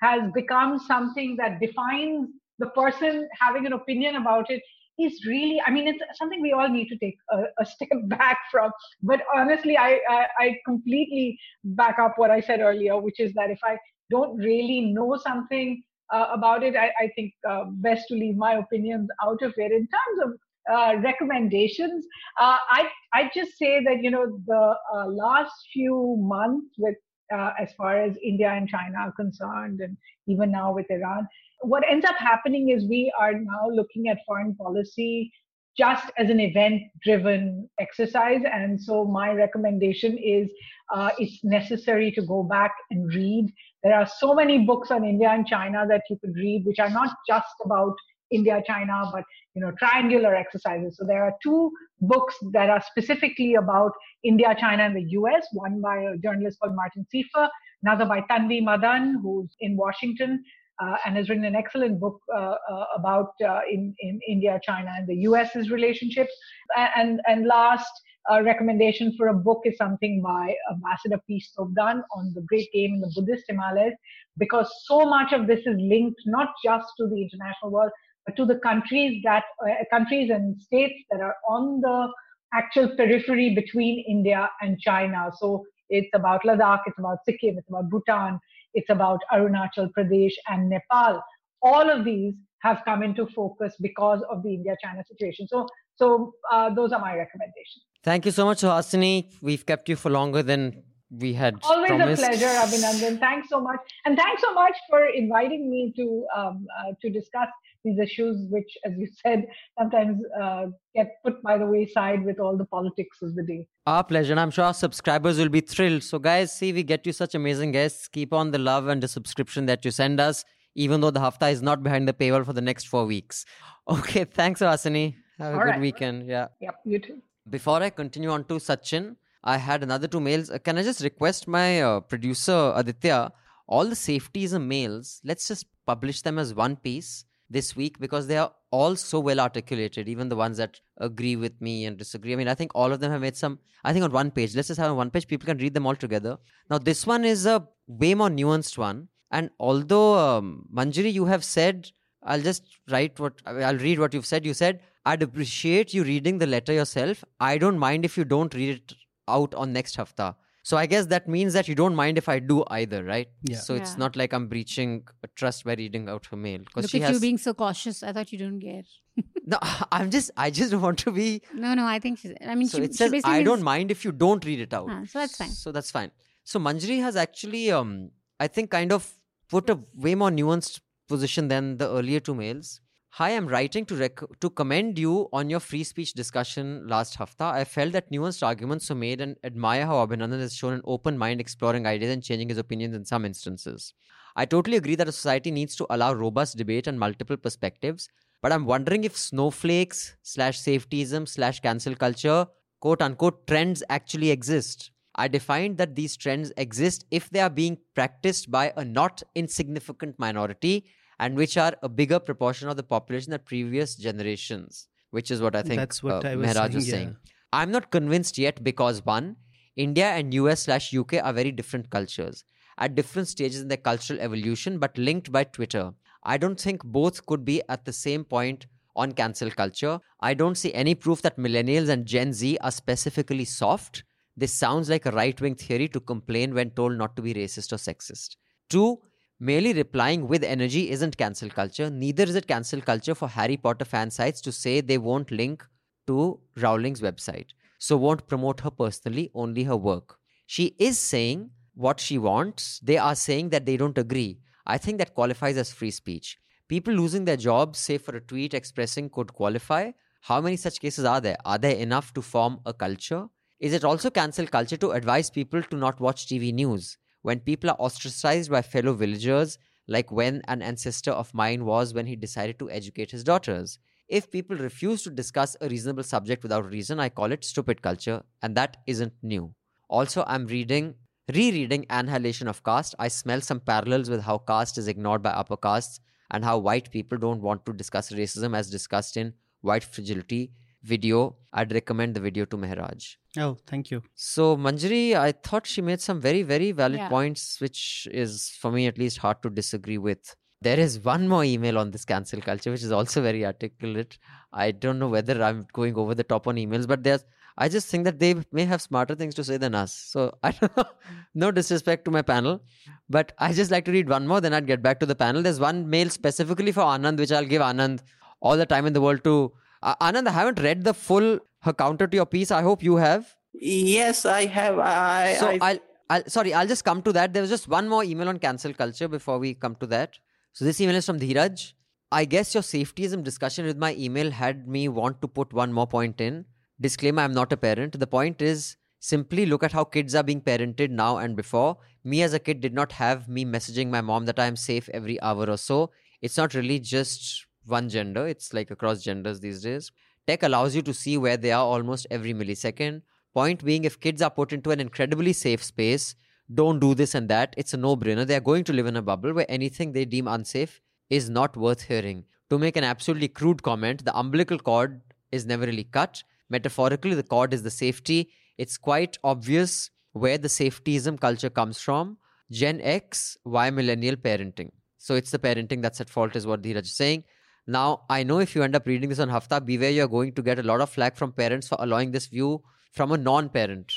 has 0.00 0.22
become 0.34 0.78
something 0.78 1.36
that 1.36 1.60
defines 1.60 2.28
the 2.58 2.66
person 2.70 3.28
having 3.40 3.66
an 3.66 3.72
opinion 3.72 4.16
about 4.16 4.50
it 4.50 4.62
is 4.98 5.24
really 5.26 5.60
i 5.66 5.70
mean 5.70 5.88
it's 5.88 6.02
something 6.18 6.40
we 6.40 6.52
all 6.52 6.68
need 6.68 6.88
to 6.88 6.96
take 6.98 7.16
a, 7.30 7.42
a 7.58 7.66
step 7.74 7.88
back 8.04 8.38
from. 8.50 8.70
But 9.02 9.20
honestly 9.34 9.76
I, 9.76 10.00
I, 10.08 10.26
I 10.38 10.58
completely 10.64 11.38
back 11.64 11.98
up 11.98 12.14
what 12.16 12.30
i 12.30 12.40
said 12.40 12.60
earlier 12.60 13.00
which 13.00 13.20
is 13.20 13.32
that 13.34 13.50
if 13.50 13.58
i 13.64 13.76
don't 14.10 14.36
really 14.36 14.92
know 14.92 15.18
something 15.22 15.82
uh, 16.12 16.28
about 16.32 16.62
it 16.62 16.76
i, 16.76 16.90
I 16.98 17.10
think 17.14 17.32
uh, 17.48 17.64
best 17.66 18.08
to 18.08 18.14
leave 18.14 18.36
my 18.36 18.54
opinions 18.54 19.08
out 19.22 19.42
of 19.42 19.52
it. 19.56 19.72
In 19.72 19.88
terms 19.88 20.18
of 20.24 20.32
uh, 20.72 20.96
recommendations 21.02 22.06
uh, 22.40 22.56
i 22.70 22.88
i 23.12 23.30
just 23.34 23.58
say 23.58 23.82
that 23.84 24.02
you 24.02 24.10
know 24.10 24.38
the 24.46 24.74
uh, 24.94 25.06
last 25.08 25.52
few 25.72 26.16
months 26.20 26.74
with 26.78 26.96
uh, 27.34 27.50
as 27.60 27.72
far 27.74 28.02
as 28.02 28.16
india 28.22 28.48
and 28.48 28.68
china 28.68 28.96
are 28.98 29.12
concerned 29.12 29.80
and 29.80 29.96
even 30.26 30.50
now 30.50 30.72
with 30.72 30.86
iran 30.90 31.28
what 31.64 31.82
ends 31.90 32.04
up 32.04 32.16
happening 32.16 32.70
is 32.70 32.86
we 32.88 33.12
are 33.18 33.32
now 33.32 33.68
looking 33.70 34.08
at 34.08 34.18
foreign 34.26 34.54
policy 34.54 35.32
just 35.76 36.10
as 36.18 36.30
an 36.30 36.40
event 36.40 36.82
driven 37.02 37.68
exercise. 37.80 38.42
And 38.50 38.80
so 38.80 39.04
my 39.04 39.32
recommendation 39.32 40.16
is 40.18 40.48
uh, 40.94 41.10
it's 41.18 41.42
necessary 41.42 42.12
to 42.12 42.22
go 42.22 42.42
back 42.42 42.72
and 42.90 43.12
read. 43.12 43.52
There 43.82 43.94
are 43.94 44.06
so 44.06 44.34
many 44.34 44.58
books 44.64 44.90
on 44.90 45.04
india 45.04 45.30
and 45.30 45.46
china 45.46 45.84
that 45.88 46.02
you 46.08 46.18
could 46.20 46.34
read 46.36 46.64
which 46.64 46.78
are 46.78 46.90
not 46.90 47.14
just 47.28 47.54
about 47.64 47.94
india 48.30 48.62
china 48.66 49.02
but 49.12 49.24
you 49.54 49.62
know 49.62 49.72
triangular 49.78 50.34
exercises. 50.34 50.96
So 50.96 51.04
there 51.04 51.24
are 51.24 51.34
two 51.42 51.72
books 52.00 52.34
that 52.52 52.70
are 52.70 52.82
specifically 52.82 53.54
about 53.54 53.92
india 54.22 54.54
china 54.58 54.84
and 54.84 54.96
the 54.96 55.02
us 55.02 55.46
one 55.52 55.80
by 55.80 55.96
a 55.98 56.16
journalist 56.18 56.58
called 56.60 56.76
martin 56.76 57.06
Siefer, 57.12 57.48
another 57.82 58.06
by 58.06 58.20
tanvi 58.32 58.62
madan 58.62 59.18
who's 59.22 59.56
in 59.60 59.76
washington 59.76 60.42
and 60.80 61.16
has 61.16 61.28
written 61.28 61.44
an 61.44 61.54
excellent 61.54 62.00
book 62.00 62.20
uh, 62.34 62.56
uh, 62.70 62.84
about 62.96 63.32
uh, 63.46 63.60
in, 63.70 63.94
in 64.00 64.20
India, 64.26 64.60
China, 64.62 64.90
and 64.96 65.06
the 65.08 65.16
US's 65.16 65.70
relationships. 65.70 66.32
And, 66.76 67.20
and 67.26 67.46
last 67.46 67.90
uh, 68.30 68.42
recommendation 68.42 69.14
for 69.16 69.28
a 69.28 69.34
book 69.34 69.62
is 69.64 69.76
something 69.76 70.22
by 70.22 70.54
Ambassador 70.70 71.20
P. 71.26 71.42
Stobdan 71.42 72.02
on 72.16 72.32
the 72.34 72.42
great 72.42 72.70
game 72.72 72.94
in 72.94 73.00
the 73.00 73.12
Buddhist 73.14 73.44
Himalayas, 73.48 73.94
because 74.38 74.70
so 74.86 75.04
much 75.04 75.32
of 75.32 75.46
this 75.46 75.60
is 75.60 75.76
linked 75.78 76.20
not 76.26 76.48
just 76.64 76.86
to 76.98 77.06
the 77.06 77.22
international 77.22 77.70
world, 77.70 77.90
but 78.26 78.36
to 78.36 78.46
the 78.46 78.58
countries 78.60 79.20
that 79.24 79.44
uh, 79.62 79.74
countries 79.90 80.30
and 80.30 80.60
states 80.60 80.94
that 81.10 81.20
are 81.20 81.36
on 81.48 81.80
the 81.80 82.08
actual 82.54 82.88
periphery 82.96 83.54
between 83.54 84.04
India 84.08 84.48
and 84.62 84.80
China. 84.80 85.30
So 85.38 85.64
it's 85.90 86.08
about 86.14 86.42
Ladakh, 86.44 86.80
it's 86.86 86.98
about 86.98 87.18
Sikkim, 87.26 87.58
it's 87.58 87.68
about 87.68 87.90
Bhutan, 87.90 88.38
it's 88.74 88.90
about 88.90 89.20
Arunachal 89.32 89.90
Pradesh 89.96 90.32
and 90.48 90.68
Nepal. 90.68 91.22
All 91.62 91.90
of 91.90 92.04
these 92.04 92.34
have 92.60 92.82
come 92.84 93.02
into 93.02 93.26
focus 93.26 93.74
because 93.80 94.22
of 94.30 94.42
the 94.42 94.54
India-China 94.54 95.02
situation. 95.06 95.46
So, 95.48 95.66
so 95.96 96.34
uh, 96.52 96.72
those 96.74 96.92
are 96.92 97.00
my 97.00 97.14
recommendations. 97.16 97.84
Thank 98.02 98.26
you 98.26 98.32
so 98.32 98.44
much, 98.44 98.60
Suhasini. 98.60 99.32
We've 99.40 99.64
kept 99.64 99.88
you 99.88 99.96
for 99.96 100.10
longer 100.10 100.42
than 100.42 100.82
we 101.10 101.32
had 101.32 101.56
always 101.62 101.88
promised. 101.88 102.22
a 102.22 102.26
pleasure 102.26 102.46
abhinandan 102.46 103.20
thanks 103.20 103.48
so 103.48 103.60
much 103.60 103.78
and 104.04 104.16
thanks 104.16 104.42
so 104.42 104.52
much 104.52 104.76
for 104.88 105.06
inviting 105.06 105.70
me 105.70 105.92
to 105.94 106.26
um, 106.36 106.66
uh, 106.78 106.92
to 107.00 107.10
discuss 107.10 107.48
these 107.84 107.98
issues 107.98 108.46
which 108.50 108.76
as 108.84 108.92
you 108.96 109.06
said 109.22 109.44
sometimes 109.78 110.18
uh, 110.42 110.66
get 110.94 111.08
put 111.24 111.42
by 111.42 111.56
the 111.58 111.66
wayside 111.66 112.24
with 112.24 112.38
all 112.40 112.56
the 112.56 112.64
politics 112.64 113.18
of 113.22 113.34
the 113.34 113.42
day. 113.42 113.66
Our 113.86 114.04
pleasure 114.04 114.32
and 114.32 114.40
i'm 114.40 114.50
sure 114.50 114.64
our 114.64 114.74
subscribers 114.74 115.38
will 115.38 115.48
be 115.48 115.60
thrilled. 115.60 116.02
So 116.02 116.18
guys 116.18 116.52
see 116.52 116.72
we 116.72 116.82
get 116.82 117.06
you 117.06 117.12
such 117.12 117.34
amazing 117.34 117.72
guests. 117.72 118.08
Keep 118.08 118.32
on 118.32 118.50
the 118.50 118.58
love 118.58 118.88
and 118.88 119.02
the 119.02 119.08
subscription 119.08 119.66
that 119.66 119.84
you 119.84 119.90
send 119.90 120.20
us 120.20 120.44
even 120.74 121.00
though 121.00 121.10
the 121.10 121.20
hafta 121.20 121.48
is 121.48 121.62
not 121.62 121.82
behind 121.82 122.08
the 122.08 122.12
paywall 122.12 122.44
for 122.44 122.52
the 122.52 122.60
next 122.60 122.88
four 122.88 123.04
weeks. 123.06 123.44
Okay 123.88 124.24
thanks 124.24 124.60
Asani. 124.60 125.14
have 125.38 125.52
a 125.52 125.56
All 125.58 125.62
good 125.64 125.70
right. 125.70 125.80
weekend 125.80 126.26
yeah. 126.26 126.46
Yep 126.60 126.74
you 126.86 126.98
too. 126.98 127.18
Before 127.50 127.82
i 127.82 127.90
continue 127.90 128.30
on 128.30 128.44
to 128.44 128.54
sachin 128.54 129.16
I 129.46 129.58
had 129.58 129.82
another 129.82 130.08
two 130.08 130.20
mails. 130.20 130.50
Uh, 130.50 130.58
Can 130.58 130.78
I 130.78 130.82
just 130.82 131.02
request 131.02 131.46
my 131.46 131.82
uh, 131.82 132.00
producer 132.00 132.72
Aditya, 132.74 133.30
all 133.66 133.84
the 133.84 133.94
safetyism 133.94 134.66
mails, 134.66 135.20
let's 135.22 135.46
just 135.46 135.66
publish 135.86 136.22
them 136.22 136.38
as 136.38 136.54
one 136.54 136.76
piece 136.76 137.26
this 137.50 137.76
week 137.76 137.98
because 137.98 138.26
they 138.26 138.36
are 138.36 138.52
all 138.70 138.96
so 138.96 139.20
well 139.20 139.40
articulated, 139.40 140.08
even 140.08 140.28
the 140.28 140.36
ones 140.36 140.56
that 140.56 140.80
agree 140.98 141.36
with 141.36 141.60
me 141.60 141.84
and 141.84 141.96
disagree. 141.96 142.32
I 142.32 142.36
mean, 142.36 142.48
I 142.48 142.54
think 142.54 142.72
all 142.74 142.92
of 142.92 143.00
them 143.00 143.12
have 143.12 143.20
made 143.20 143.36
some, 143.36 143.58
I 143.84 143.92
think 143.92 144.04
on 144.04 144.12
one 144.12 144.30
page. 144.30 144.56
Let's 144.56 144.68
just 144.68 144.80
have 144.80 144.90
on 144.90 144.96
one 144.96 145.10
page, 145.10 145.26
people 145.26 145.46
can 145.46 145.58
read 145.58 145.74
them 145.74 145.86
all 145.86 145.96
together. 145.96 146.38
Now, 146.70 146.78
this 146.78 147.06
one 147.06 147.24
is 147.24 147.46
a 147.46 147.66
way 147.86 148.14
more 148.14 148.30
nuanced 148.30 148.78
one. 148.78 149.08
And 149.30 149.50
although, 149.58 150.14
um, 150.18 150.66
Manjari, 150.74 151.12
you 151.12 151.26
have 151.26 151.44
said, 151.44 151.90
I'll 152.22 152.40
just 152.40 152.62
write 152.90 153.20
what, 153.20 153.40
I'll 153.46 153.78
read 153.78 153.98
what 153.98 154.14
you've 154.14 154.26
said. 154.26 154.46
You 154.46 154.54
said, 154.54 154.80
I'd 155.04 155.22
appreciate 155.22 155.92
you 155.92 156.02
reading 156.04 156.38
the 156.38 156.46
letter 156.46 156.72
yourself. 156.72 157.24
I 157.40 157.58
don't 157.58 157.78
mind 157.78 158.04
if 158.04 158.16
you 158.16 158.24
don't 158.24 158.54
read 158.54 158.76
it 158.76 158.94
out 159.28 159.54
on 159.54 159.72
next 159.72 159.96
hafta. 159.96 160.36
So 160.64 160.78
I 160.78 160.86
guess 160.86 161.06
that 161.06 161.28
means 161.28 161.52
that 161.52 161.68
you 161.68 161.74
don't 161.74 161.94
mind 161.94 162.16
if 162.16 162.26
I 162.26 162.38
do 162.38 162.64
either, 162.68 163.04
right? 163.04 163.28
Yeah. 163.42 163.58
So 163.58 163.74
it's 163.74 163.98
not 163.98 164.16
like 164.16 164.32
I'm 164.32 164.48
breaching 164.48 165.06
trust 165.36 165.62
by 165.64 165.74
reading 165.74 166.08
out 166.08 166.24
her 166.30 166.38
mail 166.38 166.60
because 166.60 166.84
Look 166.84 166.90
she 166.90 167.02
at 167.02 167.08
has. 167.08 167.16
you 167.16 167.20
being 167.20 167.36
so 167.36 167.52
cautious. 167.52 168.02
I 168.02 168.14
thought 168.14 168.32
you 168.32 168.38
don't 168.38 168.58
care. 168.58 168.82
no, 169.46 169.58
I'm 169.92 170.10
just. 170.10 170.30
I 170.38 170.50
just 170.50 170.72
want 170.72 171.00
to 171.00 171.12
be. 171.12 171.42
No, 171.52 171.74
no, 171.74 171.84
I 171.84 171.98
think 171.98 172.18
she's. 172.18 172.32
I 172.40 172.54
mean, 172.54 172.68
So 172.68 172.78
she, 172.78 172.84
it 172.84 172.92
she 172.92 172.96
says 172.96 173.10
basically 173.10 173.34
I 173.34 173.42
don't 173.42 173.62
mind 173.62 173.90
if 173.90 174.06
you 174.06 174.12
don't 174.12 174.42
read 174.42 174.58
it 174.58 174.72
out. 174.72 174.88
Ah, 174.90 175.02
so 175.06 175.18
that's 175.18 175.36
fine. 175.36 175.50
So 175.50 175.70
that's 175.70 175.90
fine. 175.90 176.10
So 176.44 176.58
Manjari 176.58 177.00
has 177.02 177.14
actually, 177.14 177.70
um, 177.70 178.10
I 178.40 178.48
think, 178.48 178.70
kind 178.70 178.90
of 178.90 179.12
put 179.50 179.68
a 179.68 179.78
way 179.94 180.14
more 180.14 180.30
nuanced 180.30 180.80
position 181.08 181.48
than 181.48 181.76
the 181.76 181.90
earlier 181.90 182.20
two 182.20 182.34
mails. 182.34 182.80
Hi, 183.18 183.30
I'm 183.36 183.46
writing 183.46 183.86
to 183.86 183.94
rec- 183.94 184.40
to 184.40 184.50
commend 184.50 184.98
you 184.98 185.28
on 185.32 185.48
your 185.48 185.60
free 185.60 185.84
speech 185.84 186.14
discussion 186.14 186.88
last 186.88 187.14
hafta. 187.14 187.44
I 187.44 187.62
felt 187.62 187.92
that 187.92 188.10
nuanced 188.10 188.44
arguments 188.44 188.90
were 188.90 188.96
made 188.96 189.20
and 189.20 189.36
admire 189.44 189.86
how 189.86 190.04
Abhinandan 190.04 190.40
has 190.40 190.52
shown 190.52 190.72
an 190.72 190.80
open 190.84 191.16
mind 191.16 191.40
exploring 191.40 191.86
ideas 191.86 192.12
and 192.12 192.24
changing 192.24 192.48
his 192.48 192.58
opinions 192.58 192.96
in 192.96 193.04
some 193.04 193.24
instances. 193.24 193.94
I 194.34 194.46
totally 194.46 194.76
agree 194.76 194.96
that 194.96 195.06
a 195.06 195.12
society 195.12 195.52
needs 195.52 195.76
to 195.76 195.86
allow 195.90 196.12
robust 196.12 196.56
debate 196.56 196.88
and 196.88 196.98
multiple 196.98 197.36
perspectives, 197.36 198.08
but 198.42 198.50
I'm 198.50 198.66
wondering 198.66 199.04
if 199.04 199.16
snowflakes 199.16 200.16
slash 200.24 200.60
safetyism 200.60 201.28
slash 201.28 201.60
cancel 201.60 201.94
culture 201.94 202.48
quote 202.80 203.00
unquote 203.00 203.46
trends 203.46 203.84
actually 203.90 204.32
exist. 204.32 204.90
I 205.14 205.28
defined 205.28 205.78
that 205.78 205.94
these 205.94 206.16
trends 206.16 206.52
exist 206.56 207.06
if 207.12 207.30
they 207.30 207.38
are 207.38 207.48
being 207.62 207.78
practiced 207.94 208.50
by 208.50 208.72
a 208.76 208.84
not 208.84 209.22
insignificant 209.36 210.18
minority 210.18 210.86
and 211.18 211.36
which 211.36 211.56
are 211.56 211.74
a 211.82 211.88
bigger 211.88 212.18
proportion 212.18 212.68
of 212.68 212.76
the 212.76 212.82
population 212.82 213.30
than 213.30 213.40
previous 213.44 213.94
generations, 213.94 214.88
which 215.10 215.30
is 215.30 215.40
what 215.40 215.56
I 215.56 215.62
think 215.62 215.78
That's 215.78 216.02
what 216.02 216.24
uh, 216.24 216.28
I 216.28 216.36
was 216.36 216.48
Mehraj 216.48 216.54
saying, 216.54 216.74
was 216.74 216.88
yeah. 216.88 216.94
saying. 216.94 217.16
I'm 217.52 217.70
not 217.70 217.90
convinced 217.90 218.38
yet 218.38 218.64
because 218.64 219.04
one, 219.04 219.36
India 219.76 220.06
and 220.06 220.34
US 220.34 220.62
slash 220.62 220.94
UK 220.94 221.14
are 221.22 221.32
very 221.32 221.52
different 221.52 221.90
cultures 221.90 222.44
at 222.78 222.94
different 222.94 223.28
stages 223.28 223.60
in 223.60 223.68
their 223.68 223.76
cultural 223.76 224.20
evolution, 224.20 224.78
but 224.78 224.96
linked 224.98 225.30
by 225.30 225.44
Twitter. 225.44 225.92
I 226.24 226.36
don't 226.36 226.60
think 226.60 226.82
both 226.84 227.24
could 227.26 227.44
be 227.44 227.62
at 227.68 227.84
the 227.84 227.92
same 227.92 228.24
point 228.24 228.66
on 228.96 229.12
cancel 229.12 229.50
culture. 229.50 229.98
I 230.20 230.34
don't 230.34 230.56
see 230.56 230.72
any 230.72 230.94
proof 230.94 231.22
that 231.22 231.36
millennials 231.36 231.88
and 231.88 232.06
Gen 232.06 232.32
Z 232.32 232.58
are 232.60 232.70
specifically 232.70 233.44
soft. 233.44 234.04
This 234.36 234.52
sounds 234.52 234.88
like 234.90 235.06
a 235.06 235.10
right 235.10 235.38
wing 235.40 235.54
theory 235.54 235.88
to 235.88 236.00
complain 236.00 236.54
when 236.54 236.70
told 236.70 236.96
not 236.96 237.14
to 237.16 237.22
be 237.22 237.34
racist 237.34 237.72
or 237.72 237.76
sexist. 237.76 238.36
Two, 238.68 238.98
merely 239.40 239.72
replying 239.72 240.28
with 240.28 240.44
energy 240.44 240.90
isn't 240.90 241.16
cancel 241.16 241.50
culture. 241.50 241.90
Neither 241.90 242.24
is 242.24 242.34
it 242.34 242.46
cancel 242.46 242.80
culture 242.80 243.14
for 243.14 243.28
Harry 243.28 243.56
Potter 243.56 243.84
fan 243.84 244.10
sites 244.10 244.40
to 244.42 244.52
say 244.52 244.80
they 244.80 244.98
won't 244.98 245.30
link 245.30 245.64
to 246.06 246.40
Rowling's 246.56 247.00
website. 247.00 247.48
So 247.78 247.96
won't 247.96 248.26
promote 248.28 248.60
her 248.60 248.70
personally, 248.70 249.30
only 249.34 249.64
her 249.64 249.76
work. 249.76 250.18
She 250.46 250.74
is 250.78 250.98
saying 250.98 251.50
what 251.74 252.00
she 252.00 252.18
wants. 252.18 252.80
They 252.82 252.98
are 252.98 253.14
saying 253.14 253.50
that 253.50 253.66
they 253.66 253.76
don't 253.76 253.98
agree. 253.98 254.38
I 254.66 254.78
think 254.78 254.98
that 254.98 255.14
qualifies 255.14 255.56
as 255.56 255.72
free 255.72 255.90
speech. 255.90 256.38
People 256.68 256.94
losing 256.94 257.24
their 257.24 257.36
jobs, 257.36 257.78
say 257.78 257.98
for 257.98 258.16
a 258.16 258.20
tweet 258.20 258.54
expressing, 258.54 259.10
could 259.10 259.34
qualify. 259.34 259.90
How 260.22 260.40
many 260.40 260.56
such 260.56 260.80
cases 260.80 261.04
are 261.04 261.20
there? 261.20 261.36
Are 261.44 261.58
there 261.58 261.76
enough 261.76 262.14
to 262.14 262.22
form 262.22 262.60
a 262.64 262.72
culture? 262.72 263.26
Is 263.60 263.74
it 263.74 263.84
also 263.84 264.10
cancel 264.10 264.46
culture 264.46 264.78
to 264.78 264.92
advise 264.92 265.28
people 265.30 265.62
to 265.62 265.76
not 265.76 266.00
watch 266.00 266.26
TV 266.26 266.52
news? 266.52 266.96
When 267.24 267.40
people 267.40 267.70
are 267.70 267.76
ostracized 267.78 268.50
by 268.50 268.60
fellow 268.60 268.92
villagers, 268.92 269.56
like 269.88 270.12
when 270.12 270.42
an 270.46 270.60
ancestor 270.60 271.10
of 271.10 271.32
mine 271.32 271.64
was 271.64 271.94
when 271.94 272.06
he 272.06 272.16
decided 272.16 272.58
to 272.58 272.70
educate 272.70 273.12
his 273.12 273.24
daughters. 273.24 273.78
If 274.08 274.30
people 274.30 274.58
refuse 274.58 275.04
to 275.04 275.10
discuss 275.10 275.56
a 275.62 275.70
reasonable 275.70 276.02
subject 276.02 276.42
without 276.42 276.70
reason, 276.70 277.00
I 277.00 277.08
call 277.08 277.32
it 277.32 277.42
stupid 277.42 277.80
culture, 277.80 278.22
and 278.42 278.54
that 278.56 278.76
isn't 278.86 279.14
new. 279.22 279.54
Also, 279.88 280.22
I'm 280.26 280.46
reading, 280.46 280.96
rereading 281.34 281.86
Annihilation 281.88 282.46
of 282.46 282.62
Caste. 282.62 282.94
I 282.98 283.08
smell 283.08 283.40
some 283.40 283.60
parallels 283.60 284.10
with 284.10 284.20
how 284.20 284.36
caste 284.36 284.76
is 284.76 284.86
ignored 284.86 285.22
by 285.22 285.30
upper 285.30 285.56
castes 285.56 286.00
and 286.30 286.44
how 286.44 286.58
white 286.58 286.90
people 286.90 287.16
don't 287.16 287.40
want 287.40 287.64
to 287.64 287.72
discuss 287.72 288.12
racism 288.12 288.54
as 288.54 288.68
discussed 288.68 289.16
in 289.16 289.32
White 289.62 289.84
Fragility 289.84 290.52
video. 290.84 291.36
I'd 291.52 291.72
recommend 291.72 292.14
the 292.14 292.20
video 292.20 292.44
to 292.46 292.56
Mehraj. 292.56 293.16
Oh, 293.38 293.56
thank 293.66 293.90
you. 293.90 294.02
So 294.14 294.56
Manjari, 294.56 295.14
I 295.16 295.32
thought 295.32 295.66
she 295.66 295.82
made 295.82 296.00
some 296.00 296.20
very, 296.20 296.42
very 296.42 296.72
valid 296.72 296.98
Yeah. 297.00 297.08
points, 297.08 297.60
which 297.60 298.08
is 298.12 298.50
for 298.60 298.70
me 298.70 298.86
at 298.86 298.98
least 298.98 299.18
hard 299.18 299.42
to 299.44 299.50
disagree 299.50 299.98
with. 299.98 300.34
There 300.62 300.80
is 300.80 300.98
one 301.00 301.28
more 301.28 301.44
email 301.44 301.78
on 301.78 301.90
this 301.90 302.04
cancel 302.04 302.40
culture, 302.40 302.70
which 302.70 302.82
is 302.82 302.92
also 302.92 303.20
very 303.22 303.44
articulate. 303.44 304.18
I 304.52 304.70
don't 304.70 304.98
know 304.98 305.08
whether 305.08 305.42
I'm 305.42 305.66
going 305.72 305.94
over 305.96 306.14
the 306.14 306.24
top 306.24 306.46
on 306.46 306.56
emails, 306.56 306.86
but 306.86 307.02
there's 307.04 307.24
I 307.56 307.68
just 307.68 307.86
think 307.88 308.04
that 308.04 308.18
they 308.18 308.34
may 308.50 308.64
have 308.64 308.82
smarter 308.82 309.14
things 309.14 309.34
to 309.36 309.44
say 309.44 309.56
than 309.58 309.74
us. 309.80 309.92
So 309.92 310.36
I 310.42 310.50
don't 310.52 310.76
know. 310.76 310.84
No 311.42 311.50
disrespect 311.50 312.04
to 312.06 312.10
my 312.10 312.22
panel, 312.22 312.62
but 313.10 313.32
I 313.38 313.52
just 313.52 313.70
like 313.70 313.84
to 313.86 313.92
read 313.92 314.08
one 314.08 314.26
more, 314.26 314.40
then 314.40 314.54
I'd 314.54 314.66
get 314.66 314.82
back 314.82 314.98
to 315.00 315.06
the 315.06 315.14
panel. 315.16 315.42
There's 315.42 315.60
one 315.60 315.88
mail 315.90 316.10
specifically 316.10 316.72
for 316.72 316.82
Anand, 316.82 317.18
which 317.18 317.32
I'll 317.32 317.44
give 317.44 317.62
Anand 317.62 318.02
all 318.40 318.56
the 318.56 318.66
time 318.66 318.86
in 318.86 318.92
the 318.92 319.00
world 319.00 319.22
to. 319.24 319.52
Uh, 319.84 319.94
Anand, 320.00 320.26
I 320.26 320.32
haven't 320.32 320.60
read 320.60 320.82
the 320.82 320.94
full 320.94 321.40
her 321.60 321.72
counter 321.74 322.06
to 322.06 322.16
your 322.16 322.26
piece. 322.26 322.50
I 322.50 322.62
hope 322.62 322.82
you 322.82 322.96
have. 322.96 323.34
Yes, 323.52 324.24
I 324.24 324.46
have. 324.46 324.78
I, 324.78 325.36
So 325.38 325.48
I, 325.48 325.58
I'll, 325.60 325.78
I'll 326.08 326.24
sorry, 326.26 326.54
I'll 326.54 326.66
just 326.66 326.84
come 326.84 327.02
to 327.02 327.12
that. 327.12 327.34
There 327.34 327.42
was 327.42 327.50
just 327.50 327.68
one 327.68 327.88
more 327.88 328.02
email 328.02 328.30
on 328.30 328.38
cancel 328.38 328.72
culture 328.72 329.08
before 329.08 329.38
we 329.38 329.52
come 329.52 329.76
to 329.76 329.86
that. 329.88 330.18
So 330.54 330.64
this 330.64 330.80
email 330.80 330.96
is 330.96 331.04
from 331.04 331.20
Dheeraj. 331.20 331.74
I 332.10 332.24
guess 332.24 332.54
your 332.54 332.62
safetyism 332.62 333.22
discussion 333.24 333.66
with 333.66 333.76
my 333.76 333.94
email 333.96 334.30
had 334.30 334.66
me 334.66 334.88
want 334.88 335.20
to 335.20 335.28
put 335.28 335.52
one 335.52 335.72
more 335.72 335.86
point 335.86 336.20
in. 336.20 336.46
Disclaimer: 336.80 337.22
I'm 337.22 337.34
not 337.34 337.52
a 337.52 337.56
parent. 337.56 338.00
The 338.00 338.06
point 338.06 338.40
is 338.40 338.76
simply 339.00 339.44
look 339.44 339.62
at 339.62 339.72
how 339.72 339.84
kids 339.84 340.14
are 340.14 340.22
being 340.22 340.40
parented 340.40 340.90
now 340.90 341.18
and 341.18 341.36
before. 341.36 341.76
Me 342.04 342.22
as 342.22 342.32
a 342.32 342.38
kid 342.38 342.60
did 342.62 342.72
not 342.72 342.92
have 342.92 343.28
me 343.28 343.44
messaging 343.44 343.90
my 343.90 344.00
mom 344.00 344.24
that 344.26 344.38
I 344.38 344.46
am 344.46 344.56
safe 344.56 344.88
every 344.94 345.20
hour 345.20 345.50
or 345.50 345.58
so. 345.58 345.90
It's 346.22 346.38
not 346.38 346.54
really 346.54 346.78
just 346.78 347.46
one 347.66 347.88
gender. 347.88 348.26
It's 348.26 348.52
like 348.52 348.70
across 348.70 349.02
genders 349.02 349.40
these 349.40 349.62
days. 349.62 349.90
Tech 350.26 350.42
allows 350.42 350.74
you 350.74 350.82
to 350.82 350.94
see 350.94 351.18
where 351.18 351.36
they 351.36 351.52
are 351.52 351.64
almost 351.64 352.06
every 352.10 352.32
millisecond. 352.32 353.02
Point 353.34 353.64
being, 353.64 353.84
if 353.84 354.00
kids 354.00 354.22
are 354.22 354.30
put 354.30 354.52
into 354.52 354.70
an 354.70 354.80
incredibly 354.80 355.32
safe 355.32 355.62
space, 355.62 356.14
don't 356.52 356.78
do 356.78 356.94
this 356.94 357.14
and 357.14 357.28
that, 357.28 357.54
it's 357.56 357.74
a 357.74 357.76
no 357.76 357.96
brainer. 357.96 358.26
They 358.26 358.36
are 358.36 358.40
going 358.40 358.64
to 358.64 358.72
live 358.72 358.86
in 358.86 358.96
a 358.96 359.02
bubble 359.02 359.32
where 359.32 359.46
anything 359.48 359.92
they 359.92 360.04
deem 360.04 360.28
unsafe 360.28 360.80
is 361.10 361.28
not 361.30 361.56
worth 361.56 361.82
hearing. 361.82 362.24
To 362.50 362.58
make 362.58 362.76
an 362.76 362.84
absolutely 362.84 363.28
crude 363.28 363.62
comment, 363.62 364.04
the 364.04 364.16
umbilical 364.16 364.58
cord 364.58 365.00
is 365.32 365.46
never 365.46 365.66
really 365.66 365.84
cut. 365.84 366.22
Metaphorically, 366.50 367.14
the 367.14 367.22
cord 367.22 367.54
is 367.54 367.62
the 367.62 367.70
safety. 367.70 368.30
It's 368.58 368.76
quite 368.76 369.18
obvious 369.24 369.90
where 370.12 370.38
the 370.38 370.48
safetyism 370.48 371.18
culture 371.18 371.50
comes 371.50 371.80
from. 371.80 372.18
Gen 372.50 372.80
X, 372.82 373.36
why 373.42 373.70
millennial 373.70 374.16
parenting? 374.16 374.70
So 374.98 375.14
it's 375.14 375.30
the 375.30 375.38
parenting 375.38 375.82
that's 375.82 376.00
at 376.00 376.10
fault, 376.10 376.36
is 376.36 376.46
what 376.46 376.62
Dheeraj 376.62 376.82
is 376.82 376.94
saying. 376.94 377.24
Now, 377.66 378.02
I 378.10 378.22
know 378.22 378.40
if 378.40 378.54
you 378.54 378.62
end 378.62 378.76
up 378.76 378.86
reading 378.86 379.08
this 379.08 379.18
on 379.18 379.30
Hafta, 379.30 379.60
beware 379.60 379.90
you're 379.90 380.08
going 380.08 380.32
to 380.32 380.42
get 380.42 380.58
a 380.58 380.62
lot 380.62 380.80
of 380.80 380.90
flack 380.90 381.16
from 381.16 381.32
parents 381.32 381.66
for 381.66 381.76
allowing 381.80 382.10
this 382.10 382.26
view 382.26 382.62
from 382.92 383.12
a 383.12 383.16
non 383.16 383.48
parent. 383.48 383.92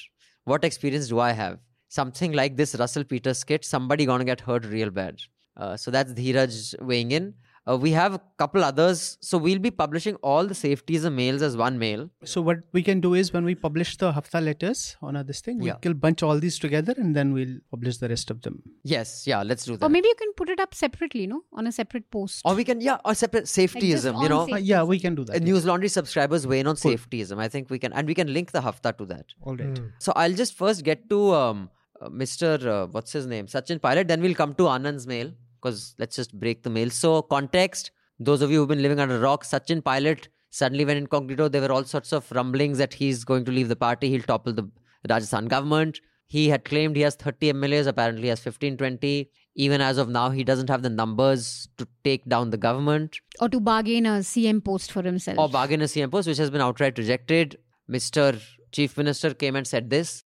What 0.45 0.63
experience 0.63 1.09
do 1.09 1.19
I 1.19 1.33
have? 1.33 1.59
Something 1.89 2.31
like 2.31 2.55
this 2.55 2.75
Russell 2.75 3.03
Peters 3.03 3.39
skit, 3.39 3.65
somebody 3.65 4.05
gonna 4.05 4.25
get 4.25 4.41
hurt 4.41 4.65
real 4.65 4.89
bad. 4.89 5.21
Uh, 5.57 5.75
so 5.75 5.91
that's 5.91 6.13
Dheeraj 6.13 6.81
weighing 6.81 7.11
in. 7.11 7.33
Uh, 7.69 7.77
we 7.77 7.91
have 7.91 8.13
a 8.13 8.21
couple 8.37 8.63
others. 8.63 9.17
So 9.21 9.37
we'll 9.37 9.59
be 9.59 9.71
publishing 9.71 10.15
all 10.15 10.45
the 10.45 10.55
safeties 10.55 10.77
safetyism 10.87 11.13
mails 11.13 11.41
as 11.41 11.57
one 11.57 11.77
mail. 11.77 12.09
So 12.23 12.41
what 12.41 12.59
we 12.71 12.83
can 12.83 13.01
do 13.01 13.13
is 13.13 13.33
when 13.33 13.43
we 13.43 13.55
publish 13.55 13.97
the 13.97 14.11
Hafta 14.11 14.39
letters 14.41 14.95
on 15.01 15.21
this 15.25 15.41
thing, 15.41 15.61
Yeah. 15.61 15.75
we'll 15.83 15.93
bunch 15.93 16.23
all 16.23 16.39
these 16.39 16.59
together 16.59 16.93
and 16.97 17.15
then 17.15 17.33
we'll 17.33 17.57
publish 17.71 17.97
the 17.97 18.09
rest 18.09 18.31
of 18.31 18.41
them. 18.41 18.61
Yes, 18.83 19.25
yeah, 19.27 19.43
let's 19.43 19.65
do 19.65 19.77
that. 19.77 19.85
Or 19.85 19.89
maybe 19.89 20.07
you 20.07 20.15
can 20.15 20.33
put 20.33 20.49
it 20.49 20.59
up 20.59 20.73
separately, 20.73 21.27
no? 21.27 21.43
On 21.53 21.67
a 21.67 21.71
separate 21.71 22.09
post. 22.11 22.41
Or 22.45 22.55
we 22.55 22.63
can, 22.63 22.81
yeah, 22.81 22.97
or 23.05 23.15
separate 23.15 23.45
safetyism, 23.45 24.13
you 24.13 24.19
on 24.25 24.29
know. 24.29 24.45
safe- 24.45 24.53
Uh, 24.55 24.57
yeah, 24.57 24.83
we 24.83 24.99
can 24.99 25.15
do 25.15 25.23
that. 25.25 25.35
Uh, 25.35 25.39
yeah. 25.45 25.51
Newslaundry 25.53 25.89
subscribers 25.89 26.47
weigh 26.47 26.59
in 26.61 26.67
on 26.67 26.75
Cool. 26.75 26.93
safetyism. 26.93 27.37
I 27.37 27.47
think 27.47 27.69
we 27.69 27.79
can, 27.79 27.93
and 27.93 28.07
we 28.07 28.13
can 28.13 28.31
link 28.33 28.51
the 28.51 28.61
Hafta 28.61 28.93
to 28.97 29.05
that. 29.07 29.25
All 29.41 29.55
right. 29.55 29.79
So 29.99 30.13
I'll 30.15 30.33
just 30.33 30.53
first 30.53 30.83
get 30.83 31.09
to 31.09 31.33
um, 31.33 31.69
uh, 32.01 32.09
Mr. 32.09 32.65
Uh, 32.65 32.87
what's 32.87 33.11
his 33.11 33.25
name, 33.27 33.47
Sachin 33.47 33.81
Pilot. 33.81 34.07
Then 34.07 34.21
we'll 34.21 34.35
come 34.35 34.53
to 34.55 34.67
Anand's 34.67 35.07
mail 35.07 35.31
because 35.66 35.94
let's 35.98 36.16
just 36.16 36.38
break 36.38 36.62
the 36.62 36.70
mail. 36.70 36.90
So 36.90 37.22
context: 37.22 37.90
those 38.18 38.42
of 38.42 38.50
you 38.50 38.58
who've 38.60 38.68
been 38.68 38.82
living 38.82 39.00
under 39.00 39.16
a 39.16 39.20
rock, 39.20 39.44
Sachin 39.44 39.82
Pilot 39.84 40.28
suddenly 40.50 40.84
went 40.84 40.98
incognito. 40.98 41.48
There 41.48 41.62
were 41.62 41.72
all 41.72 41.84
sorts 41.84 42.12
of 42.12 42.30
rumblings 42.32 42.78
that 42.78 42.94
he's 42.94 43.24
going 43.24 43.44
to 43.46 43.52
leave 43.52 43.68
the 43.68 43.76
party. 43.76 44.08
He'll 44.10 44.22
topple 44.22 44.52
the 44.52 44.68
Rajasthan 45.08 45.46
government. 45.46 46.00
He 46.26 46.48
had 46.48 46.64
claimed 46.64 46.96
he 46.96 47.02
has 47.02 47.14
30 47.14 47.52
MLAs. 47.52 47.86
Apparently, 47.86 48.22
he 48.22 48.28
has 48.28 48.40
15, 48.40 48.76
20. 48.78 49.30
Even 49.54 49.82
as 49.82 49.98
of 49.98 50.08
now, 50.08 50.30
he 50.30 50.44
doesn't 50.44 50.70
have 50.70 50.82
the 50.82 50.88
numbers 50.88 51.68
to 51.76 51.86
take 52.04 52.24
down 52.24 52.48
the 52.48 52.56
government 52.56 53.18
Or 53.38 53.48
to 53.50 53.60
bargain 53.60 54.06
a 54.06 54.12
CM 54.20 54.64
post 54.64 54.92
for 54.92 55.02
himself. 55.02 55.38
or 55.38 55.48
bargain 55.50 55.82
a 55.82 55.84
CM 55.84 56.10
post, 56.10 56.26
which 56.26 56.38
has 56.38 56.50
been 56.50 56.62
outright 56.62 56.96
rejected. 56.96 57.58
Mr. 57.90 58.40
Chief 58.72 58.96
Minister 58.96 59.34
came 59.34 59.56
and 59.56 59.66
said 59.66 59.90
this. 59.90 60.24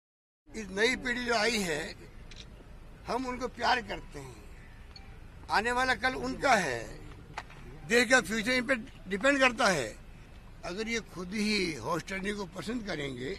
इस 0.56 0.68
नई 0.72 0.96
पीढ़ी 1.06 1.26
जो 1.26 1.34
आई 1.36 1.58
है 1.70 1.80
हम 3.08 3.26
उनको 3.28 3.48
प्यार 3.56 3.82
करते 3.88 4.20
हैं 4.20 4.39
आने 5.51 5.73
वाला 5.73 5.95
कल 6.03 6.15
उनका 6.27 6.55
है 6.55 6.79
देश 7.89 8.09
का 8.11 8.21
फ्यूचर 8.21 8.53
इन 8.53 8.67
पे 8.67 8.75
डिपेंड 9.11 9.39
करता 9.41 9.67
है 9.69 9.89
अगर 10.71 10.89
ये 10.89 11.01
खुद 11.15 11.33
ही 11.35 11.75
हॉर्स 11.85 12.05
ट्रेडिंग 12.09 12.37
को 12.39 12.45
पसंद 12.57 12.87
करेंगे 12.87 13.37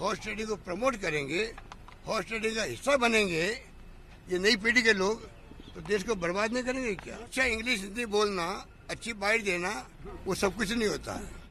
हॉर्स 0.00 0.20
ट्रेडिंग 0.22 0.48
को 0.48 0.56
प्रमोट 0.66 0.96
करेंगे 1.02 1.42
हॉर्स 2.06 2.26
ट्रेडिंग 2.28 2.56
का 2.56 2.62
हिस्सा 2.62 2.96
बनेंगे 3.04 3.46
ये 4.30 4.38
नई 4.38 4.56
पीढ़ी 4.64 4.82
के 4.82 4.92
लोग 4.92 5.22
तो 5.74 5.80
देश 5.88 6.02
को 6.08 6.14
बर्बाद 6.26 6.52
नहीं 6.52 6.64
करेंगे 6.64 6.94
क्या 7.02 7.16
अच्छा 7.16 7.44
इंग्लिश 7.44 7.80
हिंदी 7.80 8.06
बोलना 8.14 8.46
अच्छी 8.90 9.12
बाइट 9.24 9.44
देना 9.44 9.72
वो 10.26 10.34
सब 10.42 10.56
कुछ 10.56 10.72
नहीं 10.72 10.88
होता 10.88 11.14
है 11.14 11.42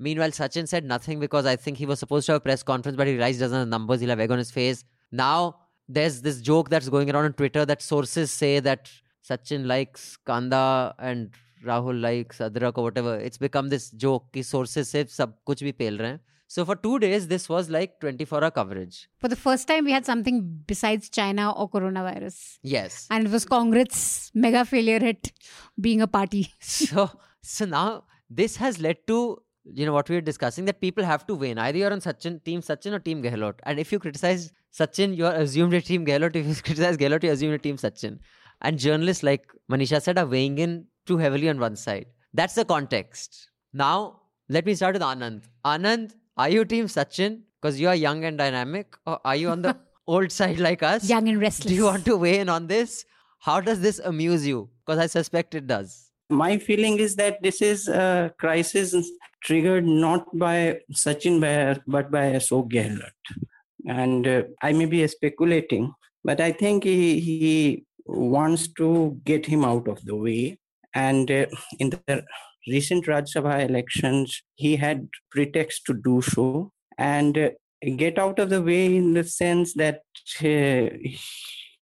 Meanwhile, 0.00 0.32
Sachin 0.36 0.68
said 0.70 0.86
nothing 0.90 1.20
because 1.20 1.46
I 1.46 1.54
think 1.64 1.78
he 1.80 1.86
was 1.86 2.00
supposed 2.02 2.26
to 2.26 2.32
have 2.32 2.40
a 2.40 2.44
press 2.44 2.62
conference, 2.68 2.96
but 2.96 3.06
he 3.06 3.12
realized 3.12 3.42
doesn't 3.42 3.58
have 3.58 3.68
numbers. 3.68 4.00
He'll 4.00 4.10
have 4.10 4.22
egg 4.24 4.32
on 4.36 4.38
his 4.38 4.50
face. 4.50 4.80
Now, 5.12 5.56
there's 5.88 6.16
this 6.22 6.40
joke 6.40 6.70
that's 6.70 6.88
going 6.88 7.12
around 7.12 7.26
on 7.26 7.34
Twitter 7.34 7.64
that 7.66 7.82
sources 7.82 8.32
say 8.32 8.58
that 8.60 8.90
Sachin 9.28 9.66
likes 9.66 10.16
Kanda 10.26 10.94
and 10.98 11.30
Rahul 11.64 12.00
likes 12.00 12.38
Adrak 12.38 12.76
or 12.76 12.84
whatever. 12.84 13.16
It's 13.16 13.38
become 13.38 13.68
this 13.68 13.90
joke 13.90 14.32
ki 14.32 14.42
sources 14.42 14.88
se 14.88 15.06
sab 15.06 15.34
kuch 15.46 15.62
bhi 15.68 15.76
pel 15.78 15.98
rahe. 15.98 16.18
So 16.48 16.66
for 16.66 16.76
two 16.76 16.98
days, 16.98 17.28
this 17.28 17.48
was 17.48 17.70
like 17.70 17.98
24 18.00 18.44
hour 18.44 18.50
coverage. 18.50 19.08
For 19.18 19.28
the 19.28 19.36
first 19.36 19.66
time, 19.66 19.86
we 19.86 19.92
had 19.92 20.04
something 20.04 20.40
besides 20.66 21.08
China 21.08 21.50
or 21.52 21.70
coronavirus. 21.70 22.58
Yes. 22.62 23.06
And 23.10 23.26
it 23.26 23.30
was 23.30 23.46
Congress 23.46 24.30
mega 24.34 24.64
failure 24.66 24.98
hit, 24.98 25.32
being 25.80 26.02
a 26.02 26.06
party. 26.06 26.52
so, 26.60 27.10
so 27.42 27.64
now 27.64 28.04
this 28.28 28.56
has 28.56 28.78
led 28.80 29.06
to 29.06 29.40
you 29.64 29.86
know 29.86 29.92
what 29.92 30.08
we 30.08 30.16
were 30.16 30.20
discussing 30.20 30.64
that 30.64 30.80
people 30.80 31.04
have 31.04 31.24
to 31.26 31.34
win 31.34 31.56
either 31.56 31.78
you're 31.78 31.92
on 31.92 32.00
Sachin 32.00 32.42
team 32.44 32.60
Sachin 32.60 32.92
or 32.92 32.98
team 32.98 33.22
Gehlot 33.22 33.54
and 33.62 33.78
if 33.78 33.92
you 33.92 33.98
criticize 33.98 34.52
Sachin 34.76 35.16
you're 35.16 35.32
assumed 35.32 35.72
a 35.74 35.80
team 35.80 36.04
Gehlot 36.04 36.34
if 36.34 36.46
you 36.46 36.54
criticize 36.68 36.96
Gehlot 36.96 37.22
you 37.22 37.30
assume 37.30 37.52
a 37.52 37.58
team 37.58 37.76
Sachin 37.76 38.18
and 38.62 38.78
journalists 38.78 39.22
like 39.22 39.44
Manisha 39.70 40.00
said 40.00 40.18
are 40.18 40.26
weighing 40.26 40.58
in 40.58 40.86
too 41.06 41.18
heavily 41.18 41.48
on 41.48 41.58
one 41.58 41.76
side. 41.76 42.06
That's 42.32 42.54
the 42.54 42.64
context. 42.64 43.48
Now 43.72 44.20
let 44.48 44.66
me 44.66 44.74
start 44.74 44.94
with 44.94 45.02
Anand. 45.02 45.42
Anand 45.64 46.12
are 46.36 46.48
you 46.48 46.64
team 46.64 46.86
Sachin? 46.86 47.42
Because 47.60 47.78
you 47.80 47.88
are 47.88 47.94
young 47.94 48.24
and 48.24 48.38
dynamic 48.38 48.96
or 49.06 49.20
are 49.24 49.36
you 49.36 49.50
on 49.50 49.62
the 49.62 49.76
old 50.06 50.32
side 50.32 50.58
like 50.58 50.82
us? 50.82 51.08
Young 51.08 51.28
and 51.28 51.40
restless. 51.40 51.70
do 51.70 51.74
you 51.74 51.84
want 51.84 52.04
to 52.06 52.16
weigh 52.16 52.38
in 52.38 52.48
on 52.48 52.66
this? 52.66 53.04
How 53.40 53.60
does 53.60 53.80
this 53.80 53.98
amuse 53.98 54.46
you? 54.46 54.70
Because 54.84 54.98
I 54.98 55.06
suspect 55.06 55.54
it 55.54 55.66
does. 55.66 56.10
My 56.30 56.58
feeling 56.58 56.98
is 56.98 57.16
that 57.16 57.42
this 57.42 57.60
is 57.60 57.88
a 57.88 58.32
crisis 58.38 58.94
triggered 59.44 59.84
not 59.84 60.26
by 60.38 60.78
Sachin 60.92 61.40
Bayer, 61.40 61.82
but 61.86 62.10
by 62.10 62.32
Ashok 62.32 62.70
Gehlot. 62.70 63.10
And 63.86 64.26
uh, 64.26 64.42
I 64.62 64.72
may 64.72 64.86
be 64.86 65.06
speculating, 65.08 65.92
but 66.24 66.40
I 66.40 66.52
think 66.52 66.84
he, 66.84 67.20
he 67.20 67.84
wants 68.06 68.68
to 68.74 69.20
get 69.24 69.46
him 69.46 69.64
out 69.64 69.88
of 69.88 70.04
the 70.04 70.16
way. 70.16 70.58
And 70.94 71.30
uh, 71.30 71.46
in 71.78 71.90
the 71.90 72.24
recent 72.68 73.06
Rajya 73.06 73.36
Sabha 73.36 73.68
elections, 73.68 74.42
he 74.54 74.76
had 74.76 75.08
pretext 75.30 75.86
to 75.86 75.94
do 75.94 76.22
so. 76.22 76.72
And 76.98 77.36
uh, 77.38 77.50
get 77.96 78.18
out 78.18 78.38
of 78.38 78.50
the 78.50 78.62
way 78.62 78.96
in 78.96 79.14
the 79.14 79.24
sense 79.24 79.74
that 79.74 80.02
uh, 80.40 80.96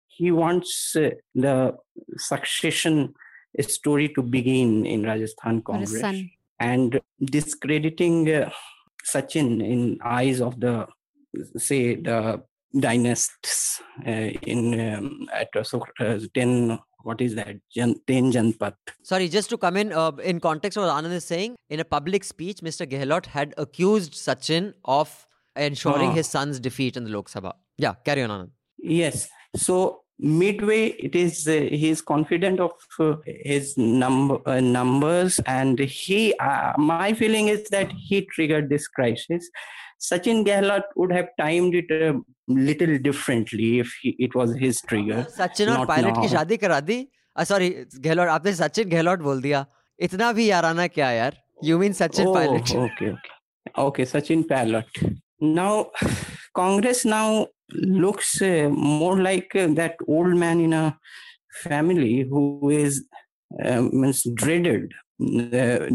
he 0.06 0.30
wants 0.30 0.94
uh, 0.96 1.10
the 1.34 1.76
succession 2.16 3.14
story 3.60 4.08
to 4.14 4.22
begin 4.22 4.86
in 4.86 5.02
Rajasthan 5.02 5.62
Congress. 5.62 6.00
and 6.60 7.00
discrediting 7.24 8.30
uh, 8.30 8.50
Sachin 9.04 9.64
in 9.64 9.98
eyes 10.04 10.40
of 10.40 10.60
the 10.60 10.86
say 11.56 11.96
the 11.96 12.42
dynasts 12.78 13.80
uh, 14.06 14.10
in 14.10 14.78
um, 14.80 15.28
at 15.32 15.48
uh, 15.56 15.62
so, 15.62 15.84
uh, 16.00 16.18
10 16.34 16.78
what 17.02 17.20
is 17.20 17.34
that 17.34 17.56
Jan, 17.74 17.94
10 18.06 18.32
Janpath 18.32 18.74
Sorry, 19.02 19.28
just 19.28 19.48
to 19.50 19.56
come 19.56 19.76
in, 19.78 19.92
uh, 19.92 20.12
in 20.22 20.38
context 20.38 20.76
of 20.76 20.84
what 20.84 20.92
Anand 20.92 21.12
is 21.12 21.24
saying, 21.24 21.56
in 21.70 21.80
a 21.80 21.84
public 21.84 22.24
speech, 22.24 22.58
Mr. 22.58 22.86
Gehlot 22.86 23.26
had 23.26 23.54
accused 23.56 24.12
Sachin 24.12 24.74
of 24.84 25.26
ensuring 25.56 26.10
Ah. 26.10 26.14
his 26.14 26.28
son's 26.28 26.60
defeat 26.60 26.96
in 26.96 27.04
the 27.04 27.10
Lok 27.10 27.30
Sabha. 27.30 27.54
Yeah, 27.78 27.94
carry 28.04 28.22
on, 28.22 28.30
Anand. 28.30 28.50
Yes. 28.78 29.28
So 29.56 30.02
midway 30.18 30.88
it 30.88 31.14
is 31.14 31.48
uh, 31.48 31.52
he 31.52 31.88
is 31.88 32.02
confident 32.02 32.60
of 32.60 32.72
uh, 32.98 33.14
his 33.24 33.76
number 33.78 34.38
uh, 34.46 34.60
numbers 34.60 35.40
and 35.46 35.78
he 35.78 36.34
uh, 36.40 36.74
my 36.76 37.14
feeling 37.14 37.48
is 37.48 37.70
that 37.70 37.90
he 37.92 38.26
triggered 38.26 38.68
this 38.68 38.86
crisis 38.86 39.48
sachin 40.00 40.44
gehlot 40.44 40.84
would 40.96 41.12
have 41.12 41.28
timed 41.38 41.74
it 41.74 41.90
a 41.90 42.12
little 42.48 42.98
differently 42.98 43.78
if 43.80 43.92
he, 44.02 44.16
it 44.18 44.34
was 44.34 44.54
his 44.56 44.80
trigger 44.82 45.24
Sachin 45.38 45.68
और 45.68 45.86
pilot 45.86 46.20
की. 46.22 46.28
शादी 46.28 46.56
करा 46.56 46.80
दी 46.90 46.98
sorry 47.50 47.68
Gehlot 48.06 48.28
आपने 48.28 48.52
सचिन 48.54 48.88
गहलोत 48.90 49.18
बोल 49.28 49.42
दिया 49.42 49.66
इतना 50.08 50.32
भी 50.32 50.46
याराना 50.50 50.86
क्या 50.96 51.10
यार 51.10 51.36
you 51.64 51.78
mean 51.78 51.92
Sachin 51.92 52.26
oh, 52.26 52.34
Pilot 52.34 52.62
okay 52.62 53.12
okay 53.12 53.12
okay 53.86 54.04
sachin 54.12 54.42
pilot 54.52 55.00
now 55.40 55.86
congress 56.54 57.04
now 57.04 57.46
looks 58.04 58.30
uh, 58.42 58.68
more 58.68 59.16
like 59.26 59.54
uh, 59.54 59.68
that 59.80 59.94
old 60.08 60.36
man 60.36 60.60
in 60.60 60.72
a 60.72 60.98
family 61.64 62.22
who 62.30 62.70
is 62.70 63.04
uh, 63.64 63.80
means 63.92 64.22
dreaded 64.42 64.92
uh, 64.92 65.09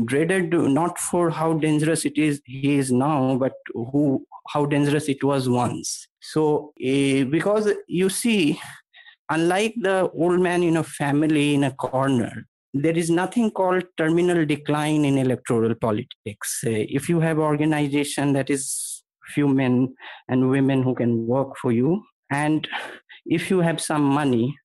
dreaded 0.06 0.54
not 0.54 1.00
for 1.00 1.32
how 1.32 1.54
dangerous 1.54 2.06
it 2.06 2.18
is 2.18 2.42
he 2.46 2.76
is 2.76 2.92
now 2.92 3.36
but 3.36 3.54
who 3.74 4.24
how 4.50 4.66
dangerous 4.66 5.10
it 5.10 5.24
was 5.24 5.50
once. 5.50 6.08
So 6.22 6.74
uh, 6.80 7.24
because 7.26 7.72
you 7.88 8.10
see 8.10 8.60
unlike 9.30 9.74
the 9.82 10.10
old 10.12 10.40
man 10.40 10.62
in 10.62 10.78
a 10.78 10.84
family 10.84 11.56
in 11.56 11.64
a 11.64 11.72
corner 11.72 12.46
there 12.74 12.96
is 12.96 13.10
nothing 13.10 13.50
called 13.50 13.84
terminal 13.98 14.46
decline 14.46 15.06
in 15.06 15.18
electoral 15.18 15.74
politics. 15.76 16.62
Uh, 16.66 16.86
if 16.98 17.10
you 17.10 17.20
have 17.22 17.40
organization 17.40 18.34
that 18.34 18.50
is 18.50 19.04
few 19.34 19.48
men 19.48 19.96
and 20.28 20.52
women 20.52 20.84
who 20.84 20.94
can 20.94 21.26
work 21.26 21.58
for 21.60 21.72
you 21.72 22.04
and 22.30 22.68
if 23.26 23.50
you 23.50 23.60
have 23.60 23.82
some 23.82 24.04
money 24.04 24.56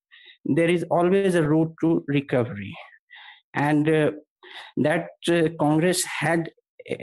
there 0.45 0.69
is 0.69 0.85
always 0.91 1.35
a 1.35 1.43
route 1.43 1.73
to 1.81 2.05
recovery. 2.09 2.75
And 3.55 3.89
uh, 3.89 4.11
that 4.77 5.09
uh, 5.29 5.49
congress 5.59 6.05
had 6.05 6.51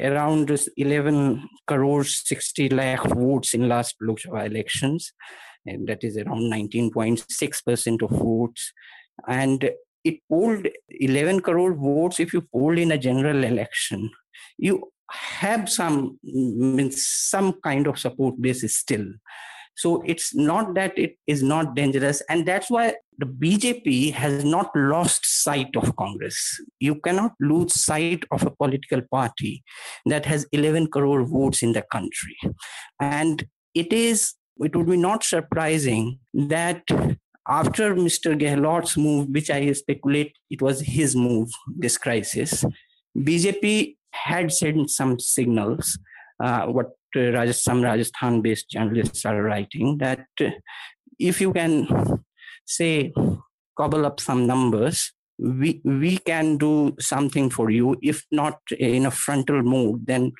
around 0.03 0.52
11 0.76 1.48
crores 1.65 2.22
60 2.26 2.69
lakh 2.69 3.03
votes 3.03 3.53
in 3.53 3.69
last 3.69 3.95
lok 4.02 4.19
sabha 4.19 4.45
elections 4.45 5.14
and 5.68 5.88
that 5.88 6.03
is 6.03 6.18
around 6.18 6.52
19.6% 6.52 8.02
of 8.02 8.10
votes. 8.10 8.74
And 9.28 9.69
it 10.03 10.19
polled 10.30 10.68
11 10.90 11.41
crore 11.41 11.74
votes 11.74 12.19
if 12.19 12.34
you 12.34 12.41
polled 12.41 12.78
in 12.78 12.91
a 12.91 12.98
general 12.98 13.44
election. 13.44 14.10
You 14.57 14.91
have 15.11 15.69
some 15.69 16.19
some 16.91 17.53
kind 17.64 17.88
of 17.88 17.99
support 17.99 18.41
base 18.41 18.76
still. 18.76 19.06
So 19.76 20.02
it's 20.06 20.34
not 20.36 20.74
that 20.74 20.98
it 20.98 21.18
is 21.28 21.44
not 21.44 21.76
dangerous 21.76 22.22
and 22.30 22.45
that's 22.45 22.69
why 22.69 22.95
the 23.18 23.26
bjp 23.26 24.14
has 24.14 24.44
not 24.45 24.69
lost 24.76 25.26
sight 25.26 25.76
of 25.76 25.95
congress 25.95 26.60
you 26.80 26.95
cannot 26.95 27.34
lose 27.39 27.80
sight 27.80 28.23
of 28.31 28.44
a 28.45 28.52
political 28.52 29.02
party 29.11 29.64
that 30.06 30.26
has 30.26 30.45
11 30.52 30.88
crore 30.88 31.23
votes 31.26 31.64
in 31.64 31.73
the 31.73 31.84
country 31.91 32.38
and 32.99 33.48
it 33.73 33.91
is 33.91 34.34
it 34.60 34.76
would 34.76 34.88
be 34.88 34.98
not 34.98 35.23
surprising 35.23 36.19
that 36.34 36.84
after 37.48 37.95
Mr. 37.95 38.38
Gehlot's 38.38 38.98
move, 38.98 39.30
which 39.30 39.49
I 39.49 39.72
speculate 39.72 40.34
it 40.49 40.61
was 40.61 40.81
his 40.81 41.15
move, 41.15 41.49
this 41.77 41.98
crisis, 41.98 42.65
BJP 43.18 43.95
had 44.11 44.52
sent 44.52 44.89
some 44.89 45.19
signals, 45.19 45.98
uh, 46.44 46.65
what 46.65 46.88
uh, 47.15 47.31
Rajasthan, 47.31 47.53
some 47.53 47.81
Rajasthan 47.81 48.41
based 48.41 48.69
journalists 48.69 49.26
are 49.26 49.41
writing, 49.41 49.98
that 49.99 50.26
uh, 50.41 50.49
if 51.19 51.39
you 51.39 51.53
can 51.53 51.88
say, 52.68 53.14
cobble 53.77 54.06
up 54.06 54.19
some 54.19 54.45
numbers, 54.45 55.11
we, 55.39 55.81
we 55.84 56.18
can 56.18 56.57
do 56.57 56.95
something 56.99 57.49
for 57.49 57.69
you, 57.69 57.95
if 58.02 58.23
not 58.31 58.60
in 58.77 59.06
a 59.06 59.11
frontal 59.11 59.61
mode, 59.61 60.06
then 60.06 60.31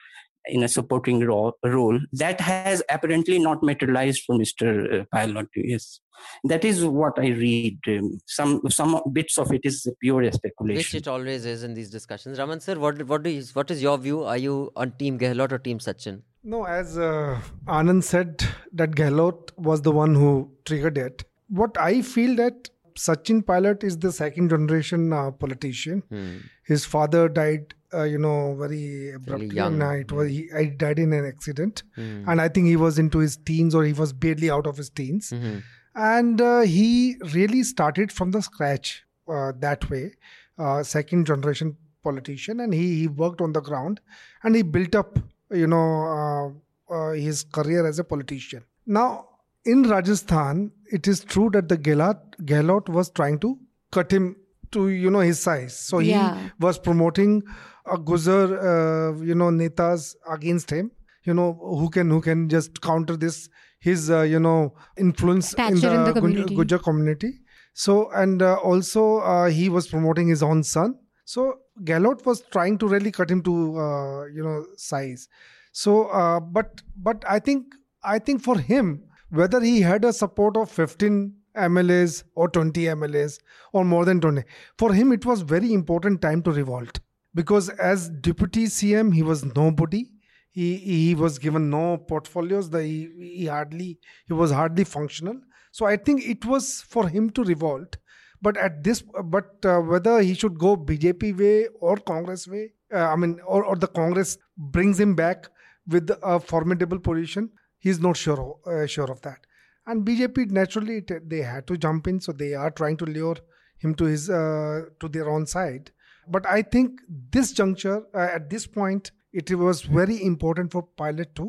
in 0.45 0.63
a 0.63 0.67
supporting 0.67 1.19
ro- 1.25 1.53
role. 1.63 1.99
That 2.13 2.39
has 2.41 2.81
apparently 2.89 3.37
not 3.37 3.61
materialized 3.63 4.23
for 4.25 4.37
Mr. 4.37 5.05
Pilot. 5.11 5.47
Yes 5.55 5.99
that 6.43 6.65
is 6.65 6.83
what 6.83 7.17
i 7.19 7.27
read 7.27 7.77
um, 7.87 8.19
some 8.25 8.61
some 8.69 9.01
bits 9.11 9.37
of 9.37 9.51
it 9.51 9.61
is 9.63 9.87
pure 9.99 10.31
speculation. 10.31 10.77
which 10.77 10.95
it 10.95 11.07
always 11.07 11.45
is 11.45 11.63
in 11.63 11.73
these 11.73 11.89
discussions 11.89 12.39
raman 12.39 12.59
sir 12.59 12.75
what 12.75 13.01
what 13.03 13.23
do 13.23 13.29
you, 13.29 13.43
what 13.53 13.69
is 13.71 13.81
your 13.81 13.97
view 13.97 14.23
are 14.23 14.37
you 14.37 14.71
on 14.75 14.91
team 14.93 15.19
gehlot 15.19 15.51
or 15.51 15.59
team 15.69 15.79
sachin 15.89 16.21
No, 16.51 16.59
as 16.73 16.91
uh, 16.97 17.39
Anand 17.77 18.03
said, 18.09 18.43
that 18.81 18.91
Gehlot 18.99 19.49
was 19.69 19.81
the 19.87 19.91
one 19.95 20.13
who 20.19 20.29
triggered 20.69 20.99
it. 21.05 21.23
What 21.49 21.78
I 21.80 22.02
feel 22.02 22.36
that 22.38 22.69
Sachin 22.95 23.45
Pilot 23.45 23.84
is 23.84 23.98
the 23.99 24.11
second 24.11 24.49
generation 24.49 25.14
uh, 25.14 25.32
politician. 25.32 26.03
Hmm. 26.10 26.38
His 26.64 26.84
father 26.84 27.30
died, 27.30 27.74
uh, 27.94 28.03
you 28.03 28.18
know, 28.18 28.56
very 28.56 29.11
abruptly. 29.11 29.56
young. 29.56 29.74
And, 29.76 29.84
uh, 29.84 29.90
it 29.91 30.11
was 30.11 30.30
he, 30.30 30.49
died 30.78 30.99
in 30.99 31.14
an 31.14 31.26
accident, 31.26 31.84
Hmm. 31.95 32.24
and 32.28 32.41
I 32.41 32.48
think 32.49 32.68
he 32.68 32.76
was 32.76 32.98
into 32.99 33.19
his 33.19 33.38
teens 33.38 33.76
or 33.76 33.84
he 33.86 33.94
was 33.94 34.14
barely 34.14 34.49
out 34.49 34.65
of 34.68 34.78
his 34.78 34.90
teens. 34.90 35.30
Mhm. 35.32 35.61
And 35.95 36.41
uh, 36.41 36.61
he 36.61 37.15
really 37.34 37.64
started 37.64 38.11
from 38.11 38.32
the 38.32 38.41
scratch 38.41 39.03
uh, 39.28 39.52
that 39.60 39.90
way. 39.90 40.14
Uh, 40.57 40.82
second 40.84 41.26
generation 41.28 41.78
politician, 42.03 42.60
and 42.61 42.74
he, 42.74 42.99
he 42.99 43.07
worked 43.07 43.41
on 43.41 43.53
the 43.53 43.61
ground, 43.61 43.99
and 44.44 44.56
he 44.56 44.61
built 44.64 44.95
up, 44.95 45.19
you 45.52 45.68
know, 45.68 46.53
uh, 46.90 46.94
uh, 46.95 47.11
his 47.14 47.44
career 47.44 47.86
as 47.86 47.99
a 47.99 48.03
politician. 48.03 48.64
Now, 48.86 49.28
in 49.68 49.84
Rajasthan, 49.84 50.72
it 50.91 51.07
is 51.07 51.23
true 51.23 51.49
that 51.52 51.69
the 51.69 51.77
Gehlot 51.77 52.89
was 52.89 53.10
trying 53.10 53.39
to 53.39 53.57
cut 53.91 54.11
him 54.11 54.35
to 54.72 54.89
you 54.89 55.10
know 55.10 55.19
his 55.19 55.39
size. 55.39 55.77
So 55.77 55.99
he 55.99 56.11
was 56.60 56.80
promoting 56.80 57.44
a 57.85 57.98
Gujar, 57.98 58.45
uh, 58.69 59.23
you 59.23 59.35
know, 59.35 59.49
netas 59.49 60.15
against 60.30 60.69
him. 60.69 60.91
You 61.23 61.34
know 61.34 61.53
who 61.61 61.89
can 61.89 62.10
who 62.10 62.22
can 62.22 62.48
just 62.49 62.81
counter 62.81 63.18
this 63.18 63.49
his 63.80 64.10
uh, 64.10 64.22
you 64.22 64.39
know 64.39 64.76
influence 64.98 65.53
in 65.53 65.80
the, 65.80 65.94
in 65.94 66.03
the 66.06 66.14
community. 66.14 66.56
Gujar 66.56 66.81
community. 66.81 67.34
So 67.73 68.10
and 68.11 68.41
uh, 68.41 68.56
also 68.56 69.18
uh, 69.19 69.49
he 69.49 69.69
was 69.69 69.88
promoting 69.88 70.27
his 70.27 70.41
own 70.41 70.64
son. 70.64 70.95
So 71.26 71.56
Gehlot 71.84 72.26
was 72.26 72.41
trying 72.52 72.77
to 72.80 72.88
really 72.88 73.11
cut 73.11 73.30
him 73.30 73.44
to 73.44 73.57
uh, 73.80 74.26
you 74.27 74.44
know 74.44 74.65
size. 74.77 75.27
So 75.73 76.06
uh, 76.07 76.39
but 76.39 76.81
but 76.95 77.23
I 77.27 77.39
think 77.39 77.76
I 78.03 78.19
think 78.19 78.41
for 78.41 78.57
him 78.57 79.03
whether 79.29 79.59
he 79.61 79.81
had 79.81 80.05
a 80.05 80.13
support 80.13 80.57
of 80.57 80.69
15 80.69 81.33
MLAs 81.55 82.23
or 82.35 82.47
20 82.49 82.81
MLAs 82.85 83.39
or 83.73 83.83
more 83.83 84.05
than 84.05 84.21
20 84.21 84.43
for 84.77 84.93
him 84.93 85.11
it 85.11 85.25
was 85.25 85.41
very 85.41 85.73
important 85.73 86.21
time 86.21 86.41
to 86.43 86.51
revolt. 86.51 86.99
Because 87.33 87.69
as 87.69 88.09
deputy 88.09 88.65
CM 88.65 89.13
he 89.13 89.23
was 89.23 89.43
nobody. 89.55 90.11
He 90.49 90.75
he 90.77 91.15
was 91.15 91.37
given 91.37 91.69
no 91.69 91.97
portfolios. 91.97 92.69
The 92.69 92.83
he, 92.83 93.09
he 93.19 93.45
hardly 93.45 93.99
he 94.25 94.33
was 94.33 94.51
hardly 94.51 94.83
functional. 94.83 95.39
So 95.71 95.85
i 95.85 95.97
think 95.97 96.25
it 96.25 96.45
was 96.45 96.81
for 96.81 97.07
him 97.07 97.29
to 97.31 97.43
revolt. 97.43 97.97
But 98.41 98.57
at 98.57 98.83
this 98.83 99.03
but 99.25 99.65
uh, 99.65 99.79
whether 99.79 100.19
he 100.21 100.33
should 100.35 100.57
go 100.59 100.75
bjp 100.77 101.37
way 101.37 101.67
or 101.79 101.97
congress 101.97 102.47
way 102.47 102.73
uh, 102.93 103.07
i 103.07 103.15
mean 103.15 103.39
or, 103.45 103.65
or 103.65 103.75
the 103.75 103.87
congress 103.87 104.37
brings 104.57 104.99
him 104.99 105.15
back 105.15 105.47
with 105.87 106.11
a 106.21 106.39
formidable 106.39 106.99
position 106.99 107.49
he's 107.88 107.99
not 108.07 108.22
sure 108.23 108.39
of- 108.45 108.72
uh, 108.73 108.85
sure 108.95 109.09
of 109.15 109.22
that 109.27 109.45
and 109.91 110.05
bjp 110.07 110.45
naturally 110.61 110.97
it, 111.01 111.14
they 111.34 111.41
had 111.51 111.68
to 111.72 111.77
jump 111.88 112.07
in 112.14 112.19
so 112.27 112.35
they 112.43 112.53
are 112.64 112.72
trying 112.81 112.97
to 113.03 113.09
lure 113.18 113.38
him 113.85 113.93
to 114.01 114.05
his 114.14 114.30
uh, 114.39 114.77
to 115.03 115.09
their 115.18 115.27
own 115.35 115.45
side 115.57 115.91
but 116.35 116.47
i 116.57 116.61
think 116.76 117.01
this 117.38 117.51
juncture 117.59 117.97
uh, 118.22 118.27
at 118.39 118.49
this 118.55 118.65
point 118.80 119.11
it 119.41 119.51
was 119.65 119.81
very 119.99 120.18
important 120.31 120.72
for 120.77 120.81
pilot 121.03 121.30
to 121.41 121.45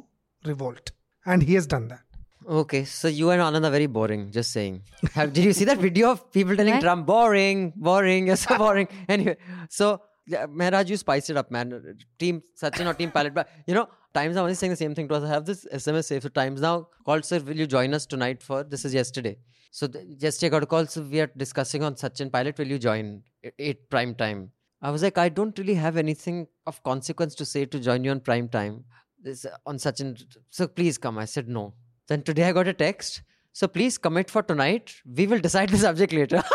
revolt 0.53 0.93
and 1.33 1.49
he 1.51 1.55
has 1.61 1.67
done 1.77 1.89
that 1.95 2.05
Okay, 2.59 2.79
so 2.91 3.09
you 3.09 3.27
and 3.33 3.43
Anand 3.47 3.67
are 3.69 3.71
very 3.71 3.87
boring. 3.95 4.21
Just 4.37 4.53
saying. 4.57 4.77
Have, 5.17 5.33
did 5.35 5.45
you 5.45 5.53
see 5.57 5.67
that 5.71 5.81
video 5.87 6.11
of 6.13 6.21
people 6.37 6.57
telling 6.61 6.77
What? 6.77 6.85
Trump 6.85 7.05
boring, 7.11 7.59
boring, 7.89 8.29
you're 8.29 8.37
so 8.45 8.57
boring? 8.63 8.89
Anyway, 9.07 9.35
so 9.69 9.89
yeah, 10.35 10.47
Mehraj, 10.47 10.89
you 10.93 10.97
spice 10.97 11.29
it 11.29 11.37
up, 11.37 11.51
man. 11.57 11.75
Team 12.23 12.43
Sachin 12.63 12.87
or 12.87 12.95
Team 12.95 13.11
Pilot, 13.11 13.35
but 13.35 13.51
you 13.67 13.75
know, 13.75 13.87
Times 14.15 14.37
are 14.37 14.41
only 14.41 14.55
saying 14.55 14.71
the 14.71 14.77
same 14.77 14.95
thing 14.95 15.09
to 15.09 15.15
us. 15.15 15.23
I 15.23 15.29
have 15.29 15.45
this 15.45 15.67
SMS. 15.73 16.23
So 16.23 16.29
Times 16.29 16.61
now 16.61 16.89
called, 17.05 17.25
sir, 17.25 17.41
will 17.41 17.57
you 17.57 17.67
join 17.67 17.95
us 17.95 18.07
tonight 18.07 18.43
for 18.43 18.65
this? 18.65 18.85
Is 18.85 18.95
yesterday. 18.95 19.37
So 19.71 19.87
th- 19.87 20.05
yesterday 20.19 20.51
got 20.51 20.63
a 20.63 20.67
call. 20.67 20.87
So 20.87 21.03
we 21.03 21.21
are 21.21 21.31
discussing 21.37 21.83
on 21.83 21.95
Sachin 21.95 22.33
Pilot. 22.33 22.59
Will 22.59 22.67
you 22.69 22.79
join 22.79 23.23
at 23.45 23.53
eight 23.59 23.91
prime 23.91 24.15
time? 24.15 24.51
I 24.81 24.91
was 24.91 25.03
like, 25.03 25.19
I 25.19 25.29
don't 25.29 25.59
really 25.59 25.75
have 25.75 25.97
anything 25.97 26.47
of 26.67 26.83
consequence 26.83 27.35
to 27.37 27.45
say 27.45 27.65
to 27.67 27.81
join 27.81 28.05
you 28.05 28.11
on 28.11 28.21
prime 28.21 28.49
time. 28.49 28.85
This 29.21 29.45
on 29.67 29.77
Sachin. 29.77 30.23
So 30.51 30.69
please 30.69 30.97
come. 30.97 31.19
I 31.19 31.25
said 31.25 31.49
no. 31.49 31.75
Then 32.07 32.23
today 32.23 32.45
I 32.45 32.53
got 32.53 32.69
a 32.69 32.73
text. 32.73 33.23
So 33.53 33.67
please 33.67 33.99
commit 33.99 34.31
for 34.31 34.43
tonight. 34.43 34.95
We 35.05 35.27
will 35.27 35.41
decide 35.41 35.69
the 35.71 35.79
subject 35.79 36.13
later. 36.13 36.43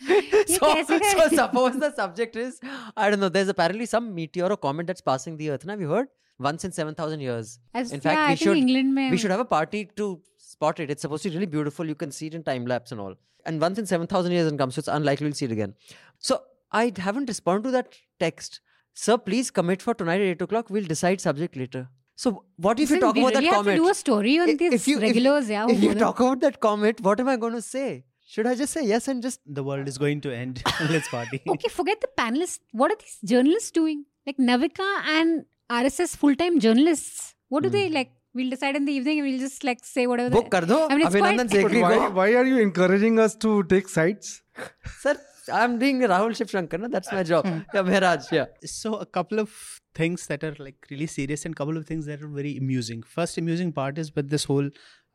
so, 0.46 0.84
so 0.84 1.28
suppose 1.32 1.78
the 1.78 1.92
subject 1.94 2.36
is 2.36 2.60
I 2.96 3.10
don't 3.10 3.20
know. 3.20 3.28
There's 3.28 3.48
apparently 3.48 3.86
some 3.86 4.14
meteor 4.14 4.46
or 4.46 4.56
comet 4.56 4.86
that's 4.86 5.00
passing 5.00 5.36
the 5.36 5.50
Earth. 5.50 5.64
Now 5.64 5.72
have 5.72 5.80
you 5.80 5.90
heard? 5.90 6.08
Once 6.38 6.64
in 6.64 6.72
seven 6.72 6.94
thousand 6.94 7.20
years. 7.20 7.58
As, 7.72 7.92
in 7.92 8.00
fact, 8.00 8.16
yeah, 8.16 8.30
we 8.30 8.36
should 8.36 8.56
England 8.56 9.10
we 9.10 9.16
should 9.16 9.30
have 9.30 9.40
a 9.40 9.44
party 9.44 9.88
to 9.96 10.20
spot 10.36 10.80
it. 10.80 10.90
It's 10.90 11.02
supposed 11.02 11.22
to 11.22 11.30
be 11.30 11.36
really 11.36 11.46
beautiful. 11.46 11.86
You 11.86 11.94
can 11.94 12.10
see 12.10 12.26
it 12.26 12.34
in 12.34 12.42
time 12.42 12.66
lapse 12.66 12.92
and 12.92 13.00
all. 13.00 13.14
And 13.46 13.60
once 13.60 13.78
in 13.78 13.86
seven 13.86 14.06
thousand 14.06 14.32
years 14.32 14.48
and 14.48 14.58
comes, 14.58 14.74
so 14.74 14.80
it's 14.80 14.88
unlikely 14.88 15.26
we'll 15.26 15.34
see 15.34 15.44
it 15.44 15.52
again. 15.52 15.74
So 16.18 16.42
I 16.72 16.92
haven't 16.96 17.26
responded 17.26 17.68
to 17.68 17.70
that 17.72 17.94
text. 18.18 18.60
Sir, 18.94 19.16
please 19.16 19.50
commit 19.50 19.82
for 19.82 19.94
tonight 19.94 20.20
at 20.20 20.26
eight 20.26 20.42
o'clock. 20.42 20.70
We'll 20.70 20.84
decide 20.84 21.20
subject 21.20 21.56
later. 21.56 21.88
So 22.16 22.44
what 22.56 22.78
if 22.78 22.90
you 22.90 23.00
talk 23.00 23.16
about 23.16 23.34
really 23.34 23.46
that 23.46 23.54
comet? 23.54 23.70
Have 23.70 23.76
to 23.76 23.82
do 23.82 23.88
a 23.88 23.94
story 23.94 24.38
on 24.38 24.48
if, 24.48 24.60
if 24.60 24.88
you, 24.88 25.00
regulars, 25.00 25.44
if, 25.44 25.50
yeah. 25.50 25.66
If 25.68 25.82
you 25.82 25.94
talk 25.94 26.20
about 26.20 26.40
that 26.40 26.60
comet, 26.60 27.00
what 27.00 27.18
am 27.18 27.28
I 27.28 27.36
going 27.36 27.54
to 27.54 27.62
say? 27.62 28.04
Should 28.34 28.48
I 28.48 28.56
just 28.56 28.72
say 28.72 28.84
yes 28.84 29.06
and 29.06 29.22
just 29.22 29.40
The 29.46 29.62
world 29.62 29.86
is 29.86 29.96
going 29.96 30.20
to 30.22 30.30
end. 30.36 30.60
Let's 30.90 31.08
party. 31.08 31.40
okay, 31.48 31.68
forget 31.68 32.00
the 32.00 32.08
panelists. 32.20 32.58
What 32.72 32.90
are 32.90 32.96
these 32.96 33.18
journalists 33.32 33.70
doing? 33.70 34.06
Like 34.26 34.38
Navika 34.38 34.86
and 35.16 35.44
RSS 35.70 36.16
full 36.16 36.34
time 36.34 36.58
journalists. 36.58 37.36
What 37.48 37.62
do 37.62 37.68
hmm. 37.68 37.74
they 37.74 37.90
like? 37.90 38.10
We'll 38.34 38.50
decide 38.50 38.74
in 38.74 38.86
the 38.86 38.92
evening 38.92 39.20
and 39.20 39.28
we'll 39.28 39.38
just 39.38 39.62
like 39.62 39.84
say 39.84 40.08
whatever. 40.08 40.30
book 40.30 40.50
the- 40.50 40.50
kar 40.50 40.66
do? 40.72 40.80
I 40.80 40.96
mean, 40.96 41.06
it's 41.06 41.14
Abhinandan 41.14 41.48
quite- 41.48 41.80
But 41.80 42.00
why, 42.00 42.08
why 42.18 42.26
are 42.40 42.44
you 42.44 42.58
encouraging 42.58 43.20
us 43.20 43.36
to 43.46 43.62
take 43.74 43.88
sides? 43.88 44.42
Sir, 44.98 45.16
I'm 45.52 45.78
doing 45.78 46.00
Rahul 46.00 46.34
Shiv 46.34 46.50
Shankar, 46.50 46.88
that's 46.88 47.12
my 47.12 47.22
job. 47.22 47.46
Hmm. 47.46 47.60
yeah, 47.72 47.82
Mehraj, 47.82 48.32
yeah. 48.32 48.46
so 48.64 48.94
a 48.96 49.06
couple 49.06 49.38
of 49.38 49.52
things 49.94 50.26
that 50.26 50.42
are 50.42 50.56
like 50.58 50.90
really 50.90 51.06
serious 51.06 51.44
and 51.44 51.54
couple 51.54 51.76
of 51.76 51.86
things 51.86 52.06
that 52.06 52.20
are 52.20 52.32
very 52.40 52.56
amusing 52.56 53.04
first 53.04 53.38
amusing 53.38 53.70
part 53.72 53.96
is 53.96 54.16
with 54.16 54.28
this 54.30 54.44
whole 54.52 54.70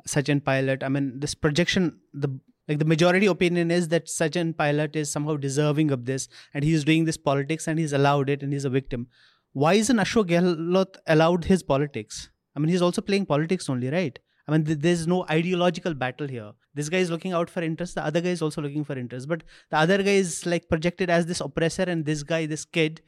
Sachin 0.08 0.42
pilot 0.42 0.82
i 0.82 0.88
mean 0.88 1.20
this 1.24 1.34
projection 1.46 1.88
the 2.14 2.30
like 2.70 2.80
the 2.80 2.86
majority 2.86 3.26
opinion 3.26 3.72
is 3.72 3.90
that 3.90 4.06
Sachin 4.06 4.56
pilot 4.56 4.96
is 4.96 5.12
somehow 5.12 5.36
deserving 5.36 5.92
of 5.92 6.06
this 6.06 6.30
and 6.54 6.64
he's 6.64 6.84
doing 6.84 7.06
this 7.06 7.18
politics 7.18 7.68
and 7.68 7.80
he's 7.80 7.94
allowed 7.94 8.30
it 8.30 8.44
and 8.44 8.54
he's 8.54 8.66
a 8.66 8.70
victim 8.70 9.08
why 9.54 9.74
isn't 9.74 9.98
ashok 10.08 10.34
gehlot 10.34 10.98
allowed 11.18 11.46
his 11.52 11.64
politics 11.64 12.30
i 12.56 12.60
mean 12.60 12.70
he's 12.70 12.88
also 12.90 13.02
playing 13.02 13.26
politics 13.36 13.70
only 13.70 13.90
right 13.90 14.20
I 14.50 14.52
mean, 14.52 14.66
th- 14.66 14.80
there's 14.80 15.06
no 15.06 15.26
ideological 15.30 15.94
battle 15.94 16.28
here. 16.28 16.54
This 16.74 16.90
guy 16.90 16.98
is 16.98 17.12
looking 17.12 17.34
out 17.34 17.52
for 17.52 17.62
interest. 17.62 17.94
The 17.94 18.04
other 18.04 18.20
guy 18.20 18.30
is 18.30 18.42
also 18.42 18.64
looking 18.64 18.84
for 18.84 18.98
interest. 18.98 19.28
But 19.28 19.44
the 19.70 19.78
other 19.78 20.02
guy 20.02 20.16
is 20.22 20.44
like 20.44 20.68
projected 20.68 21.08
as 21.12 21.28
this 21.28 21.40
oppressor, 21.40 21.84
and 21.84 22.04
this 22.04 22.24
guy, 22.24 22.48
this 22.48 22.66
kid, 22.66 23.02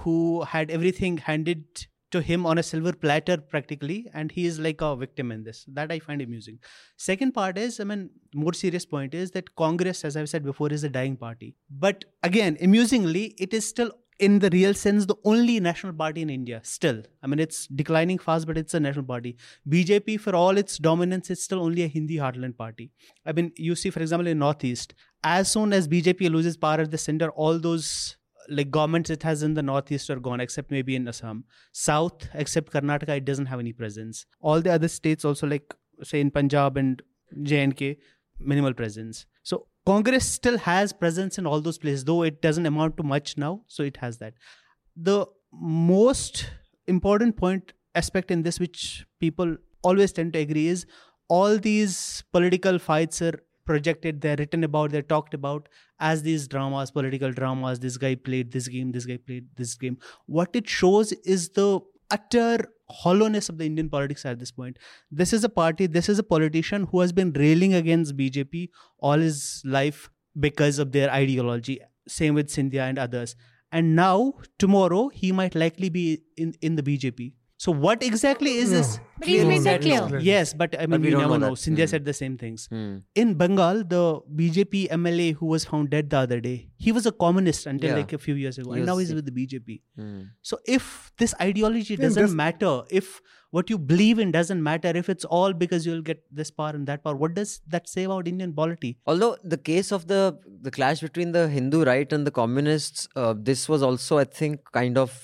who 0.00 0.42
had 0.42 0.68
everything 0.68 1.18
handed 1.18 1.86
to 2.10 2.20
him 2.20 2.46
on 2.46 2.58
a 2.58 2.62
silver 2.62 2.92
platter 2.92 3.36
practically 3.36 4.10
and 4.14 4.32
he 4.32 4.46
is 4.46 4.58
like 4.58 4.80
a 4.80 4.96
victim 4.96 5.32
in 5.32 5.42
this. 5.44 5.64
That 5.68 5.92
i 5.92 5.98
find 5.98 6.22
amusing. 6.22 6.58
Second 6.96 7.32
part 7.32 7.58
is 7.58 7.80
i 7.80 7.84
mean 7.84 8.10
more 8.34 8.52
serious 8.52 8.86
point 8.86 9.14
is 9.14 9.30
that 9.32 9.54
congress 9.56 10.04
as 10.04 10.16
i've 10.16 10.28
said 10.28 10.44
before 10.44 10.72
is 10.72 10.84
a 10.84 10.88
dying 10.88 11.16
party. 11.16 11.54
But 11.70 12.04
again 12.22 12.56
amusingly 12.60 13.34
it 13.38 13.54
is 13.54 13.66
still 13.66 13.92
in 14.18 14.38
the 14.38 14.50
real 14.50 14.74
sense 14.74 15.06
the 15.06 15.16
only 15.24 15.58
national 15.60 15.94
party 15.94 16.22
in 16.22 16.30
india 16.30 16.60
still. 16.62 17.02
I 17.22 17.26
mean 17.26 17.38
it's 17.38 17.66
declining 17.66 18.18
fast 18.18 18.46
but 18.46 18.58
it's 18.58 18.74
a 18.74 18.80
national 18.80 19.04
party. 19.04 19.36
Bjp 19.68 20.20
for 20.20 20.34
all 20.34 20.58
its 20.58 20.78
dominance 20.78 21.30
is 21.30 21.42
still 21.42 21.62
only 21.62 21.82
a 21.84 21.88
hindi 21.88 22.16
heartland 22.16 22.56
party. 22.56 22.90
I 23.24 23.32
mean 23.32 23.52
you 23.56 23.74
see 23.74 23.90
for 23.90 24.00
example 24.00 24.26
in 24.26 24.38
northeast 24.38 24.94
as 25.22 25.50
soon 25.50 25.72
as 25.72 25.86
bjp 25.86 26.30
loses 26.30 26.56
power 26.56 26.80
at 26.80 26.90
the 26.90 26.98
center 26.98 27.28
all 27.30 27.58
those 27.58 28.16
like 28.48 28.70
governments 28.70 29.10
it 29.10 29.22
has 29.22 29.42
in 29.42 29.54
the 29.54 29.62
northeast 29.62 30.10
are 30.10 30.18
gone 30.18 30.40
except 30.40 30.70
maybe 30.70 30.96
in 30.96 31.06
assam. 31.08 31.44
South 31.72 32.28
except 32.34 32.72
karnataka 32.72 33.16
it 33.16 33.24
doesn't 33.24 33.46
have 33.46 33.60
any 33.60 33.72
presence. 33.72 34.26
All 34.40 34.60
the 34.60 34.72
other 34.72 34.88
states 34.88 35.24
also 35.24 35.46
like 35.46 35.74
say 36.02 36.20
in 36.20 36.30
punjab 36.30 36.76
and 36.76 37.02
j&k 37.42 37.96
minimal 38.38 38.74
presence. 38.74 39.26
So 39.42 39.66
congress 39.86 40.26
still 40.26 40.58
has 40.58 40.92
presence 40.92 41.38
in 41.38 41.46
all 41.46 41.60
those 41.60 41.78
places 41.78 42.04
though 42.04 42.22
it 42.22 42.40
doesn't 42.42 42.66
amount 42.66 42.96
to 42.96 43.02
much 43.02 43.36
now 43.36 43.62
so 43.66 43.82
it 43.82 43.98
has 43.98 44.18
that. 44.18 44.34
The 44.96 45.26
most 45.52 46.50
important 46.86 47.36
point 47.36 47.72
aspect 47.94 48.30
in 48.30 48.42
this 48.42 48.60
which 48.60 49.06
people 49.18 49.56
always 49.82 50.12
tend 50.12 50.32
to 50.32 50.38
agree 50.38 50.68
is 50.68 50.86
all 51.28 51.58
these 51.58 52.24
political 52.32 52.78
fights 52.78 53.22
are 53.22 53.40
projected 53.70 54.20
they're 54.20 54.40
written 54.40 54.64
about 54.68 54.90
they're 54.90 55.10
talked 55.14 55.34
about 55.38 55.68
as 56.08 56.22
these 56.26 56.48
dramas 56.54 56.90
political 56.98 57.32
dramas 57.38 57.80
this 57.86 57.96
guy 58.04 58.14
played 58.28 58.52
this 58.56 58.68
game 58.74 58.92
this 58.98 59.06
guy 59.12 59.18
played 59.30 59.48
this 59.56 59.74
game. 59.86 59.98
What 60.26 60.60
it 60.60 60.68
shows 60.68 61.12
is 61.36 61.48
the 61.60 61.80
utter 62.10 62.72
hollowness 63.02 63.48
of 63.48 63.58
the 63.58 63.66
indian 63.66 63.88
politics 63.88 64.24
at 64.26 64.40
this 64.40 64.50
point. 64.50 64.78
This 65.10 65.32
is 65.32 65.44
a 65.44 65.48
party 65.48 65.86
this 65.98 66.08
is 66.08 66.18
a 66.18 66.26
politician 66.34 66.88
who 66.90 67.00
has 67.00 67.12
been 67.20 67.32
railing 67.44 67.74
against 67.74 68.16
bjp 68.16 68.68
all 68.98 69.18
his 69.18 69.62
life 69.64 70.10
because 70.48 70.78
of 70.78 70.92
their 70.92 71.10
ideology. 71.10 71.80
Same 72.08 72.34
with 72.34 72.48
scindia 72.48 72.88
and 72.88 72.98
others. 72.98 73.36
And 73.72 73.94
now 73.94 74.34
tomorrow 74.58 75.08
he 75.10 75.30
might 75.30 75.54
likely 75.54 75.88
be 75.90 76.22
in, 76.36 76.54
in 76.60 76.74
the 76.74 76.82
bjp 76.82 77.32
so 77.62 77.72
what 77.84 78.02
exactly 78.08 78.52
is 78.64 78.70
this 78.74 78.90
But 79.22 79.28
he's 79.30 79.42
made 79.48 79.64
that 79.68 79.82
clear. 79.86 80.18
yes 80.26 80.52
but 80.60 80.76
i 80.82 80.86
mean 80.90 81.02
we 81.06 81.08
we, 81.08 81.14
never 81.14 81.32
know 81.32 81.40
know, 81.42 81.48
that. 81.54 81.62
scindia 81.62 81.86
Hmm. 81.86 81.90
said 81.94 82.06
the 82.10 82.14
same 82.18 82.36
things 82.42 82.62
Hmm. 82.74 82.92
in 83.22 83.34
Bengal, 83.42 83.82
the 83.94 84.04
BJP 84.38 84.80
MLA 84.98 85.26
who 85.40 85.50
was 85.54 85.66
found 85.72 85.90
dead 85.94 86.08
the 86.14 86.18
other 86.20 86.38
day, 86.46 86.54
he 86.86 86.94
was 86.98 87.08
a 87.10 87.12
communist 87.24 87.66
until 87.72 87.90
Yeah. 87.90 87.98
like 88.00 88.14
a 88.18 88.20
few 88.26 88.36
years 88.44 88.58
ago, 88.62 88.72
He 88.72 88.78
and 88.80 88.90
now 88.92 88.96
he's 89.02 89.12
with 89.18 89.26
the 89.30 89.34
BJP. 89.40 89.76
Hmm. 90.00 90.22
So 90.52 90.58
if 90.76 90.88
this 91.24 91.34
ideology 91.48 91.96
doesn't 92.04 92.28
this- 92.28 92.38
matter, 92.42 92.72
if 93.02 93.12
what 93.58 93.68
you 93.74 93.78
believe 93.92 94.22
in 94.24 94.32
doesn't 94.38 94.62
matter, 94.70 94.92
if 95.02 95.08
it's 95.14 95.28
all 95.38 95.52
because 95.64 95.86
you'll 95.90 96.04
get 96.10 96.22
this 96.40 96.50
power 96.62 96.72
and 96.80 96.86
that 96.92 97.04
power, 97.08 97.16
what 97.24 97.34
does 97.40 97.54
that 97.76 97.88
say 97.94 98.04
about 98.10 98.28
Indian 98.34 98.54
polity? 98.62 98.92
Although 99.14 99.32
the 99.56 99.58
case 99.72 99.92
of 99.98 100.06
the 100.14 100.22
the 100.68 100.72
clash 100.78 101.00
between 101.08 101.32
the 101.40 101.44
Hindu 101.56 101.82
right 101.90 102.12
and 102.18 102.26
the 102.30 102.34
communists, 102.44 103.08
uh, 103.16 103.34
this 103.50 103.68
was 103.74 103.82
also, 103.90 104.18
I 104.24 104.24
think, 104.40 104.72
kind 104.80 104.96
of 105.04 105.18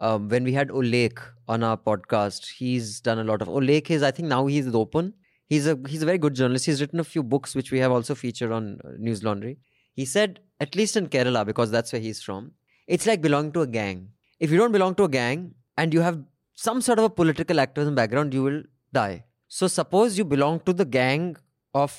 um, 0.00 0.28
when 0.28 0.44
we 0.44 0.52
had 0.52 0.68
Olek 0.68 1.18
on 1.48 1.62
our 1.62 1.76
podcast. 1.76 2.50
He's 2.50 3.00
done 3.00 3.18
a 3.18 3.24
lot 3.24 3.42
of 3.42 3.48
Olek 3.48 3.90
is, 3.90 4.02
I 4.02 4.10
think, 4.10 4.28
now 4.28 4.46
he's 4.46 4.74
open. 4.74 5.14
He's 5.46 5.66
a 5.66 5.78
he's 5.88 6.02
a 6.02 6.06
very 6.06 6.18
good 6.18 6.34
journalist. 6.34 6.66
He's 6.66 6.80
written 6.80 7.00
a 7.00 7.04
few 7.04 7.22
books 7.22 7.54
which 7.54 7.72
we 7.72 7.80
have 7.80 7.92
also 7.92 8.14
featured 8.14 8.52
on 8.52 8.78
uh, 8.84 8.90
Newslaundry. 9.00 9.56
He 9.94 10.04
said, 10.04 10.40
at 10.60 10.76
least 10.76 10.96
in 10.96 11.08
Kerala, 11.08 11.44
because 11.44 11.70
that's 11.70 11.92
where 11.92 12.00
he's 12.00 12.22
from, 12.22 12.52
it's 12.86 13.06
like 13.06 13.20
belonging 13.20 13.52
to 13.52 13.62
a 13.62 13.66
gang. 13.66 14.08
If 14.38 14.50
you 14.50 14.58
don't 14.58 14.72
belong 14.72 14.94
to 14.96 15.04
a 15.04 15.08
gang 15.08 15.54
and 15.76 15.92
you 15.92 16.00
have 16.00 16.22
some 16.54 16.80
sort 16.80 16.98
of 16.98 17.04
a 17.06 17.10
political 17.10 17.58
activism 17.58 17.94
background, 17.94 18.32
you 18.32 18.42
will 18.42 18.62
die. 18.92 19.24
So 19.48 19.66
suppose 19.66 20.16
you 20.16 20.24
belong 20.24 20.60
to 20.60 20.72
the 20.72 20.84
gang 20.84 21.36
of 21.74 21.92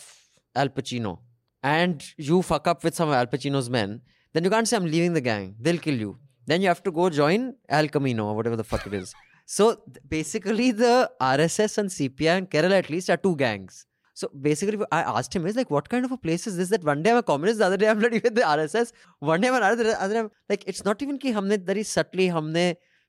Al 0.55 0.69
Pacino 0.69 1.19
and 1.61 2.03
you 2.17 2.41
fuck 2.41 2.67
up 2.67 2.83
with 2.83 2.95
some 2.95 3.09
of 3.09 3.15
Al 3.15 3.27
Pacino's 3.27 3.69
men, 3.69 4.01
then 4.33 4.45
you 4.45 4.49
can't 4.49 4.67
say 4.67 4.77
I'm 4.77 4.85
leaving 4.85 5.13
the 5.13 5.21
gang. 5.21 5.55
They'll 5.59 5.77
kill 5.77 5.95
you 5.95 6.17
Then 6.46 6.62
you 6.62 6.68
have 6.68 6.82
to 6.84 6.92
go 6.92 7.08
join 7.10 7.54
Al 7.68 7.88
Camino 7.88 8.26
or 8.26 8.36
whatever 8.36 8.56
the 8.56 8.64
fuck 8.64 8.86
it 8.86 8.94
is. 8.94 9.14
So 9.46 9.74
th- 9.74 9.98
basically, 10.08 10.70
the 10.72 11.10
RSS 11.20 11.78
and 11.78 11.88
CPI 11.90 12.36
and 12.38 12.50
Kerala 12.50 12.78
at 12.78 12.90
least 12.90 13.10
are 13.10 13.16
two 13.16 13.36
gangs. 13.36 13.84
So 14.14 14.28
basically, 14.40 14.78
I 14.90 15.00
asked 15.02 15.34
him, 15.36 15.46
is 15.46 15.56
like, 15.56 15.70
what 15.70 15.88
kind 15.88 16.04
of 16.04 16.12
a 16.12 16.16
place 16.16 16.46
is 16.46 16.56
this 16.56 16.70
that 16.70 16.84
one 16.84 17.02
day 17.02 17.10
I'm 17.10 17.18
a 17.18 17.22
communist, 17.22 17.58
the 17.58 17.66
other 17.66 17.76
day 17.76 17.88
I'm 17.88 17.98
bloody 17.98 18.18
with 18.18 18.34
the 18.34 18.42
RSS, 18.42 18.92
one 19.18 19.40
day 19.42 19.48
I'm 19.48 19.54
another, 19.54 19.84
the 19.84 20.00
other 20.02 20.14
day 20.14 20.20
I'm 20.20 20.30
like, 20.48 20.64
it's 20.66 20.84
not 20.84 21.02
even 21.02 21.18
कि 21.18 21.32
हमने 21.34 21.58
very 21.66 21.82
subtly 21.82 22.28
हमने 22.36 22.64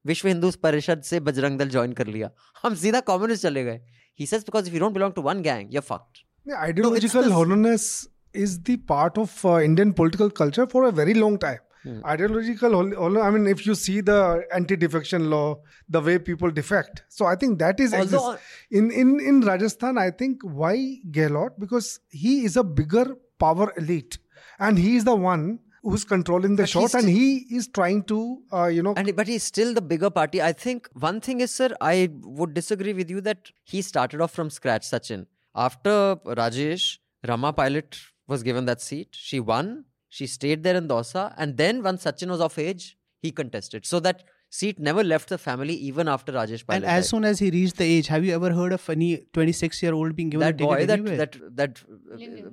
विश्व 0.05 0.27
हिंदू 0.27 0.51
परिषद 0.63 1.01
से 1.03 1.19
Bajrang 1.29 1.57
Dal 1.59 1.69
join 1.69 1.93
कर 1.93 2.07
लिया 2.07 2.29
हम 2.63 2.75
सीधा 2.83 2.99
communist 3.07 3.43
चले 3.43 3.63
गए 3.63 3.79
he 4.19 4.25
says 4.31 4.43
because 4.49 4.67
if 4.69 4.73
you 4.73 4.79
don't 4.83 4.93
belong 4.97 5.13
to 5.17 5.23
one 5.29 5.41
gang 5.47 5.71
you're 5.77 5.85
fucked 5.87 6.21
Yeah, 6.51 6.61
ideological 6.67 7.23
the- 7.23 7.33
hollowness 7.37 7.87
is 8.33 8.53
the 8.69 8.77
part 8.91 9.17
of 9.23 9.33
uh, 9.45 9.55
Indian 9.69 9.93
political 9.93 10.29
culture 10.41 10.65
for 10.75 10.83
a 10.89 10.91
very 10.91 11.13
long 11.23 11.37
time. 11.45 11.59
Hmm. 11.84 12.04
Ideological. 12.04 13.20
I 13.20 13.30
mean, 13.30 13.46
if 13.48 13.66
you 13.66 13.74
see 13.74 14.00
the 14.00 14.44
anti-defection 14.54 15.28
law, 15.30 15.60
the 15.88 16.00
way 16.00 16.18
people 16.18 16.50
defect, 16.50 17.02
so 17.08 17.26
I 17.26 17.34
think 17.34 17.58
that 17.58 17.80
is 17.80 17.92
Although- 17.92 18.38
in 18.70 18.90
in 18.92 19.18
in 19.32 19.40
Rajasthan. 19.40 19.98
I 19.98 20.10
think 20.12 20.42
why 20.42 20.76
Gehlot 21.10 21.58
because 21.58 21.98
he 22.10 22.44
is 22.44 22.56
a 22.56 22.64
bigger 22.64 23.04
power 23.40 23.72
elite, 23.76 24.18
and 24.60 24.78
he 24.78 24.94
is 24.96 25.04
the 25.10 25.16
one 25.16 25.58
who's 25.82 26.04
controlling 26.04 26.54
the 26.54 26.62
But 26.62 26.68
shot, 26.68 26.94
and 26.94 27.08
he 27.08 27.46
is 27.50 27.66
trying 27.66 28.04
to 28.04 28.20
uh, 28.52 28.66
you 28.66 28.82
know 28.84 28.94
And 28.96 29.14
but 29.16 29.26
he's 29.26 29.42
still 29.42 29.74
the 29.74 29.82
bigger 29.82 30.10
party. 30.10 30.40
I 30.40 30.52
think 30.52 30.88
one 31.10 31.20
thing 31.20 31.40
is, 31.40 31.52
sir, 31.52 31.70
I 31.80 32.08
would 32.40 32.54
disagree 32.54 32.92
with 32.92 33.10
you 33.10 33.20
that 33.22 33.50
he 33.64 33.82
started 33.82 34.20
off 34.20 34.30
from 34.40 34.50
scratch, 34.50 34.88
Sachin. 34.88 35.26
After 35.54 36.16
Rajesh, 36.42 36.98
Rama 37.26 37.52
Pilot 37.52 37.98
was 38.28 38.44
given 38.44 38.64
that 38.66 38.80
seat. 38.80 39.08
She 39.30 39.40
won. 39.40 39.84
She 40.18 40.26
stayed 40.36 40.62
there 40.68 40.76
in 40.82 40.88
Dausa. 40.92 41.22
And 41.38 41.56
then 41.56 41.82
once 41.82 42.04
Sachin 42.06 42.28
was 42.36 42.40
of 42.46 42.58
age, 42.68 42.84
he 43.26 43.30
contested. 43.40 43.86
So 43.90 43.98
that 44.06 44.24
seat 44.56 44.78
never 44.86 45.02
left 45.10 45.28
the 45.34 45.38
family 45.44 45.74
even 45.90 46.08
after 46.14 46.32
Rajesh 46.38 46.64
Pilot. 46.66 46.78
and 46.78 46.84
as 46.84 47.04
died. 47.04 47.10
soon 47.12 47.24
as 47.28 47.38
he 47.44 47.48
reached 47.54 47.76
the 47.82 47.86
age, 47.92 48.08
have 48.14 48.26
you 48.26 48.34
ever 48.38 48.50
heard 48.58 48.74
of 48.78 48.88
any 48.94 49.08
26 49.32 49.82
year 49.84 49.94
old 50.00 50.14
being 50.18 50.28
given 50.34 50.46
a 50.48 50.50
that 50.50 50.58
ticket 50.58 50.68
boy, 50.72 50.86
that 50.90 50.98
anywhere? 50.98 51.16
that 51.22 51.38
that 51.60 51.80
uh, 52.16 52.50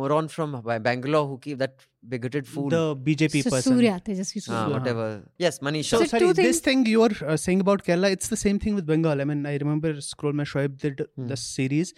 moron 0.00 0.28
from 0.36 0.56
Bangalore 0.88 1.26
who 1.32 1.38
keep 1.38 1.58
that 1.58 1.74
bigoted 2.08 2.46
fool. 2.54 2.70
the 2.70 2.96
BJP 2.96 3.42
So 3.42 3.50
person. 3.50 3.76
Surya, 3.76 4.00
Tejasvi 4.04 4.42
Ah, 4.48 4.64
Surya. 4.64 4.78
whatever. 4.78 5.08
Yes, 5.38 5.58
Manisha. 5.58 5.90
So, 5.96 5.98
So 5.98 6.04
sorry, 6.06 6.20
two 6.26 6.32
this 6.42 6.60
thing 6.60 6.86
you 6.86 7.02
are 7.02 7.10
uh, 7.26 7.36
saying 7.36 7.60
about 7.60 7.84
Kerala, 7.84 8.10
it's 8.10 8.28
the 8.28 8.36
same 8.36 8.58
thing 8.58 8.74
with 8.74 8.86
Bengal. 8.86 9.20
I 9.20 9.24
mean, 9.24 9.44
I 9.46 9.56
remember 9.56 10.00
Scroll 10.00 10.32
My 10.32 10.44
Shoaib 10.44 10.78
did 10.86 11.04
Hmm. 11.16 11.26
the 11.34 11.36
series. 11.36 11.92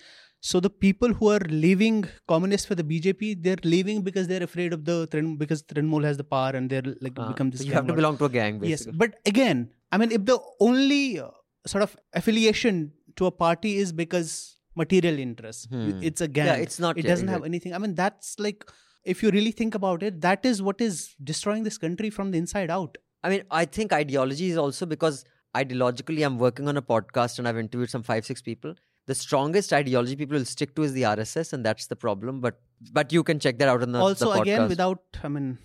So 0.49 0.61
the 0.67 0.71
people 0.85 1.13
who 1.19 1.29
are 1.31 1.45
leaving 1.65 1.97
communist 2.33 2.69
for 2.69 2.75
the 2.81 2.85
BJP, 2.91 3.43
they're 3.47 3.63
leaving 3.73 4.03
because 4.03 4.29
they're 4.29 4.43
afraid 4.51 4.73
of 4.77 4.85
the 4.85 4.97
because 5.43 5.63
Trinamool 5.63 6.05
has 6.09 6.17
the 6.21 6.25
power 6.35 6.53
and 6.61 6.71
they're 6.71 6.95
like 7.07 7.19
Ah, 7.19 7.29
become 7.33 7.51
this. 7.51 7.61
so 7.63 7.67
you 7.67 7.75
have 7.79 7.89
to 7.89 7.97
belong 7.99 8.17
to 8.23 8.27
a 8.29 8.33
gang, 8.37 8.61
Yes, 8.75 8.87
but 9.03 9.19
again, 9.33 9.69
I 9.93 9.99
mean, 9.99 10.11
if 10.19 10.25
the 10.31 10.39
only 10.69 11.03
uh, 11.21 11.29
sort 11.67 11.83
of 11.87 11.97
affiliation 12.21 12.93
to 13.17 13.27
a 13.27 13.31
party 13.45 13.77
is 13.83 13.93
because 13.93 14.33
material 14.75 15.19
interests. 15.19 15.67
Hmm. 15.71 16.01
It's 16.11 16.21
a 16.21 16.29
gang. 16.29 16.47
Yeah, 16.47 16.55
it's 16.67 16.79
not- 16.79 16.99
It 16.99 17.03
doesn't 17.03 17.29
have 17.29 17.39
exactly. 17.39 17.49
anything. 17.53 17.75
I 17.75 17.79
mean, 17.79 17.95
that's 17.95 18.35
like, 18.39 18.65
if 19.05 19.23
you 19.23 19.31
really 19.31 19.51
think 19.61 19.75
about 19.75 20.03
it, 20.03 20.21
that 20.27 20.45
is 20.53 20.63
what 20.63 20.81
is 20.81 21.15
destroying 21.33 21.65
this 21.65 21.79
country 21.87 22.11
from 22.19 22.31
the 22.31 22.39
inside 22.39 22.71
out. 22.71 22.97
I 23.25 23.29
mean, 23.31 23.43
I 23.51 23.65
think 23.65 23.93
ideology 23.93 24.51
is 24.51 24.57
also 24.57 24.87
because 24.87 25.25
ideologically 25.57 26.25
I'm 26.25 26.39
working 26.39 26.69
on 26.69 26.77
a 26.77 26.83
podcast 26.83 27.39
and 27.39 27.49
I've 27.49 27.59
interviewed 27.59 27.91
some 27.91 28.03
five, 28.03 28.25
six 28.25 28.41
people. 28.41 28.75
The 29.09 29.15
strongest 29.15 29.73
ideology 29.73 30.15
people 30.21 30.39
will 30.39 30.45
stick 30.45 30.75
to 30.77 30.85
is 30.87 30.93
the 30.93 31.03
RSS, 31.11 31.53
and 31.57 31.67
that's 31.69 31.87
the 31.93 31.97
problem. 31.97 32.41
But 32.47 32.61
but 32.99 33.13
you 33.17 33.23
can 33.31 33.41
check 33.45 33.59
that 33.59 33.69
out 33.75 33.83
in 33.87 33.93
the 33.93 34.01
also, 34.07 34.33
the 34.33 34.41
again, 34.43 34.69
without, 34.69 35.21
I 35.29 35.29
mean, 35.29 35.59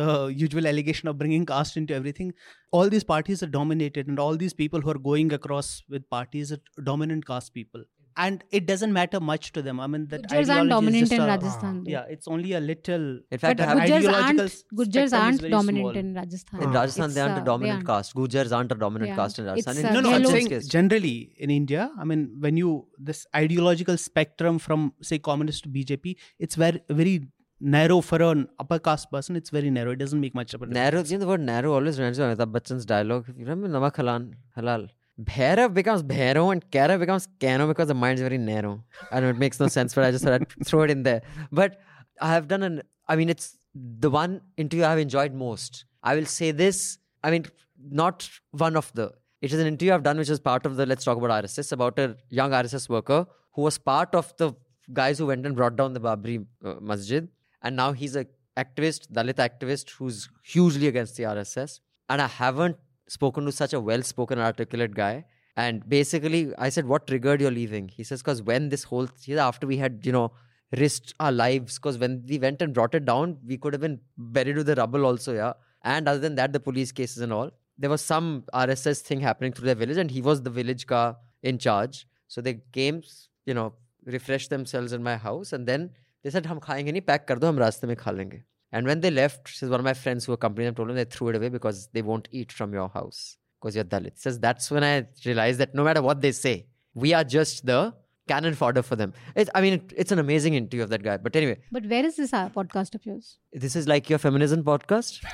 the 0.00 0.26
usual 0.42 0.68
allegation 0.72 1.08
of 1.12 1.18
bringing 1.18 1.44
caste 1.44 1.76
into 1.76 1.94
everything, 1.94 2.32
all 2.70 2.88
these 2.88 3.06
parties 3.12 3.42
are 3.42 3.50
dominated, 3.56 4.06
and 4.06 4.20
all 4.26 4.36
these 4.44 4.54
people 4.62 4.80
who 4.86 4.90
are 4.90 5.02
going 5.08 5.32
across 5.38 5.82
with 5.96 6.08
parties 6.08 6.52
are 6.52 6.60
dominant 6.90 7.26
caste 7.26 7.52
people. 7.52 7.84
And 8.16 8.44
it 8.52 8.66
doesn't 8.66 8.92
matter 8.92 9.18
much 9.18 9.50
to 9.54 9.60
them. 9.60 9.80
I 9.80 9.86
mean, 9.88 10.06
that 10.10 10.22
Gujars 10.28 10.48
aren't 10.54 10.66
is 10.66 10.70
dominant 10.74 11.00
just 11.00 11.12
in 11.12 11.20
a- 11.20 11.26
Rajasthan. 11.26 11.82
though. 11.84 11.90
Yeah, 11.90 12.04
it's 12.08 12.28
only 12.28 12.52
a 12.52 12.60
little. 12.60 13.20
in 13.32 13.38
fact, 13.38 13.58
But 13.58 13.68
Gujars 13.68 14.04
Gujars 14.04 14.12
aren't, 14.24 14.40
Gujars 14.80 15.12
aren't 15.20 15.50
dominant 15.50 15.82
small. 15.82 15.96
in 16.02 16.14
Rajasthan. 16.14 16.62
in 16.62 16.70
Rajasthan 16.70 17.04
It's, 17.06 17.14
they 17.14 17.20
aren't 17.20 17.38
uh, 17.38 17.42
a 17.42 17.44
dominant 17.44 17.76
aren't. 17.78 17.86
caste. 17.88 18.14
Gujars 18.14 18.52
aren't 18.56 18.70
a 18.70 18.76
dominant 18.76 19.08
Yeah. 19.10 19.16
caste 19.16 19.38
in 19.40 19.46
Rajasthan. 19.46 19.72
It's, 19.78 19.80
In 19.80 19.86
uh, 19.86 19.92
no, 19.94 20.00
no, 20.00 20.12
I'm 20.14 20.24
saying 20.26 20.48
case. 20.48 20.68
generally 20.68 21.34
in 21.38 21.50
India, 21.50 21.90
I 21.98 22.04
mean, 22.04 22.36
when 22.38 22.56
you 22.56 22.86
this 22.98 23.26
ideological 23.34 23.96
spectrum 23.96 24.58
from 24.60 24.92
say 25.02 25.18
communist 25.18 25.64
to 25.64 25.68
BJP, 25.68 26.16
it's 26.38 26.54
very 26.54 26.80
very 26.88 27.16
narrow 27.60 28.00
for 28.00 28.22
an 28.22 28.46
upper 28.60 28.78
caste 28.78 29.10
person. 29.10 29.34
It's 29.34 29.50
very 29.50 29.70
narrow. 29.70 29.90
It 29.92 29.98
doesn't 29.98 30.20
make 30.20 30.34
much 30.34 30.54
of 30.54 30.62
a 30.62 30.66
difference. 30.66 30.74
Narrow, 30.92 31.02
you 31.04 31.12
know, 31.18 31.18
the 31.24 31.26
word 31.26 31.40
narrow 31.40 31.72
always 31.74 31.98
reminds 31.98 32.18
me 32.20 32.26
of 32.26 32.38
Amitabh 32.38 32.52
Bachchan's 32.52 32.84
dialogue. 32.84 33.26
You 33.36 33.44
remember 33.46 33.68
Namak 33.76 33.96
Halal? 33.96 34.32
Halal. 34.56 34.88
Bhairav 35.20 35.74
becomes 35.74 36.02
Bhairav 36.02 36.52
and 36.52 36.70
Kairav 36.70 36.98
becomes 36.98 37.28
Kano 37.40 37.68
because 37.68 37.88
the 37.88 37.94
mind's 37.94 38.20
very 38.20 38.38
narrow. 38.38 38.84
I 39.12 39.20
know 39.20 39.28
it 39.28 39.38
makes 39.38 39.60
no 39.60 39.68
sense, 39.68 39.94
but 39.94 40.04
I 40.04 40.10
just 40.10 40.24
thought 40.24 40.34
I'd 40.34 40.66
throw 40.66 40.82
it 40.82 40.90
in 40.90 41.04
there. 41.04 41.22
But 41.52 41.80
I 42.20 42.32
have 42.32 42.48
done 42.48 42.62
an, 42.62 42.82
I 43.06 43.16
mean, 43.16 43.28
it's 43.28 43.56
the 43.74 44.10
one 44.10 44.40
interview 44.56 44.84
I've 44.84 44.98
enjoyed 44.98 45.32
most. 45.32 45.84
I 46.02 46.16
will 46.16 46.26
say 46.26 46.50
this, 46.50 46.98
I 47.22 47.30
mean, 47.30 47.46
not 47.90 48.28
one 48.50 48.76
of 48.76 48.92
the, 48.94 49.12
it 49.40 49.52
is 49.52 49.60
an 49.60 49.66
interview 49.66 49.94
I've 49.94 50.02
done 50.02 50.18
which 50.18 50.30
is 50.30 50.40
part 50.40 50.66
of 50.66 50.76
the 50.76 50.86
Let's 50.86 51.04
Talk 51.04 51.16
About 51.16 51.44
RSS 51.44 51.70
about 51.70 51.98
a 51.98 52.16
young 52.30 52.50
RSS 52.50 52.88
worker 52.88 53.26
who 53.52 53.62
was 53.62 53.78
part 53.78 54.14
of 54.14 54.36
the 54.36 54.52
guys 54.92 55.18
who 55.18 55.26
went 55.26 55.46
and 55.46 55.54
brought 55.54 55.76
down 55.76 55.92
the 55.92 56.00
Babri 56.00 56.44
uh, 56.64 56.74
Masjid. 56.80 57.28
And 57.62 57.76
now 57.76 57.92
he's 57.92 58.16
a 58.16 58.26
activist, 58.56 59.10
Dalit 59.12 59.34
activist, 59.34 59.90
who's 59.90 60.28
hugely 60.44 60.88
against 60.88 61.16
the 61.16 61.22
RSS. 61.24 61.80
And 62.08 62.20
I 62.20 62.26
haven't 62.26 62.76
spoken 63.06 63.44
to 63.46 63.52
such 63.52 63.72
a 63.72 63.80
well 63.80 64.02
spoken, 64.02 64.38
articulate 64.38 64.94
guy. 64.94 65.24
And 65.56 65.88
basically, 65.88 66.52
I 66.58 66.68
said, 66.68 66.86
What 66.86 67.06
triggered 67.06 67.40
your 67.40 67.50
leaving? 67.50 67.88
He 67.88 68.02
says, 68.02 68.22
Because 68.22 68.42
when 68.42 68.68
this 68.68 68.84
whole, 68.84 69.06
th- 69.06 69.38
after 69.38 69.66
we 69.66 69.76
had, 69.76 70.00
you 70.04 70.12
know, 70.12 70.32
risked 70.76 71.14
our 71.20 71.30
lives, 71.30 71.78
because 71.78 71.98
when 71.98 72.24
we 72.28 72.38
went 72.38 72.60
and 72.60 72.74
brought 72.74 72.94
it 72.94 73.04
down, 73.04 73.38
we 73.46 73.56
could 73.56 73.72
have 73.72 73.80
been 73.80 74.00
buried 74.16 74.56
with 74.56 74.66
the 74.66 74.74
rubble 74.74 75.06
also, 75.06 75.34
yeah. 75.34 75.52
And 75.82 76.08
other 76.08 76.18
than 76.18 76.34
that, 76.36 76.52
the 76.52 76.60
police 76.60 76.90
cases 76.90 77.22
and 77.22 77.32
all. 77.32 77.50
There 77.78 77.90
was 77.90 78.00
some 78.00 78.44
RSS 78.52 79.00
thing 79.00 79.20
happening 79.20 79.52
through 79.52 79.66
the 79.66 79.74
village, 79.74 79.96
and 79.96 80.10
he 80.10 80.20
was 80.20 80.42
the 80.42 80.50
village 80.50 80.86
ka 80.86 81.16
in 81.42 81.58
charge. 81.58 82.06
So 82.28 82.40
they 82.40 82.60
came, 82.72 83.02
you 83.46 83.54
know, 83.54 83.74
refreshed 84.04 84.50
themselves 84.50 84.92
in 84.92 85.02
my 85.02 85.16
house, 85.16 85.52
and 85.52 85.66
then 85.66 85.90
they 86.22 86.30
said, 86.30 86.46
Hum 86.46 86.60
khayenge 86.60 86.92
nahi, 86.92 87.06
pack 87.06 87.26
kar 87.26 87.36
do, 87.36 87.46
hum 87.46 87.58
raste 87.58 87.84
mein. 87.84 88.44
And 88.74 88.88
when 88.88 89.00
they 89.00 89.10
left, 89.12 89.48
says 89.56 89.70
one 89.70 89.78
of 89.78 89.84
my 89.84 89.94
friends 89.94 90.24
who 90.24 90.32
accompanied 90.32 90.66
them 90.66 90.74
told 90.74 90.88
them 90.88 90.96
they 90.96 91.04
threw 91.04 91.28
it 91.28 91.36
away 91.36 91.48
because 91.48 91.88
they 91.92 92.02
won't 92.02 92.26
eat 92.32 92.50
from 92.50 92.72
your 92.72 92.88
house 92.88 93.36
because 93.60 93.76
you're 93.76 93.84
Dalit. 93.84 94.18
Says 94.18 94.40
that's 94.40 94.68
when 94.68 94.82
I 94.82 95.06
realized 95.24 95.60
that 95.60 95.76
no 95.76 95.84
matter 95.84 96.02
what 96.02 96.20
they 96.20 96.32
say, 96.32 96.66
we 96.92 97.14
are 97.14 97.22
just 97.22 97.64
the 97.64 97.94
cannon 98.28 98.54
fodder 98.54 98.82
for 98.82 98.96
them. 98.96 99.12
It, 99.36 99.48
I 99.54 99.60
mean, 99.60 99.74
it, 99.74 99.92
it's 99.96 100.12
an 100.12 100.18
amazing 100.18 100.54
interview 100.54 100.82
of 100.82 100.90
that 100.90 101.02
guy. 101.02 101.16
But 101.16 101.36
anyway, 101.36 101.58
But 101.70 101.86
where 101.86 102.04
is 102.04 102.16
this 102.16 102.32
uh, 102.32 102.48
podcast 102.50 102.94
of 102.94 103.04
yours? 103.06 103.38
this 103.52 103.76
is 103.76 103.86
like 103.86 104.08
your 104.10 104.18
feminism 104.18 104.64
podcast, 104.64 105.24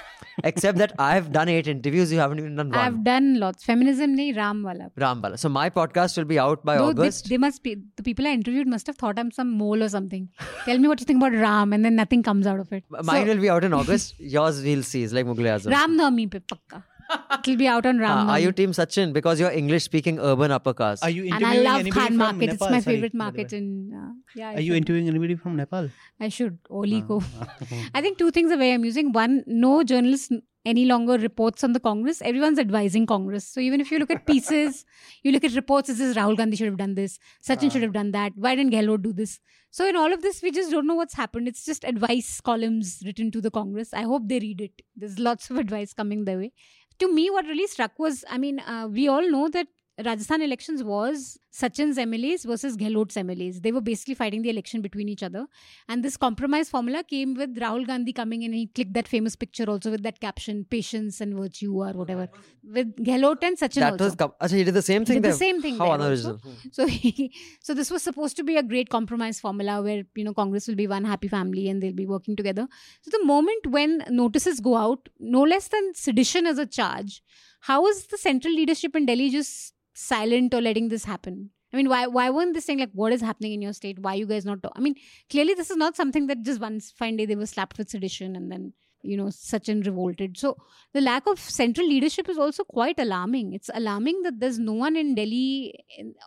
except 0.45 0.79
that 0.79 0.93
I've 0.99 1.33
done 1.33 1.49
eight 1.49 1.69
interviews. 1.69 2.13
You 2.13 2.19
haven't 2.19 2.39
even 2.39 2.57
done 2.57 2.71
one. 2.71 2.79
I've 2.79 3.03
done 3.05 3.39
lots. 3.41 3.65
Feminism 3.65 4.17
nahi 4.17 4.37
Ram 4.37 4.63
wala. 4.63 4.91
Rambala. 4.99 5.39
So 5.39 5.49
my 5.49 5.71
podcast 5.71 6.17
will 6.19 6.25
be 6.25 6.39
out 6.39 6.65
by 6.65 6.77
Though 6.77 6.89
August. 6.91 7.29
they 7.29 7.39
must 7.39 7.63
be 7.63 7.77
the 7.97 8.03
people 8.03 8.27
I 8.27 8.31
interviewed 8.33 8.67
must 8.67 8.87
have 8.89 8.97
thought 8.97 9.19
I'm 9.19 9.31
some 9.31 9.51
mole 9.63 9.83
or 9.83 9.89
something. 9.89 10.29
Tell 10.65 10.79
me 10.79 10.89
what 10.89 11.01
you 11.01 11.07
think 11.07 11.23
about 11.23 11.33
Ram, 11.33 11.73
and 11.73 11.85
then 11.85 11.97
nothing 11.97 12.23
comes 12.23 12.47
out 12.47 12.61
of 12.61 12.73
it. 12.73 12.85
Mine 12.91 13.27
will 13.29 13.39
be 13.39 13.49
out 13.51 13.65
in 13.65 13.73
August. 13.73 14.19
Yours 14.21 14.63
we'll 14.63 14.83
see. 14.83 15.03
It's 15.05 15.13
like 15.13 15.27
Mughal 15.27 15.51
Azam. 15.57 15.71
Ram 15.71 15.97
Navami 15.97 16.31
pe 16.31 16.41
pakka. 16.41 16.83
It'll 17.41 17.57
be 17.57 17.67
out 17.67 17.87
on 17.87 17.99
Ram 17.99 18.29
Uh, 18.29 18.33
are 18.33 18.39
you 18.41 18.53
team 18.53 18.73
Sachin 18.73 19.13
because 19.13 19.41
you're 19.41 19.51
English 19.51 19.85
speaking 19.85 20.19
urban 20.19 20.51
upper 20.51 20.75
caste? 20.75 21.03
Are 21.05 21.11
you 21.11 21.23
And 21.25 21.43
interviewing 21.43 21.67
I 21.67 21.71
love 21.71 21.81
anybody 21.81 22.01
Khan 22.01 22.07
from 22.09 22.17
Market. 22.17 22.43
It's 22.45 22.53
Nepal? 22.61 22.71
my 22.71 22.81
Sorry, 22.81 22.97
favorite 22.97 23.15
market 23.15 23.53
in. 23.53 23.93
Uh, 23.95 24.13
yeah. 24.35 24.49
I 24.51 24.55
Are 24.55 24.61
you 24.61 24.73
should. 24.73 24.77
interviewing 24.83 25.09
anybody 25.09 25.35
from 25.37 25.57
Nepal? 25.57 25.91
I 26.21 26.29
should. 26.29 26.59
Oli 26.71 27.03
ko. 27.03 27.23
I 27.95 28.01
think 28.01 28.19
two 28.19 28.31
things 28.31 28.53
are 28.53 28.57
very 28.57 28.73
amusing. 28.73 29.13
One, 29.13 29.43
no 29.47 29.83
journalist 29.83 30.33
any 30.67 30.85
longer 30.85 31.17
reports 31.17 31.65
on 31.65 31.73
the 31.73 31.81
Congress. 31.81 32.21
Everyone's 32.21 32.59
advising 32.59 33.07
Congress. 33.07 33.47
So 33.47 33.61
even 33.61 33.81
if 33.81 33.91
you 33.91 33.99
look 33.99 34.11
at 34.11 34.27
pieces, 34.27 34.85
you 35.23 35.33
look 35.33 35.43
at 35.45 35.55
reports, 35.55 35.89
this 35.89 36.01
is 36.01 36.17
Rahul 36.17 36.37
Gandhi 36.37 36.57
should 36.57 36.67
have 36.67 36.77
done 36.77 36.95
this, 36.95 37.19
Sachin 37.43 37.73
should 37.73 37.83
have 37.83 37.95
done 37.95 38.11
that. 38.11 38.33
Why 38.37 38.55
didn't 38.55 38.73
Gehlot 38.73 39.03
do 39.03 39.13
this? 39.15 39.41
So 39.71 39.89
in 39.89 39.97
all 39.97 40.13
of 40.13 40.21
this, 40.21 40.43
we 40.43 40.51
just 40.51 40.71
don't 40.71 40.87
know 40.87 40.97
what's 40.97 41.15
happened. 41.15 41.49
It's 41.49 41.65
just 41.65 41.85
advice 41.85 42.41
columns 42.41 43.03
written 43.07 43.31
to 43.31 43.41
the 43.41 43.51
Congress. 43.51 43.95
I 43.95 44.03
hope 44.03 44.25
they 44.27 44.41
read 44.41 44.61
it. 44.61 44.83
There's 44.97 45.19
lots 45.19 45.49
of 45.49 45.57
advice 45.57 45.93
coming 45.95 46.25
their 46.25 46.39
way. 46.39 46.53
To 47.01 47.13
me, 47.13 47.31
what 47.31 47.47
really 47.47 47.67
struck 47.67 47.99
was, 47.99 48.25
I 48.29 48.39
mean, 48.39 48.61
uh, 48.61 48.89
we 48.91 49.09
all 49.09 49.29
know 49.29 49.49
that 49.49 49.69
Rajasthan 50.05 50.43
elections 50.43 50.83
was 50.83 51.39
Sachin's 51.53 51.99
MLAs 51.99 52.45
versus 52.45 52.77
Gehlot's 52.77 53.17
MLAs. 53.17 53.63
They 53.63 53.73
were 53.73 53.81
basically 53.81 54.15
fighting 54.15 54.43
the 54.43 54.51
election 54.51 54.83
between 54.83 55.09
each 55.09 55.23
other. 55.23 55.47
And 55.89 56.05
this 56.05 56.17
compromise 56.17 56.69
formula 56.69 57.03
came 57.03 57.35
with 57.35 57.57
Rahul 57.57 57.87
Gandhi 57.87 58.13
coming 58.13 58.43
in 58.43 58.53
and 58.53 58.59
he 58.59 58.67
clicked 58.69 58.95
that 58.95 59.09
famous 59.09 59.37
picture 59.37 59.65
also 59.65 59.91
with 59.91 60.03
that 60.05 60.21
caption, 60.21 60.65
patience 60.71 61.21
and 61.21 61.35
virtue 61.35 61.75
or 61.75 61.93
whatever. 61.93 62.29
With 62.63 62.95
Gehlot 63.05 63.43
and 63.43 63.59
Sachin 63.59 63.81
that 63.81 63.93
also. 63.93 64.05
was. 64.05 64.15
com- 64.15 64.33
Achha, 64.41 64.57
he 64.57 64.65
did 64.65 64.75
the 64.75 64.83
same 64.83 65.05
thing 65.05 65.23
the 65.23 65.33
same 65.33 65.61
thing 65.61 65.77
How 65.77 65.93
unoriginal. 65.93 66.41
So 66.73 66.87
he, 66.87 67.35
so 67.61 67.75
this 67.75 67.91
was 67.91 68.03
supposed 68.03 68.37
to 68.37 68.45
be 68.45 68.57
a 68.57 68.63
great 68.63 68.89
compromise 68.91 69.41
formula 69.41 69.83
where 69.83 70.05
you 70.15 70.25
know 70.25 70.35
Congress 70.35 70.69
will 70.69 70.77
be 70.77 70.87
one 70.87 71.05
happy 71.05 71.29
family 71.29 71.69
and 71.69 71.83
they'll 71.83 71.93
be 71.93 72.07
working 72.07 72.37
together. 72.37 72.69
So 73.03 73.11
the 73.11 73.25
moment 73.25 73.67
when 73.67 74.05
notices 74.09 74.61
go 74.61 74.77
out, 74.77 75.09
no 75.19 75.43
less 75.43 75.69
than 75.69 75.95
sedition 75.95 76.47
as 76.47 76.59
a 76.59 76.67
charge, 76.67 77.23
how 77.61 77.87
is 77.87 78.07
the 78.07 78.19
central 78.19 78.55
leadership 78.55 78.97
in 78.97 79.07
Delhi 79.07 79.31
just 79.31 79.75
silent 79.95 80.55
or 80.55 80.61
letting 80.61 80.89
this 80.89 81.05
happen? 81.05 81.51
I 81.73 81.77
mean, 81.77 81.89
why 81.89 82.07
why 82.07 82.31
weren't 82.31 82.55
they 82.55 82.61
saying 82.61 82.81
like 82.81 82.91
what 82.93 83.13
is 83.13 83.21
happening 83.21 83.53
in 83.53 83.63
your 83.63 83.73
state? 83.73 83.99
Why 84.01 84.15
you 84.15 84.27
guys 84.27 84.45
not? 84.45 84.63
Talk? 84.63 84.73
I 84.75 84.81
mean, 84.81 84.97
clearly 85.31 85.55
this 85.55 85.71
is 85.71 85.77
not 85.77 85.97
something 85.97 86.27
that 86.27 86.43
just 86.43 86.61
one 86.61 86.81
fine 86.81 87.17
day 87.17 87.27
they 87.27 87.37
were 87.37 87.47
slapped 87.47 87.79
with 87.79 87.91
sedition 87.91 88.35
and 88.35 88.51
then 88.51 88.73
you 89.03 89.17
know 89.17 89.27
Sachin 89.27 89.85
revolted. 89.87 90.37
So 90.37 90.57
the 90.93 91.01
lack 91.01 91.29
of 91.29 91.39
central 91.39 91.87
leadership 91.87 92.29
is 92.29 92.39
also 92.39 92.65
quite 92.65 92.99
alarming. 92.99 93.53
It's 93.53 93.71
alarming 93.73 94.23
that 94.23 94.41
there's 94.41 94.59
no 94.59 94.73
one 94.73 94.97
in 94.97 95.15
Delhi 95.15 95.75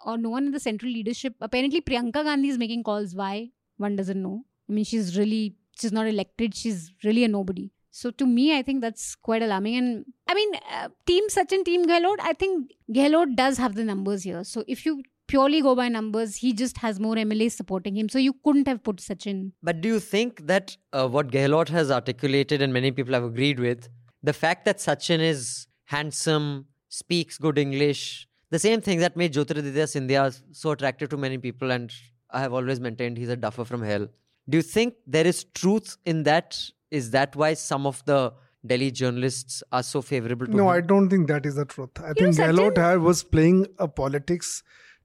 or 0.06 0.18
no 0.18 0.30
one 0.30 0.45
in 0.45 0.52
the 0.52 0.61
central 0.61 0.91
leadership. 0.91 1.35
Apparently, 1.41 1.81
Priyanka 1.81 2.23
Gandhi 2.23 2.49
is 2.49 2.57
making 2.57 2.84
calls. 2.84 3.14
Why? 3.14 3.49
One 3.77 3.98
doesn't 3.98 4.22
know. 4.22 4.45
I 4.69 4.73
mean, 4.73 4.85
she's 4.85 5.18
really, 5.18 5.56
she's 5.77 5.91
not 5.91 6.07
elected. 6.07 6.56
She's 6.56 6.94
really 7.03 7.26
a 7.26 7.27
nobody. 7.27 7.72
So 7.95 8.10
to 8.10 8.26
me, 8.26 8.57
I 8.57 8.64
think 8.64 8.82
that's 8.82 9.14
quite 9.14 9.44
alarming. 9.44 9.76
And 9.78 10.06
I 10.28 10.34
mean, 10.34 10.56
uh, 10.72 10.90
Team 11.06 11.30
Sachin, 11.30 11.64
Team 11.64 11.86
Gehlot, 11.86 12.18
I 12.20 12.34
think 12.34 12.72
Gehlot 12.91 13.36
does 13.36 13.60
have 13.60 13.76
the 13.76 13.84
numbers 13.84 14.24
here. 14.24 14.44
So 14.44 14.64
if 14.68 14.84
you 14.84 15.03
purely 15.28 15.61
go 15.61 15.76
by 15.76 15.90
numbers, 15.90 16.38
he 16.38 16.53
just 16.53 16.80
has 16.80 16.99
more 16.99 17.14
MLAs 17.14 17.52
supporting 17.52 17.95
him. 17.95 18.10
So 18.10 18.18
you 18.18 18.34
couldn't 18.44 18.68
have 18.68 18.82
put 18.84 18.95
Sachin. 18.95 19.52
But 19.61 19.82
do 19.82 19.90
you 19.90 19.99
think 19.99 20.48
that 20.48 20.76
uh, 20.91 21.07
what 21.07 21.28
Gehlot 21.28 21.70
has 21.70 21.91
articulated 21.91 22.64
and 22.64 22.74
many 22.74 22.91
people 22.91 23.14
have 23.14 23.24
agreed 23.24 23.60
with, 23.60 23.88
the 24.24 24.34
fact 24.34 24.65
that 24.65 24.80
Sachin 24.80 25.20
is 25.20 25.68
handsome, 25.86 26.65
speaks 26.90 27.38
good 27.38 27.60
English, 27.60 28.28
the 28.49 28.57
same 28.57 28.82
thing 28.82 28.99
that 29.02 29.15
made 29.15 29.34
Jyotiraditya 29.34 29.88
Scindia 29.94 30.41
so 30.52 30.72
attractive 30.72 31.10
to 31.10 31.18
many 31.18 31.38
people, 31.38 31.70
and 31.70 31.94
I 32.32 32.40
have 32.40 32.53
always 32.53 32.80
maintained 32.80 33.20
he's 33.20 33.30
a 33.30 33.36
duffer 33.36 33.65
from 33.65 33.84
hell. 33.84 34.07
Do 34.49 34.57
you 34.57 34.64
think 34.64 34.95
there 35.06 35.28
is 35.28 35.44
truth 35.44 35.98
in 36.06 36.24
that? 36.24 36.60
Is 37.02 37.11
that 37.11 37.36
why 37.36 37.53
some 37.56 37.88
of 37.88 38.02
the 38.06 38.34
Delhi 38.72 38.91
journalists 38.91 39.61
are 39.72 39.84
so 39.84 40.02
favorable 40.02 40.45
to 40.45 40.56
No, 40.56 40.64
him? 40.64 40.76
I 40.78 40.82
don't 40.82 41.10
think 41.10 41.28
that 41.28 41.45
is 41.45 41.56
the 41.56 41.65
truth. 41.65 41.90
I 42.02 42.10
You 42.10 42.14
think 42.14 42.38
know, 42.38 42.45
Gehlot 42.72 43.02
was 43.02 43.24
playing 43.24 43.65
a 43.80 43.88
politics 43.88 44.52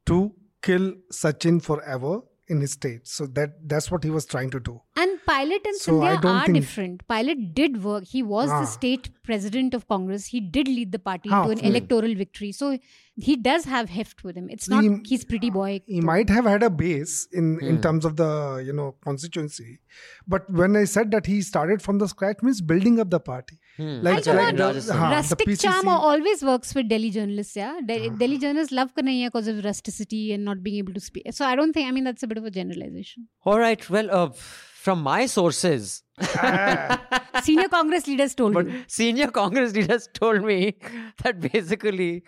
to 0.06 0.32
kill 0.62 0.92
Sachin 1.12 1.62
forever 1.62 2.20
in 2.48 2.60
his 2.60 2.72
state. 2.72 3.06
So 3.06 3.26
that 3.38 3.56
that's 3.72 3.90
what 3.90 4.04
he 4.04 4.10
was 4.10 4.26
trying 4.26 4.50
to 4.50 4.60
do. 4.60 4.80
And 5.00 5.18
Pilot 5.30 5.66
and 5.70 5.76
So 5.86 5.96
I 6.02 6.14
are 6.16 6.44
think- 6.44 6.54
different. 6.58 7.02
Pilot 7.14 7.42
did 7.58 7.82
work. 7.88 8.04
He 8.12 8.22
was 8.34 8.50
Ah. 8.54 8.60
the 8.62 8.66
state 8.76 9.10
president 9.30 9.74
of 9.78 9.86
Congress. 9.94 10.26
He 10.36 10.40
did 10.56 10.68
lead 10.76 10.92
the 10.96 10.98
party 11.10 11.28
Ah, 11.32 11.42
to 11.44 11.50
an 11.56 11.60
electoral 11.70 12.14
victory. 12.22 12.50
So 12.60 12.70
he 13.28 13.34
does 13.48 13.64
have 13.74 13.88
heft 13.98 14.24
with 14.24 14.36
him. 14.40 14.48
It's 14.56 14.68
not 14.74 14.84
He- 14.88 14.96
he's 15.12 15.24
pretty 15.32 15.50
boy. 15.58 15.70
he 15.86 16.00
might 16.10 16.28
have 16.38 16.46
had 16.52 16.64
a 16.70 16.70
base 16.82 17.14
in 17.42 17.46
in 17.68 17.76
Hmm. 17.76 17.80
terms 17.86 18.04
of 18.10 18.16
the 18.22 18.30
you 18.68 18.74
know 18.80 18.88
constituency 19.06 19.70
but 20.34 20.48
when 20.60 20.76
i 20.80 20.82
said 20.92 21.10
that 21.14 21.28
he 21.32 21.36
started 21.48 21.82
from 21.86 21.98
the 22.02 22.08
scratch 22.12 22.42
means 22.48 22.60
building 22.72 23.00
up 23.04 23.10
the 23.14 23.20
party 23.30 23.56
Hmm. 23.78 23.88
like, 24.06 24.18
I 24.18 24.22
come 24.28 24.36
like 24.40 24.48
on, 24.52 24.56
the, 24.60 24.64
Rajasthan. 24.68 25.00
the 25.02 25.16
rustic 25.16 25.50
charm 25.64 25.88
always 25.94 26.40
works 26.50 26.74
with 26.78 26.88
Delhi 26.92 27.10
journalists. 27.16 27.56
Yeah, 27.62 27.74
De- 27.90 27.98
Ah. 28.08 28.14
Delhi 28.22 28.38
journalists 28.44 28.72
love 28.78 28.88
Kanhaiya 29.00 29.26
because 29.32 29.50
of 29.52 29.60
rusticity 29.68 30.22
and 30.36 30.44
not 30.50 30.62
being 30.68 30.78
able 30.84 30.94
to 31.00 31.02
speak. 31.08 31.28
So 31.40 31.44
I 31.50 31.54
don't 31.60 31.72
think. 31.76 31.88
I 31.90 31.92
mean, 31.98 32.08
that's 32.10 32.24
a 32.28 32.30
bit 32.32 32.40
of 32.42 32.48
a 32.50 32.54
generalization. 32.56 33.28
All 33.52 33.60
right. 33.66 33.84
Well, 33.96 34.10
uh, 34.20 34.28
from 34.88 35.02
my 35.02 35.26
sources, 35.26 36.02
Senior 37.42 37.68
Congress 37.68 38.06
leaders 38.06 38.34
told 38.34 38.54
but 38.54 38.66
you. 38.66 38.84
senior 38.86 39.30
Congress 39.30 39.74
leaders 39.74 40.08
told 40.14 40.42
me 40.42 40.76
that 41.22 41.40
basically 41.40 42.22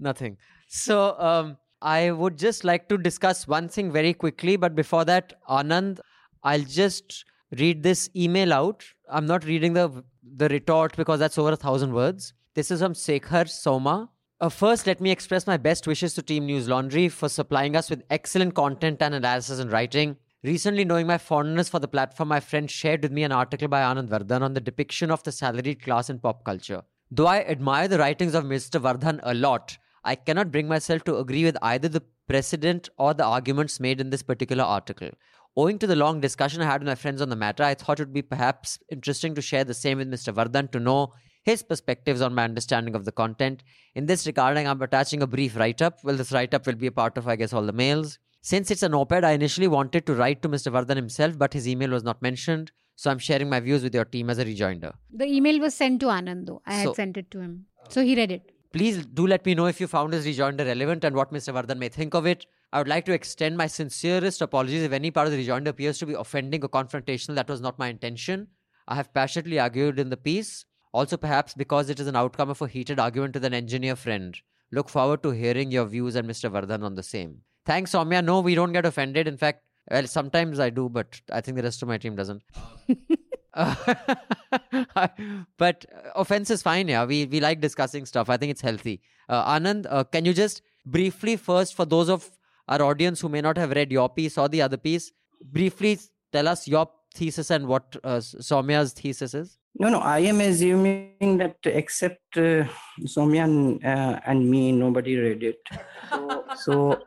nothing. 0.00 0.38
So 0.68 1.18
um, 1.18 1.58
I 1.82 2.10
would 2.10 2.38
just 2.38 2.64
like 2.64 2.88
to 2.88 2.96
discuss 2.96 3.46
one 3.46 3.68
thing 3.68 3.92
very 3.92 4.14
quickly. 4.14 4.56
But 4.56 4.74
before 4.74 5.04
that, 5.04 5.34
Anand, 5.48 6.00
I'll 6.42 6.68
just 6.76 7.26
read 7.58 7.82
this 7.82 8.08
email 8.16 8.54
out. 8.54 8.86
I'm 9.10 9.26
not 9.26 9.44
reading 9.44 9.74
the 9.74 10.02
the 10.42 10.48
retort 10.48 10.96
because 10.96 11.18
that's 11.18 11.36
over 11.36 11.52
a 11.52 11.56
thousand 11.56 11.92
words. 11.92 12.32
This 12.54 12.70
is 12.70 12.80
from 12.80 12.94
Sekhar 12.94 13.50
Soma. 13.50 14.08
Uh, 14.40 14.48
first, 14.48 14.86
let 14.86 15.02
me 15.02 15.10
express 15.10 15.46
my 15.46 15.58
best 15.58 15.86
wishes 15.86 16.14
to 16.14 16.22
Team 16.22 16.48
Newslaundry 16.48 17.10
for 17.10 17.28
supplying 17.28 17.76
us 17.76 17.90
with 17.90 18.02
excellent 18.08 18.54
content 18.54 19.02
and 19.02 19.14
analysis 19.14 19.58
and 19.58 19.70
writing. 19.70 20.16
Recently, 20.44 20.84
knowing 20.84 21.08
my 21.08 21.18
fondness 21.18 21.68
for 21.68 21.80
the 21.80 21.88
platform, 21.88 22.28
my 22.28 22.38
friend 22.38 22.70
shared 22.70 23.02
with 23.02 23.10
me 23.10 23.24
an 23.24 23.32
article 23.32 23.66
by 23.66 23.80
Anand 23.80 24.08
Vardhan 24.08 24.40
on 24.40 24.54
the 24.54 24.60
depiction 24.60 25.10
of 25.10 25.20
the 25.24 25.32
salaried 25.32 25.82
class 25.82 26.08
in 26.08 26.20
pop 26.20 26.44
culture. 26.44 26.82
Though 27.10 27.26
I 27.26 27.40
admire 27.40 27.88
the 27.88 27.98
writings 27.98 28.34
of 28.34 28.44
Mr. 28.44 28.80
Vardhan 28.80 29.18
a 29.24 29.34
lot, 29.34 29.76
I 30.04 30.14
cannot 30.14 30.52
bring 30.52 30.68
myself 30.68 31.02
to 31.04 31.16
agree 31.16 31.42
with 31.42 31.56
either 31.60 31.88
the 31.88 32.04
precedent 32.28 32.88
or 32.98 33.14
the 33.14 33.24
arguments 33.24 33.80
made 33.80 34.00
in 34.00 34.10
this 34.10 34.22
particular 34.22 34.62
article. 34.62 35.10
Owing 35.56 35.80
to 35.80 35.88
the 35.88 35.96
long 35.96 36.20
discussion 36.20 36.62
I 36.62 36.66
had 36.66 36.82
with 36.82 36.88
my 36.88 36.94
friends 36.94 37.20
on 37.20 37.30
the 37.30 37.34
matter, 37.34 37.64
I 37.64 37.74
thought 37.74 37.98
it 37.98 38.04
would 38.04 38.14
be 38.14 38.22
perhaps 38.22 38.78
interesting 38.92 39.34
to 39.34 39.42
share 39.42 39.64
the 39.64 39.74
same 39.74 39.98
with 39.98 40.08
Mr. 40.08 40.32
Vardhan 40.32 40.70
to 40.70 40.78
know 40.78 41.14
his 41.42 41.64
perspectives 41.64 42.20
on 42.20 42.32
my 42.32 42.44
understanding 42.44 42.94
of 42.94 43.04
the 43.04 43.10
content. 43.10 43.64
In 43.96 44.06
this 44.06 44.24
regarding, 44.24 44.68
I'm 44.68 44.80
attaching 44.82 45.20
a 45.20 45.26
brief 45.26 45.56
write 45.56 45.82
up. 45.82 45.98
Well, 46.04 46.16
this 46.16 46.30
write 46.30 46.54
up 46.54 46.64
will 46.64 46.76
be 46.76 46.86
a 46.86 46.92
part 46.92 47.18
of, 47.18 47.26
I 47.26 47.34
guess, 47.34 47.52
all 47.52 47.62
the 47.62 47.72
mails. 47.72 48.20
Since 48.40 48.70
it's 48.70 48.82
an 48.82 48.94
op 48.94 49.12
ed, 49.12 49.24
I 49.24 49.32
initially 49.32 49.68
wanted 49.68 50.06
to 50.06 50.14
write 50.14 50.42
to 50.42 50.48
Mr. 50.48 50.72
Vardhan 50.72 50.96
himself, 50.96 51.38
but 51.38 51.52
his 51.52 51.68
email 51.68 51.90
was 51.90 52.04
not 52.04 52.22
mentioned. 52.22 52.70
So 52.96 53.10
I'm 53.10 53.18
sharing 53.18 53.48
my 53.48 53.60
views 53.60 53.82
with 53.82 53.94
your 53.94 54.04
team 54.04 54.28
as 54.30 54.38
a 54.38 54.44
rejoinder. 54.44 54.92
The 55.12 55.26
email 55.26 55.60
was 55.60 55.74
sent 55.74 56.00
to 56.00 56.06
Anand 56.06 56.46
though. 56.46 56.62
I 56.66 56.82
So- 56.82 56.88
had 56.90 56.96
sent 56.96 57.16
it 57.16 57.30
to 57.32 57.40
him, 57.40 57.66
so 57.88 58.02
he 58.02 58.16
read 58.16 58.32
it. 58.32 58.52
Please 58.72 59.06
do 59.06 59.26
let 59.26 59.46
me 59.46 59.54
know 59.54 59.66
if 59.66 59.80
you 59.80 59.86
found 59.86 60.12
his 60.12 60.26
rejoinder 60.26 60.64
relevant 60.64 61.04
and 61.04 61.14
what 61.16 61.32
Mr. 61.32 61.52
Vardhan 61.54 61.78
may 61.78 61.88
think 61.88 62.14
of 62.14 62.26
it. 62.26 62.46
I 62.72 62.78
would 62.78 62.88
like 62.88 63.06
to 63.06 63.12
extend 63.12 63.56
my 63.56 63.66
sincerest 63.66 64.42
apologies 64.42 64.82
if 64.82 64.92
any 64.92 65.10
part 65.10 65.26
of 65.26 65.32
the 65.32 65.38
rejoinder 65.38 65.70
appears 65.70 65.98
to 65.98 66.06
be 66.06 66.12
offending 66.12 66.62
or 66.62 66.68
confrontational. 66.68 67.34
That 67.34 67.48
was 67.48 67.62
not 67.62 67.78
my 67.78 67.88
intention. 67.88 68.48
I 68.86 68.94
have 68.96 69.14
passionately 69.14 69.58
argued 69.58 69.98
in 69.98 70.10
the 70.10 70.16
piece, 70.18 70.66
also 70.92 71.16
perhaps 71.16 71.54
because 71.54 71.88
it 71.88 71.98
is 72.00 72.06
an 72.08 72.16
outcome 72.16 72.50
of 72.50 72.60
a 72.60 72.68
heated 72.68 72.98
argument 72.98 73.34
with 73.34 73.44
an 73.44 73.54
engineer 73.54 73.96
friend. 73.96 74.36
Look 74.70 74.90
forward 74.90 75.22
to 75.22 75.30
hearing 75.30 75.70
your 75.70 75.86
views 75.86 76.14
and 76.14 76.28
Mr. 76.28 76.50
Vardhan 76.50 76.82
on 76.82 76.94
the 76.94 77.02
same. 77.02 77.42
Thanks, 77.68 77.92
Soumya. 77.92 78.24
No, 78.24 78.40
we 78.40 78.54
don't 78.54 78.72
get 78.72 78.86
offended. 78.86 79.28
In 79.28 79.36
fact, 79.36 79.62
well, 79.90 80.06
sometimes 80.06 80.58
I 80.58 80.70
do, 80.70 80.88
but 80.88 81.20
I 81.30 81.42
think 81.42 81.58
the 81.58 81.62
rest 81.62 81.82
of 81.82 81.88
my 81.88 81.98
team 81.98 82.16
doesn't. 82.16 82.42
But 85.58 85.84
uh, 85.94 86.10
offense 86.16 86.50
is 86.50 86.62
fine. 86.62 86.88
Yeah, 86.88 87.04
we 87.04 87.26
we 87.26 87.40
like 87.40 87.60
discussing 87.60 88.06
stuff. 88.06 88.30
I 88.30 88.38
think 88.38 88.52
it's 88.52 88.62
healthy. 88.62 89.02
Uh, 89.28 89.54
Anand, 89.54 89.86
uh, 89.90 90.04
can 90.04 90.24
you 90.24 90.32
just 90.32 90.62
briefly 90.86 91.36
first, 91.36 91.74
for 91.74 91.84
those 91.84 92.08
of 92.08 92.30
our 92.68 92.82
audience 92.82 93.20
who 93.20 93.28
may 93.28 93.42
not 93.42 93.58
have 93.58 93.72
read 93.72 93.92
your 93.92 94.08
piece 94.08 94.38
or 94.38 94.48
the 94.48 94.62
other 94.62 94.78
piece, 94.78 95.12
briefly 95.42 95.98
tell 96.32 96.48
us 96.48 96.66
your 96.66 96.88
thesis 97.14 97.50
and 97.50 97.66
what 97.66 97.96
uh, 98.02 98.20
Soumya's 98.50 98.92
thesis 98.92 99.34
is? 99.34 99.58
No, 99.78 99.90
no, 99.90 99.98
I 99.98 100.20
am 100.20 100.40
assuming 100.40 101.36
that 101.38 101.56
except 101.64 102.36
uh, 102.36 102.64
Soumya 103.02 103.44
and, 103.44 103.84
uh, 103.84 104.20
and 104.26 104.50
me, 104.50 104.72
nobody 104.72 105.16
read 105.16 105.42
it. 105.42 105.60
So, 106.10 106.44
so, 106.56 107.02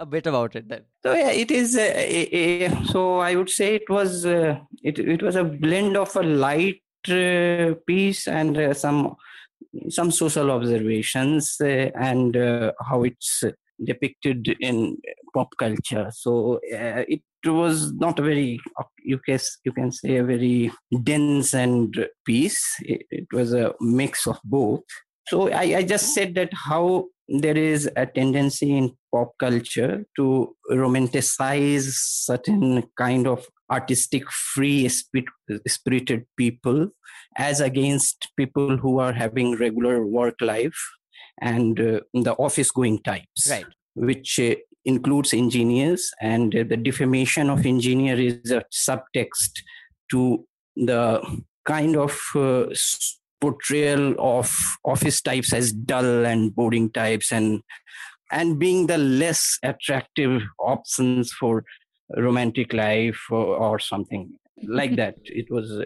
A 0.00 0.06
bit 0.06 0.26
about 0.28 0.54
it 0.54 0.68
then. 0.68 0.82
so 1.02 1.12
yeah, 1.12 1.30
it 1.30 1.50
is. 1.50 1.76
Uh, 1.76 1.80
a, 1.80 2.66
a, 2.66 2.84
so 2.84 3.18
I 3.18 3.34
would 3.34 3.50
say 3.50 3.74
it 3.74 3.90
was 3.90 4.24
uh, 4.24 4.60
it 4.84 4.98
it 5.00 5.22
was 5.22 5.34
a 5.34 5.42
blend 5.42 5.96
of 5.96 6.14
a 6.14 6.22
light 6.22 6.82
uh, 7.08 7.74
piece 7.84 8.28
and 8.28 8.56
uh, 8.56 8.74
some 8.74 9.16
some 9.88 10.12
social 10.12 10.52
observations 10.52 11.56
uh, 11.60 11.90
and 11.98 12.36
uh, 12.36 12.72
how 12.88 13.02
it's 13.02 13.42
depicted 13.84 14.56
in 14.60 14.98
pop 15.34 15.48
culture. 15.58 16.10
So 16.12 16.60
it 16.62 17.22
was 17.44 17.92
not 17.92 18.20
a 18.20 18.22
very 18.22 18.60
you 19.04 19.18
can 19.18 19.40
you 19.64 19.72
can 19.72 19.90
say 19.90 20.18
a 20.18 20.24
very 20.24 20.70
dense 21.02 21.54
and 21.54 22.08
piece. 22.24 22.62
It, 22.82 23.02
it 23.10 23.26
was 23.32 23.52
a 23.52 23.74
mix 23.80 24.28
of 24.28 24.38
both. 24.44 24.84
So 25.26 25.50
I, 25.50 25.78
I 25.78 25.82
just 25.82 26.14
said 26.14 26.36
that 26.36 26.52
how 26.54 27.06
there 27.28 27.56
is 27.56 27.88
a 27.96 28.06
tendency 28.06 28.76
in 28.76 28.90
pop 29.12 29.32
culture 29.38 30.04
to 30.16 30.56
romanticize 30.70 31.82
certain 31.92 32.82
kind 32.96 33.26
of 33.26 33.46
artistic 33.70 34.30
free 34.30 34.88
spirited 34.88 36.26
people 36.36 36.88
as 37.36 37.60
against 37.60 38.28
people 38.36 38.76
who 38.78 38.98
are 38.98 39.12
having 39.12 39.56
regular 39.56 40.06
work 40.06 40.34
life 40.40 40.78
and 41.40 41.78
uh, 41.80 42.00
the 42.14 42.32
office 42.38 42.70
going 42.70 42.98
types 43.02 43.48
Right. 43.50 43.66
which 43.94 44.40
uh, 44.40 44.54
includes 44.84 45.34
engineers 45.34 46.10
and 46.20 46.54
uh, 46.54 46.64
the 46.66 46.76
defamation 46.76 47.50
of 47.50 47.66
engineer 47.66 48.18
is 48.18 48.50
a 48.50 48.64
subtext 48.72 49.50
to 50.10 50.46
the 50.76 51.20
kind 51.66 51.96
of 51.96 52.18
uh, 52.34 52.62
s- 52.68 53.17
portrayal 53.40 54.14
of 54.18 54.76
office 54.84 55.20
types 55.20 55.52
as 55.52 55.72
dull 55.72 56.26
and 56.26 56.54
boring 56.54 56.90
types 56.90 57.32
and 57.32 57.62
and 58.30 58.58
being 58.58 58.86
the 58.86 58.98
less 58.98 59.58
attractive 59.62 60.42
options 60.58 61.32
for 61.32 61.64
romantic 62.16 62.72
life 62.72 63.20
or, 63.30 63.56
or 63.56 63.78
something 63.78 64.30
like 64.66 64.90
mm-hmm. 64.90 64.96
that. 64.96 65.14
It 65.24 65.50
was 65.50 65.82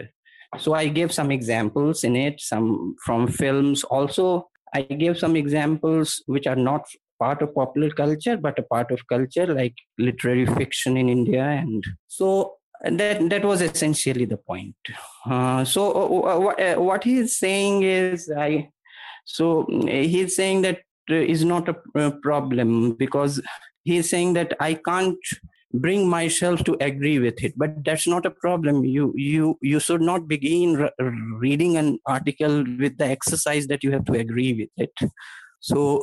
so 0.59 0.75
i 0.75 0.87
gave 0.87 1.11
some 1.11 1.31
examples 1.31 2.05
in 2.05 2.15
it 2.15 2.41
some 2.41 2.95
from 3.05 3.27
films. 3.29 3.85
Also 3.85 4.49
i 4.75 4.83
gave 4.83 5.19
some 5.19 5.37
examples 5.37 6.23
which 6.27 6.47
are 6.47 6.57
not 6.57 6.87
part 7.19 7.41
of 7.41 7.55
popular 7.55 7.91
culture 7.91 8.37
but 8.37 8.59
a 8.59 8.63
part 8.63 8.91
of 8.91 9.07
culture 9.07 9.47
like 9.47 9.75
literary 9.99 10.45
fiction 10.45 10.97
in 10.97 11.09
india 11.09 11.43
and 11.43 11.85
so 12.09 12.55
that 12.83 13.29
that 13.31 13.45
was 13.45 13.61
essentially 13.61 14.25
the 14.25 14.37
point. 14.37 14.75
Uh, 15.29 15.65
so 15.65 15.93
uh, 15.93 16.39
what, 16.39 16.61
uh, 16.61 16.75
what 16.77 17.05
he 17.05 17.19
is 17.19 17.39
saying 17.39 17.83
is 17.83 18.31
i 18.37 18.69
so 19.25 19.63
uh, 19.63 19.87
he's 19.87 20.35
saying 20.35 20.63
that 20.63 20.81
uh, 21.11 21.15
is 21.15 21.45
not 21.45 21.69
a 21.69 21.77
uh, 21.99 22.11
problem 22.23 22.93
because 22.95 23.41
he's 23.85 24.11
saying 24.11 24.33
that 24.33 24.57
i 24.61 24.75
can't 24.75 25.19
bring 25.75 26.09
myself 26.09 26.63
to 26.65 26.77
agree 26.81 27.19
with 27.19 27.43
it. 27.43 27.55
But 27.57 27.85
that's 27.85 28.07
not 28.07 28.27
a 28.27 28.31
problem. 28.31 28.85
You 28.85 29.13
you 29.17 29.59
you 29.63 29.81
should 29.81 30.03
not 30.03 30.29
begin 30.29 30.77
re- 30.77 30.91
reading 30.99 31.77
an 31.77 31.99
article 32.07 32.65
with 32.79 32.99
the 32.99 33.07
exercise 33.07 33.67
that 33.69 33.83
you 33.83 33.93
have 33.93 34.05
to 34.07 34.13
agree 34.13 34.53
with 34.53 34.69
it. 34.77 35.11
So 35.61 36.03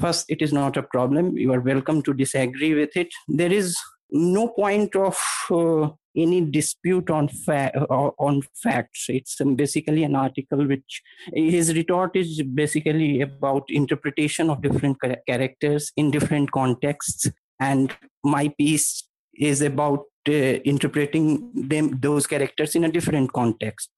first 0.00 0.26
it 0.28 0.42
is 0.42 0.52
not 0.52 0.76
a 0.76 0.82
problem. 0.82 1.36
You 1.36 1.52
are 1.52 1.60
welcome 1.60 2.02
to 2.02 2.14
disagree 2.14 2.74
with 2.74 2.96
it. 2.96 3.08
There 3.28 3.52
is 3.52 3.76
no 4.10 4.48
point 4.48 4.94
of 4.96 5.18
uh, 5.50 5.90
any 6.16 6.40
dispute 6.40 7.10
on 7.10 7.28
fa- 7.28 7.72
uh, 7.90 8.10
on 8.18 8.42
facts. 8.62 9.06
It's 9.08 9.36
basically 9.56 10.04
an 10.04 10.14
article 10.14 10.66
which 10.66 11.02
his 11.32 11.74
retort 11.74 12.16
is 12.16 12.42
basically 12.42 13.20
about 13.20 13.64
interpretation 13.68 14.50
of 14.50 14.62
different 14.62 14.98
characters 15.26 15.92
in 15.96 16.10
different 16.10 16.52
contexts. 16.52 17.30
And 17.60 17.92
my 18.22 18.48
piece 18.48 19.08
is 19.34 19.60
about 19.60 20.04
Uh, 20.26 20.56
interpreting 20.64 21.50
them 21.68 22.00
those 22.00 22.26
characters 22.26 22.74
in 22.74 22.84
a 22.84 22.90
different 22.90 23.30
context. 23.34 23.90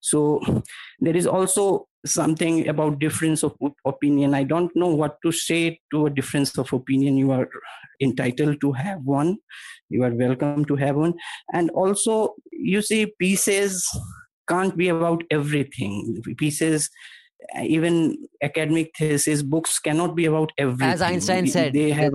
So 0.00 0.40
there 0.98 1.16
is 1.16 1.28
also 1.28 1.86
something 2.04 2.66
about 2.66 2.98
difference 2.98 3.44
of 3.44 3.54
opinion. 3.84 4.34
I 4.34 4.42
don't 4.42 4.74
know 4.74 4.88
what 4.88 5.18
to 5.24 5.30
say 5.30 5.78
to 5.92 6.06
a 6.06 6.10
difference 6.10 6.58
of 6.58 6.72
opinion. 6.72 7.18
You 7.18 7.30
are 7.30 7.48
entitled 8.02 8.60
to 8.62 8.72
have 8.72 8.98
one. 9.04 9.38
You 9.88 10.02
are 10.02 10.12
welcome 10.12 10.64
to 10.64 10.74
have 10.74 10.96
one. 10.96 11.14
And 11.52 11.70
also 11.70 12.34
you 12.50 12.82
see 12.82 13.14
pieces 13.20 13.86
can't 14.48 14.76
be 14.76 14.88
about 14.88 15.22
everything. 15.30 16.20
Pieces 16.36 16.90
even 17.62 18.16
academic 18.42 18.90
thesis 18.98 19.42
books 19.42 19.78
cannot 19.78 20.16
be 20.16 20.24
about 20.24 20.50
everything. 20.58 20.88
As 20.88 21.00
Einstein 21.00 21.46
said, 21.46 21.74
they 21.74 21.90
have 21.90 22.12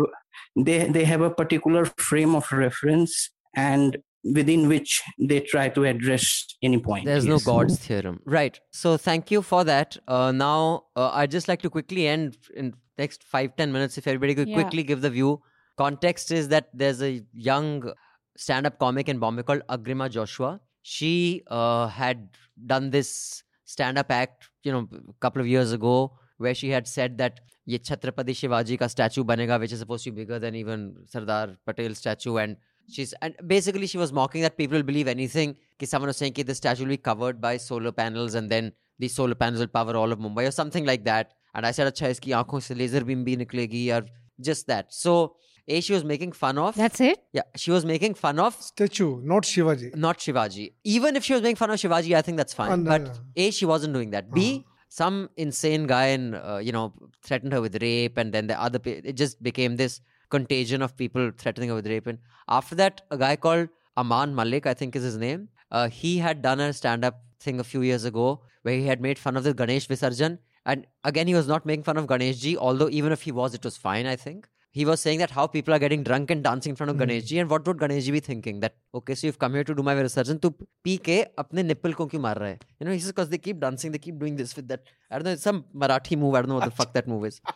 they 0.58 0.90
they 0.90 1.06
have 1.06 1.22
a 1.22 1.30
particular 1.30 1.86
frame 1.98 2.36
of 2.36 2.52
reference 2.52 3.30
and 3.56 3.98
within 4.24 4.68
which 4.68 5.02
they 5.20 5.40
try 5.40 5.70
to 5.70 5.84
address 5.86 6.46
any 6.64 6.80
point. 6.80 7.06
There's 7.06 7.26
yes. 7.26 7.30
no 7.30 7.40
God's 7.40 7.78
theorem. 7.78 8.20
Right. 8.26 8.60
So 8.72 8.98
thank 8.98 9.30
you 9.30 9.42
for 9.42 9.64
that. 9.64 9.98
Uh, 10.08 10.32
now, 10.32 10.86
uh, 10.96 11.12
I'd 11.14 11.32
just 11.32 11.48
like 11.48 11.62
to 11.62 11.70
quickly 11.70 12.08
end 12.08 12.38
in 12.56 12.74
next 12.98 13.24
five, 13.24 13.56
ten 13.56 13.72
minutes. 13.72 13.98
If 13.98 14.08
everybody 14.08 14.34
could 14.34 14.50
Yeah. 14.50 14.56
quickly 14.56 14.84
give 14.84 15.02
the 15.02 15.10
view. 15.10 15.42
Context 15.78 16.32
is 16.32 16.48
that 16.50 16.70
there's 16.74 17.02
a 17.04 17.22
young 17.34 17.92
stand-up 18.38 18.80
comic 18.80 19.10
in 19.10 19.20
Bombay 19.20 19.44
called 19.44 19.62
Agrima 19.70 20.10
Joshua. 20.10 20.60
She 20.82 21.44
uh, 21.48 21.88
had 21.88 22.30
done 22.66 22.90
this 22.90 23.44
stand-up 23.66 24.12
act, 24.12 24.50
you 24.64 24.72
know, 24.72 24.88
a 24.92 25.14
couple 25.20 25.42
of 25.42 25.48
years 25.48 25.72
ago, 25.72 26.18
where 26.38 26.54
she 26.54 26.70
had 26.70 26.88
said 26.88 27.18
that 27.18 27.42
ye 27.66 27.78
Chhatrapati 27.80 28.34
Shivaji 28.40 28.80
ka 28.80 28.88
statue 28.88 29.24
banega, 29.24 29.60
which 29.60 29.72
is 29.72 29.80
supposed 29.80 30.04
to 30.06 30.12
be 30.12 30.22
bigger 30.22 30.40
than 30.40 30.56
even 30.56 30.96
Sardar 31.06 31.58
Patel 31.66 31.96
statue, 31.96 32.38
and 32.38 32.58
she's 32.90 33.14
and 33.22 33.36
basically 33.46 33.88
she 33.88 33.98
was 33.98 34.12
mocking 34.14 34.42
that 34.42 34.58
people 34.58 34.78
will 34.78 34.84
believe 34.84 35.08
anything. 35.08 35.56
Ki 35.80 35.86
someone 35.86 36.08
was 36.08 36.18
saying 36.18 36.34
that 36.34 36.48
the 36.48 36.56
statue 36.56 36.84
will 36.84 36.90
be 36.90 36.98
covered 36.98 37.42
by 37.42 37.58
solar 37.58 37.92
panels, 37.92 38.36
and 38.36 38.50
then 38.50 38.72
these 39.00 39.16
solar 39.16 39.36
panels 39.36 39.60
will 39.60 39.68
power 39.68 39.96
all 39.96 40.12
of 40.12 40.20
Mumbai 40.20 40.48
or 40.48 40.52
something 40.52 40.86
like 40.86 41.04
that. 41.06 41.34
And 41.54 41.66
I 41.66 41.72
said, 41.72 41.94
"Acha, 41.94 42.10
iski 42.12 42.36
aankhon 42.44 42.62
se 42.62 42.76
laser 42.76 43.04
beam 43.04 43.26
bhi 43.26 43.38
niklegi," 43.38 43.84
or 43.98 44.06
just 44.40 44.68
that. 44.68 44.94
So, 44.94 45.36
a 45.68 45.82
she 45.82 45.94
was 45.94 46.04
making 46.04 46.32
fun 46.34 46.58
of. 46.58 46.76
That's 46.76 47.02
it. 47.02 47.20
yeah, 47.34 47.42
she 47.56 47.72
was 47.72 47.86
making 47.86 48.14
fun 48.16 48.40
of 48.40 48.56
Statue, 48.62 49.22
not 49.24 49.44
Shivaji. 49.44 49.96
not 49.96 50.20
Shivaji. 50.20 50.74
Even 50.84 51.16
if 51.16 51.24
she 51.24 51.34
was 51.34 51.42
making 51.42 51.56
fun 51.56 51.72
of 51.72 51.80
Shivaji, 51.80 52.16
I 52.16 52.22
think 52.22 52.38
that's 52.38 52.54
fine. 52.54 52.72
Uh, 52.72 52.76
no, 52.76 52.90
but 52.92 53.02
no. 53.04 53.12
A, 53.36 53.52
she 53.52 53.66
wasn't 53.66 53.94
doing 53.94 54.12
that. 54.12 54.32
B, 54.32 54.66
some 54.90 55.30
insane 55.36 55.88
guy 55.88 56.06
and 56.18 56.36
uh, 56.36 56.60
you 56.62 56.72
know 56.72 56.94
threatened 57.24 57.54
her 57.54 57.62
with 57.62 57.82
rape, 57.82 58.18
and 58.18 58.32
then 58.34 58.48
the 58.48 58.62
other 58.62 58.80
it 58.86 59.14
just 59.14 59.42
became 59.42 59.76
this 59.78 60.02
contagion 60.36 60.82
of 60.88 60.96
people 61.04 61.32
threatening 61.44 61.70
her 61.70 61.76
with 61.82 61.88
rape. 61.96 62.08
And 62.08 62.20
after 62.48 62.76
that, 62.82 63.02
a 63.12 63.18
guy 63.26 63.36
called 63.36 63.70
Aman 63.98 64.36
Malik, 64.40 64.66
I 64.74 64.74
think 64.74 64.96
is 64.96 65.04
his 65.12 65.18
name. 65.18 65.48
Uh, 65.72 65.88
he 66.02 66.18
had 66.26 66.42
done 66.42 66.60
a 66.60 66.74
stand-up 66.82 67.22
thing 67.46 67.60
a 67.60 67.70
few 67.72 67.82
years 67.92 68.04
ago 68.12 68.42
where 68.64 68.76
he 68.76 68.86
had 68.92 69.02
made 69.08 69.20
fun 69.20 69.38
of 69.38 69.44
the 69.48 69.54
Ganesh 69.54 69.88
Visarjan. 69.88 70.38
And 70.66 70.88
again, 71.04 71.28
he 71.28 71.36
was 71.36 71.48
not 71.48 71.66
making 71.66 71.84
fun 71.84 71.98
of 71.98 72.08
Ganesh 72.08 72.38
ji, 72.44 72.58
although 72.58 72.90
even 72.90 73.12
if 73.12 73.22
he 73.22 73.32
was, 73.32 73.54
it 73.54 73.64
was 73.64 73.78
fine, 73.78 74.08
I 74.08 74.16
think. 74.16 74.48
He 74.78 74.86
was 74.88 75.00
saying 75.00 75.20
that 75.20 75.32
how 75.32 75.44
people 75.48 75.74
are 75.74 75.80
getting 75.80 76.02
drunk 76.08 76.32
and 76.32 76.44
dancing 76.44 76.72
in 76.72 76.76
front 76.76 76.90
of 76.94 76.98
Ganesh 76.98 77.26
ji, 77.26 77.38
and 77.40 77.50
what 77.50 77.68
would 77.68 77.80
Ganesh 77.80 78.06
ji 78.08 78.12
be 78.16 78.20
thinking? 78.20 78.60
That, 78.64 78.76
okay, 79.00 79.16
so 79.16 79.28
you've 79.28 79.38
come 79.44 79.54
here 79.54 79.64
to 79.64 79.76
do 79.76 79.84
my 79.90 79.96
Visarjan, 79.96 80.42
to 80.42 80.52
ke 80.52 81.18
apne 81.44 81.66
nipple 81.66 81.94
ko 81.94 82.08
kyun 82.08 82.22
maar 82.22 82.36
hai? 82.40 82.58
You 82.80 82.88
know, 82.88 82.92
he 82.92 83.00
says, 83.00 83.14
because 83.14 83.30
they 83.30 83.38
keep 83.38 83.62
dancing, 83.62 83.92
they 83.92 84.04
keep 84.08 84.20
doing 84.20 84.36
this 84.36 84.56
with 84.56 84.68
that. 84.74 84.82
I 85.10 85.16
don't 85.18 85.26
know, 85.26 85.32
it's 85.32 85.44
some 85.44 85.64
Marathi 85.84 86.18
move, 86.18 86.36
I 86.36 86.42
don't 86.42 86.50
know 86.50 86.56
what 86.56 86.66
the 86.66 86.78
fuck 86.82 86.94
that 86.94 87.08
move 87.08 87.26
is. 87.26 87.42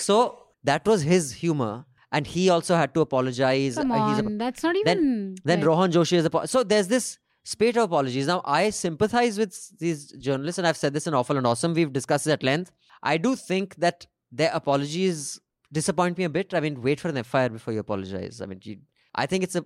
So 0.00 0.18
that 0.64 0.86
was 0.86 1.02
his 1.02 1.32
humor, 1.32 1.84
and 2.16 2.26
he 2.34 2.42
also 2.54 2.76
had 2.80 2.94
to 2.96 3.00
apologize. 3.06 3.76
Come 3.80 3.92
Uh, 3.92 4.08
he's 4.08 4.24
on, 4.24 4.38
that's 4.44 4.62
not 4.66 4.76
even. 4.82 5.04
then 5.50 5.58
like- 5.60 5.68
Rohan 5.68 5.92
Joshi 5.96 6.16
is 6.22 6.26
a 6.30 6.46
so 6.54 6.62
there's 6.72 6.88
this 6.94 7.06
spate 7.54 7.76
of 7.76 7.84
apologies. 7.90 8.26
Now 8.32 8.40
I 8.58 8.62
sympathize 8.80 9.38
with 9.44 9.54
these 9.84 10.04
journalists, 10.28 10.58
and 10.64 10.66
I've 10.72 10.80
said 10.84 10.92
this 10.98 11.06
in 11.12 11.14
Awful 11.22 11.36
and 11.42 11.46
Awesome. 11.52 11.74
We've 11.80 11.92
discussed 12.00 12.26
it 12.32 12.32
at 12.38 12.42
length. 12.52 12.72
I 13.14 13.16
do 13.28 13.34
think 13.48 13.76
that 13.86 14.06
their 14.42 14.50
apologies 14.62 15.40
disappoint 15.80 16.18
me 16.22 16.24
a 16.24 16.32
bit. 16.38 16.54
I 16.54 16.60
mean, 16.66 16.80
wait 16.88 17.00
for 17.00 17.08
an 17.14 17.22
FIR 17.32 17.48
before 17.58 17.72
you 17.74 17.80
apologize. 17.80 18.40
I 18.40 18.46
mean, 18.46 18.60
you, 18.62 18.76
I 19.22 19.26
think 19.26 19.44
it's 19.44 19.56
a 19.56 19.64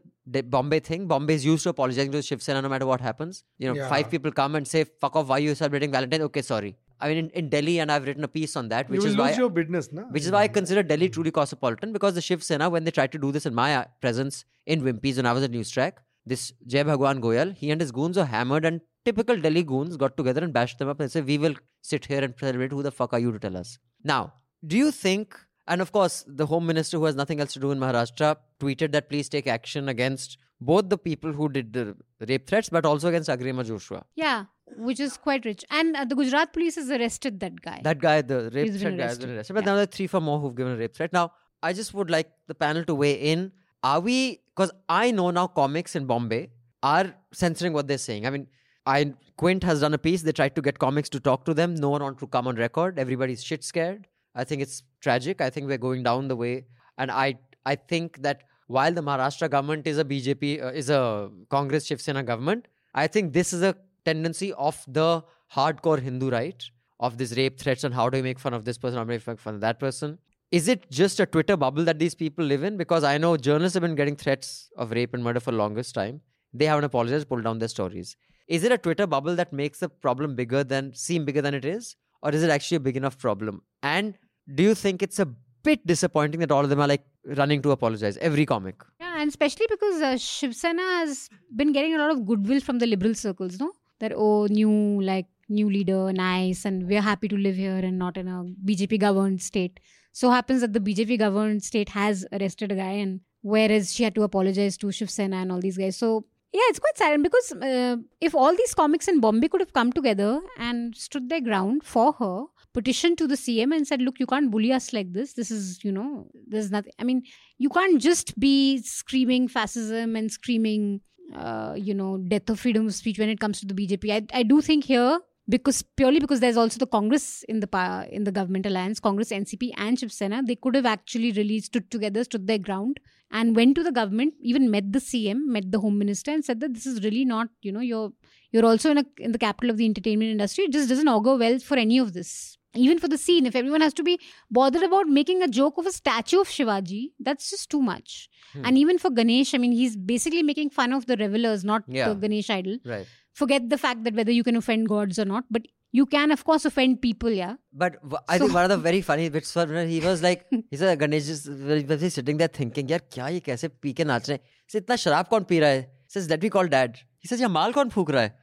Bombay 0.57 0.81
thing. 0.89 1.07
Bombay 1.13 1.35
is 1.41 1.45
used 1.45 1.63
to 1.65 1.71
apologizing 1.75 2.13
to 2.17 2.21
Shiv 2.29 2.43
Sena 2.47 2.61
no 2.67 2.69
matter 2.75 2.87
what 2.93 3.01
happens. 3.09 3.45
You 3.59 3.69
know, 3.69 3.77
Yeah. 3.81 3.89
five 3.95 4.11
people 4.15 4.33
come 4.41 4.55
and 4.61 4.67
say, 4.75 4.85
"Fuck 5.05 5.17
off! 5.17 5.29
Why 5.29 5.37
are 5.37 5.45
you 5.49 5.55
celebrating 5.61 5.91
Valentine?" 5.99 6.23
Okay, 6.29 6.43
sorry. 6.43 6.73
I 7.01 7.09
mean, 7.09 7.19
in, 7.19 7.31
in 7.31 7.49
Delhi, 7.49 7.79
and 7.79 7.93
I've 7.93 8.07
written 8.07 8.25
a 8.25 8.29
piece 8.29 8.57
on 8.57 8.69
that, 8.69 8.89
which 8.89 9.03
you 9.03 9.07
is 9.07 9.17
lose 9.17 9.31
why 9.31 9.37
your 9.37 9.51
business, 9.51 9.93
na? 9.93 10.03
which 10.03 10.25
is 10.25 10.33
why 10.33 10.43
I 10.43 10.49
consider 10.49 10.83
Delhi 10.83 11.09
truly 11.09 11.31
cosmopolitan 11.31 11.93
because 11.93 12.15
the 12.15 12.21
Shiv 12.21 12.43
Sena, 12.43 12.69
when 12.69 12.85
they 12.85 12.91
tried 12.91 13.13
to 13.13 13.19
do 13.19 13.31
this 13.31 13.47
in 13.47 13.55
my 13.55 13.77
uh, 13.77 13.85
presence 14.01 14.45
in 14.67 14.83
Wimpy's 14.83 15.17
when 15.17 15.27
I 15.27 15.33
was 15.33 15.43
at 15.45 15.51
News 15.51 15.71
Track, 15.71 16.03
this 16.27 16.53
Jai 16.67 16.83
Bhagwan 16.83 17.21
Goyal, 17.21 17.55
he 17.55 17.71
and 17.71 17.81
his 17.81 17.93
goons 17.93 18.17
were 18.17 18.25
hammered, 18.25 18.65
and 18.65 18.81
typical 19.05 19.37
Delhi 19.37 19.63
goons 19.63 19.97
got 19.97 20.17
together 20.17 20.43
and 20.43 20.53
bashed 20.53 20.79
them 20.79 20.89
up 20.89 21.01
and 21.01 21.11
said, 21.11 21.27
We 21.27 21.39
will 21.39 21.55
sit 21.83 22.07
here 22.07 22.23
and 22.23 22.35
celebrate. 22.39 22.73
Who 22.73 22.83
the 22.83 22.91
fuck 22.91 23.13
are 23.13 23.19
you 23.19 23.33
to 23.33 23.39
tell 23.39 23.57
us? 23.57 23.79
Now, 24.05 24.35
do 24.67 24.77
you 24.77 24.91
think, 24.91 25.39
and 25.67 25.81
of 25.81 25.93
course, 25.93 26.25
the 26.27 26.47
Home 26.47 26.67
Minister 26.67 26.99
who 26.99 27.05
has 27.05 27.15
nothing 27.15 27.41
else 27.41 27.53
to 27.55 27.61
do 27.61 27.71
in 27.71 27.79
Maharashtra 27.79 28.37
tweeted 28.61 28.93
that 28.93 29.09
please 29.09 29.29
take 29.29 29.47
action 29.47 29.89
against 29.89 30.39
both 30.61 30.89
the 30.89 30.99
people 30.99 31.33
who 31.33 31.49
did 31.49 31.73
the 31.73 31.97
rape 32.29 32.47
threats, 32.47 32.69
but 32.69 32.85
also 32.85 33.09
against 33.09 33.29
Agrima 33.29 33.65
Joshua. 33.65 34.05
Yeah, 34.17 34.47
which 34.77 35.01
is 35.01 35.17
quite 35.17 35.45
rich. 35.45 35.65
And 35.71 35.97
uh, 35.97 36.05
the 36.05 36.15
Gujarat 36.15 36.53
police 36.53 36.77
has 36.77 36.91
arrested 36.91 37.41
that 37.41 37.61
guy. 37.61 37.81
That 37.83 37.99
guy, 37.99 38.23
the 38.23 38.51
rape 38.53 38.67
He's 38.67 38.81
threat 38.81 38.97
guy, 38.97 39.05
has 39.05 39.19
been 39.19 39.31
arrested. 39.37 39.55
But 39.55 39.65
Yeah. 39.65 39.71
now 39.71 39.75
there 39.77 39.83
are 39.85 39.87
three, 39.87 40.07
four 40.07 40.21
more 40.21 40.39
who've 40.41 40.55
given 40.55 40.73
a 40.75 40.77
rape 40.77 40.95
threat. 40.95 41.13
Now, 41.13 41.33
I 41.63 41.73
just 41.73 41.95
would 41.95 42.11
like 42.11 42.31
the 42.47 42.55
panel 42.55 42.85
to 42.85 42.95
weigh 42.95 43.15
in. 43.15 43.53
Are 43.83 44.01
we? 44.01 44.41
Because 44.55 44.71
I 44.89 45.11
know 45.11 45.31
now 45.31 45.47
comics 45.47 45.95
in 45.97 46.07
Bombay 46.07 46.51
are 46.83 47.15
censoring 47.33 47.73
what 47.73 47.87
they're 47.89 47.99
saying. 47.99 48.27
I 48.27 48.31
mean, 48.31 48.47
I 48.87 49.15
Quint 49.37 49.63
has 49.65 49.81
done 49.81 49.95
a 49.95 49.99
piece. 49.99 50.23
They 50.23 50.33
tried 50.33 50.57
to 50.57 50.63
get 50.63 50.79
comics 50.79 51.09
to 51.11 51.21
talk 51.21 51.45
to 51.45 51.55
them. 51.55 51.75
No 51.75 51.91
one 51.91 52.03
wanted 52.03 52.19
to 52.21 52.27
come 52.27 52.47
on 52.49 52.57
record. 52.57 52.99
Everybody's 52.99 53.43
shit 53.43 53.63
scared. 53.65 54.09
I 54.35 54.45
think 54.45 54.63
it's 54.63 54.83
tragic. 55.01 55.41
I 55.41 55.51
think 55.51 55.67
we're 55.67 55.79
going 55.79 56.03
down 56.03 56.29
the 56.29 56.37
way, 56.37 56.67
and 56.97 57.11
I 57.11 57.39
I 57.67 57.75
think 57.77 58.23
that 58.23 58.43
while 58.67 58.93
the 58.93 59.01
Maharashtra 59.03 59.51
government 59.51 59.87
is 59.87 59.99
a 59.99 60.05
BJP 60.05 60.63
uh, 60.63 60.67
is 60.69 60.91
a 60.91 61.31
Congress 61.51 61.87
Shiv 61.87 62.01
Sena 62.01 62.23
government, 62.23 62.67
I 62.95 63.07
think 63.07 63.33
this 63.33 63.53
is 63.53 63.63
a 63.63 63.75
tendency 64.09 64.53
of 64.71 64.83
the 64.87 65.09
hardcore 65.55 66.01
Hindu 66.09 66.31
right 66.31 66.71
of 67.01 67.19
these 67.19 67.37
rape 67.37 67.59
threats 67.59 67.85
and 67.85 67.95
how 67.95 68.09
do 68.09 68.19
you 68.19 68.25
make 68.25 68.39
fun 68.39 68.55
of 68.55 68.65
this 68.65 68.79
person, 68.79 68.99
how 68.99 69.05
do 69.05 69.13
you 69.13 69.21
make 69.27 69.41
fun 69.41 69.55
of 69.55 69.61
that 69.61 69.79
person. 69.79 70.19
Is 70.51 70.67
it 70.67 70.91
just 70.91 71.21
a 71.21 71.27
Twitter 71.27 71.57
bubble 71.57 71.85
that 71.85 71.99
these 71.99 72.15
people 72.15 72.45
live 72.45 72.63
in? 72.65 72.77
Because 72.77 73.05
I 73.05 73.19
know 73.19 73.37
journalists 73.37 73.75
have 73.75 73.83
been 73.83 73.95
getting 73.95 74.17
threats 74.17 74.71
of 74.77 74.93
rape 74.93 75.13
and 75.15 75.23
murder 75.23 75.41
for 75.41 75.53
longest 75.53 75.95
time. 75.95 76.23
They 76.55 76.65
haven't 76.65 76.85
apologized, 76.85 77.29
pulled 77.29 77.45
down 77.45 77.59
their 77.59 77.69
stories. 77.69 78.17
Is 78.49 78.65
it 78.65 78.73
a 78.73 78.79
Twitter 78.79 79.07
bubble 79.07 79.37
that 79.37 79.53
makes 79.53 79.81
the 79.81 79.91
problem 79.91 80.35
bigger 80.35 80.65
than 80.65 80.95
seem 80.95 81.27
bigger 81.27 81.43
than 81.43 81.55
it 81.55 81.67
is? 81.67 81.97
Or 82.23 82.31
is 82.31 82.43
it 82.43 82.51
actually 82.51 82.77
a 82.77 82.81
big 82.81 82.97
enough 82.97 83.19
problem? 83.19 83.61
And 83.83 84.17
do 84.55 84.63
you 84.63 84.75
think 84.75 85.03
it's 85.03 85.19
a 85.19 85.29
bit 85.63 85.87
disappointing 85.87 86.41
that 86.41 86.51
all 86.51 86.65
of 86.65 86.71
them 86.71 86.81
are 86.81 86.89
like 86.89 87.05
running 87.43 87.61
to 87.63 87.73
apologize? 87.73 88.17
Every 88.17 88.47
comic. 88.47 88.77
Yeah, 89.01 89.21
and 89.21 89.29
especially 89.29 89.67
because 89.69 90.01
uh, 90.01 90.17
Shiv 90.17 90.55
Sena 90.57 90.83
has 91.01 91.29
been 91.55 91.73
getting 91.73 91.95
a 91.95 91.99
lot 91.99 92.11
of 92.11 92.25
goodwill 92.25 92.61
from 92.61 92.79
the 92.79 92.87
liberal 92.87 93.15
circles, 93.15 93.61
no? 93.61 93.73
That, 94.01 94.13
oh, 94.15 94.47
new, 94.47 95.01
like, 95.03 95.27
new 95.49 95.69
leader, 95.71 96.13
nice, 96.13 96.65
and 96.65 96.89
we're 96.89 97.01
happy 97.01 97.29
to 97.29 97.37
live 97.37 97.57
here 97.57 97.77
and 97.77 97.99
not 97.99 98.17
in 98.17 98.29
a 98.29 98.45
BJP 98.65 99.01
governed 99.01 99.43
state. 99.43 99.81
So 100.13 100.31
happens 100.31 100.61
that 100.61 100.73
the 100.73 100.81
BJP 100.81 101.19
governed 101.19 101.63
state 101.63 101.91
has 101.91 102.27
arrested 102.33 102.73
a 102.73 102.77
guy, 102.77 102.93
and 102.93 103.21
whereas 103.43 103.95
she 103.95 104.05
had 104.05 104.15
to 104.17 104.23
apologize 104.23 104.77
to 104.79 104.93
Shiv 104.93 105.11
Sena 105.11 105.37
and 105.37 105.53
all 105.53 105.61
these 105.61 105.79
guys. 105.79 105.97
So, 105.97 106.27
yeah, 106.53 106.63
it's 106.69 106.79
quite 106.79 106.97
sad 106.97 107.23
because 107.23 107.53
uh, 107.53 107.97
if 108.21 108.35
all 108.35 108.55
these 108.57 108.75
comics 108.75 109.07
in 109.09 109.21
Bombay 109.21 109.49
could 109.49 109.61
have 109.61 109.73
come 109.73 109.93
together 109.93 110.41
and 110.59 110.97
stood 110.97 111.29
their 111.29 111.41
ground 111.41 111.85
for 111.85 112.13
her, 112.15 112.45
petitioned 112.73 113.19
to 113.19 113.27
the 113.27 113.35
CM 113.35 113.75
and 113.75 113.87
said, 113.87 114.01
Look, 114.01 114.21
you 114.21 114.27
can't 114.27 114.51
bully 114.51 114.73
us 114.73 114.93
like 114.93 115.13
this. 115.13 115.35
This 115.35 115.51
is, 115.51 115.83
you 115.85 115.93
know, 115.93 116.29
there's 116.47 116.71
nothing. 116.71 116.93
I 116.99 117.05
mean, 117.05 117.23
you 117.59 117.69
can't 117.71 118.01
just 118.01 118.39
be 118.39 118.79
screaming 118.83 119.49
fascism 119.49 120.17
and 120.17 120.31
screaming, 120.31 121.01
uh, 121.35 121.75
you 121.77 121.95
know, 121.95 122.19
death 122.19 122.49
of 122.51 122.61
freedom 122.61 122.87
of 122.87 122.95
speech 122.95 123.19
when 123.19 123.29
it 123.29 123.41
comes 123.41 123.61
to 123.61 123.67
the 123.67 123.75
BJP. 123.75 124.11
I, 124.11 124.39
I 124.39 124.43
do 124.43 124.61
think 124.61 124.85
here, 124.85 125.21
because 125.49 125.83
purely 125.83 126.21
because 126.21 126.41
there's 126.41 126.57
also 126.57 126.79
the 126.79 126.87
Congress 126.87 127.43
in 127.49 127.61
the 127.61 128.09
in 128.11 128.25
the 128.25 128.33
government 128.33 128.67
alliance, 128.67 129.01
Congress, 129.01 129.31
NCP, 129.31 129.73
and 129.77 129.99
Shiv 129.99 130.13
Sena, 130.13 130.43
they 130.43 130.57
could 130.57 130.75
have 130.75 130.87
actually 130.87 131.33
really 131.33 131.61
stood 131.61 131.91
together, 131.91 132.25
stood 132.25 132.47
their 132.47 132.59
ground, 132.59 133.01
and 133.31 133.57
went 133.57 133.75
to 133.77 133.83
the 133.83 133.93
government, 133.93 134.35
even 134.41 134.71
met 134.71 134.93
the 134.93 134.99
CM, 134.99 135.47
met 135.47 135.71
the 135.73 135.81
Home 135.81 135.99
Minister, 135.99 136.31
and 136.33 136.45
said 136.45 136.61
that 136.61 136.75
this 136.75 136.87
is 136.87 137.03
really 137.03 137.25
not, 137.25 137.49
you 137.63 137.73
know, 137.73 137.81
you're 137.81 138.13
you're 138.53 138.67
also 138.67 138.91
in 138.91 138.99
a 138.99 139.05
in 139.19 139.33
the 139.33 139.39
capital 139.39 139.71
of 139.71 139.79
the 139.79 139.87
entertainment 139.87 140.31
industry. 140.31 140.65
It 140.65 140.73
just 140.73 140.89
doesn't 140.89 141.09
augur 141.09 141.37
well 141.37 141.59
for 141.59 141.77
any 141.77 141.99
of 141.99 142.13
this 142.13 142.58
Even 142.78 142.98
for 143.00 143.08
the 143.08 143.18
scene, 143.18 143.46
if 143.46 143.56
everyone 143.56 143.82
has 143.82 143.94
to 143.94 144.04
be 144.04 144.20
bothered 144.50 144.84
about 144.84 145.08
making 145.08 145.44
a 145.44 145.48
joke 145.48 145.78
of 145.78 145.86
a 145.86 145.92
statue 145.92 146.40
of 146.42 146.48
Shivaji, 146.48 147.02
that's 147.20 147.50
just 147.50 147.70
too 147.70 147.82
much. 147.82 148.30
Hmm. 148.54 148.66
And 148.66 148.78
even 148.78 148.98
for 148.98 149.12
Ganesh, 149.12 149.54
I 149.54 149.60
mean, 149.60 149.72
he's 149.72 149.96
basically 149.96 150.42
making 150.44 150.72
fun 150.72 150.94
of 150.94 151.06
the 151.06 151.18
revelers, 151.18 151.64
not 151.64 151.84
Yeah. 151.88 152.10
the 152.10 152.16
Ganesh 152.16 152.50
idol. 152.50 152.78
Right. 152.86 153.06
Forget 153.34 153.70
the 153.70 153.78
fact 153.78 154.04
that 154.06 154.16
whether 154.16 154.32
you 154.32 154.44
can 154.44 154.56
offend 154.56 154.90
gods 154.90 155.20
or 155.20 155.26
not, 155.26 155.46
but 155.52 155.64
you 155.92 156.06
can, 156.08 156.32
of 156.32 156.44
course, 156.44 156.66
offend 156.66 157.00
people, 157.02 157.30
yeah. 157.30 157.56
But 157.72 157.96
w- 158.02 158.18
I 158.28 158.38
So- 158.40 158.46
think 158.46 158.56
one 158.56 158.64
of 158.64 158.70
the 158.72 158.78
very 158.90 159.02
funny 159.02 159.30
bits 159.30 159.54
was 159.56 159.68
when 159.78 159.88
he 159.90 160.00
was 160.00 160.24
like, 160.24 160.46
he 160.72 160.78
said, 160.78 160.98
Ganesh 161.00 161.30
is 161.30 161.48
was 161.48 161.84
was 161.94 162.14
sitting 162.20 162.38
there 162.38 162.48
thinking, 162.60 162.88
यार 162.90 163.02
क्या 163.18 163.28
ये 163.36 163.40
कैसे 163.50 163.68
P 163.82 163.94
के 164.00 164.04
नाच 164.14 164.30
रहे 164.30 164.38
हैं? 164.38 164.44
He 164.68 164.72
said, 164.76 164.84
इतना 164.84 164.96
शराब 165.04 165.28
कौन 165.36 165.44
पी 165.52 165.60
रहा 165.60 165.70
है? 165.70 165.84
He 166.08 166.18
says, 166.20 166.30
let 166.32 166.42
me 166.42 166.50
call 166.58 166.68
dad. 166.78 166.98
He 167.20 167.28
says, 167.34 167.42
ये 167.42 167.48
माल 167.60 167.74
कौन 167.74 167.90
फूक 167.98 168.12
रहा 168.12 168.22
है? 168.24 168.34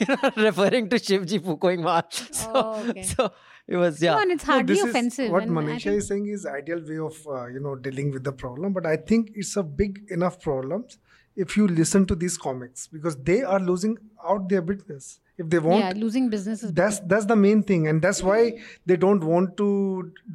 You 0.00 0.06
know, 0.16 0.30
referring 0.48 0.88
to 0.90 0.98
Shivji 1.06 1.38
fukoing 1.46 1.82
maal. 1.86 2.02
So, 2.10 2.50
Oh, 2.54 2.84
okay. 2.90 3.02
so 3.02 3.30
it 3.67 3.77
was 3.77 4.01
yeah. 4.01 4.13
No, 4.15 4.21
and 4.21 4.31
it's 4.31 4.45
No, 4.47 4.53
hardly 4.53 4.75
this 4.75 4.83
is- 4.83 4.89
offensive. 4.89 5.31
what 5.31 5.43
and 5.43 5.51
Manisha 5.51 5.83
think- 5.83 5.97
is 5.97 6.07
saying 6.07 6.27
is 6.27 6.45
ideal 6.45 6.81
way 6.91 6.97
of 6.99 7.17
uh, 7.27 7.47
you 7.47 7.59
know 7.59 7.75
dealing 7.75 8.11
with 8.11 8.23
the 8.23 8.31
problem, 8.33 8.73
but 8.73 8.85
I 8.85 8.97
think 8.97 9.31
it's 9.35 9.55
a 9.57 9.63
big 9.63 9.99
enough 10.09 10.39
problem 10.41 10.85
if 11.35 11.57
you 11.57 11.67
listen 11.67 12.05
to 12.05 12.15
these 12.15 12.37
comics 12.37 12.87
because 12.87 13.15
they 13.17 13.41
are 13.41 13.59
losing 13.59 13.97
out 14.23 14.49
their 14.49 14.61
business. 14.61 15.19
if 15.41 15.47
they 15.51 15.59
want 15.65 15.79
yeah, 15.83 15.93
losing 16.01 16.25
business 16.31 16.59
is 16.65 16.71
that's 16.79 16.97
that's 17.11 17.25
the 17.29 17.35
main 17.43 17.61
thing 17.69 17.87
and 17.91 18.03
that's 18.07 18.19
why 18.25 18.41
they 18.91 18.97
don't 19.03 19.23
want 19.29 19.55
to 19.61 19.69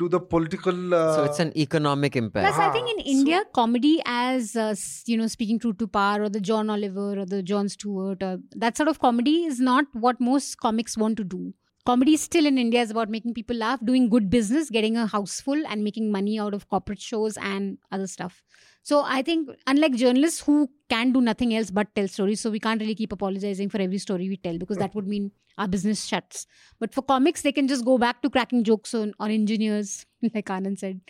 do 0.00 0.08
the 0.14 0.20
political 0.32 0.80
uh, 1.00 1.02
so 1.18 1.20
it's 1.28 1.38
an 1.44 1.52
economic 1.64 2.16
impact. 2.22 2.46
Plus, 2.48 2.58
I 2.64 2.72
think 2.76 2.90
in 2.94 2.98
Ah, 3.04 3.12
India, 3.12 3.38
comedy 3.60 3.92
as 4.14 4.56
uh, 4.64 4.74
you 5.12 5.18
know, 5.20 5.28
speaking 5.36 5.60
true 5.66 5.72
to 5.84 5.86
power, 5.98 6.24
or 6.24 6.30
the 6.38 6.42
John 6.50 6.74
Oliver, 6.78 7.06
or 7.20 7.26
the 7.36 7.40
Jon 7.52 7.68
Stewart, 7.76 8.26
or 8.30 8.32
that 8.66 8.76
sort 8.82 8.90
of 8.94 8.98
comedy 9.06 9.36
is 9.52 9.60
not 9.70 9.94
what 10.08 10.20
most 10.32 10.58
comics 10.66 10.98
want 11.04 11.16
to 11.22 11.28
do. 11.36 11.42
Comedy 11.88 12.18
still 12.18 12.44
in 12.44 12.58
India 12.58 12.82
is 12.82 12.90
about 12.90 13.08
making 13.08 13.32
people 13.32 13.56
laugh, 13.56 13.80
doing 13.82 14.10
good 14.10 14.28
business, 14.28 14.68
getting 14.68 14.98
a 14.98 15.06
house 15.06 15.40
full, 15.40 15.66
and 15.66 15.82
making 15.82 16.12
money 16.12 16.38
out 16.38 16.52
of 16.52 16.68
corporate 16.68 17.00
shows 17.00 17.38
and 17.38 17.78
other 17.90 18.06
stuff. 18.06 18.42
So 18.82 19.04
I 19.06 19.22
think, 19.22 19.48
unlike 19.66 19.94
journalists 19.94 20.40
who 20.40 20.68
can 20.90 21.12
do 21.12 21.22
nothing 21.22 21.54
else 21.54 21.70
but 21.70 21.94
tell 21.94 22.06
stories, 22.06 22.42
so 22.42 22.50
we 22.50 22.60
can't 22.60 22.78
really 22.78 22.94
keep 22.94 23.10
apologizing 23.10 23.70
for 23.70 23.80
every 23.80 23.96
story 23.96 24.28
we 24.28 24.36
tell 24.36 24.58
because 24.58 24.76
that 24.76 24.94
would 24.94 25.08
mean 25.08 25.32
our 25.58 25.68
business 25.68 26.04
shuts. 26.04 26.46
But 26.80 26.94
for 26.94 27.02
comics, 27.02 27.42
they 27.42 27.52
can 27.52 27.68
just 27.68 27.84
go 27.84 27.98
back 27.98 28.22
to 28.22 28.30
cracking 28.30 28.64
jokes 28.64 28.94
on, 28.94 29.12
on 29.18 29.30
engineers, 29.30 30.06
like 30.34 30.46
Anand 30.46 30.78
said, 30.78 31.00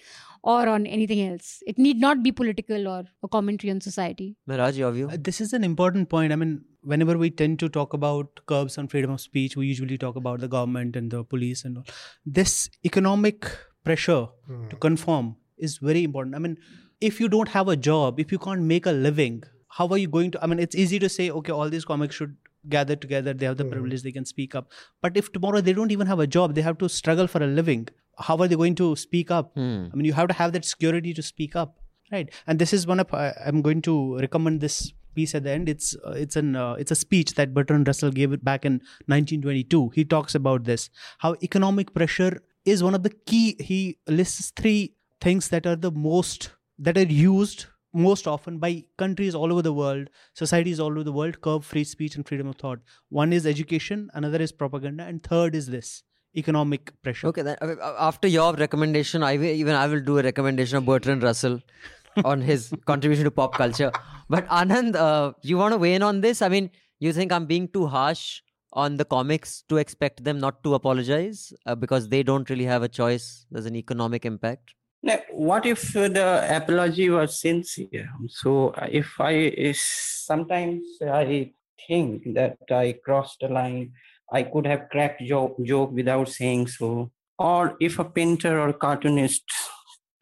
or 0.42 0.68
on 0.68 0.86
anything 0.86 1.20
else. 1.28 1.62
It 1.66 1.78
need 1.78 1.98
not 1.98 2.22
be 2.22 2.32
political 2.32 2.88
or 2.88 3.04
a 3.22 3.28
commentary 3.28 3.70
on 3.70 3.80
society. 3.80 4.36
Mehraj, 4.48 4.76
your 4.76 4.90
view? 4.92 5.08
Uh, 5.10 5.16
This 5.20 5.40
is 5.40 5.52
an 5.52 5.64
important 5.64 6.08
point. 6.08 6.32
I 6.32 6.36
mean, 6.36 6.64
whenever 6.82 7.18
we 7.18 7.30
tend 7.30 7.58
to 7.60 7.68
talk 7.68 7.92
about 7.92 8.40
curbs 8.46 8.78
on 8.78 8.88
freedom 8.88 9.10
of 9.10 9.20
speech, 9.20 9.56
we 9.56 9.66
usually 9.66 9.98
talk 9.98 10.16
about 10.16 10.40
the 10.40 10.48
government 10.48 10.96
and 10.96 11.10
the 11.10 11.22
police 11.24 11.64
and 11.64 11.78
all. 11.78 11.84
This 12.24 12.70
economic 12.84 13.46
pressure 13.84 14.26
to 14.70 14.76
conform 14.76 15.36
is 15.58 15.78
very 15.78 16.02
important. 16.04 16.34
I 16.34 16.38
mean, 16.38 16.56
if 17.00 17.20
you 17.20 17.28
don't 17.28 17.48
have 17.48 17.68
a 17.68 17.76
job, 17.76 18.18
if 18.20 18.32
you 18.32 18.38
can't 18.38 18.62
make 18.62 18.86
a 18.86 18.92
living, 18.92 19.42
how 19.68 19.86
are 19.88 19.98
you 19.98 20.08
going 20.08 20.30
to? 20.32 20.42
I 20.42 20.46
mean, 20.46 20.58
it's 20.58 20.74
easy 20.74 20.98
to 20.98 21.08
say, 21.08 21.30
okay, 21.30 21.52
all 21.52 21.68
these 21.68 21.84
comics 21.84 22.14
should 22.16 22.36
gather 22.68 22.96
together, 22.96 23.32
they 23.32 23.46
have 23.46 23.56
the 23.56 23.64
privilege, 23.64 24.02
they 24.02 24.12
can 24.12 24.24
speak 24.24 24.54
up. 24.54 24.70
But 25.02 25.16
if 25.16 25.32
tomorrow 25.32 25.60
they 25.60 25.72
don't 25.72 25.92
even 25.92 26.06
have 26.06 26.18
a 26.18 26.26
job, 26.26 26.54
they 26.54 26.62
have 26.62 26.78
to 26.78 26.88
struggle 26.88 27.26
for 27.26 27.42
a 27.42 27.46
living, 27.46 27.88
how 28.18 28.36
are 28.38 28.48
they 28.48 28.56
going 28.56 28.74
to 28.76 28.96
speak 28.96 29.30
up? 29.30 29.52
Hmm. 29.54 29.86
I 29.92 29.96
mean, 29.96 30.04
you 30.04 30.12
have 30.12 30.28
to 30.28 30.34
have 30.34 30.52
that 30.52 30.64
security 30.64 31.14
to 31.14 31.22
speak 31.22 31.56
up, 31.56 31.78
right? 32.10 32.30
And 32.46 32.58
this 32.58 32.72
is 32.72 32.86
one 32.86 33.00
of 33.00 33.12
I, 33.14 33.32
I'm 33.46 33.62
going 33.62 33.82
to 33.82 34.18
recommend 34.18 34.60
this 34.60 34.92
piece 35.14 35.34
at 35.34 35.44
the 35.44 35.50
end. 35.50 35.68
It's 35.68 35.96
uh, 36.06 36.10
it's 36.10 36.36
an 36.36 36.56
uh, 36.56 36.74
it's 36.74 36.90
a 36.90 36.96
speech 36.96 37.34
that 37.34 37.54
Bertrand 37.54 37.86
Russell 37.86 38.10
gave 38.10 38.32
it 38.32 38.44
back 38.44 38.64
in 38.64 38.74
1922. 39.06 39.90
He 39.90 40.04
talks 40.04 40.34
about 40.34 40.64
this 40.64 40.90
how 41.18 41.34
economic 41.42 41.94
pressure 41.94 42.42
is 42.64 42.82
one 42.82 42.94
of 42.94 43.02
the 43.02 43.14
key. 43.32 43.56
He 43.60 43.98
lists 44.06 44.52
three 44.56 44.94
things 45.20 45.48
that 45.48 45.66
are 45.66 45.76
the 45.76 45.90
most 45.90 46.50
that 46.78 46.96
are 46.96 47.02
used 47.02 47.66
most 47.98 48.26
often 48.26 48.58
by 48.58 48.84
countries 48.96 49.34
all 49.34 49.52
over 49.52 49.62
the 49.62 49.72
world, 49.72 50.08
societies 50.34 50.80
all 50.80 50.92
over 50.92 51.04
the 51.04 51.12
world, 51.12 51.40
curb 51.40 51.64
free 51.64 51.84
speech 51.84 52.16
and 52.16 52.26
freedom 52.26 52.48
of 52.48 52.56
thought. 52.56 52.78
One 53.08 53.32
is 53.32 53.46
education, 53.46 54.10
another 54.14 54.40
is 54.40 54.52
propaganda, 54.52 55.04
and 55.04 55.22
third 55.22 55.54
is 55.54 55.66
this 55.66 56.02
economic 56.36 56.92
pressure. 57.02 57.26
Okay, 57.28 57.42
then 57.42 57.56
after 57.98 58.28
your 58.28 58.54
recommendation, 58.54 59.22
I 59.22 59.36
will, 59.36 59.44
even 59.44 59.74
I 59.74 59.86
will 59.86 60.00
do 60.00 60.18
a 60.18 60.22
recommendation 60.22 60.78
of 60.78 60.86
Bertrand 60.86 61.22
Russell 61.22 61.60
on 62.24 62.40
his 62.40 62.72
contribution 62.86 63.24
to 63.24 63.30
pop 63.30 63.54
culture. 63.54 63.92
But 64.28 64.46
Anand, 64.48 64.94
uh, 64.94 65.32
you 65.42 65.58
want 65.58 65.72
to 65.72 65.78
weigh 65.78 65.94
in 65.94 66.02
on 66.02 66.20
this? 66.20 66.42
I 66.42 66.48
mean, 66.48 66.70
you 67.00 67.12
think 67.12 67.32
I'm 67.32 67.46
being 67.46 67.68
too 67.68 67.86
harsh 67.86 68.40
on 68.72 68.96
the 68.96 69.04
comics 69.04 69.62
to 69.68 69.78
expect 69.78 70.24
them 70.24 70.38
not 70.38 70.62
to 70.62 70.74
apologize 70.74 71.52
uh, 71.66 71.74
because 71.74 72.08
they 72.08 72.22
don't 72.22 72.48
really 72.50 72.64
have 72.64 72.82
a 72.82 72.88
choice. 72.88 73.46
There's 73.50 73.66
an 73.66 73.76
economic 73.76 74.24
impact. 74.26 74.74
Now, 75.02 75.18
what 75.30 75.64
if 75.64 75.92
the 75.92 76.44
apology 76.56 77.08
was 77.08 77.40
sincere? 77.40 78.10
So 78.28 78.70
uh, 78.70 78.88
if 78.90 79.08
I 79.20 79.72
sometimes 79.76 80.84
I 81.02 81.52
think 81.86 82.34
that 82.34 82.58
I 82.70 82.96
crossed 83.04 83.42
a 83.42 83.48
line, 83.48 83.92
I 84.32 84.42
could 84.42 84.66
have 84.66 84.88
cracked 84.90 85.22
joke 85.22 85.56
joke 85.62 85.92
without 85.92 86.28
saying 86.28 86.66
so. 86.68 87.10
Or 87.38 87.76
if 87.80 88.00
a 88.00 88.04
painter 88.04 88.60
or 88.60 88.72
cartoonist 88.72 89.44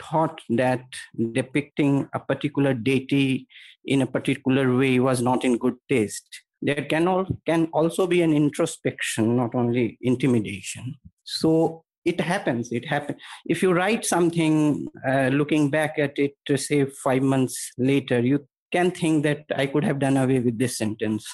thought 0.02 0.42
that 0.50 0.84
depicting 1.32 2.08
a 2.12 2.20
particular 2.20 2.74
deity 2.74 3.48
in 3.86 4.02
a 4.02 4.06
particular 4.06 4.76
way 4.76 5.00
was 5.00 5.22
not 5.22 5.42
in 5.42 5.56
good 5.56 5.76
taste, 5.88 6.42
there 6.60 6.84
can 6.84 7.08
all 7.08 7.26
can 7.46 7.68
also 7.72 8.06
be 8.06 8.20
an 8.20 8.34
introspection, 8.34 9.36
not 9.36 9.54
only 9.54 9.96
intimidation. 10.02 10.96
So 11.24 11.85
it 12.06 12.20
happens. 12.20 12.72
It 12.72 12.86
happens 12.86 13.20
if 13.46 13.62
you 13.62 13.72
write 13.72 14.04
something 14.04 14.88
uh, 15.06 15.28
looking 15.28 15.68
back 15.70 15.98
at 15.98 16.18
it 16.18 16.34
say 16.56 16.86
five 17.04 17.22
months 17.22 17.72
later 17.76 18.20
you 18.20 18.46
can 18.72 18.90
think 18.90 19.22
that 19.22 19.44
i 19.54 19.64
could 19.66 19.84
have 19.84 19.98
done 19.98 20.16
away 20.16 20.40
with 20.40 20.58
this 20.58 20.78
sentence. 20.78 21.26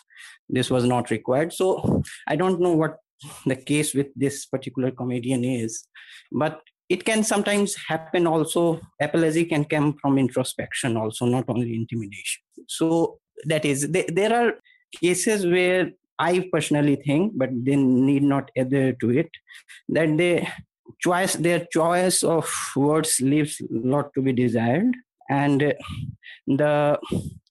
This 0.48 0.70
was 0.70 0.84
not 0.84 1.10
required. 1.10 1.52
So 1.52 2.02
i 2.26 2.36
don't 2.36 2.60
know 2.60 2.72
what 2.72 2.98
the 3.46 3.54
case 3.54 3.94
with 3.94 4.08
this 4.16 4.46
particular 4.46 4.90
comedian 4.90 5.44
is 5.44 5.86
but 6.32 6.60
it 6.88 7.04
can 7.04 7.22
sometimes 7.22 7.74
happen 7.88 8.26
also. 8.26 8.80
Apology 9.00 9.44
can 9.46 9.64
come 9.64 9.96
from 10.00 10.18
introspection 10.18 10.96
also 10.96 11.24
not 11.26 11.44
only 11.48 11.74
intimidation. 11.74 12.42
So 12.68 13.18
that 13.46 13.64
is 13.64 13.88
there 13.90 14.34
are 14.40 14.54
cases 15.00 15.46
where 15.46 15.92
i 16.28 16.32
personally 16.52 16.96
think 17.06 17.32
but 17.42 17.50
they 17.66 17.76
need 17.76 18.22
not 18.34 18.50
adhere 18.64 18.92
to 19.04 19.10
it 19.22 19.40
that 19.88 20.16
they 20.20 20.34
choice 21.06 21.34
their 21.46 21.60
choice 21.76 22.22
of 22.22 22.50
words 22.76 23.20
leaves 23.20 23.60
a 23.60 23.86
lot 23.94 24.12
to 24.14 24.22
be 24.22 24.32
desired 24.32 24.94
and 25.28 25.74
the 26.46 26.98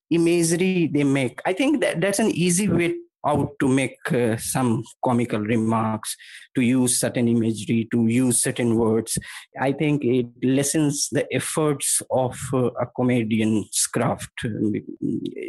imagery 0.09 0.87
they 0.87 1.03
make. 1.03 1.41
I 1.45 1.53
think 1.53 1.81
that 1.81 2.01
that's 2.01 2.19
an 2.19 2.31
easy 2.31 2.67
way 2.67 2.95
out 3.25 3.51
to 3.59 3.67
make 3.67 3.97
uh, 4.11 4.37
some 4.37 4.83
comical 5.03 5.39
remarks 5.39 6.15
to 6.55 6.61
use 6.61 6.99
certain 6.99 7.27
imagery 7.27 7.87
to 7.91 8.07
use 8.07 8.41
certain 8.41 8.77
words. 8.77 9.17
I 9.59 9.71
think 9.71 10.03
it 10.03 10.27
lessens 10.43 11.09
the 11.11 11.25
efforts 11.33 12.01
of 12.09 12.37
uh, 12.53 12.71
a 12.79 12.87
comedian's 12.95 13.87
craft 13.93 14.31
uh, 14.45 14.79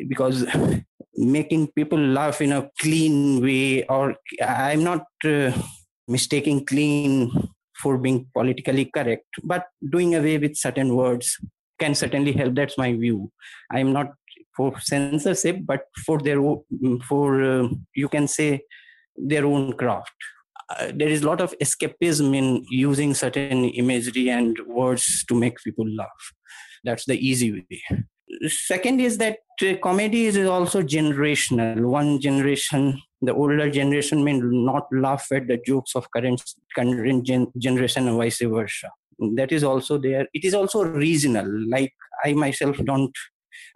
because 0.09 0.47
making 1.15 1.69
people 1.69 1.99
laugh 1.99 2.41
in 2.41 2.53
a 2.53 2.71
clean 2.81 3.43
way 3.43 3.85
or 3.85 4.17
i'm 4.43 4.83
not 4.83 5.05
uh, 5.27 5.53
mistaking 6.09 6.65
clean 6.65 7.31
for 7.83 7.99
being 7.99 8.27
politically 8.33 8.87
correct 8.87 9.27
but 9.45 9.67
doing 9.91 10.15
away 10.15 10.39
with 10.39 10.57
certain 10.57 10.97
words 10.97 11.39
can 11.83 11.95
certainly 11.95 12.33
help. 12.33 12.55
That's 12.55 12.79
my 12.79 12.93
view. 12.93 13.31
I'm 13.71 13.93
not 13.93 14.11
for 14.57 14.79
censorship 14.81 15.59
but 15.65 15.83
for 16.05 16.19
their 16.19 16.41
own 16.41 16.63
for 17.09 17.43
uh, 17.43 17.69
you 17.95 18.09
can 18.09 18.29
say 18.29 18.63
their 19.17 19.47
own 19.47 19.73
craft. 19.75 20.15
Uh, 20.71 20.91
there 20.95 21.09
is 21.09 21.23
a 21.23 21.27
lot 21.27 21.41
of 21.41 21.55
escapism 21.59 22.35
in 22.35 22.65
using 22.71 23.15
certain 23.15 23.65
imagery 23.71 24.31
and 24.31 24.59
words 24.67 25.25
to 25.27 25.35
make 25.35 25.57
people 25.59 25.87
laugh. 25.89 26.33
That's 26.85 27.05
the 27.05 27.17
easy 27.17 27.53
way. 27.53 27.99
Second 28.49 29.01
is 29.01 29.19
that 29.19 29.39
uh, 29.63 29.75
comedy 29.83 30.27
is 30.27 30.39
also 30.39 30.83
generational. 30.83 31.85
One 31.85 32.21
generation 32.21 33.01
the 33.25 33.33
older 33.33 33.71
generation 33.71 34.25
may 34.25 34.33
not 34.33 34.89
laugh 34.93 35.29
at 35.31 35.47
the 35.47 35.59
jokes 35.65 35.95
of 35.95 36.11
current 36.11 36.43
current 36.75 37.25
gen- 37.25 37.53
generation 37.57 38.09
and 38.09 38.17
vice 38.17 38.41
versa. 38.41 38.91
That 39.37 39.53
is 39.53 39.63
also 39.63 39.99
there. 39.99 40.27
It 40.35 40.45
is 40.45 40.55
also 40.55 40.85
regional. 40.85 41.47
Like 41.69 41.93
i 42.25 42.33
myself 42.33 42.77
don't 42.85 43.13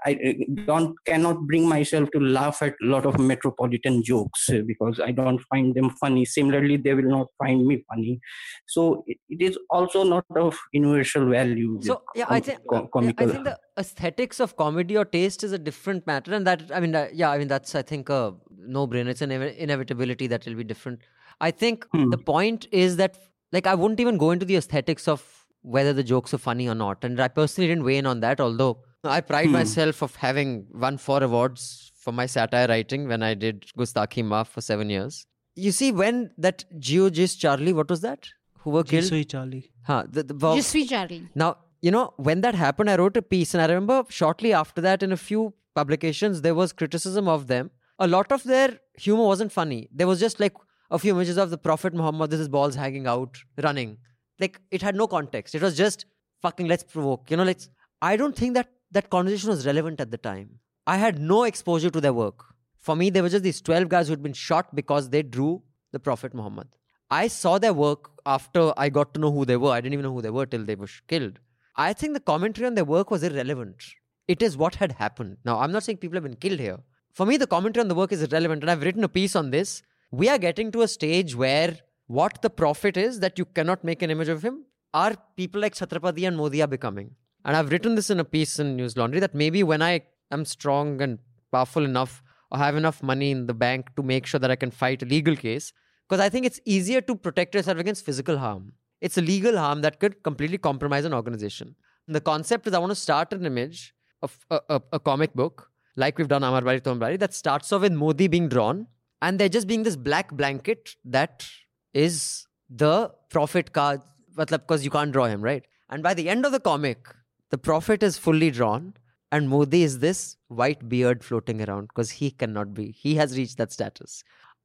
I 0.05 0.36
don't 0.66 0.94
cannot 1.05 1.47
bring 1.47 1.68
myself 1.68 2.10
to 2.12 2.20
laugh 2.20 2.62
at 2.62 2.74
a 2.82 2.86
lot 2.86 3.06
of 3.06 3.18
metropolitan 3.18 4.02
jokes 4.02 4.48
uh, 4.51 4.60
because 4.66 5.01
I 5.01 5.10
don't 5.12 5.40
find 5.51 5.74
them 5.74 5.90
funny. 5.90 6.24
Similarly, 6.24 6.77
they 6.77 6.94
will 6.94 7.09
not 7.09 7.28
find 7.39 7.66
me 7.66 7.85
funny. 7.89 8.20
So 8.66 9.05
it, 9.06 9.18
it 9.28 9.43
is 9.43 9.59
also 9.70 10.02
not 10.05 10.24
of 10.36 10.59
universal 10.73 11.31
value. 11.31 11.81
So 11.82 12.02
yeah, 12.14 12.27
com- 12.27 12.35
I 12.35 12.40
think 12.40 12.59
I 12.73 13.12
think 13.27 13.44
the 13.44 13.59
aesthetics 13.78 14.40
of 14.40 14.56
comedy 14.56 14.97
or 14.97 15.05
taste 15.05 15.43
is 15.44 15.52
a 15.52 15.59
different 15.59 16.06
matter, 16.06 16.35
and 16.35 16.47
that 16.47 16.70
I 16.73 16.81
mean, 16.81 16.94
uh, 16.94 17.09
yeah, 17.12 17.31
I 17.31 17.39
mean 17.39 17.48
that's 17.48 17.74
I 17.74 17.82
think 17.82 18.09
a 18.09 18.35
no-brainer. 18.59 19.09
It's 19.09 19.23
an 19.23 19.31
inev- 19.31 19.56
inevitability 19.56 20.27
that 20.28 20.44
will 20.47 20.55
be 20.55 20.64
different. 20.64 21.01
I 21.40 21.51
think 21.51 21.86
Hmm. 21.93 22.10
the 22.10 22.18
point 22.18 22.66
is 22.70 22.97
that 22.97 23.18
like 23.52 23.66
I 23.66 23.74
wouldn't 23.74 24.01
even 24.01 24.18
go 24.18 24.31
into 24.31 24.47
the 24.47 24.56
aesthetics 24.56 25.09
of 25.09 25.47
whether 25.62 25.93
the 25.93 26.02
jokes 26.05 26.32
are 26.32 26.39
funny 26.39 26.68
or 26.68 26.74
not, 26.74 27.05
and 27.05 27.20
I 27.20 27.28
personally 27.28 27.68
didn't 27.68 27.85
weigh 27.85 27.98
in 27.98 28.06
on 28.06 28.20
that. 28.20 28.40
Although 28.40 28.78
I 29.05 29.20
pride 29.20 29.47
Hmm. 29.47 29.52
myself 29.52 30.02
of 30.02 30.16
having 30.16 30.66
won 30.73 30.97
four 30.98 31.23
awards 31.23 31.93
for 31.97 32.12
my 32.12 32.27
satire 32.27 32.66
writing 32.68 33.06
when 33.09 33.23
I 33.23 33.35
did 33.35 33.66
Gustaki 33.78 34.23
Maaf 34.24 34.48
for 34.48 34.60
seven 34.60 34.90
years. 34.90 35.27
You 35.55 35.73
see, 35.73 35.93
when 35.93 36.31
that 36.39 36.64
Geo 36.78 37.09
Gis 37.10 37.35
Charlie, 37.36 37.73
what 37.73 37.89
was 37.89 38.01
that? 38.02 38.28
Who 38.60 38.70
were 38.70 38.82
killed? 38.85 39.05
Jisoi 39.05 39.28
Charlie. 39.28 39.70
Huh, 39.85 40.05
the, 40.09 40.23
the, 40.24 40.35
wow. 40.35 40.55
Je 40.56 40.60
suis 40.62 40.86
Charlie. 40.89 41.28
Now, 41.35 41.56
you 41.81 41.90
know, 41.90 42.12
when 42.16 42.40
that 42.40 42.55
happened, 42.55 42.90
I 42.90 42.97
wrote 42.97 43.16
a 43.16 43.23
piece, 43.23 43.55
and 43.55 43.62
I 43.62 43.66
remember 43.66 44.05
shortly 44.09 44.52
after 44.52 44.81
that, 44.81 45.02
in 45.02 45.12
a 45.12 45.16
few 45.16 45.55
publications, 45.74 46.43
there 46.43 46.55
was 46.55 46.73
criticism 46.73 47.28
of 47.28 47.47
them. 47.47 47.70
A 47.98 48.06
lot 48.06 48.32
of 48.32 48.43
their 48.44 48.81
humor 48.98 49.24
wasn't 49.24 49.52
funny. 49.52 49.89
There 49.93 50.06
was 50.06 50.18
just 50.20 50.40
like 50.40 50.52
a 50.90 50.98
few 50.98 51.14
images 51.14 51.36
of 51.39 51.51
the 51.51 51.59
Prophet 51.59 51.94
Muhammad, 51.94 52.31
this 52.31 52.40
is 52.40 52.48
balls 52.48 52.74
hanging 52.74 53.06
out, 53.06 53.39
running. 53.62 53.98
Like, 54.40 54.60
it 54.70 54.82
had 54.82 54.94
no 54.97 55.06
context. 55.06 55.55
It 55.55 55.62
was 55.62 55.77
just 55.77 56.06
fucking 56.43 56.66
let's 56.66 56.82
provoke. 56.85 57.31
You 57.31 57.36
know, 57.39 57.44
let's. 57.44 57.68
I 58.02 58.16
don't 58.16 58.36
think 58.36 58.55
that 58.55 58.68
that 58.91 59.11
conversation 59.11 59.51
was 59.51 59.67
relevant 59.67 60.01
at 60.01 60.11
the 60.11 60.19
time. 60.19 60.61
I 60.87 60.97
had 60.97 61.19
no 61.19 61.45
exposure 61.45 61.91
to 61.91 62.01
their 62.01 62.13
work. 62.13 62.45
For 62.79 62.95
me, 62.95 63.11
they 63.11 63.21
were 63.21 63.29
just 63.29 63.43
these 63.43 63.61
12 63.61 63.89
guys 63.89 64.07
who 64.07 64.13
had 64.13 64.23
been 64.23 64.33
shot 64.33 64.75
because 64.75 65.11
they 65.11 65.23
drew 65.23 65.63
the 65.93 65.99
Prophet 65.99 66.35
Muhammad. 66.35 66.69
I 67.11 67.29
saw 67.29 67.59
their 67.59 67.73
work 67.73 68.11
after 68.25 68.73
I 68.77 68.89
got 68.89 69.15
to 69.15 69.21
know 69.21 69.33
who 69.33 69.45
they 69.45 69.57
were. 69.57 69.71
I 69.71 69.81
didn't 69.81 69.95
even 69.95 70.05
know 70.05 70.13
who 70.13 70.23
they 70.23 70.31
were 70.31 70.47
till 70.47 70.65
they 70.65 70.75
were 70.75 70.89
killed. 71.09 71.39
I 71.77 71.93
think 71.93 72.15
the 72.15 72.21
commentary 72.21 72.67
on 72.67 72.75
their 72.75 72.85
work 72.85 73.11
was 73.11 73.23
irrelevant. 73.23 73.83
It 74.29 74.43
is 74.43 74.57
what 74.57 74.77
had 74.77 74.93
happened. 74.93 75.37
Now, 75.45 75.59
I'm 75.59 75.73
not 75.73 75.83
saying 75.83 75.99
people 75.99 76.17
have 76.17 76.25
been 76.25 76.37
killed 76.37 76.59
here. 76.59 76.79
For 77.13 77.27
me, 77.27 77.37
the 77.37 77.47
commentary 77.47 77.83
on 77.83 77.89
the 77.89 77.95
work 77.95 78.13
is 78.13 78.23
irrelevant, 78.23 78.63
and 78.63 78.71
I've 78.71 78.83
written 78.83 79.05
a 79.05 79.09
piece 79.09 79.37
on 79.37 79.51
this. 79.51 79.83
We 80.11 80.29
are 80.29 80.39
getting 80.39 80.73
to 80.73 80.83
a 80.83 80.89
stage 80.89 81.35
where 81.35 81.79
what 82.07 82.43
the 82.43 82.51
prophet 82.51 82.97
is 82.97 83.21
that 83.21 83.39
you 83.39 83.45
cannot 83.45 83.85
make 83.85 84.03
an 84.03 84.11
image 84.11 84.29
of 84.29 84.43
him 84.43 84.65
are 84.95 85.15
people 85.37 85.61
like 85.61 85.75
Chhatrapati 85.75 86.27
and 86.27 86.37
Modi 86.37 86.63
are 86.63 86.69
becoming. 86.69 87.15
And 87.47 87.56
I've 87.56 87.70
written 87.70 87.94
this 87.94 88.10
in 88.10 88.18
a 88.18 88.24
piece 88.24 88.59
in 88.59 88.77
Newslaundry 88.77 89.20
that 89.20 89.35
maybe 89.35 89.62
when 89.62 89.81
I 89.81 90.02
am 90.32 90.44
strong 90.44 91.01
and 91.01 91.20
powerful 91.52 91.85
enough 91.85 92.23
or 92.51 92.59
have 92.59 92.77
enough 92.77 93.05
money 93.05 93.31
in 93.31 93.47
the 93.47 93.55
bank 93.55 93.94
to 93.94 94.02
make 94.02 94.27
sure 94.27 94.40
that 94.40 94.51
I 94.51 94.56
can 94.56 94.73
fight 94.73 95.02
a 95.02 95.06
legal 95.06 95.36
case, 95.36 95.73
because 96.09 96.20
I 96.20 96.28
think 96.28 96.44
it's 96.44 96.59
easier 96.64 97.01
to 97.02 97.14
protect 97.14 97.55
yourself 97.55 97.78
against 97.78 98.05
physical 98.05 98.36
harm. 98.36 98.73
It's 99.01 99.16
a 99.16 99.20
legal 99.23 99.56
harm 99.56 99.82
that 99.82 100.01
could 100.01 100.24
completely 100.24 100.59
compromise 100.59 101.05
an 101.05 101.14
organization. 101.14 101.77
And 102.09 102.16
the 102.16 102.20
concept 102.20 102.66
is 102.66 102.74
I 102.74 102.78
want 102.78 102.90
to 102.90 102.97
start 102.97 103.32
an 103.32 103.47
image 103.47 103.94
of 104.23 104.36
a, 104.51 104.60
a, 104.68 104.82
a 104.94 105.01
comic 105.01 105.32
book, 105.35 105.70
like 105.94 106.18
we've 106.18 106.28
done 106.28 106.43
Amar 106.43 106.62
Bari 106.62 106.81
Tom 106.81 106.98
Bari, 106.98 107.16
that 107.18 107.32
starts 107.32 107.73
off 107.73 107.82
with 107.82 107.93
Modi 107.93 108.27
being 108.27 108.48
drawn 108.48 108.89
and 109.23 109.39
there 109.39 109.48
just 109.48 109.68
being 109.68 109.85
this 109.85 109.97
black 109.97 110.32
blanket 110.32 110.97
that 111.05 111.47
is 111.94 112.47
the 112.68 113.12
prophet 113.31 113.73
card, 113.73 114.01
because 114.35 114.85
you 114.85 114.90
can't 114.90 115.12
draw 115.12 115.27
him, 115.27 115.40
right? 115.40 115.64
And 115.89 116.02
by 116.02 116.14
the 116.14 116.28
end 116.28 116.44
of 116.44 116.51
the 116.51 116.60
comic, 116.60 117.06
the 117.51 117.59
prophet 117.59 118.02
is 118.02 118.18
fully 118.18 118.51
drawn 118.51 118.94
and 119.32 119.48
Modi 119.48 119.82
is 119.82 119.98
this 119.98 120.36
white 120.48 120.89
beard 120.89 121.24
floating 121.24 121.66
around 121.68 121.89
because 121.89 122.10
he 122.10 122.31
cannot 122.31 122.74
be. 122.74 122.90
He 122.93 123.16
has 123.16 123.36
reached 123.36 123.59
that 123.59 123.73
status. 123.73 124.23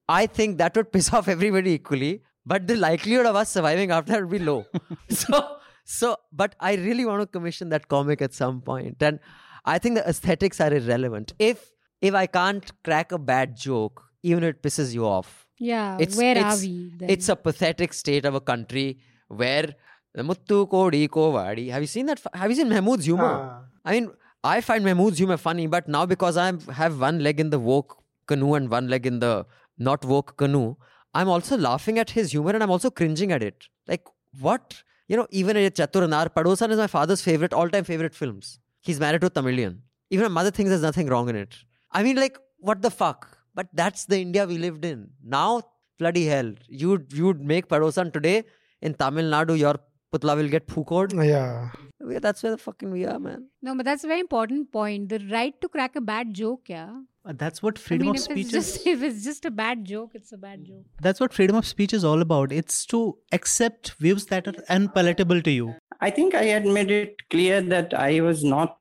I 0.07 0.27
think 0.27 0.57
that 0.57 0.75
would 0.75 0.91
piss 0.91 1.13
off 1.19 1.27
everybody 1.27 1.71
equally, 1.71 2.21
but 2.45 2.67
the 2.67 2.75
likelihood 2.75 3.25
of 3.25 3.35
us 3.35 3.49
surviving 3.49 3.91
after 3.91 4.13
that 4.13 4.21
would 4.21 4.31
be 4.31 4.39
low. 4.39 4.65
so, 5.09 5.57
so, 5.83 6.17
but 6.31 6.55
I 6.59 6.75
really 6.75 7.05
want 7.05 7.21
to 7.21 7.27
commission 7.27 7.69
that 7.69 7.87
comic 7.87 8.21
at 8.21 8.33
some 8.33 8.61
point, 8.61 9.01
and 9.01 9.19
I 9.65 9.79
think 9.79 9.95
the 9.95 10.07
aesthetics 10.07 10.59
are 10.61 10.73
irrelevant. 10.73 11.33
If 11.39 11.71
if 12.01 12.15
I 12.15 12.25
can't 12.25 12.71
crack 12.83 13.11
a 13.11 13.19
bad 13.19 13.55
joke, 13.55 14.03
even 14.23 14.43
if 14.43 14.55
it 14.55 14.63
pisses 14.63 14.93
you 14.93 15.05
off, 15.05 15.45
Yeah, 15.59 15.97
it's 15.99 16.17
where 16.17 16.37
it's, 16.37 16.43
are 16.43 16.65
we? 16.65 16.91
Then? 16.97 17.09
It's 17.09 17.29
a 17.29 17.35
pathetic 17.35 17.93
state 17.93 18.25
of 18.25 18.35
a 18.35 18.41
country 18.41 18.99
where 19.27 19.75
Muttu 20.17 20.69
Kodi 20.69 21.07
Kovadi. 21.07 21.71
Have 21.71 21.81
you 21.81 21.87
seen 21.87 22.05
that? 22.07 22.21
Have 22.33 22.49
you 22.49 22.55
seen 22.55 22.69
Mahmood's 22.69 23.05
humor? 23.05 23.65
I 23.85 23.91
mean, 23.91 24.11
I 24.43 24.61
find 24.61 24.83
Mahmood's 24.83 25.17
humor 25.17 25.37
funny, 25.37 25.67
but 25.67 25.87
now 25.87 26.05
because 26.05 26.37
I 26.37 26.53
have 26.73 26.99
one 26.99 27.19
leg 27.19 27.39
in 27.39 27.49
the 27.49 27.59
woke 27.59 28.03
canoe 28.27 28.55
and 28.55 28.69
one 28.69 28.87
leg 28.87 29.05
in 29.05 29.19
the 29.19 29.45
not 29.77 30.03
woke 30.05 30.37
canoe, 30.37 30.75
I'm 31.13 31.29
also 31.29 31.57
laughing 31.57 31.99
at 31.99 32.09
his 32.11 32.31
humor 32.31 32.51
and 32.51 32.63
I'm 32.63 32.71
also 32.71 32.89
cringing 32.89 33.31
at 33.31 33.43
it. 33.43 33.67
Like, 33.87 34.05
what? 34.39 34.83
You 35.07 35.17
know, 35.17 35.27
even 35.29 35.57
at 35.57 35.75
Chatur 35.75 36.07
Naar, 36.07 36.29
Padosan 36.29 36.71
is 36.71 36.77
my 36.77 36.87
father's 36.87 37.21
favorite, 37.21 37.53
all 37.53 37.69
time 37.69 37.83
favorite 37.83 38.15
films. 38.15 38.59
He's 38.81 38.99
married 38.99 39.21
to 39.21 39.27
a 39.27 39.29
Tamilian. 39.29 39.81
Even 40.09 40.23
my 40.25 40.29
mother 40.29 40.51
thinks 40.51 40.69
there's 40.69 40.81
nothing 40.81 41.07
wrong 41.07 41.29
in 41.29 41.35
it. 41.35 41.55
I 41.91 42.03
mean, 42.03 42.15
like, 42.15 42.37
what 42.57 42.81
the 42.81 42.91
fuck? 42.91 43.37
But 43.53 43.67
that's 43.73 44.05
the 44.05 44.19
India 44.21 44.45
we 44.45 44.57
lived 44.57 44.85
in. 44.85 45.09
Now, 45.23 45.61
bloody 45.99 46.25
hell, 46.25 46.53
you'd, 46.67 47.11
you'd 47.13 47.41
make 47.41 47.67
Padosan 47.67 48.13
today 48.13 48.43
in 48.81 48.93
Tamil 48.93 49.25
Nadu, 49.25 49.57
your 49.57 49.75
putla 50.13 50.35
will 50.35 50.49
get 50.49 50.67
pukod. 50.67 51.13
Yeah. 51.25 51.69
Yeah, 52.09 52.19
That's 52.19 52.41
where 52.41 52.51
the 52.51 52.57
fucking 52.57 52.91
we 52.91 53.05
are, 53.05 53.19
man. 53.19 53.47
no, 53.61 53.75
but 53.75 53.85
that's 53.85 54.03
a 54.03 54.07
very 54.07 54.19
important 54.21 54.71
point. 54.71 55.09
The 55.09 55.19
right 55.31 55.59
to 55.61 55.69
crack 55.69 55.95
a 55.95 56.01
bad 56.01 56.33
joke, 56.33 56.61
yeah. 56.67 56.89
Uh, 57.23 57.33
That's 57.37 57.61
what 57.61 57.77
freedom 57.77 58.07
I 58.07 58.11
mean, 58.13 58.15
of 58.15 58.23
speech 58.23 58.53
it's 58.55 58.77
is. 58.77 58.87
if 58.93 59.03
it's 59.03 59.23
just 59.23 59.45
a 59.45 59.51
bad 59.51 59.85
joke, 59.85 60.11
it's 60.15 60.31
a 60.31 60.37
bad 60.37 60.65
joke. 60.65 60.85
That's 60.99 61.19
what 61.19 61.31
freedom 61.31 61.55
of 61.55 61.67
speech 61.67 61.93
is 61.93 62.03
all 62.03 62.19
about. 62.23 62.51
It's 62.51 62.83
to 62.87 63.15
accept 63.31 63.91
views 63.99 64.25
that 64.27 64.47
are 64.47 64.55
unpalatable 64.69 65.43
to 65.43 65.51
you. 65.51 65.75
I 65.99 66.09
think 66.09 66.33
I 66.33 66.45
had 66.45 66.65
made 66.65 66.89
it 66.89 67.13
clear 67.29 67.61
that 67.61 67.93
I 67.93 68.21
was 68.21 68.43
not 68.43 68.75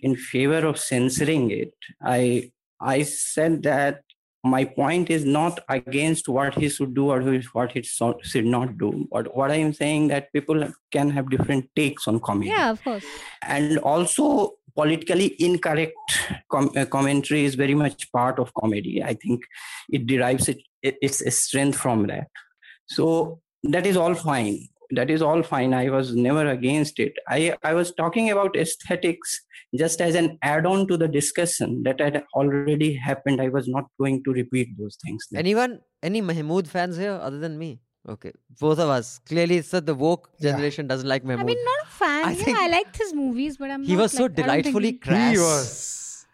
in 0.00 0.16
favor 0.16 0.66
of 0.66 0.78
censoring 0.78 1.50
it. 1.50 1.74
I 2.02 2.50
I 2.80 3.02
said 3.02 3.62
that 3.64 4.00
my 4.44 4.64
point 4.64 5.08
is 5.10 5.24
not 5.24 5.60
against 5.68 6.28
what 6.28 6.54
he 6.54 6.68
should 6.68 6.94
do 6.94 7.10
or 7.10 7.22
what 7.52 7.72
he 7.72 7.82
should 7.82 8.44
not 8.44 8.76
do. 8.76 9.06
But 9.12 9.36
what 9.36 9.50
I 9.52 9.56
am 9.56 9.72
saying 9.72 10.08
that 10.08 10.32
people 10.32 10.68
can 10.90 11.10
have 11.10 11.30
different 11.30 11.70
takes 11.76 12.08
on 12.08 12.18
comedy. 12.20 12.48
Yeah, 12.50 12.70
of 12.70 12.82
course. 12.82 13.04
and 13.42 13.78
also 13.78 14.54
politically 14.74 15.36
incorrect 15.38 15.92
com- 16.50 16.70
uh, 16.76 16.86
commentary 16.86 17.44
is 17.44 17.54
very 17.54 17.74
much 17.74 18.10
part 18.10 18.38
of 18.38 18.52
comedy 18.54 19.02
i 19.04 19.12
think 19.12 19.42
it 19.92 20.06
derives 20.06 20.48
it, 20.48 20.60
it- 20.82 20.96
its 21.02 21.18
strength 21.38 21.76
from 21.78 22.06
that 22.06 22.26
so 22.86 23.38
that 23.64 23.86
is 23.86 23.98
all 23.98 24.14
fine 24.14 24.66
that 24.98 25.10
is 25.14 25.22
all 25.28 25.42
fine 25.42 25.72
i 25.74 25.88
was 25.94 26.14
never 26.26 26.44
against 26.52 26.98
it 27.04 27.12
i 27.36 27.38
i 27.70 27.72
was 27.78 27.92
talking 28.00 28.30
about 28.34 28.56
aesthetics 28.64 29.34
just 29.82 30.00
as 30.06 30.14
an 30.20 30.26
add-on 30.42 30.86
to 30.88 30.96
the 31.02 31.08
discussion 31.08 31.70
that 31.86 32.00
had 32.06 32.16
already 32.40 32.90
happened 33.06 33.40
i 33.46 33.48
was 33.56 33.68
not 33.76 33.86
going 34.02 34.18
to 34.24 34.32
repeat 34.40 34.68
those 34.80 34.98
things 35.04 35.26
then. 35.30 35.38
Anyone, 35.44 35.80
any 36.02 36.20
Mahmood 36.20 36.68
fans 36.68 36.96
here 37.04 37.18
other 37.28 37.38
than 37.38 37.58
me? 37.58 37.70
Okay, 38.14 38.32
both 38.60 38.78
of 38.84 38.88
us. 38.98 39.20
Clearly, 39.30 39.56
it's 39.58 39.70
that 39.70 39.86
the 39.86 39.94
woke 39.94 40.28
Yeah. 40.38 40.50
generation 40.50 40.88
doesn't 40.92 41.08
like 41.08 41.24
Mahmood. 41.24 41.42
I 41.44 41.50
mean, 41.54 41.64
not 41.64 41.86
a 41.86 41.90
fan. 42.00 42.24
I 42.24 42.32
yeah, 42.32 42.44
think 42.44 42.58
I 42.58 42.68
liked 42.76 42.96
his 43.04 43.14
movies, 43.14 43.56
but 43.56 43.70
I'm 43.70 43.84
he 43.84 43.94
not 43.94 44.02
was 44.02 44.12
so 44.12 44.24
like- 44.24 44.32
I 44.32 44.42
delightfully 44.42 44.90
he- 44.94 44.98
crass. 44.98 45.32
He 45.32 45.38
was 45.38 45.68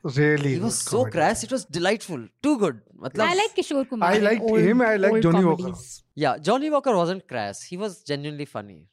really. 0.04 0.54
He 0.54 0.60
was 0.60 0.82
good 0.82 0.90
so 0.90 0.98
comedy. 0.98 1.12
crass. 1.12 1.44
It 1.44 1.52
was 1.52 1.64
delightful. 1.64 2.26
Too 2.42 2.58
good. 2.58 2.80
Matlab, 3.00 3.20
I 3.20 3.34
like 3.34 3.54
Kishore 3.56 3.88
Kumar. 3.88 4.08
I 4.08 4.14
in 4.16 4.24
liked 4.24 4.42
old- 4.42 4.60
him, 4.60 4.82
I 4.82 4.96
liked 4.96 5.14
old 5.14 5.22
Johnny 5.22 5.44
Walker. 5.44 5.72
Yeah, 6.14 6.38
Johnny 6.38 6.70
Walker 6.70 6.94
wasn't 6.96 7.26
crass. 7.28 7.62
He 7.62 7.76
was 7.76 8.02
genuinely 8.02 8.44
funny. 8.44 8.86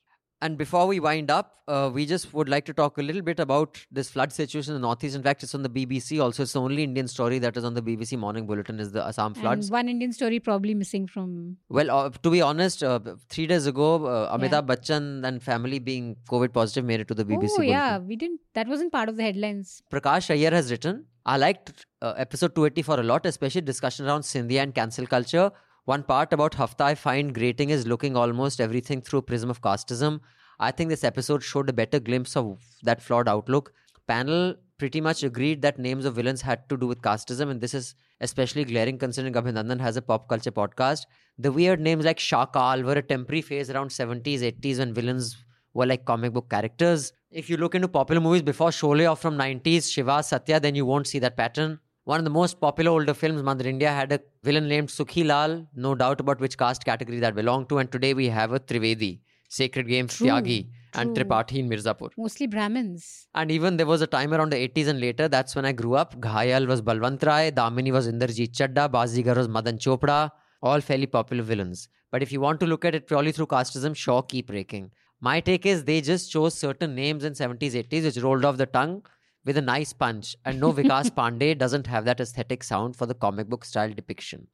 And 0.45 0.59
before 0.59 0.85
we 0.85 0.99
wind 0.99 1.31
up, 1.31 1.47
uh, 1.67 1.89
we 1.91 2.05
just 2.05 2.31
would 2.31 2.47
like 2.47 2.65
to 2.65 2.73
talk 2.79 2.99
a 2.99 3.01
little 3.01 3.23
bit 3.23 3.39
about 3.39 3.79
this 3.91 4.09
flood 4.11 4.31
situation 4.31 4.75
in 4.75 4.79
the 4.79 4.87
Northeast. 4.87 5.15
In 5.15 5.23
fact, 5.23 5.41
it's 5.41 5.55
on 5.55 5.63
the 5.63 5.69
BBC 5.69 6.21
also. 6.21 6.43
It's 6.43 6.53
the 6.53 6.61
only 6.61 6.83
Indian 6.83 7.07
story 7.07 7.39
that 7.39 7.57
is 7.57 7.63
on 7.63 7.73
the 7.73 7.81
BBC 7.81 8.19
Morning 8.19 8.45
Bulletin 8.45 8.79
is 8.79 8.91
the 8.91 9.03
Assam 9.03 9.33
floods. 9.33 9.69
And 9.69 9.73
one 9.73 9.89
Indian 9.89 10.13
story 10.13 10.39
probably 10.39 10.75
missing 10.75 11.07
from. 11.07 11.57
Well, 11.69 11.89
uh, 11.89 12.11
to 12.11 12.29
be 12.29 12.43
honest, 12.43 12.83
uh, 12.83 12.99
three 13.29 13.47
days 13.47 13.65
ago, 13.65 14.05
uh, 14.05 14.37
Amitabh 14.37 14.67
Bachchan 14.67 15.25
and 15.25 15.41
family 15.41 15.79
being 15.79 16.15
COVID 16.29 16.53
positive 16.53 16.85
made 16.85 16.99
it 16.99 17.07
to 17.07 17.15
the 17.15 17.25
BBC 17.25 17.53
oh 17.53 17.55
Bulletin. 17.55 17.65
yeah, 17.65 17.97
we 17.97 18.15
didn't. 18.15 18.41
That 18.53 18.67
wasn't 18.67 18.91
part 18.91 19.09
of 19.09 19.17
the 19.17 19.23
headlines. 19.23 19.81
Prakash 19.91 20.29
Iyer 20.29 20.51
has 20.51 20.69
written, 20.69 21.05
I 21.25 21.37
liked 21.37 21.87
uh, 22.03 22.13
episode 22.17 22.53
284 22.53 22.99
a 22.99 23.03
lot, 23.03 23.25
especially 23.25 23.61
discussion 23.61 24.05
around 24.05 24.21
Scindia 24.21 24.61
and 24.61 24.75
cancel 24.75 25.07
culture. 25.07 25.51
One 25.85 26.01
part 26.01 26.33
about 26.33 26.55
Hafta 26.55 26.83
I 26.83 26.95
find 26.95 27.33
grating 27.33 27.69
is 27.69 27.85
looking 27.85 28.15
almost 28.17 28.59
everything 28.59 29.01
through 29.01 29.21
prism 29.23 29.51
of 29.51 29.61
casteism. 29.61 30.19
I 30.59 30.71
think 30.71 30.89
this 30.89 31.03
episode 31.03 31.43
showed 31.43 31.69
a 31.69 31.73
better 31.73 31.99
glimpse 31.99 32.35
of 32.35 32.59
that 32.83 33.01
flawed 33.01 33.27
outlook. 33.27 33.73
Panel 34.07 34.55
pretty 34.77 35.01
much 35.01 35.23
agreed 35.23 35.61
that 35.61 35.79
names 35.79 36.05
of 36.05 36.15
villains 36.15 36.41
had 36.41 36.67
to 36.69 36.77
do 36.77 36.87
with 36.87 37.01
casteism, 37.01 37.49
and 37.49 37.61
this 37.61 37.73
is 37.73 37.95
especially 38.21 38.63
glaring 38.63 38.97
considering 38.97 39.33
Abhinandan 39.33 39.79
has 39.79 39.97
a 39.97 40.01
pop 40.01 40.27
culture 40.27 40.51
podcast. 40.51 41.05
The 41.37 41.51
weird 41.51 41.79
names 41.79 42.05
like 42.05 42.17
Shakal 42.17 42.83
were 42.83 42.93
a 42.93 43.01
temporary 43.01 43.41
phase 43.41 43.69
around 43.69 43.89
70s, 43.89 44.39
80s 44.39 44.79
when 44.79 44.93
villains 44.93 45.35
were 45.73 45.85
like 45.85 46.05
comic 46.05 46.33
book 46.33 46.49
characters. 46.49 47.11
If 47.31 47.49
you 47.49 47.57
look 47.57 47.75
into 47.75 47.87
popular 47.87 48.21
movies 48.21 48.41
before 48.41 48.69
Sholay 48.69 49.09
or 49.09 49.15
from 49.15 49.37
90s, 49.37 49.91
Shiva, 49.91 50.23
Satya, 50.23 50.59
then 50.59 50.75
you 50.75 50.85
won't 50.85 51.07
see 51.07 51.19
that 51.19 51.35
pattern. 51.35 51.79
One 52.05 52.19
of 52.19 52.23
the 52.23 52.29
most 52.29 52.61
popular 52.61 52.91
older 52.91 53.13
films, 53.13 53.41
Mother 53.43 53.67
India, 53.67 53.91
had 53.91 54.11
a 54.11 54.19
villain 54.43 54.67
named 54.67 54.89
Sukhi 54.89 55.25
Lal, 55.25 55.67
no 55.75 55.95
doubt 55.95 56.19
about 56.19 56.39
which 56.39 56.57
caste 56.57 56.85
category 56.85 57.19
that 57.19 57.35
belonged 57.35 57.67
to. 57.69 57.79
And 57.79 57.91
today 57.91 58.13
we 58.13 58.29
have 58.29 58.53
a 58.53 58.59
Trivedi, 58.59 59.19
Sacred 59.57 59.87
Games 59.87 60.15
True, 60.15 60.27
Tyagi, 60.27 60.67
and. 60.93 61.15
Tripathi 61.15 61.57
in 61.59 61.69
Mirzapur. 61.69 62.09
Mostly 62.17 62.47
Brahmins. 62.47 63.27
And 63.33 63.51
even 63.51 63.77
there 63.77 63.85
was 63.85 64.01
a 64.01 64.07
time 64.07 64.33
around 64.33 64.51
the 64.51 64.61
80s 64.67 64.87
and 64.87 64.99
later, 64.99 65.27
that's 65.27 65.55
when 65.55 65.65
I 65.65 65.71
grew 65.71 65.95
up. 65.95 66.19
Ghayal 66.19 66.67
was 66.67 66.81
Balwant 66.81 67.25
Rai, 67.25 67.51
Damini 67.51 67.91
was 67.91 68.07
Inderjeet 68.07 68.51
Chadda, 68.51 68.89
Bazigar 68.89 69.35
was 69.35 69.47
Madan 69.47 69.77
Chopra, 69.77 70.31
all 70.61 70.81
fairly 70.81 71.07
popular 71.07 71.43
villains. 71.43 71.87
But 72.11 72.23
if 72.23 72.31
you 72.31 72.39
want 72.41 72.59
to 72.61 72.65
look 72.65 72.85
at 72.85 72.95
it 72.95 73.07
purely 73.07 73.31
through 73.31 73.47
casteism, 73.47 73.95
sure, 73.95 74.23
keep 74.23 74.49
raking. 74.49 74.91
My 75.21 75.39
take 75.39 75.65
is 75.65 75.83
they 75.83 76.01
just 76.01 76.31
chose 76.31 76.53
certain 76.53 76.95
names 76.95 77.23
in 77.23 77.33
70s, 77.33 77.73
80s, 77.73 78.03
which 78.03 78.17
rolled 78.17 78.45
off 78.45 78.57
the 78.57 78.65
tongue 78.65 79.03
with 79.45 79.57
a 79.57 79.61
nice 79.61 79.93
punch. 79.93 80.35
And 80.45 80.59
no 80.59 80.73
Vikas 80.73 81.09
Pandey 81.19 81.57
doesn't 81.57 81.87
have 81.87 82.05
that 82.05 82.19
aesthetic 82.19 82.63
sound 82.63 82.95
for 82.95 83.05
the 83.05 83.13
comic 83.13 83.47
book 83.47 83.65
style 83.65 83.93
depiction. 83.93 84.47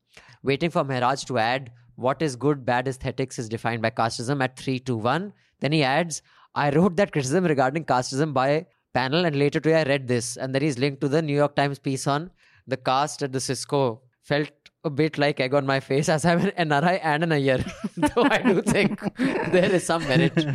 Waiting 0.44 0.70
for 0.70 0.84
Mehraj 0.84 1.26
to 1.26 1.38
add 1.38 1.72
what 1.96 2.22
is 2.22 2.36
good, 2.36 2.66
bad 2.66 2.88
aesthetics 2.88 3.40
is 3.40 3.50
defined 3.50 3.82
by 3.82 3.90
casteism 3.90 4.44
at 4.44 4.58
3 4.58 4.80
to 4.80 4.96
1. 4.96 5.34
Then 5.60 5.72
he 5.72 5.84
adds, 5.84 6.22
I 6.56 6.70
wrote 6.72 6.96
that 6.98 7.12
criticism 7.12 7.46
regarding 7.46 7.86
casteism 7.86 8.34
by 8.34 8.68
panel, 8.94 9.26
and 9.26 9.36
later 9.36 9.60
today 9.60 9.82
I 9.82 9.84
read 9.84 10.08
this. 10.08 10.38
And 10.38 10.54
then 10.54 10.62
he's 10.62 10.78
linked 10.78 11.02
to 11.02 11.08
the 11.08 11.22
New 11.22 11.36
York 11.36 11.56
Times 11.56 11.80
piece 11.80 12.08
on 12.08 12.32
the 12.68 12.78
caste 12.78 13.24
at 13.24 13.32
the 13.32 13.40
Cisco 13.40 14.02
felt 14.22 14.61
a 14.84 14.90
bit 14.90 15.18
like 15.18 15.40
egg 15.40 15.54
on 15.54 15.66
my 15.66 15.80
face 15.80 16.10
as 16.10 16.26
I'm 16.26 16.40
an 16.40 16.70
NRI 16.70 17.00
and 17.04 17.24
an 17.24 17.32
Iyer. 17.32 17.64
Though 17.98 18.24
I 18.24 18.42
do 18.42 18.62
think 18.62 19.00
there 19.18 19.72
is 19.72 19.86
some 19.86 20.08
merit 20.08 20.46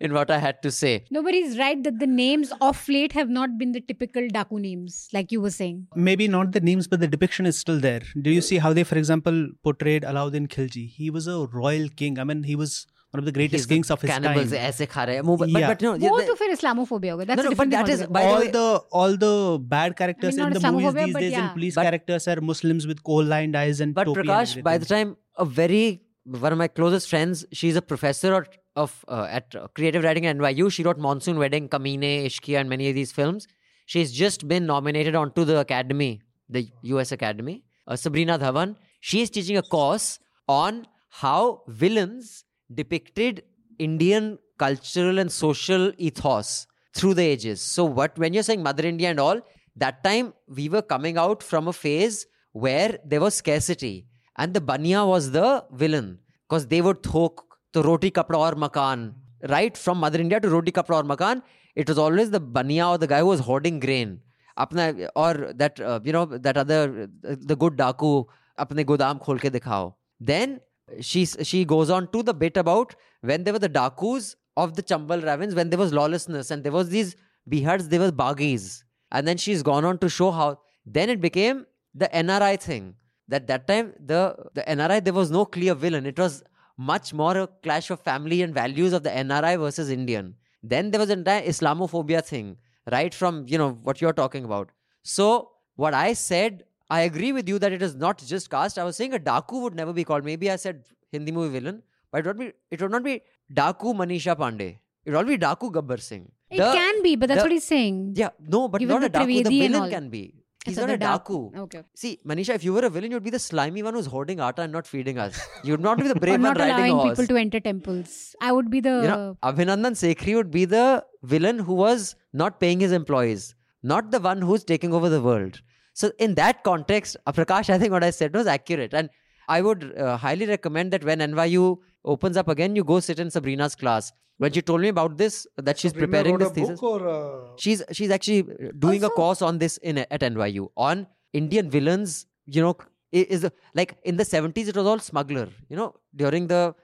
in 0.00 0.12
what 0.12 0.30
I 0.30 0.38
had 0.38 0.62
to 0.62 0.70
say. 0.70 1.04
Nobody's 1.10 1.58
right 1.58 1.82
that 1.82 1.98
the 1.98 2.06
names 2.06 2.52
of 2.60 2.88
late 2.88 3.12
have 3.12 3.28
not 3.28 3.58
been 3.58 3.72
the 3.72 3.80
typical 3.80 4.22
Daku 4.22 4.60
names, 4.60 5.08
like 5.12 5.30
you 5.30 5.40
were 5.40 5.50
saying. 5.50 5.86
Maybe 5.94 6.28
not 6.28 6.52
the 6.52 6.60
names, 6.60 6.88
but 6.88 7.00
the 7.00 7.08
depiction 7.08 7.46
is 7.46 7.58
still 7.58 7.80
there. 7.80 8.02
Do 8.20 8.30
you 8.30 8.40
see 8.40 8.58
how 8.58 8.72
they, 8.72 8.84
for 8.84 8.96
example, 8.96 9.48
portrayed 9.62 10.02
Alauddin 10.02 10.48
Khilji? 10.48 10.88
He 10.88 11.10
was 11.10 11.26
a 11.26 11.46
royal 11.46 11.88
king. 11.88 12.18
I 12.18 12.24
mean, 12.24 12.44
he 12.44 12.56
was 12.56 12.86
one 13.14 13.20
of 13.20 13.26
the 13.26 13.32
greatest 13.32 13.68
kings 13.68 13.90
of 13.94 14.00
his 14.04 14.10
cannibals 14.10 14.50
time. 14.50 14.60
ऐसे 14.68 14.86
खा 14.86 15.04
रहे 15.04 15.16
हैं। 15.16 15.22
वो 15.22 15.36
but, 15.38 15.52
but, 15.52 15.82
no 15.86 15.92
वो 15.98 16.20
तो 16.28 16.34
फिर 16.40 16.50
Islamophobia 16.50 17.12
होगा। 17.12 17.26
That's 17.26 17.42
no, 17.42 17.50
no, 17.50 17.56
but 17.56 17.70
that 17.70 17.88
is 17.88 18.06
by 18.06 18.24
all 18.24 18.38
the, 18.38 18.44
way, 18.44 18.50
the 18.50 18.66
all 19.00 19.16
the 19.24 19.58
bad 19.74 19.96
characters 19.96 20.38
I 20.38 20.42
mean, 20.42 20.56
in 20.56 20.62
the 20.62 20.72
movies 20.72 20.94
these 20.94 21.14
days 21.14 21.32
yeah. 21.32 21.48
police 21.48 21.74
but, 21.76 21.82
characters 21.82 22.28
are 22.28 22.40
Muslims 22.40 22.86
with 22.86 23.02
kohl 23.10 23.24
lined 23.34 23.56
eyes 23.56 23.80
and 23.80 23.94
but 23.94 24.08
Prakash 24.08 24.56
and 24.56 24.64
by 24.64 24.78
the 24.78 24.86
time 24.86 25.16
a 25.36 25.44
very 25.44 26.02
one 26.44 26.52
of 26.52 26.58
my 26.58 26.68
closest 26.68 27.08
friends 27.08 27.44
she's 27.52 27.76
a 27.76 27.82
professor 27.82 28.34
or 28.34 28.46
of 28.76 29.04
uh, 29.08 29.26
at 29.30 29.54
uh, 29.54 29.68
creative 29.74 30.02
writing 30.02 30.26
at 30.26 30.36
NYU 30.36 30.70
she 30.72 30.82
wrote 30.82 30.98
Monsoon 30.98 31.38
Wedding 31.38 31.68
Kaminey 31.68 32.14
Ishqiya 32.30 32.60
and 32.60 32.68
many 32.68 32.88
of 32.88 32.94
these 32.94 33.12
films. 33.12 33.46
She's 33.86 34.12
just 34.12 34.48
been 34.48 34.66
nominated 34.66 35.14
onto 35.14 35.44
the 35.44 35.58
academy 35.58 36.22
the 36.48 36.68
US 36.94 37.12
Academy 37.12 37.62
uh, 37.86 37.96
Sabrina 37.96 38.38
Dhawan. 38.38 38.76
She 39.00 39.20
is 39.20 39.30
teaching 39.30 39.56
a 39.56 39.62
course 39.62 40.18
on 40.48 40.86
how 41.10 41.62
villains 41.68 42.43
depicted 42.72 43.42
Indian 43.78 44.38
cultural 44.58 45.18
and 45.18 45.30
social 45.30 45.92
ethos 45.98 46.66
through 46.94 47.14
the 47.14 47.22
ages. 47.22 47.60
So, 47.60 47.84
what 47.84 48.16
when 48.18 48.32
you're 48.32 48.42
saying 48.42 48.62
Mother 48.62 48.86
India 48.86 49.10
and 49.10 49.18
all, 49.18 49.40
that 49.76 50.04
time 50.04 50.32
we 50.48 50.68
were 50.68 50.82
coming 50.82 51.18
out 51.18 51.42
from 51.42 51.68
a 51.68 51.72
phase 51.72 52.26
where 52.52 52.98
there 53.04 53.20
was 53.20 53.34
scarcity 53.34 54.06
and 54.36 54.54
the 54.54 54.60
banya 54.60 55.04
was 55.04 55.32
the 55.32 55.64
villain. 55.72 56.18
Because 56.48 56.66
they 56.66 56.80
would 56.80 57.02
thok 57.02 57.42
the 57.72 57.82
roti 57.82 58.10
kapda 58.10 58.38
or 58.38 58.54
makan 58.54 59.14
right? 59.48 59.76
From 59.76 59.98
mother 59.98 60.20
india 60.20 60.38
to 60.40 60.48
roti 60.48 60.70
kapda 60.70 61.02
or 61.02 61.02
makan 61.02 61.42
it 61.74 61.88
was 61.88 61.98
always 61.98 62.30
the 62.30 62.40
banya 62.40 62.86
or 62.86 62.98
the 62.98 63.06
guy 63.06 63.20
who 63.20 63.26
was 63.26 63.40
hoarding 63.40 63.80
grain. 63.80 64.20
Apna 64.56 65.08
or 65.16 65.52
that 65.54 65.80
uh, 65.80 65.98
you 66.04 66.12
know 66.12 66.24
that 66.26 66.56
other 66.56 67.08
the 67.22 67.56
good 67.56 67.76
daku 67.76 68.24
apne 68.58 68.84
godam 68.84 69.20
khol 69.20 69.38
dikhao. 69.38 69.94
Then 70.20 70.60
she 71.00 71.24
she 71.26 71.64
goes 71.64 71.90
on 71.90 72.10
to 72.12 72.22
the 72.22 72.34
bit 72.34 72.56
about 72.56 72.94
when 73.20 73.44
there 73.44 73.52
were 73.52 73.58
the 73.58 73.68
dakus 73.68 74.34
of 74.56 74.74
the 74.76 74.82
Chambal 74.82 75.24
ravens 75.24 75.54
when 75.54 75.70
there 75.70 75.78
was 75.78 75.92
lawlessness 75.92 76.50
and 76.50 76.62
there 76.62 76.72
was 76.72 76.88
these 76.88 77.16
bihards 77.46 77.88
there 77.88 78.00
was 78.00 78.12
bagis 78.12 78.82
and 79.10 79.26
then 79.26 79.36
she's 79.36 79.62
gone 79.62 79.84
on 79.84 79.98
to 79.98 80.08
show 80.08 80.30
how 80.30 80.58
then 80.84 81.08
it 81.08 81.20
became 81.20 81.66
the 81.94 82.08
NRI 82.08 82.60
thing. 82.60 82.94
That 83.28 83.46
that 83.46 83.66
time 83.66 83.94
the 83.98 84.36
the 84.52 84.62
NRI 84.62 85.02
there 85.02 85.14
was 85.14 85.30
no 85.30 85.44
clear 85.46 85.74
villain. 85.74 86.04
It 86.04 86.18
was 86.18 86.42
much 86.76 87.14
more 87.14 87.36
a 87.38 87.46
clash 87.62 87.90
of 87.90 88.00
family 88.00 88.42
and 88.42 88.52
values 88.52 88.92
of 88.92 89.02
the 89.02 89.10
NRI 89.10 89.58
versus 89.58 89.90
Indian. 89.90 90.34
Then 90.62 90.90
there 90.90 91.00
was 91.00 91.10
an 91.10 91.20
entire 91.20 91.42
Islamophobia 91.42 92.22
thing 92.22 92.56
right 92.92 93.14
from 93.14 93.44
you 93.48 93.56
know 93.56 93.70
what 93.82 94.02
you're 94.02 94.12
talking 94.12 94.44
about. 94.44 94.70
So 95.02 95.50
what 95.76 95.94
I 95.94 96.12
said 96.12 96.64
I 96.90 97.00
agree 97.02 97.32
with 97.32 97.48
you 97.48 97.58
that 97.58 97.72
it 97.72 97.82
is 97.82 97.94
not 97.94 98.18
just 98.18 98.50
caste. 98.50 98.78
I 98.78 98.84
was 98.84 98.96
saying 98.96 99.14
a 99.14 99.18
Daku 99.18 99.62
would 99.62 99.74
never 99.74 99.92
be 99.92 100.04
called. 100.04 100.24
Maybe 100.24 100.50
I 100.50 100.56
said 100.56 100.84
Hindi 101.12 101.32
movie 101.32 101.58
villain, 101.58 101.82
but 102.12 102.18
it 102.20 102.26
would 102.26 102.38
be 102.38 102.52
it 102.70 102.82
would 102.82 102.90
not 102.90 103.02
be 103.04 103.22
Daku 103.52 103.94
Manisha 103.94 104.36
Pandey. 104.36 104.78
It 105.04 105.12
would 105.12 105.26
be 105.26 105.38
Daku 105.38 105.72
Gabbar 105.72 106.00
Singh. 106.00 106.30
It 106.50 106.58
The- 106.58 106.72
can 106.72 107.02
be, 107.02 107.16
but 107.16 107.28
that's 107.28 107.38
the- 107.40 107.44
what 107.44 107.52
he's 107.52 107.64
saying. 107.64 108.12
Yeah, 108.16 108.30
no, 108.40 108.68
but 108.68 108.78
Given 108.78 108.94
not 109.00 109.04
a 109.04 109.10
Daku. 109.10 109.44
The 109.44 109.60
villain 109.68 109.90
can 109.90 110.08
be. 110.10 110.24
He's 110.66 110.76
So 110.76 110.82
not 110.86 110.90
a 110.94 110.96
dark- 110.96 111.26
Daku. 111.26 111.54
Okay. 111.62 111.82
See, 111.94 112.18
Manisha, 112.26 112.54
if 112.54 112.64
you 112.64 112.72
were 112.72 112.84
a 112.86 112.88
villain, 112.88 113.10
you'd 113.10 113.22
be 113.22 113.28
the 113.30 113.38
slimy 113.38 113.82
one 113.82 113.92
who's 113.92 114.06
hoarding 114.06 114.40
atta 114.40 114.62
and 114.62 114.72
not 114.72 114.86
feeding 114.86 115.18
us. 115.18 115.38
You'd 115.62 115.80
not 115.80 115.98
be 115.98 116.08
the 116.08 116.14
brave 116.24 116.40
one 116.40 116.54
riding 116.54 116.70
a 116.70 116.76
allowing 116.76 116.92
horse. 117.00 117.10
people 117.18 117.26
to 117.34 117.40
enter 117.40 117.60
temples. 117.60 118.34
I 118.40 118.52
would 118.52 118.70
be 118.70 118.80
the. 118.80 118.94
You 119.02 119.08
know, 119.08 119.36
Abhinandan 119.42 119.94
Sekhri 120.02 120.34
would 120.36 120.50
be 120.50 120.64
the 120.64 121.04
villain 121.22 121.58
who 121.58 121.74
was 121.74 122.14
not 122.32 122.60
paying 122.60 122.80
his 122.80 122.92
employees, 122.92 123.54
not 123.82 124.10
the 124.10 124.20
one 124.20 124.40
who's 124.40 124.64
taking 124.64 124.94
over 124.94 125.10
the 125.10 125.20
world. 125.20 125.60
So, 125.94 126.10
in 126.18 126.34
that 126.34 126.62
context, 126.64 127.16
uh, 127.26 127.32
Prakash, 127.32 127.70
I 127.70 127.78
think 127.78 127.92
what 127.92 128.04
I 128.04 128.10
said 128.10 128.34
was 128.34 128.46
accurate. 128.46 128.92
And 128.92 129.08
I 129.48 129.62
would 129.62 129.96
uh, 129.96 130.16
highly 130.16 130.46
recommend 130.46 130.92
that 130.92 131.04
when 131.04 131.20
NYU 131.20 131.78
opens 132.04 132.36
up 132.36 132.48
again, 132.48 132.76
you 132.76 132.84
go 132.84 133.00
sit 133.00 133.18
in 133.18 133.30
Sabrina's 133.30 133.74
class. 133.74 134.12
When 134.38 134.52
she 134.52 134.62
told 134.62 134.80
me 134.80 134.88
about 134.88 135.16
this, 135.16 135.46
that 135.56 135.78
she's 135.78 135.92
Sabrina 135.92 136.06
preparing 136.08 136.38
this 136.38 136.48
a 136.50 136.54
thesis. 136.54 136.80
or 136.82 137.08
uh, 137.08 137.56
She's 137.56 137.82
she's 137.92 138.10
actually 138.10 138.42
doing 138.86 139.04
a 139.04 139.10
course 139.10 139.42
on 139.42 139.58
this 139.58 139.76
in 139.78 139.98
at 139.98 140.20
NYU 140.20 140.68
on 140.76 141.06
Indian 141.32 141.70
villains. 141.70 142.26
You 142.46 142.62
know, 142.62 142.76
is 143.12 143.46
like 143.74 143.96
in 144.02 144.16
the 144.16 144.24
seventies 144.24 144.66
it 144.68 144.76
was 144.76 144.86
all 144.86 144.98
smuggler. 144.98 145.48
You 145.68 145.76
know, 145.76 145.94
during 146.16 146.48
the 146.48 146.74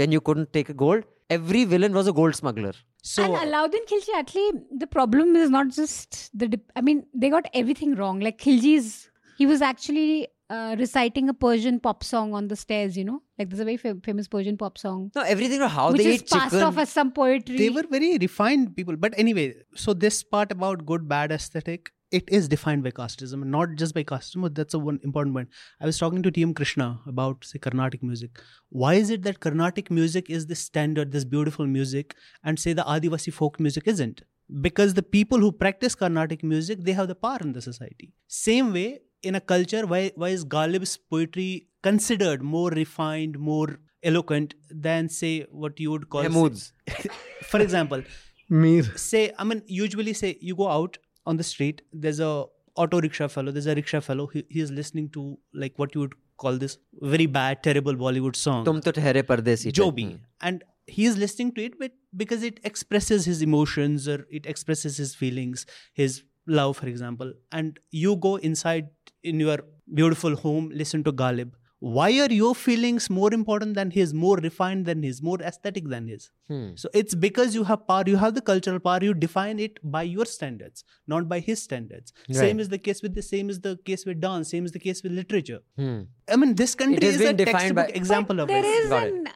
when 0.00 0.12
you 0.12 0.20
couldn't 0.20 0.52
take 0.52 0.68
a 0.68 0.74
gold, 0.74 1.02
every 1.28 1.64
villain 1.64 1.92
was 1.92 2.06
a 2.06 2.12
gold 2.12 2.36
smuggler. 2.36 2.72
So 3.02 3.22
and 3.24 3.34
Alauddin 3.34 3.84
Khilji, 3.90 4.14
actually, 4.16 4.50
the 4.82 4.86
problem 4.86 5.34
is 5.36 5.50
not 5.50 5.70
just 5.70 6.30
the. 6.38 6.48
Dip- 6.48 6.70
I 6.76 6.80
mean, 6.80 7.04
they 7.14 7.30
got 7.30 7.46
everything 7.52 7.94
wrong. 7.96 8.20
Like 8.20 8.38
Khilji's, 8.38 9.10
he 9.36 9.44
was 9.46 9.60
actually 9.60 10.28
uh, 10.50 10.76
reciting 10.78 11.28
a 11.28 11.34
Persian 11.34 11.80
pop 11.80 12.04
song 12.04 12.32
on 12.32 12.46
the 12.46 12.54
stairs. 12.54 12.96
You 12.96 13.04
know, 13.04 13.22
like 13.38 13.48
there's 13.50 13.58
a 13.60 13.64
very 13.64 13.76
fam- 13.76 14.00
famous 14.02 14.28
Persian 14.28 14.56
pop 14.56 14.78
song, 14.78 15.10
No, 15.16 15.22
everything 15.22 15.56
about 15.60 15.72
how 15.72 15.90
which 15.90 16.02
they 16.02 16.14
is 16.14 16.22
eat 16.22 16.30
passed 16.30 16.52
chicken. 16.52 16.62
off 16.68 16.78
as 16.78 16.90
some 16.90 17.10
poetry. 17.10 17.58
they 17.58 17.70
were 17.70 17.84
very 17.90 18.18
refined 18.18 18.76
people. 18.76 18.96
But 18.96 19.14
anyway, 19.18 19.54
so 19.74 19.94
this 19.94 20.22
part 20.22 20.52
about 20.52 20.86
good 20.86 21.08
bad 21.08 21.32
aesthetic, 21.32 21.90
it 22.12 22.28
is 22.28 22.48
defined 22.48 22.84
by 22.84 22.90
casteism, 22.90 23.44
not 23.44 23.74
just 23.74 23.94
by 23.94 24.04
casteism. 24.04 24.42
But 24.42 24.54
that's 24.54 24.74
a 24.74 24.78
one 24.78 25.00
important 25.02 25.34
point. 25.34 25.48
I 25.80 25.86
was 25.86 25.98
talking 25.98 26.22
to 26.22 26.30
TM 26.30 26.54
Krishna 26.54 27.00
about 27.06 27.44
say 27.44 27.58
Carnatic 27.58 28.02
music. 28.02 28.40
Why 28.68 28.94
is 28.94 29.10
it 29.10 29.22
that 29.22 29.40
Carnatic 29.40 29.90
music 29.90 30.30
is 30.30 30.46
this 30.46 30.60
standard, 30.60 31.12
this 31.12 31.24
beautiful 31.24 31.66
music, 31.66 32.14
and 32.44 32.58
say 32.58 32.72
the 32.72 32.82
Adivasi 32.82 33.32
folk 33.32 33.58
music 33.58 33.86
isn't? 33.86 34.22
Because 34.60 34.94
the 34.94 35.02
people 35.02 35.38
who 35.38 35.52
practice 35.52 35.94
Carnatic 35.94 36.42
music, 36.42 36.84
they 36.84 36.92
have 36.92 37.08
the 37.08 37.14
power 37.14 37.38
in 37.40 37.52
the 37.52 37.62
society. 37.62 38.12
Same 38.28 38.72
way, 38.72 39.00
in 39.22 39.34
a 39.34 39.40
culture, 39.40 39.86
why 39.86 40.12
why 40.16 40.28
is 40.28 40.44
Ghalib's 40.44 40.96
poetry 40.96 41.68
considered 41.82 42.42
more 42.42 42.70
refined, 42.70 43.38
more 43.38 43.78
eloquent 44.02 44.54
than 44.70 45.08
say 45.08 45.46
what 45.50 45.78
you 45.78 45.90
would 45.90 46.08
call 46.08 46.24
Mahmoods. 46.24 46.72
for 47.42 47.60
example 47.60 48.02
Mir. 48.48 48.82
say 48.96 49.32
i 49.38 49.44
mean 49.44 49.62
usually 49.66 50.12
say 50.12 50.36
you 50.40 50.56
go 50.56 50.68
out 50.68 50.98
on 51.26 51.36
the 51.36 51.44
street 51.44 51.82
there's 51.92 52.20
a 52.20 52.44
auto 52.76 53.00
rickshaw 53.00 53.28
fellow 53.28 53.52
there's 53.52 53.66
a 53.66 53.74
rickshaw 53.74 54.00
fellow 54.00 54.26
he, 54.26 54.44
he 54.48 54.60
is 54.60 54.70
listening 54.70 55.08
to 55.10 55.38
like 55.52 55.78
what 55.78 55.94
you 55.94 56.00
would 56.00 56.14
call 56.38 56.56
this 56.56 56.78
very 57.00 57.26
bad 57.26 57.62
terrible 57.62 57.94
bollywood 57.94 58.36
song. 58.36 58.64
tum 58.64 58.80
to 58.80 58.92
ठहरे 58.92 60.20
and 60.40 60.64
he 60.86 61.04
is 61.04 61.16
listening 61.16 61.52
to 61.52 61.64
it 61.64 61.78
but 61.78 61.92
because 62.16 62.42
it 62.42 62.58
expresses 62.64 63.24
his 63.24 63.42
emotions 63.42 64.08
or 64.08 64.26
it 64.30 64.46
expresses 64.46 64.96
his 64.96 65.14
feelings 65.14 65.66
his 65.92 66.22
love 66.46 66.76
for 66.76 66.86
example. 66.86 67.32
And 67.50 67.78
you 67.90 68.16
go 68.16 68.36
inside 68.36 68.88
in 69.22 69.40
your 69.40 69.58
beautiful 69.94 70.34
home 70.36 70.70
listen 70.74 71.04
to 71.04 71.12
Ghalib 71.12 71.52
why 71.94 72.06
are 72.24 72.30
your 72.32 72.54
feelings 72.54 73.06
more 73.14 73.28
important 73.36 73.74
than 73.78 73.90
his 73.94 74.10
more 74.24 74.36
refined 74.42 74.86
than 74.86 75.02
his 75.06 75.20
more 75.28 75.38
aesthetic 75.50 75.88
than 75.92 76.06
his 76.12 76.26
Hmm. 76.52 76.68
so 76.82 76.88
it's 77.00 77.16
because 77.24 77.56
you 77.58 77.64
have 77.70 77.80
power 77.88 78.04
you 78.12 78.18
have 78.24 78.34
the 78.36 78.42
cultural 78.50 78.78
power 78.84 79.00
you 79.08 79.14
define 79.24 79.58
it 79.66 79.80
by 79.96 80.02
your 80.10 80.26
standards 80.34 80.84
not 81.14 81.28
by 81.32 81.38
his 81.48 81.62
standards 81.68 82.12
Right. 82.28 82.36
same 82.44 82.60
is 82.66 82.68
the 82.74 82.78
case 82.88 83.02
with 83.06 83.16
the 83.20 83.24
same 83.30 83.50
is 83.54 83.60
the 83.66 83.74
case 83.90 84.06
with 84.10 84.20
dance 84.26 84.52
same 84.56 84.64
is 84.70 84.76
the 84.78 84.84
case 84.86 85.02
with 85.06 85.16
literature 85.20 85.60
Hmm. 85.82 85.98
i 86.36 86.40
mean 86.44 86.54
this 86.62 86.76
country 86.84 87.08
is 87.12 87.20
a 87.20 87.26
been 87.28 87.42
defined 87.44 87.74
by- 87.80 87.86
textbook 87.86 88.02
example 88.04 88.40
of 88.46 88.52
there 88.54 88.64
it 88.64 88.72
is 88.84 88.88
Got 88.96 89.06
it. 89.08 89.14
an 89.14 89.28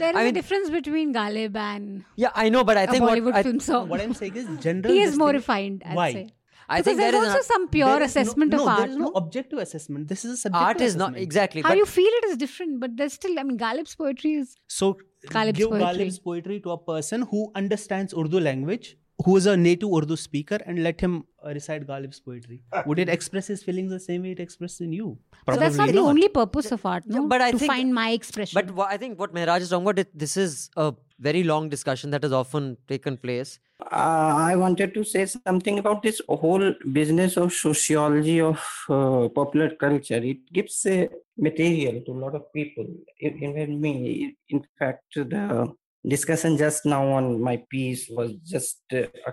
there 0.00 0.10
is 0.10 0.16
I 0.16 0.20
a 0.20 0.24
mean- 0.26 0.34
difference 0.42 0.70
between 0.80 1.14
Ghalib 1.20 1.56
and 1.68 2.04
Yeah, 2.26 2.30
I 2.42 2.48
know, 2.56 2.64
but 2.64 2.76
I 2.84 2.86
think 2.90 3.02
what 3.10 3.34
I, 3.38 3.42
film 3.48 3.58
song. 3.72 3.88
what 3.94 4.00
i'm 4.08 4.14
saying 4.20 4.36
is 4.42 4.46
general 4.68 4.92
he 4.98 5.00
is 5.08 5.16
more 5.24 5.28
thing- 5.30 5.40
refined. 5.44 5.82
I'd 5.86 5.96
Why? 6.04 6.12
say. 6.20 6.28
I 6.72 6.78
because 6.80 6.86
think 6.86 6.98
there's 7.00 7.14
also 7.26 7.38
an- 7.38 7.44
some 7.52 7.68
pure 7.76 7.88
There 7.92 8.02
is 8.08 8.14
no- 8.16 8.22
assessment 8.22 8.52
no, 8.56 8.62
of 8.62 8.68
art. 8.74 8.78
There 8.82 8.90
is 8.94 8.96
no 9.02 9.04
no? 9.10 9.12
objective 9.22 9.58
assessment. 9.66 10.08
This 10.14 10.24
is 10.24 10.32
a 10.32 10.36
subjective 10.44 10.66
art 10.70 10.80
is 10.88 10.96
not 11.04 11.16
exactly. 11.26 11.62
How 11.68 11.70
but 11.74 11.78
you 11.82 11.86
feel 11.98 12.12
it 12.22 12.26
is 12.30 12.36
different, 12.46 12.80
but 12.86 12.96
there's 13.02 13.14
still. 13.20 13.38
I 13.44 13.46
mean, 13.50 13.58
Ghalib's 13.66 13.94
poetry 14.06 14.34
is 14.46 14.56
So 14.80 14.90
Ghalib's 15.36 15.58
give 15.62 15.70
poetry. 15.76 15.86
Ghalib's 15.86 16.18
poetry 16.32 16.60
to 16.66 16.70
a 16.78 16.82
person 16.90 17.22
who 17.34 17.44
understands 17.62 18.14
Urdu 18.24 18.40
language, 18.48 18.96
who 19.26 19.36
is 19.40 19.46
a 19.46 19.56
native 19.56 19.92
Urdu 19.98 20.16
speaker, 20.16 20.58
and 20.66 20.82
let 20.88 21.00
him 21.06 21.18
uh, 21.46 21.50
recite 21.58 21.86
Ghalib's 21.92 22.20
poetry. 22.28 22.60
Would 22.86 22.98
it 23.06 23.08
express 23.18 23.46
his 23.54 23.62
feelings 23.68 23.90
the 23.96 24.00
same 24.08 24.22
way 24.28 24.32
it 24.32 24.40
expresses 24.46 24.80
in 24.88 24.92
you? 25.00 25.10
Probably 25.44 25.54
so 25.54 25.60
that's 25.60 25.76
not 25.76 25.84
Probably 25.86 26.00
the 26.00 26.08
only 26.14 26.28
purpose 26.40 26.72
of 26.78 26.84
art, 26.94 27.04
no? 27.06 27.26
but 27.34 27.40
I 27.40 27.50
to 27.52 27.58
think- 27.58 27.72
find 27.72 27.94
my 28.02 28.10
expression. 28.10 28.60
But 28.60 28.74
wha- 28.80 28.88
I 28.96 28.96
think 29.04 29.18
what 29.24 29.34
Mehraj 29.40 29.60
is 29.66 29.70
talking 29.70 29.86
about, 29.90 29.98
it, 30.06 30.16
this 30.26 30.36
is 30.36 30.70
a 30.76 30.92
very 31.28 31.42
long 31.42 31.68
discussion 31.68 32.10
that 32.10 32.22
has 32.22 32.32
often 32.32 32.76
taken 32.88 33.16
place. 33.16 33.58
Uh, 33.80 34.34
I 34.50 34.56
wanted 34.56 34.94
to 34.94 35.04
say 35.04 35.26
something 35.26 35.78
about 35.78 36.02
this 36.02 36.20
whole 36.28 36.74
business 36.92 37.36
of 37.36 37.52
sociology 37.52 38.40
of 38.40 38.60
uh, 38.88 39.28
popular 39.28 39.70
culture. 39.84 40.20
It 40.32 40.52
gives 40.52 40.84
a 40.86 41.08
material 41.36 42.02
to 42.06 42.12
a 42.12 42.20
lot 42.24 42.34
of 42.34 42.52
people, 42.52 42.86
even 43.20 43.80
me. 43.80 44.36
In 44.48 44.62
fact, 44.78 45.04
the 45.14 45.72
discussion 46.06 46.56
just 46.56 46.86
now 46.86 47.04
on 47.18 47.40
my 47.40 47.56
piece 47.70 48.08
was 48.10 48.32
just 48.54 48.80
uh, 48.92 49.06
a 49.26 49.32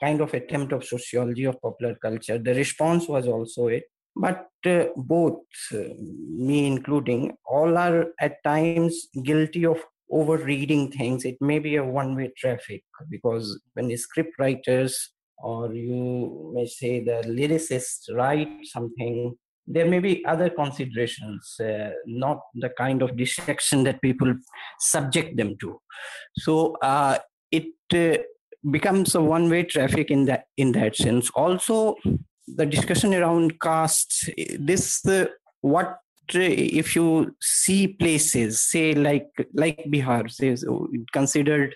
kind 0.00 0.20
of 0.20 0.32
attempt 0.34 0.72
of 0.72 0.84
sociology 0.84 1.44
of 1.44 1.60
popular 1.60 1.94
culture. 1.94 2.38
The 2.38 2.54
response 2.54 3.08
was 3.08 3.26
also 3.26 3.68
it. 3.68 3.84
but 4.16 4.48
uh, 4.64 4.86
both, 4.96 5.42
uh, 5.72 5.92
me 6.48 6.66
including, 6.66 7.36
all 7.44 7.76
are 7.76 8.06
at 8.18 8.42
times 8.42 9.08
guilty 9.22 9.66
of 9.66 9.78
overreading 10.10 10.90
things. 10.90 11.24
It 11.24 11.36
may 11.40 11.58
be 11.58 11.76
a 11.76 11.84
one 11.84 12.14
way 12.16 12.32
traffic 12.36 12.82
because 13.10 13.60
when 13.74 13.88
the 13.88 13.96
script 13.96 14.34
writers 14.38 15.10
or 15.38 15.72
you 15.72 16.52
may 16.54 16.66
say 16.66 17.04
the 17.04 17.22
lyricists 17.26 18.14
write 18.14 18.48
something, 18.64 19.36
there 19.66 19.86
may 19.86 19.98
be 19.98 20.24
other 20.24 20.48
considerations, 20.48 21.56
uh, 21.60 21.90
not 22.06 22.40
the 22.54 22.70
kind 22.70 23.02
of 23.02 23.16
dissection 23.16 23.84
that 23.84 24.00
people 24.00 24.32
subject 24.78 25.36
them 25.36 25.56
to. 25.60 25.80
So 26.36 26.76
uh, 26.82 27.18
it 27.50 27.72
uh, 27.92 28.22
becomes 28.70 29.14
a 29.14 29.20
one-way 29.20 29.64
traffic 29.64 30.10
in 30.10 30.24
that 30.26 30.44
in 30.56 30.72
that 30.72 30.96
sense. 30.96 31.30
Also, 31.30 31.96
the 32.46 32.66
discussion 32.66 33.12
around 33.14 33.60
castes, 33.60 34.30
this 34.58 35.04
uh, 35.06 35.26
what 35.60 35.98
Uh, 36.34 36.40
if 36.40 36.96
you 36.96 37.34
see 37.40 37.88
places, 37.88 38.60
say 38.60 38.94
like 38.94 39.28
like 39.54 39.84
Bihar, 39.88 40.30
say 40.30 40.56
considered 41.12 41.74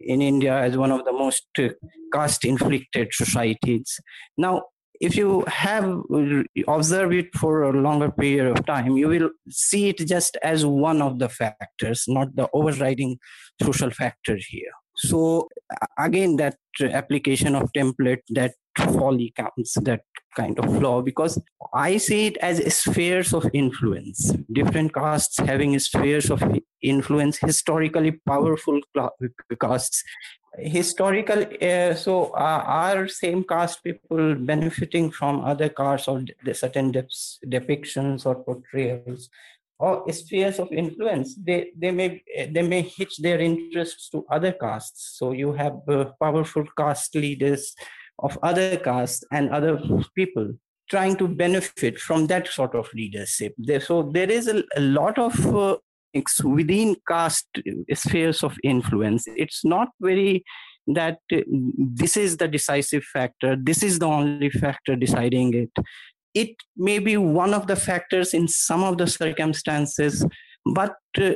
in 0.00 0.22
India 0.22 0.54
as 0.54 0.76
one 0.76 0.90
of 0.90 1.04
the 1.04 1.12
most 1.12 1.46
uh, 1.58 1.68
caste 2.12 2.44
inflicted 2.44 3.08
societies. 3.12 4.00
Now, 4.38 4.62
if 5.00 5.16
you 5.16 5.44
have 5.46 5.84
uh, 5.84 6.42
observed 6.68 7.14
it 7.14 7.34
for 7.34 7.62
a 7.62 7.72
longer 7.72 8.10
period 8.10 8.46
of 8.46 8.64
time, 8.66 8.96
you 8.96 9.08
will 9.08 9.30
see 9.48 9.88
it 9.88 9.98
just 9.98 10.36
as 10.42 10.64
one 10.64 11.00
of 11.02 11.18
the 11.18 11.28
factors, 11.28 12.04
not 12.08 12.34
the 12.36 12.48
overriding 12.52 13.18
social 13.62 13.90
factor 13.90 14.38
here. 14.48 14.72
So 14.96 15.48
again, 15.98 16.36
that 16.36 16.56
application 16.80 17.54
of 17.54 17.70
template, 17.72 18.20
that 18.30 18.52
folly 18.78 19.32
comes 19.36 19.74
that 19.82 20.02
kind 20.36 20.58
of 20.58 20.64
flaw, 20.78 21.02
because 21.02 21.40
I 21.74 21.96
see 21.98 22.26
it 22.28 22.36
as 22.38 22.74
spheres 22.74 23.32
of 23.34 23.50
influence. 23.52 24.32
Different 24.52 24.94
castes 24.94 25.38
having 25.38 25.78
spheres 25.78 26.30
of 26.30 26.42
influence, 26.80 27.38
historically 27.38 28.12
powerful 28.26 28.80
castes. 29.60 30.02
Historical 30.58 31.44
uh, 31.62 31.94
so 31.94 32.32
uh, 32.34 32.62
are 32.66 33.06
same 33.06 33.44
caste 33.44 33.84
people 33.84 34.34
benefiting 34.34 35.10
from 35.10 35.44
other 35.44 35.68
castes 35.68 36.08
or 36.08 36.22
de- 36.22 36.54
certain 36.54 36.90
de- 36.90 37.06
depictions 37.46 38.26
or 38.26 38.36
portrayals? 38.36 39.28
Or 39.78 40.04
spheres 40.12 40.58
of 40.58 40.70
influence 40.72 41.34
they 41.36 41.70
they 41.74 41.90
may 41.90 42.22
they 42.50 42.60
may 42.60 42.82
hitch 42.82 43.16
their 43.16 43.40
interests 43.40 44.10
to 44.10 44.26
other 44.30 44.52
castes. 44.52 45.16
So 45.16 45.32
you 45.32 45.54
have 45.54 45.76
uh, 45.88 46.04
powerful 46.20 46.64
caste 46.76 47.14
leaders 47.14 47.74
of 48.20 48.38
other 48.42 48.76
castes 48.76 49.24
and 49.32 49.50
other 49.50 49.80
people 50.14 50.52
trying 50.88 51.16
to 51.16 51.28
benefit 51.28 51.98
from 51.98 52.26
that 52.26 52.48
sort 52.48 52.74
of 52.74 52.88
leadership. 52.94 53.54
So 53.80 54.02
there 54.02 54.30
is 54.30 54.48
a, 54.48 54.64
a 54.76 54.80
lot 54.80 55.18
of 55.18 55.54
uh, 55.54 55.76
within 56.44 56.96
caste 57.08 57.46
spheres 57.94 58.42
of 58.42 58.56
influence. 58.64 59.24
It's 59.36 59.64
not 59.64 59.88
very 60.00 60.44
that 60.88 61.18
uh, 61.32 61.38
this 61.78 62.16
is 62.16 62.36
the 62.38 62.48
decisive 62.48 63.04
factor 63.04 63.54
this 63.54 63.82
is 63.82 63.98
the 63.98 64.06
only 64.06 64.50
factor 64.50 64.96
deciding 64.96 65.54
it. 65.54 65.70
It 66.34 66.56
may 66.76 66.98
be 66.98 67.16
one 67.16 67.54
of 67.54 67.66
the 67.66 67.76
factors 67.76 68.34
in 68.34 68.48
some 68.48 68.82
of 68.82 68.98
the 68.98 69.06
circumstances 69.06 70.24
but 70.74 70.96
uh, 71.20 71.32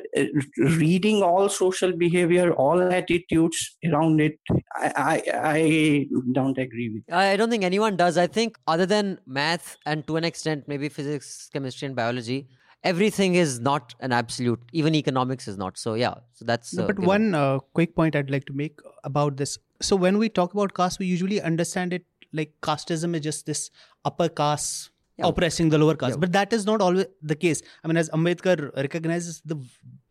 reading 0.59 1.23
all 1.23 1.48
social 1.48 1.93
behavior 1.97 2.52
all 2.52 2.81
attitudes 2.81 3.77
around 3.85 4.20
it 4.20 4.39
I, 4.77 4.93
I, 4.97 5.23
I 5.56 6.06
don't 6.32 6.59
agree 6.59 6.90
with 6.90 7.02
i 7.12 7.36
don't 7.36 7.51
think 7.51 7.65
anyone 7.65 7.97
does. 7.97 8.16
I 8.19 8.27
think 8.27 8.59
other 8.66 8.86
than 8.86 9.19
math 9.27 9.77
and 9.86 10.06
to 10.06 10.16
an 10.16 10.24
extent 10.24 10.69
maybe 10.69 10.89
physics 10.89 11.51
chemistry 11.52 11.86
and 11.86 11.97
biology 11.97 12.48
everything 12.85 13.35
is 13.35 13.61
not 13.61 13.94
an 14.01 14.12
absolute. 14.12 14.61
Even 14.73 14.94
economics 14.94 15.48
is 15.48 15.56
not. 15.56 15.78
So 15.78 15.94
yeah. 15.94 16.15
So 16.35 16.44
that's 16.44 16.78
uh, 16.78 16.86
but 16.86 16.98
one 16.98 17.35
uh, 17.35 17.59
quick 17.73 17.97
point 17.97 18.15
i'd 18.15 18.31
like 18.31 18.44
to 18.47 18.52
make 18.52 18.78
about 19.02 19.36
this. 19.36 19.59
So 19.81 19.97
when 19.97 20.19
we 20.19 20.28
talk 20.28 20.55
about 20.55 20.74
caste 20.74 20.98
we 20.98 21.06
usually 21.06 21.40
understand 21.40 21.93
it 21.93 22.05
like 22.32 22.52
casteism 22.62 23.15
is 23.15 23.23
just 23.23 23.47
this 23.47 23.70
upper 24.05 24.28
caste 24.28 24.90
yeah. 25.16 25.26
oppressing 25.26 25.68
the 25.68 25.78
lower 25.78 25.94
caste. 25.94 26.14
Yeah. 26.14 26.20
But 26.20 26.32
that 26.32 26.52
is 26.52 26.66
not 26.66 26.80
always 26.80 27.06
the 27.22 27.36
case. 27.36 27.62
I 27.82 27.88
mean, 27.88 27.96
as 27.96 28.10
Ambedkar 28.10 28.74
recognizes 28.76 29.40
the 29.44 29.56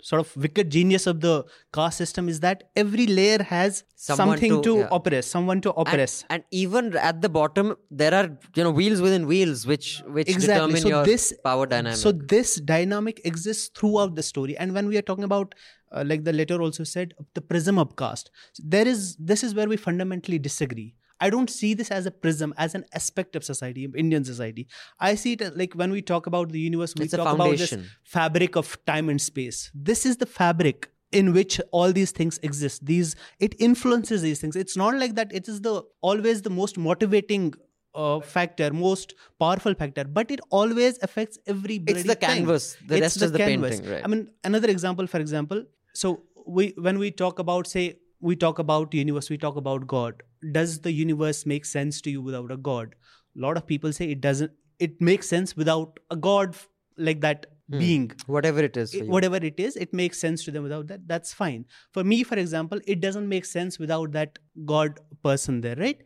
sort 0.01 0.19
of 0.19 0.35
wicked 0.35 0.69
genius 0.69 1.07
of 1.07 1.21
the 1.21 1.45
caste 1.73 1.97
system 1.97 2.30
is 2.30 2.39
that 2.41 2.63
every 2.75 3.07
layer 3.07 3.41
has 3.41 3.84
someone 3.95 4.38
something 4.38 4.61
to, 4.61 4.61
to 4.61 4.77
yeah. 4.80 4.88
oppress, 4.91 5.27
someone 5.27 5.61
to 5.61 5.71
oppress. 5.71 6.23
And, 6.30 6.41
and, 6.41 6.43
even 6.51 6.95
at 6.97 7.21
the 7.21 7.30
bottom, 7.30 7.75
there 7.91 8.13
are 8.13 8.30
you 8.55 8.63
know 8.63 8.71
wheels 8.71 9.01
within 9.01 9.27
wheels, 9.27 9.65
which 9.67 10.01
which 10.07 10.30
exactly. 10.30 10.53
determine 10.53 10.81
so 10.81 10.88
your 10.89 11.05
this, 11.05 11.34
power 11.43 11.65
dynamic. 11.65 11.97
So 11.97 12.11
this 12.11 12.55
dynamic 12.55 13.21
exists 13.25 13.69
throughout 13.77 14.15
the 14.15 14.23
story. 14.23 14.57
And 14.57 14.73
when 14.73 14.88
we 14.88 14.97
are 14.97 15.01
talking 15.01 15.23
about 15.23 15.55
uh, 15.91 16.03
like 16.05 16.23
the 16.23 16.34
letter 16.34 16.61
also 16.61 16.84
said, 16.84 17.13
the 17.35 17.41
prism 17.41 17.77
of 17.77 17.95
caste, 17.95 18.31
there 18.57 18.88
is 18.88 19.15
this 19.17 19.43
is 19.43 19.53
where 19.53 19.67
we 19.67 19.77
fundamentally 19.77 20.39
disagree 20.39 20.95
I 21.24 21.30
don't 21.34 21.50
see 21.50 21.74
this 21.74 21.90
as 21.98 22.06
a 22.06 22.12
prism, 22.12 22.54
as 22.58 22.76
an 22.76 22.86
aspect 22.94 23.38
of 23.38 23.44
society, 23.50 23.88
Indian 24.06 24.26
society. 24.30 24.68
I 25.00 25.16
see 25.16 25.34
it 25.34 25.58
like 25.58 25.74
when 25.82 25.91
we 25.98 26.02
talk 26.02 26.28
about 26.32 26.50
the 26.56 26.60
universe, 26.60 26.94
we 26.98 27.06
it's 27.06 27.16
talk 27.16 27.36
about 27.36 27.58
this 27.58 27.76
fabric 28.16 28.58
of 28.64 28.78
time 28.86 29.08
and 29.14 29.22
space. 29.22 29.72
This 29.74 30.06
is 30.06 30.18
the 30.18 30.26
fabric 30.26 30.90
in 31.22 31.32
which 31.38 31.62
all 31.72 31.94
these 31.94 32.12
things 32.12 32.40
exist. 32.50 32.86
These 32.86 33.16
it 33.40 33.56
influences 33.70 34.22
these 34.22 34.41
things. 34.41 34.58
It's 34.66 34.76
not 34.76 34.98
like 35.06 35.16
that. 35.22 35.34
It 35.41 35.48
is 35.48 35.62
the 35.62 35.76
always 36.02 36.41
the 36.41 36.50
most 36.50 36.78
motivating 36.90 37.54
uh, 37.95 38.20
factor, 38.20 38.70
most 38.74 39.16
powerful 39.40 39.74
factor, 39.86 40.04
but 40.04 40.30
it 40.38 40.45
always 40.50 41.02
affects 41.02 41.40
every. 41.48 41.82
It's 41.88 42.04
the 42.04 42.16
canvas. 42.28 42.76
The 42.88 42.95
it's 42.95 43.02
rest 43.02 43.20
the 43.20 43.26
is 43.26 43.32
the 43.32 43.44
canvas. 43.48 43.76
painting. 43.78 43.94
Right. 43.94 44.04
I 44.04 44.16
mean, 44.16 44.30
another 44.44 44.70
example, 44.70 45.08
for 45.08 45.20
example, 45.20 45.64
so 45.94 46.24
we 46.45 46.74
when 46.88 47.00
we 47.00 47.12
talk 47.12 47.40
about 47.40 47.68
say 47.68 47.86
we 48.30 48.36
talk 48.44 48.60
about 48.64 48.94
universe 48.94 49.30
we 49.30 49.38
talk 49.38 49.58
about 49.62 49.86
god. 49.86 50.24
Does 50.52 50.80
the 50.80 50.91
universe 50.91 51.45
make 51.45 51.66
sense 51.66 52.02
to 52.02 52.12
you 52.12 52.22
without 52.22 52.52
a 52.52 52.58
god? 52.58 52.95
A 53.38 53.41
lot 53.45 53.58
of 53.58 53.68
people 53.68 53.94
say 53.94 54.10
it 54.12 54.22
doesn't 54.22 54.52
it 54.80 55.02
makes 55.02 55.28
sense 55.30 55.56
without 55.56 56.00
a 56.10 56.16
god 56.16 56.56
like 56.98 57.22
that 57.22 57.45
hmm. 57.70 57.80
being. 57.80 58.12
Whatever 58.28 58.62
it 58.70 58.78
is 58.78 58.94
it, 58.94 59.08
whatever 59.08 59.36
it 59.52 59.60
is 59.60 59.76
it 59.76 59.94
makes 59.94 60.20
sense 60.20 60.45
to 60.45 60.52
them 60.52 60.64
without 60.64 60.88
that 60.88 61.08
that's 61.08 61.34
fine. 61.34 61.66
For 61.91 62.04
me 62.04 62.24
for 62.24 62.40
example 62.44 62.80
it 62.88 63.02
doesn't 63.02 63.28
make 63.28 63.45
sense 63.45 63.80
without 63.86 64.14
that 64.14 64.40
god 64.74 65.00
person 65.30 65.62
there 65.62 65.76
right? 65.76 66.02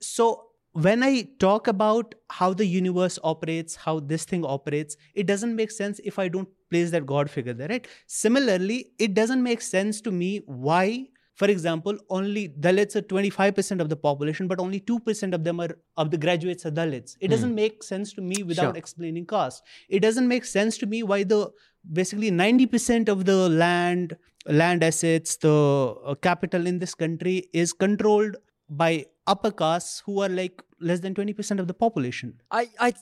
So 0.00 0.44
when 0.72 1.02
I 1.02 1.28
talk 1.40 1.66
about 1.66 2.14
how 2.30 2.54
the 2.54 2.64
universe 2.64 3.18
operates, 3.24 3.74
how 3.74 4.00
this 4.00 4.24
thing 4.24 4.44
operates, 4.44 4.96
it 5.14 5.26
doesn't 5.26 5.54
make 5.54 5.70
sense 5.70 6.00
if 6.04 6.18
I 6.18 6.28
don't 6.28 6.48
place 6.70 6.90
that 6.92 7.06
God 7.06 7.30
figure 7.30 7.54
there, 7.54 7.68
right? 7.68 7.86
Similarly, 8.06 8.92
it 8.98 9.14
doesn't 9.14 9.42
make 9.42 9.60
sense 9.60 10.00
to 10.02 10.12
me 10.12 10.42
why 10.46 11.08
for 11.38 11.46
example, 11.46 11.96
only 12.10 12.48
Dalits 12.48 12.96
are 12.96 13.02
25% 13.02 13.80
of 13.80 13.88
the 13.88 13.94
population, 13.96 14.48
but 14.48 14.58
only 14.58 14.80
2% 14.80 15.32
of 15.32 15.44
them 15.44 15.60
are 15.60 15.78
of 15.96 16.10
the 16.10 16.18
graduates 16.18 16.66
are 16.66 16.72
Dalits. 16.72 17.16
It 17.20 17.28
doesn't 17.28 17.52
mm. 17.52 17.62
make 17.62 17.84
sense 17.84 18.12
to 18.14 18.20
me 18.20 18.42
without 18.42 18.72
sure. 18.72 18.76
explaining 18.76 19.24
caste. 19.24 19.62
It 19.88 20.00
doesn't 20.00 20.26
make 20.26 20.44
sense 20.44 20.76
to 20.78 20.86
me 20.86 21.04
why 21.04 21.22
the 21.22 21.52
basically 21.92 22.32
90% 22.32 23.08
of 23.08 23.24
the 23.24 23.48
land, 23.48 24.16
land 24.46 24.82
assets, 24.82 25.36
the 25.36 25.94
uh, 26.04 26.16
capital 26.16 26.66
in 26.66 26.80
this 26.80 26.96
country 26.96 27.48
is 27.52 27.72
controlled 27.72 28.34
by 28.68 29.06
upper 29.28 29.52
castes 29.52 30.02
who 30.04 30.20
are 30.20 30.28
like 30.28 30.60
less 30.80 30.98
than 30.98 31.14
20% 31.14 31.60
of 31.60 31.68
the 31.68 31.74
population. 31.74 32.34
I, 32.50 32.68
I, 32.80 32.92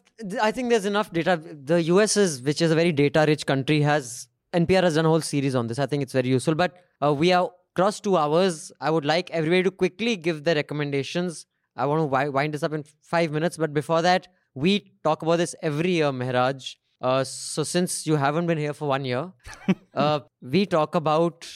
I 0.42 0.50
think 0.50 0.68
there's 0.68 0.84
enough 0.84 1.10
data. 1.10 1.40
The 1.42 1.84
US 1.84 2.18
is, 2.18 2.42
which 2.42 2.60
is 2.60 2.70
a 2.70 2.74
very 2.74 2.92
data 2.92 3.24
rich 3.26 3.46
country, 3.46 3.80
has 3.80 4.28
NPR 4.52 4.82
has 4.82 4.96
done 4.96 5.06
a 5.06 5.08
whole 5.08 5.22
series 5.22 5.54
on 5.54 5.68
this. 5.68 5.78
I 5.78 5.86
think 5.86 6.02
it's 6.02 6.12
very 6.12 6.28
useful. 6.28 6.54
But 6.54 6.74
uh, 7.02 7.14
we 7.14 7.32
are 7.32 7.50
across 7.76 8.00
two 8.00 8.16
hours. 8.16 8.72
I 8.80 8.90
would 8.90 9.04
like 9.04 9.30
everybody 9.30 9.62
to 9.64 9.70
quickly 9.70 10.16
give 10.16 10.44
their 10.44 10.54
recommendations. 10.54 11.44
I 11.76 11.84
want 11.84 12.00
to 12.00 12.30
wind 12.30 12.54
this 12.54 12.62
up 12.62 12.72
in 12.72 12.84
five 13.02 13.32
minutes, 13.32 13.58
but 13.58 13.74
before 13.74 14.00
that, 14.00 14.28
we 14.54 14.92
talk 15.04 15.20
about 15.20 15.36
this 15.36 15.54
every 15.62 15.90
year, 15.98 16.10
Mehraj. 16.10 16.76
Uh, 17.02 17.22
so 17.22 17.62
since 17.62 18.06
you 18.06 18.16
haven't 18.16 18.46
been 18.46 18.56
here 18.56 18.72
for 18.72 18.88
one 18.88 19.04
year, 19.04 19.30
uh, 19.94 20.20
we 20.40 20.64
talk 20.64 20.94
about 20.94 21.46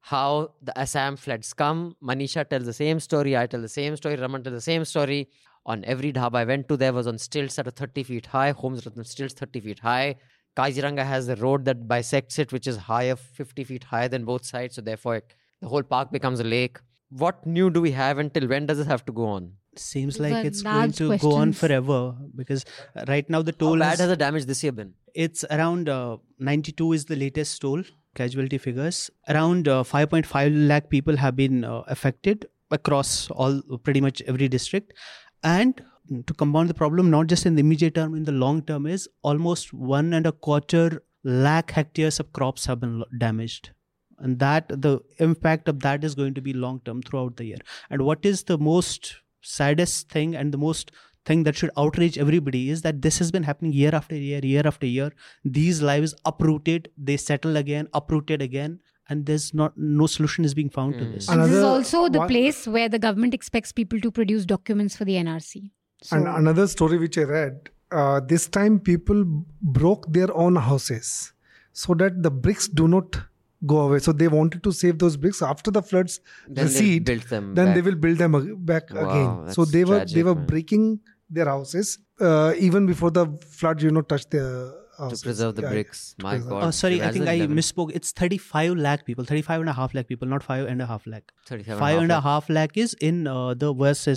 how 0.00 0.54
the 0.60 0.76
Assam 0.76 1.14
floods 1.16 1.52
come. 1.52 1.94
Manisha 2.02 2.48
tells 2.48 2.64
the 2.64 2.72
same 2.72 2.98
story. 2.98 3.36
I 3.36 3.46
tell 3.46 3.60
the 3.60 3.68
same 3.68 3.96
story. 3.96 4.16
Raman 4.16 4.42
tells 4.42 4.54
the 4.54 4.60
same 4.72 4.84
story. 4.84 5.28
On 5.64 5.84
every 5.84 6.12
dhaba 6.12 6.38
I 6.38 6.44
went 6.44 6.66
to, 6.68 6.76
there 6.76 6.92
was 6.92 7.06
on 7.06 7.18
stilts 7.18 7.56
at 7.60 7.68
a 7.68 7.70
30 7.70 8.02
feet 8.02 8.26
high. 8.26 8.50
Homes 8.50 8.82
Ratnam 8.82 9.06
stilts 9.06 9.34
30 9.34 9.60
feet 9.60 9.78
high. 9.78 10.16
Kaziranga 10.56 11.04
has 11.06 11.28
the 11.28 11.36
road 11.36 11.66
that 11.66 11.86
bisects 11.86 12.40
it, 12.40 12.52
which 12.52 12.66
is 12.66 12.76
higher, 12.76 13.14
50 13.14 13.62
feet 13.62 13.84
higher 13.84 14.08
than 14.08 14.24
both 14.24 14.44
sides. 14.44 14.74
So 14.74 14.80
therefore, 14.80 15.16
it 15.16 15.34
the 15.60 15.68
whole 15.68 15.82
park 15.82 16.10
becomes 16.12 16.40
a 16.40 16.44
lake. 16.44 16.78
What 17.10 17.46
new 17.46 17.70
do 17.70 17.80
we 17.80 17.92
have 17.92 18.18
until 18.18 18.48
when 18.48 18.66
does 18.66 18.78
this 18.78 18.86
have 18.86 19.04
to 19.06 19.12
go 19.12 19.26
on? 19.26 19.52
Seems 19.76 20.18
like 20.18 20.44
it's 20.44 20.62
going 20.62 20.92
to 20.92 21.06
questions. 21.06 21.32
go 21.32 21.36
on 21.36 21.52
forever 21.52 22.14
because 22.34 22.64
right 23.06 23.28
now 23.30 23.42
the 23.42 23.52
toll. 23.52 23.74
How 23.74 23.80
bad 23.80 23.94
is, 23.94 24.00
has 24.00 24.08
the 24.08 24.16
damage 24.16 24.46
this 24.46 24.62
year 24.62 24.72
been? 24.72 24.94
It's 25.14 25.44
around 25.50 25.88
uh, 25.88 26.16
92 26.38 26.92
is 26.92 27.04
the 27.04 27.16
latest 27.16 27.60
toll 27.60 27.82
casualty 28.14 28.58
figures. 28.58 29.10
Around 29.28 29.68
uh, 29.68 29.84
5.5 29.84 30.68
lakh 30.68 30.90
people 30.90 31.16
have 31.16 31.36
been 31.36 31.64
uh, 31.64 31.82
affected 31.86 32.46
across 32.70 33.30
all 33.30 33.62
pretty 33.84 34.00
much 34.00 34.20
every 34.22 34.48
district, 34.48 34.94
and 35.42 35.80
to 36.26 36.34
compound 36.34 36.68
the 36.68 36.74
problem, 36.74 37.10
not 37.10 37.26
just 37.26 37.46
in 37.46 37.54
the 37.54 37.60
immediate 37.60 37.94
term, 37.94 38.14
in 38.14 38.24
the 38.24 38.32
long 38.32 38.62
term, 38.62 38.86
is 38.86 39.08
almost 39.22 39.72
one 39.72 40.12
and 40.12 40.26
a 40.26 40.32
quarter 40.32 41.02
lakh 41.24 41.70
hectares 41.70 42.18
of 42.20 42.32
crops 42.32 42.66
have 42.66 42.80
been 42.80 43.00
lo- 43.00 43.06
damaged. 43.18 43.70
And 44.18 44.38
that 44.40 44.68
the 44.68 45.00
impact 45.18 45.68
of 45.68 45.80
that 45.80 46.04
is 46.04 46.14
going 46.14 46.34
to 46.34 46.40
be 46.40 46.52
long 46.52 46.80
term 46.84 47.02
throughout 47.02 47.36
the 47.36 47.44
year. 47.44 47.58
And 47.90 48.02
what 48.02 48.24
is 48.24 48.44
the 48.44 48.58
most 48.58 49.16
saddest 49.42 50.08
thing 50.10 50.34
and 50.34 50.52
the 50.52 50.58
most 50.58 50.90
thing 51.24 51.44
that 51.44 51.56
should 51.56 51.70
outrage 51.76 52.18
everybody 52.18 52.70
is 52.70 52.82
that 52.82 53.02
this 53.02 53.18
has 53.18 53.30
been 53.30 53.42
happening 53.44 53.72
year 53.72 53.94
after 53.94 54.16
year, 54.16 54.40
year 54.42 54.62
after 54.64 54.86
year. 54.86 55.12
These 55.44 55.82
lives 55.82 56.14
uprooted, 56.24 56.90
they 56.96 57.16
settle 57.16 57.56
again, 57.56 57.88
uprooted 57.94 58.42
again, 58.42 58.80
and 59.08 59.26
there's 59.26 59.52
not 59.54 59.76
no 59.76 60.06
solution 60.06 60.44
is 60.44 60.54
being 60.54 60.70
found 60.70 60.94
to 60.98 61.04
Mm. 61.04 61.12
this. 61.14 61.28
And 61.28 61.42
this 61.44 61.52
is 61.52 61.62
also 61.62 62.08
the 62.08 62.18
one- 62.18 62.28
place 62.28 62.66
where 62.66 62.88
the 62.88 62.98
government 62.98 63.34
expects 63.34 63.72
people 63.72 64.00
to 64.00 64.10
produce 64.10 64.44
documents 64.46 64.96
for 64.96 65.04
the 65.04 65.16
NRC. 65.16 65.70
So, 66.02 66.16
and 66.16 66.26
another 66.28 66.66
story 66.66 66.98
which 66.98 67.18
I 67.18 67.22
read, 67.22 67.70
uh, 67.90 68.20
this 68.20 68.48
time 68.48 68.78
people 68.80 69.24
broke 69.62 70.12
their 70.12 70.34
own 70.34 70.56
houses 70.56 71.32
so 71.72 71.94
that 71.94 72.22
the 72.22 72.30
bricks 72.30 72.68
do 72.68 72.88
not 72.88 73.20
go 73.66 73.80
away. 73.80 73.98
So 73.98 74.12
they 74.12 74.28
wanted 74.28 74.62
to 74.64 74.72
save 74.72 74.98
those 74.98 75.16
bricks 75.16 75.42
after 75.42 75.70
the 75.70 75.82
floods 75.82 76.20
Then 76.46 76.54
they 76.54 76.62
recede. 76.64 77.04
built 77.04 77.28
them. 77.28 77.54
Then 77.54 77.66
back. 77.66 77.74
they 77.74 77.80
will 77.82 77.96
build 77.96 78.18
them 78.18 78.34
ag- 78.34 78.66
back 78.66 78.90
Wow, 78.92 79.08
again. 79.10 79.54
So 79.54 79.64
that's 79.64 79.72
they 79.72 79.84
were 79.84 79.96
tragic, 79.96 80.14
they 80.14 80.22
were 80.22 80.34
man. 80.34 80.46
breaking 80.46 81.00
their 81.30 81.46
houses 81.46 81.98
uh, 82.20 82.54
even 82.58 82.86
before 82.86 83.10
the 83.10 83.26
flood. 83.46 83.82
You 83.82 83.90
know, 83.90 84.00
touched 84.02 84.30
their 84.30 84.72
to 84.98 85.16
preserve 85.22 85.54
the 85.54 85.62
Yeah, 85.62 85.68
bricks. 85.70 86.14
My. 86.22 86.38
God. 86.38 86.64
Oh, 86.64 86.70
sorry, 86.72 87.00
I 87.02 87.12
think 87.12 87.28
I 87.28 87.34
Imagine 87.34 87.52
11 87.52 87.56
misspoke. 87.58 87.90
It's 87.94 88.10
35 88.12 88.76
lakh 88.76 89.04
people, 89.04 89.24
35 89.24 89.60
and 89.60 89.68
a 89.68 89.72
half 89.72 89.94
lakh 89.94 90.08
people, 90.08 90.26
not 90.28 90.42
five 90.42 90.66
and 90.66 90.82
a 90.82 90.86
half 90.86 91.06
lakh. 91.06 91.30
37 91.46 91.78
Five 91.78 91.98
and 91.98 92.10
a 92.10 92.14
lakh. 92.16 92.22
half 92.24 92.48
lakh 92.48 92.76
is 92.76 92.94
in 93.00 93.26
uh, 93.28 93.54
the 93.54 93.72
worst 93.72 94.08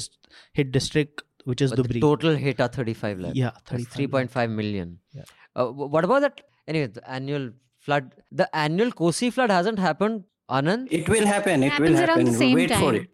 hit 0.54 0.72
district, 0.72 1.22
which 1.44 1.62
is 1.62 1.72
But 1.74 1.88
the 1.88 2.00
total 2.00 2.36
hit 2.36 2.60
are 2.60 2.68
35 2.68 3.20
lakh. 3.20 3.34
Yeah, 3.36 3.52
That's 3.70 3.86
35 3.94 4.14
lakh. 4.14 4.30
3.5 4.32 4.50
million. 4.56 4.98
Yeah. 5.14 5.24
Uh, 5.56 5.68
what 5.68 6.04
about 6.04 6.22
that? 6.22 6.42
Anyway, 6.68 6.88
the 6.88 7.08
annual 7.08 7.52
flood. 7.86 8.12
The 8.32 8.48
annual 8.56 8.92
Kosi 8.92 9.32
flood 9.34 9.50
hasn't 9.58 9.80
happened, 9.80 10.24
Anand. 10.50 10.88
It 11.00 11.10
will 11.10 11.26
happen. 11.26 11.64
It, 11.64 11.74
It 11.74 11.80
will 11.80 11.96
happens 11.96 12.00
around 12.00 12.10
happen. 12.10 12.26
the 12.26 12.40
same 12.46 12.56
Wait 12.56 12.74
for 12.82 12.92
time. 12.94 13.08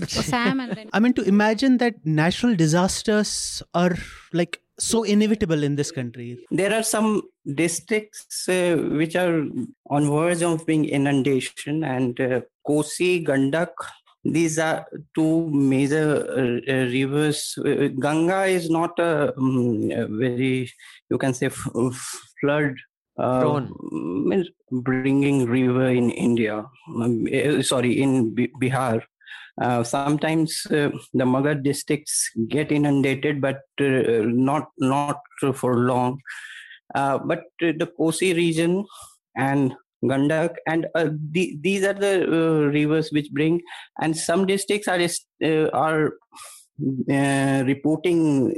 it. 0.00 0.10
Sam 0.32 0.60
and 0.60 0.72
then 0.72 0.90
I 0.92 1.00
mean, 1.00 1.14
to 1.14 1.22
imagine 1.36 1.78
that 1.78 1.94
natural 2.04 2.54
disasters 2.64 3.62
are 3.74 3.94
like 4.32 4.60
so 4.78 5.02
inevitable 5.14 5.62
in 5.62 5.76
this 5.76 5.90
country. 5.90 6.28
There 6.50 6.72
are 6.74 6.82
some 6.82 7.22
districts 7.62 8.48
uh, 8.48 8.76
which 9.00 9.16
are 9.16 9.42
on 9.96 10.10
verge 10.10 10.42
of 10.42 10.66
being 10.66 10.84
inundation, 10.86 11.84
and 11.84 12.20
uh, 12.20 12.40
Kosi, 12.66 13.10
Gandak. 13.26 13.68
These 14.24 14.58
are 14.60 14.86
two 15.16 15.50
major 15.50 16.06
uh, 16.30 16.72
uh, 16.72 16.84
rivers. 16.96 17.58
Uh, 17.58 17.88
Ganga 18.04 18.44
is 18.44 18.70
not 18.70 18.96
a, 19.00 19.36
um, 19.36 19.90
a 19.90 20.06
very, 20.06 20.70
you 21.10 21.18
can 21.18 21.34
say, 21.34 21.46
f- 21.46 21.68
f- 21.74 22.20
flood 22.40 22.74
uh, 23.18 23.60
bringing 24.70 25.46
river 25.46 25.88
in 25.88 26.10
India. 26.10 26.64
Um, 26.88 27.26
eh, 27.30 27.62
sorry, 27.62 28.00
in 28.00 28.34
B- 28.34 28.52
Bihar. 28.60 29.02
Uh, 29.60 29.84
sometimes 29.84 30.66
uh, 30.70 30.88
the 31.12 31.24
Magadh 31.24 31.62
districts 31.62 32.30
get 32.48 32.72
inundated, 32.72 33.40
but 33.40 33.60
uh, 33.80 34.24
not 34.24 34.68
not 34.78 35.20
for 35.54 35.76
long. 35.76 36.18
Uh, 36.94 37.18
but 37.18 37.44
the 37.60 37.88
Kosi 37.98 38.34
region 38.34 38.84
and 39.36 39.74
Gandak 40.04 40.56
and 40.66 40.86
uh, 40.94 41.10
the, 41.30 41.56
these 41.60 41.84
are 41.84 41.94
the 41.94 42.24
uh, 42.24 42.66
rivers 42.70 43.10
which 43.12 43.30
bring, 43.30 43.60
and 44.00 44.16
some 44.16 44.46
districts 44.46 44.88
are 44.88 45.00
are 45.72 46.14
uh, 47.10 47.62
reporting 47.66 48.54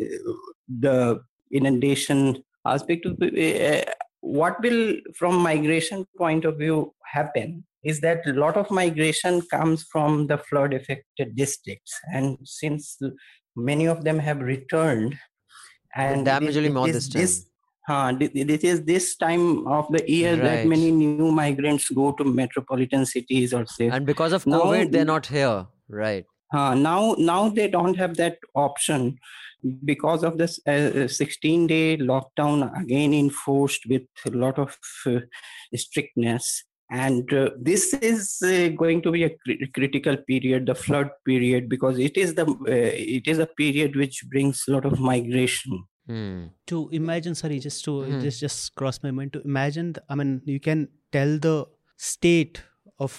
the 0.68 1.20
inundation 1.52 2.43
aspect 2.64 3.05
of 3.05 3.20
uh, 3.20 3.82
what 4.24 4.60
will 4.62 4.96
from 5.18 5.36
migration 5.36 6.06
point 6.16 6.44
of 6.44 6.56
view 6.59 6.92
happen 7.12 7.64
is 7.84 8.01
that 8.01 8.26
a 8.26 8.32
lot 8.32 8.56
of 8.56 8.70
migration 8.70 9.42
comes 9.55 9.82
from 9.92 10.26
the 10.28 10.38
flood 10.38 10.72
affected 10.72 11.36
districts 11.36 11.92
and 12.14 12.38
since 12.44 12.98
many 13.55 13.86
of 13.86 14.05
them 14.05 14.18
have 14.18 14.40
returned 14.40 15.18
and 15.94 16.24
damage 16.24 16.56
it- 16.56 16.60
will 16.62 16.68
be 16.68 16.74
more 16.78 16.88
is 16.88 17.09
this 17.10 17.34
time. 17.88 18.14
uh, 18.16 18.18
thi- 18.18 18.44
this 18.52 18.64
is 18.72 18.82
this 18.84 19.14
time 19.16 19.66
of 19.78 19.86
the 19.96 20.02
year 20.10 20.34
that 20.36 20.66
many 20.66 20.90
new 20.90 21.30
migrants 21.30 21.88
go 21.90 22.10
to 22.12 22.24
metropolitan 22.24 23.05
cities 23.05 23.52
or 23.52 23.66
say 23.66 23.88
And 23.88 24.06
because 24.06 24.32
of 24.32 24.46
Now- 24.46 24.62
COVID, 24.62 24.90
they're 24.92 25.05
not 25.16 25.26
here. 25.26 25.66
Right. 25.88 26.24
Uh, 26.52 26.74
now 26.74 27.14
now 27.18 27.48
they 27.48 27.68
don't 27.68 27.96
have 27.96 28.16
that 28.16 28.38
option 28.54 29.18
because 29.84 30.22
of 30.22 30.36
this 30.36 30.60
uh, 30.66 31.08
16 31.08 31.66
day 31.66 31.96
lockdown 31.96 32.70
again 32.80 33.14
enforced 33.14 33.86
with 33.88 34.02
a 34.26 34.30
lot 34.30 34.58
of 34.58 34.76
uh, 35.06 35.20
strictness 35.74 36.64
and 36.90 37.32
uh, 37.32 37.50
this 37.58 37.94
is 37.94 38.42
uh, 38.44 38.68
going 38.76 39.00
to 39.00 39.10
be 39.10 39.24
a 39.24 39.30
cri- 39.44 39.70
critical 39.72 40.16
period 40.16 40.66
the 40.66 40.74
flood 40.74 41.08
period 41.24 41.68
because 41.68 41.98
it 41.98 42.16
is 42.16 42.34
the 42.34 42.44
uh, 42.46 42.92
it 43.18 43.26
is 43.26 43.38
a 43.38 43.46
period 43.46 43.96
which 43.96 44.24
brings 44.28 44.64
a 44.68 44.72
lot 44.72 44.84
of 44.84 44.98
migration 45.00 45.84
Hmm. 46.06 46.48
To 46.66 46.90
imagine, 46.92 47.34
sorry, 47.34 47.58
just 47.58 47.82
to 47.86 47.92
Mhm. 47.92 48.20
just 48.22 48.38
just 48.38 48.74
crossed 48.78 49.02
my 49.02 49.10
mind 49.18 49.32
to 49.36 49.40
imagine. 49.50 49.94
I 50.10 50.14
mean, 50.20 50.42
you 50.44 50.60
can 50.60 50.88
tell 51.16 51.38
the 51.46 51.64
state 51.96 52.60
of 53.06 53.14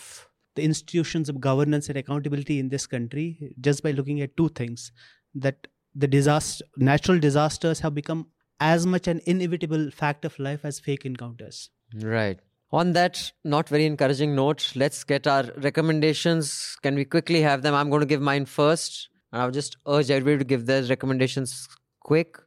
the 0.55 0.63
institutions 0.63 1.29
of 1.29 1.39
governance 1.39 1.89
and 1.89 1.97
accountability 1.97 2.59
in 2.59 2.69
this 2.69 2.87
country 2.87 3.53
just 3.61 3.83
by 3.83 3.91
looking 3.91 4.21
at 4.21 4.35
two 4.37 4.49
things: 4.49 4.91
that 5.33 5.67
the 5.93 6.07
disaster, 6.07 6.65
natural 6.77 7.19
disasters, 7.19 7.79
have 7.81 7.95
become 7.95 8.27
as 8.59 8.85
much 8.85 9.07
an 9.07 9.21
inevitable 9.25 9.91
fact 9.91 10.25
of 10.25 10.37
life 10.39 10.63
as 10.63 10.79
fake 10.79 11.05
encounters. 11.05 11.69
Right. 12.01 12.39
On 12.71 12.93
that 12.93 13.31
not 13.43 13.69
very 13.69 13.85
encouraging 13.85 14.35
note, 14.35 14.71
let's 14.75 15.03
get 15.03 15.27
our 15.27 15.43
recommendations. 15.57 16.77
Can 16.81 16.95
we 16.95 17.05
quickly 17.05 17.41
have 17.41 17.61
them? 17.61 17.73
I'm 17.73 17.89
going 17.89 18.01
to 18.01 18.05
give 18.05 18.21
mine 18.21 18.45
first, 18.45 19.09
and 19.31 19.41
I'll 19.41 19.51
just 19.51 19.77
urge 19.87 20.09
everybody 20.09 20.39
to 20.39 20.43
give 20.45 20.65
their 20.65 20.83
recommendations 20.83 21.67
quick. 22.01 22.37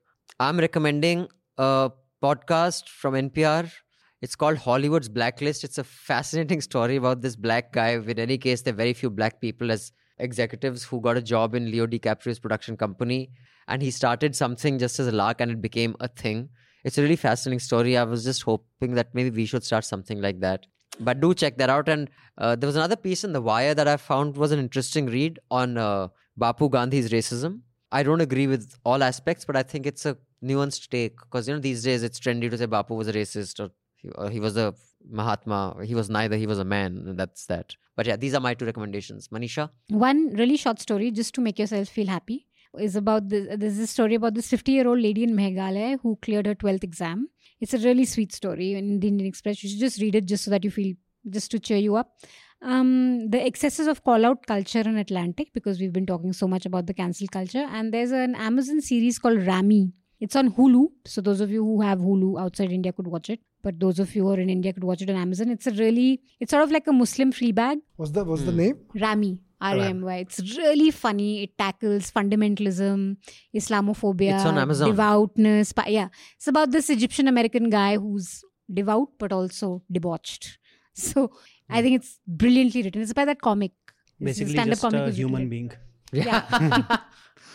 I'm 0.41 0.59
recommending 0.59 1.29
a 1.57 1.91
podcast 2.23 2.89
from 2.89 3.15
NPR. 3.15 3.71
It's 4.21 4.35
called 4.35 4.59
Hollywood's 4.59 5.09
Blacklist. 5.09 5.63
It's 5.63 5.79
a 5.79 5.85
fascinating 5.85 6.61
story 6.69 6.97
about 6.97 7.21
this 7.23 7.37
black 7.37 7.73
guy. 7.73 7.91
In 7.91 8.19
any 8.19 8.37
case, 8.37 8.63
there 8.63 8.75
are 8.75 8.77
very 8.77 8.93
few 8.93 9.11
black 9.11 9.41
people 9.41 9.71
as 9.71 9.93
executives 10.19 10.83
who 10.83 11.01
got 11.01 11.17
a 11.17 11.23
job 11.23 11.55
in 11.55 11.71
Leo 11.71 11.87
DiCaprio's 11.87 12.41
production 12.41 12.77
company. 12.77 13.31
And 13.69 13.81
he 13.81 13.93
started 13.93 14.35
something 14.35 14.79
just 14.79 14.99
as 14.99 15.07
a 15.07 15.13
lark 15.13 15.41
and 15.41 15.53
it 15.53 15.63
became 15.63 15.95
a 16.01 16.09
thing. 16.09 16.49
It's 16.83 16.99
a 16.99 17.03
really 17.03 17.17
fascinating 17.17 17.61
story. 17.61 17.97
I 17.97 18.03
was 18.03 18.25
just 18.25 18.43
hoping 18.43 18.95
that 18.95 19.15
maybe 19.15 19.31
we 19.31 19.47
should 19.47 19.63
start 19.63 19.85
something 19.85 20.21
like 20.21 20.41
that. 20.41 20.67
But 20.99 21.21
do 21.21 21.33
check 21.33 21.59
that 21.59 21.71
out. 21.71 21.89
And 21.89 22.11
uh, 22.39 22.57
there 22.57 22.67
was 22.67 22.77
another 22.77 22.97
piece 22.97 23.23
in 23.23 23.33
The 23.33 23.41
Wire 23.41 23.75
that 23.75 23.87
I 23.87 23.99
found 23.99 24.37
was 24.37 24.51
an 24.51 24.59
interesting 24.59 25.07
read 25.07 25.39
on 25.51 25.79
uh, 25.79 26.09
Bapu 26.41 26.71
Gandhi's 26.71 27.11
racism. 27.11 27.61
I 27.93 28.03
don't 28.03 28.21
agree 28.21 28.49
with 28.49 28.77
all 28.85 29.03
aspects, 29.03 29.45
but 29.45 29.57
I 29.57 29.63
think 29.63 29.87
it's 29.87 30.07
a 30.07 30.17
nuanced 30.43 30.89
take 30.89 31.19
because 31.19 31.49
you 31.49 31.55
know 31.55 31.61
these 31.61 31.83
days 31.83 32.03
it's 32.03 32.19
trendy 32.21 32.51
to 32.51 32.59
say 32.59 32.67
Bapu 32.67 32.97
was 32.97 33.09
a 33.09 33.13
racist 33.13 33.61
or 33.61 33.71
he, 33.99 34.11
or 34.11 34.31
he 34.31 34.41
was 34.41 34.57
a 34.57 34.75
Mahatma. 35.09 35.77
He 35.85 35.95
was 35.95 36.11
neither. 36.11 36.37
He 36.37 36.47
was 36.47 36.59
a 36.59 36.65
man. 36.65 37.17
That's 37.17 37.47
that. 37.47 37.75
But 37.97 38.07
yeah, 38.07 38.17
these 38.17 38.35
are 38.35 38.41
my 38.41 38.55
two 38.55 38.65
recommendations. 38.65 39.29
Manisha. 39.29 39.71
One 39.89 40.35
really 40.35 40.57
short 40.57 40.81
story, 40.81 41.11
just 41.11 41.35
to 41.35 41.41
make 41.41 41.59
yourself 41.59 41.89
feel 41.89 42.07
happy, 42.07 42.47
is 42.79 42.97
about 42.97 43.29
this. 43.29 43.49
There's 43.57 43.77
this 43.77 43.91
story 43.91 44.15
about 44.15 44.35
this 44.35 44.49
50 44.49 44.73
year 44.73 44.89
old 44.89 45.01
lady 45.01 45.25
in 45.25 45.31
Meghalaya 45.37 45.99
who 46.03 46.17
cleared 46.23 46.47
her 46.47 46.55
12th 46.55 46.85
exam. 46.85 47.29
It's 47.61 47.75
a 47.75 47.79
really 47.79 48.05
sweet 48.05 48.33
story 48.33 48.75
in 48.75 49.01
the 49.01 49.09
Indian 49.09 49.29
Express. 49.29 49.63
You 49.63 49.71
should 49.71 49.81
just 49.81 50.01
read 50.01 50.15
it 50.15 50.27
just 50.27 50.45
so 50.45 50.51
that 50.51 50.63
you 50.63 50.71
feel, 50.71 50.95
just 51.29 51.51
to 51.51 51.59
cheer 51.59 51.79
you 51.79 51.97
up. 51.97 52.13
Um, 52.61 53.31
the 53.31 53.45
excesses 53.45 53.87
of 53.87 54.03
call 54.03 54.25
out 54.27 54.47
culture 54.47 54.81
in 54.81 54.97
Atlantic, 54.97 55.53
because 55.53 55.81
we've 55.81 55.93
been 55.93 56.07
talking 56.07 56.33
so 56.33 56.47
much 56.49 56.67
about 56.67 56.87
the 56.87 56.95
cancel 56.95 57.27
culture. 57.29 57.67
And 57.71 57.93
there's 57.93 58.11
an 58.11 58.35
Amazon 58.35 58.81
series 58.81 59.19
called 59.19 59.45
Ramy. 59.47 59.93
It's 60.21 60.37
on 60.37 60.53
Hulu. 60.53 60.89
So 61.07 61.21
those 61.21 61.41
of 61.41 61.51
you 61.51 61.65
who 61.65 61.81
have 61.83 61.99
Hulu 61.99 62.41
outside 62.41 62.73
India 62.73 62.93
could 62.93 63.07
watch 63.07 63.31
it. 63.31 63.41
But 63.69 63.81
those 63.85 63.99
of 64.05 64.15
you 64.17 64.23
who 64.27 64.33
are 64.35 64.41
in 64.47 64.51
India 64.57 64.73
could 64.79 64.85
watch 64.93 65.03
it 65.07 65.11
on 65.15 65.21
Amazon. 65.25 65.51
It's 65.57 65.67
a 65.73 65.75
really, 65.83 66.09
it's 66.41 66.53
sort 66.57 66.63
of 66.69 66.71
like 66.79 66.87
a 66.93 66.97
Muslim 67.03 67.33
Fleabag. 67.41 67.81
What's 67.97 68.13
the 68.19 68.25
what's 68.33 68.45
the 68.51 68.53
Hmm. 68.57 68.63
name? 68.65 68.77
Ramy, 69.05 69.33
R 69.73 69.77
A 69.77 69.87
M 69.89 70.01
Y. 70.11 70.17
It's 70.27 70.41
really 70.61 70.91
funny. 71.03 71.31
It 71.47 71.57
tackles 71.63 72.11
fundamentalism, 72.19 73.17
Islamophobia, 73.63 74.35
It's 74.37 74.45
on 74.53 74.59
Amazon. 74.59 74.89
devoutness. 74.91 75.73
pa- 75.81 75.89
Yeah, 75.89 76.09
it's 76.37 76.49
about 76.55 76.71
this 76.71 76.91
Egyptian 76.91 77.29
American 77.35 77.69
guy 77.71 77.97
who's 77.97 78.31
devout 78.81 79.09
but 79.25 79.33
also 79.41 79.83
debauched. 79.99 80.49
So 81.09 81.31
I 81.71 81.81
think 81.83 81.95
it's 82.01 82.19
brilliantly 82.27 82.83
written. 82.85 83.03
It's 83.03 83.13
by 83.13 83.25
that 83.27 83.41
comic. 83.49 83.73
Basically, 84.29 84.53
stand-up 84.55 84.73
just 84.73 84.83
comic 84.87 85.01
a 85.01 85.05
who's 85.05 85.19
written 85.19 85.29
human 85.29 85.43
it. 85.47 85.51
being. 85.51 85.71
Yeah. 86.13 86.97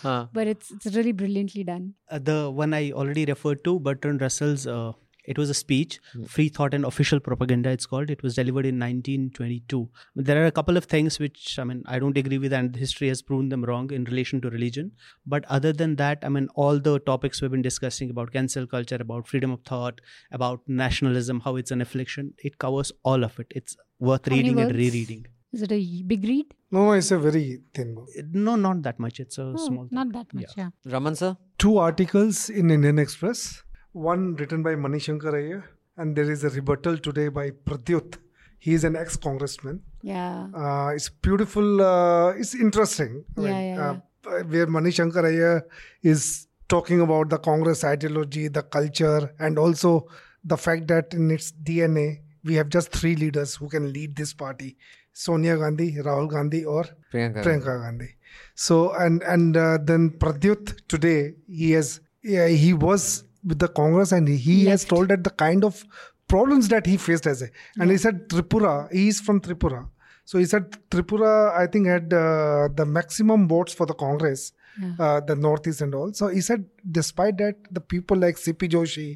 Huh. 0.03 0.27
but 0.38 0.48
it's 0.52 0.69
it's 0.76 0.88
really 0.95 1.11
brilliantly 1.19 1.64
done. 1.68 1.84
Uh, 2.10 2.19
the 2.30 2.38
one 2.61 2.73
I 2.77 2.91
already 3.02 3.23
referred 3.30 3.64
to, 3.68 3.73
Bertrand 3.80 4.22
Russell's 4.26 4.65
uh, 4.68 4.91
It 5.25 5.37
was 5.37 5.49
a 5.49 5.53
speech, 5.53 5.99
Hmm. 6.13 6.23
Free 6.23 6.49
Thought 6.49 6.73
and 6.73 6.85
Official 6.85 7.19
Propaganda, 7.19 7.69
it's 7.69 7.85
called. 7.85 8.09
It 8.09 8.21
was 8.23 8.35
delivered 8.35 8.65
in 8.65 8.77
1922. 8.79 9.89
There 10.15 10.41
are 10.43 10.45
a 10.45 10.51
couple 10.51 10.75
of 10.77 10.85
things 10.85 11.17
which, 11.19 11.57
I 11.57 11.63
mean, 11.63 11.83
I 11.85 11.99
don't 11.99 12.17
agree 12.17 12.37
with, 12.37 12.53
and 12.53 12.75
history 12.75 13.07
has 13.07 13.21
proven 13.21 13.49
them 13.49 13.63
wrong 13.63 13.91
in 13.91 14.03
relation 14.05 14.41
to 14.41 14.49
religion. 14.49 14.91
But 15.25 15.45
other 15.45 15.71
than 15.73 15.95
that, 15.97 16.19
I 16.23 16.29
mean, 16.29 16.49
all 16.55 16.79
the 16.79 16.99
topics 16.99 17.41
we've 17.41 17.51
been 17.51 17.61
discussing 17.61 18.09
about 18.09 18.33
cancel 18.33 18.67
culture, 18.67 18.97
about 18.99 19.27
freedom 19.27 19.51
of 19.51 19.61
thought, 19.61 20.01
about 20.31 20.61
nationalism, 20.67 21.39
how 21.41 21.55
it's 21.55 21.71
an 21.71 21.81
affliction, 21.81 22.33
it 22.37 22.57
covers 22.57 22.91
all 23.03 23.23
of 23.23 23.39
it. 23.39 23.47
It's 23.55 23.75
worth 23.99 24.27
How 24.27 24.35
reading 24.35 24.59
and 24.59 24.67
words? 24.67 24.77
rereading. 24.77 25.25
Is 25.53 25.61
it 25.61 25.71
a 25.71 26.01
big 26.03 26.23
read? 26.23 26.53
No, 26.71 26.91
it's 26.93 27.11
a 27.11 27.17
very 27.19 27.61
thin 27.73 27.93
book. 27.95 28.09
No, 28.31 28.55
not 28.55 28.81
that 28.83 28.99
much. 28.99 29.19
It's 29.19 29.37
a 29.37 29.43
Oh, 29.43 29.55
small. 29.55 29.83
thing. 29.87 29.89
not 29.91 30.11
that 30.13 30.33
much, 30.33 30.51
yeah. 30.57 30.69
Raman 30.85 31.15
sir? 31.15 31.37
Two 31.59 31.77
articles 31.77 32.49
in 32.49 32.71
Indian 32.71 32.97
Express. 32.99 33.62
One 33.93 34.35
written 34.35 34.63
by 34.63 34.75
Mani 34.75 34.99
Shankar 34.99 35.33
Aiyar, 35.33 35.63
and 35.97 36.15
there 36.15 36.29
is 36.29 36.43
a 36.43 36.49
rebuttal 36.49 36.97
today 36.97 37.27
by 37.29 37.51
Pradyut. 37.51 38.17
He 38.57 38.73
is 38.73 38.83
an 38.83 38.95
ex-congressman. 38.95 39.81
Yeah. 40.01 40.47
Uh, 40.55 40.87
it's 40.95 41.09
beautiful. 41.09 41.81
Uh, 41.81 42.29
it's 42.31 42.55
interesting. 42.55 43.23
I 43.37 43.41
Yeah, 43.41 43.47
mean, 43.53 43.75
yeah, 43.75 43.95
uh, 44.27 44.39
where 44.53 44.67
Mani 44.67 44.89
Shankar 44.91 45.23
Aiyar 45.23 45.61
is 46.01 46.47
talking 46.69 47.01
about 47.01 47.29
the 47.29 47.37
Congress 47.37 47.83
ideology, 47.83 48.47
the 48.47 48.63
culture, 48.63 49.31
and 49.39 49.59
also 49.59 50.07
the 50.43 50.57
fact 50.57 50.87
that 50.87 51.13
in 51.13 51.29
its 51.29 51.51
DNA 51.51 52.21
we 52.43 52.55
have 52.55 52.69
just 52.69 52.91
three 52.91 53.15
leaders 53.15 53.55
who 53.55 53.69
can 53.69 53.93
lead 53.93 54.15
this 54.15 54.33
party: 54.33 54.75
Sonia 55.11 55.57
Gandhi, 55.57 55.97
Rahul 55.97 56.29
Gandhi, 56.31 56.65
or 56.65 56.83
Priyanka. 57.11 57.43
Priyanka 57.43 57.81
Gandhi. 57.83 58.09
So 58.55 58.91
and 58.93 59.21
and 59.23 59.55
uh, 59.55 59.77
then 59.83 60.09
Pradyut 60.09 60.73
today 60.87 61.33
he 61.47 61.71
has 61.71 61.99
yeah, 62.23 62.47
he 62.47 62.73
was 62.73 63.23
with 63.45 63.59
the 63.59 63.67
Congress 63.67 64.11
and 64.11 64.27
he 64.27 64.65
has 64.65 64.85
told 64.85 65.09
that 65.09 65.23
the 65.23 65.29
kind 65.45 65.63
of 65.69 65.83
problems 66.27 66.67
that 66.73 66.85
he 66.85 66.97
faced 66.97 67.27
as 67.27 67.41
a 67.41 67.49
and 67.79 67.91
he 67.91 67.97
said 67.97 68.27
Tripura 68.29 68.73
he 68.91 69.07
is 69.13 69.19
from 69.21 69.39
Tripura 69.41 69.81
so 70.25 70.37
he 70.39 70.45
said 70.45 70.71
Tripura 70.89 71.31
I 71.63 71.67
think 71.67 71.87
had 71.87 72.13
uh, 72.13 72.69
the 72.81 72.85
maximum 72.85 73.47
votes 73.47 73.73
for 73.73 73.85
the 73.85 73.93
Congress 74.05 74.51
uh, 74.99 75.19
the 75.31 75.35
Northeast 75.35 75.81
and 75.81 75.93
all 75.93 76.13
so 76.13 76.27
he 76.35 76.41
said 76.41 76.65
despite 76.99 77.37
that 77.37 77.55
the 77.71 77.81
people 77.81 78.17
like 78.17 78.37
CP 78.37 78.69
Joshi 78.75 79.09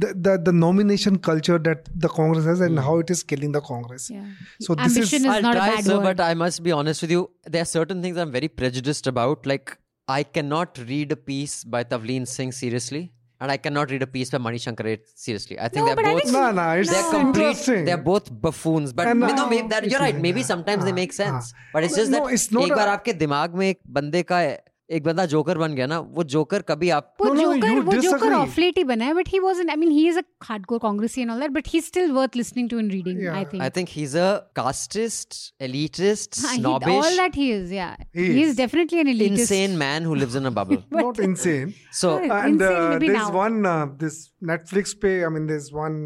the, 0.00 0.08
the 0.24 0.32
the 0.46 0.52
nomination 0.52 1.18
culture 1.18 1.58
that 1.66 1.88
the 2.06 2.08
Congress 2.08 2.44
has 2.44 2.60
and 2.60 2.78
how 2.86 2.98
it 3.02 3.10
is 3.14 3.22
killing 3.22 3.52
the 3.52 3.60
Congress 3.68 4.08
Yeah. 4.14 4.24
so 4.60 4.74
this 4.74 4.86
Ambition 4.96 5.20
is 5.20 5.24
is 5.24 5.34
I'll 5.34 5.42
not 5.48 5.54
try, 5.58 5.68
a 5.68 5.76
bad 5.76 5.84
sir, 5.84 5.96
word. 5.98 6.04
but 6.08 6.20
I 6.24 6.34
must 6.34 6.62
be 6.62 6.72
honest 6.72 7.00
with 7.02 7.10
you. 7.16 7.22
There 7.44 7.62
are 7.62 7.70
certain 7.76 8.02
things 8.02 8.18
I'm 8.24 8.32
very 8.32 8.48
prejudiced 8.48 9.06
about. 9.06 9.46
Like, 9.52 9.78
I 10.16 10.22
cannot 10.24 10.78
read 10.90 11.12
a 11.12 11.16
piece 11.30 11.54
by 11.64 11.84
Tavleen 11.84 12.26
Singh 12.34 12.52
seriously, 12.52 13.00
and 13.40 13.50
I 13.50 13.56
cannot 13.56 13.90
read 13.90 14.02
a 14.02 14.06
piece 14.06 14.30
by 14.30 14.38
Mani 14.38 14.58
Shankar 14.58 14.96
seriously. 15.14 15.58
I 15.58 15.68
think 15.68 15.86
no, 15.86 15.94
they're 15.94 16.04
both 16.04 16.22
think, 16.22 16.32
nah, 16.32 16.50
nah, 16.50 16.72
it's 16.72 16.90
they're 16.90 17.10
complete. 17.10 17.84
They're 17.86 17.96
both 17.96 18.30
buffoons, 18.30 18.92
but 18.92 19.06
and, 19.06 19.22
uh, 19.22 19.48
maybe 19.48 19.68
that, 19.68 19.88
you're 19.88 20.00
uh, 20.00 20.04
right. 20.04 20.16
Maybe 20.16 20.42
sometimes 20.42 20.82
uh, 20.82 20.86
they 20.86 20.92
make 20.92 21.10
uh, 21.10 21.12
sense, 21.12 21.52
uh, 21.52 21.56
but 21.72 21.84
it's 21.84 21.94
just 21.96 22.10
no, 22.10 22.24
that 22.24 22.32
it's 22.32 22.50
not. 22.50 22.68
बार 22.68 22.88
आपके 22.88 23.12
एक 24.95 25.03
बंदा 25.03 25.25
joker 25.31 25.57
बन 25.57 25.73
गया 25.75 25.85
ना 25.87 25.97
वो 26.15 26.23
joker 26.31 26.61
कभी 26.69 26.89
आप 26.95 27.13
वो 27.21 27.27
No, 27.27 27.33
no, 27.33 27.41
जोकर 27.41 27.69
you 27.73 27.83
वो 27.85 27.91
जोकर 27.91 28.17
disagree. 28.17 28.33
ऑफ 28.37 28.57
लेट 28.59 28.77
ही 28.77 28.83
बना 28.89 29.05
है 29.05 29.13
but 29.13 29.27
he 29.33 29.39
wasn't 29.39 29.69
I 29.69 29.75
mean 29.83 29.91
he 29.91 30.07
is 30.09 30.17
a 30.17 30.21
hardcore 30.47 30.79
कांग्रेसी 30.79 31.21
and 31.21 31.31
all 31.31 31.39
that 31.39 31.51
but 31.51 31.67
he 31.73 31.81
still 31.81 32.11
worth 32.11 32.35
listening 32.37 32.69
to 32.69 32.79
in 32.79 32.89
reading 32.91 33.19
Yeah. 33.21 33.35
I 33.37 33.45
think 33.53 33.63
I 33.63 33.69
think 33.77 33.93
he's 33.97 34.15
a 34.23 34.27
casteist, 34.59 35.37
elitist, 35.67 36.39
snobbish, 36.41 36.95
all 37.05 37.17
that 37.21 37.37
he 37.41 37.47
is 37.59 37.71
yeah 37.77 37.95
He 38.19 38.25
he 38.25 38.41
is. 38.43 38.49
is 38.49 38.59
definitely 38.59 38.99
an 39.05 39.11
elitist 39.13 39.39
insane 39.45 39.77
man 39.83 40.09
who 40.09 40.17
lives 40.23 40.35
in 40.41 40.49
a 40.51 40.53
bubble. 40.59 40.81
not 40.99 41.23
insane 41.29 41.73
So 42.01 42.11
Sorry. 42.11 42.29
and 42.39 42.61
Insane 42.61 42.77
uh, 42.83 42.89
maybe 42.89 43.11
there's 43.13 43.31
now. 43.31 43.39
one 43.45 43.57
uh, 43.75 43.85
this 44.05 44.19
netflix 44.53 44.95
pay 45.07 45.15
i 45.29 45.31
mean 45.37 45.47
there's 45.53 45.71
one 45.79 45.97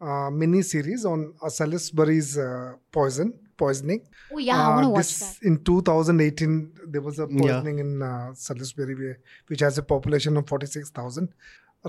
uh, 0.00 0.28
mini 0.44 0.62
series 0.74 1.08
on 1.14 1.26
uh, 1.42 1.54
salisbury's 1.58 2.32
uh, 2.46 2.52
poison 2.98 3.32
poisoning 3.64 4.00
oh 4.33 4.37
yeah 4.49 4.59
i 4.67 4.69
want 4.75 4.83
to 4.83 4.89
Uh, 4.89 4.97
watch 4.97 5.07
this 5.07 5.37
that 5.39 5.47
in 5.47 5.57
2018 5.63 6.73
there 6.93 7.01
was 7.07 7.19
a 7.19 7.27
Yeah. 7.29 7.39
poisoning 7.41 7.79
in 7.85 7.91
uh, 8.01 8.33
salisbury 8.33 9.15
which 9.47 9.61
has 9.67 9.77
a 9.77 9.83
population 9.93 10.37
of 10.41 10.47
46000 10.47 11.29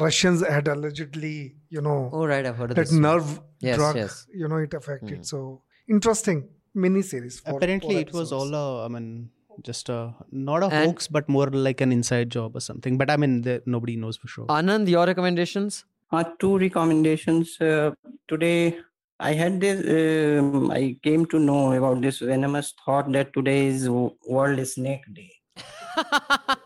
russians 0.06 0.43
had 0.56 0.69
allegedly 0.74 1.36
you 1.77 1.81
know 1.86 1.98
oh 2.12 2.24
right, 2.32 2.44
I've 2.47 2.56
heard 2.62 2.70
of 2.70 2.77
that 2.77 2.89
this. 2.90 2.93
nerve 3.06 3.31
Yes, 3.60 3.77
drug 3.77 3.97
yes. 3.97 4.27
you 4.43 4.48
know 4.48 4.56
it 4.66 4.74
affected 4.81 5.19
Mm. 5.20 5.27
so 5.35 5.39
interesting 5.97 6.39
mini 6.74 7.02
series 7.02 7.39
for 7.40 7.56
Apparently, 7.56 7.94
four 7.97 8.01
it 8.05 8.12
was 8.19 8.32
episodes. 8.32 8.52
all 8.52 8.55
a, 8.82 8.85
I 8.86 8.89
mean, 8.94 9.09
just 9.69 9.89
a 9.97 9.98
not 10.51 10.62
a 10.66 10.69
And- 10.77 10.86
hoax, 10.86 11.06
but 11.16 11.28
more 11.35 11.48
like 11.66 11.82
an 11.86 11.93
inside 11.97 12.31
job 12.36 12.56
or 12.59 12.62
something. 12.66 12.97
But 13.02 13.10
I 13.14 13.16
mean, 13.23 13.35
the, 13.47 13.55
nobody 13.74 13.97
knows 14.05 14.16
for 14.23 14.28
sure. 14.35 14.47
Anand, 14.59 14.89
your 14.94 15.05
recommendations? 15.10 15.85
Uh, 16.10 16.24
two 16.44 16.52
recommendations. 16.62 17.60
Uh, 17.60 17.90
today, 18.32 18.78
I 19.23 19.35
had 19.35 19.61
this, 19.61 19.78
um, 19.89 20.73
I 20.73 20.97
came 21.01 21.27
to 21.27 21.39
know 21.39 21.73
about 21.74 22.01
this 22.01 22.19
venomous 22.19 22.74
thought 22.85 23.12
that 23.12 23.32
today 23.32 23.66
is 23.66 23.89
World 23.89 24.66
Snake 24.66 25.05
Day. 25.15 25.32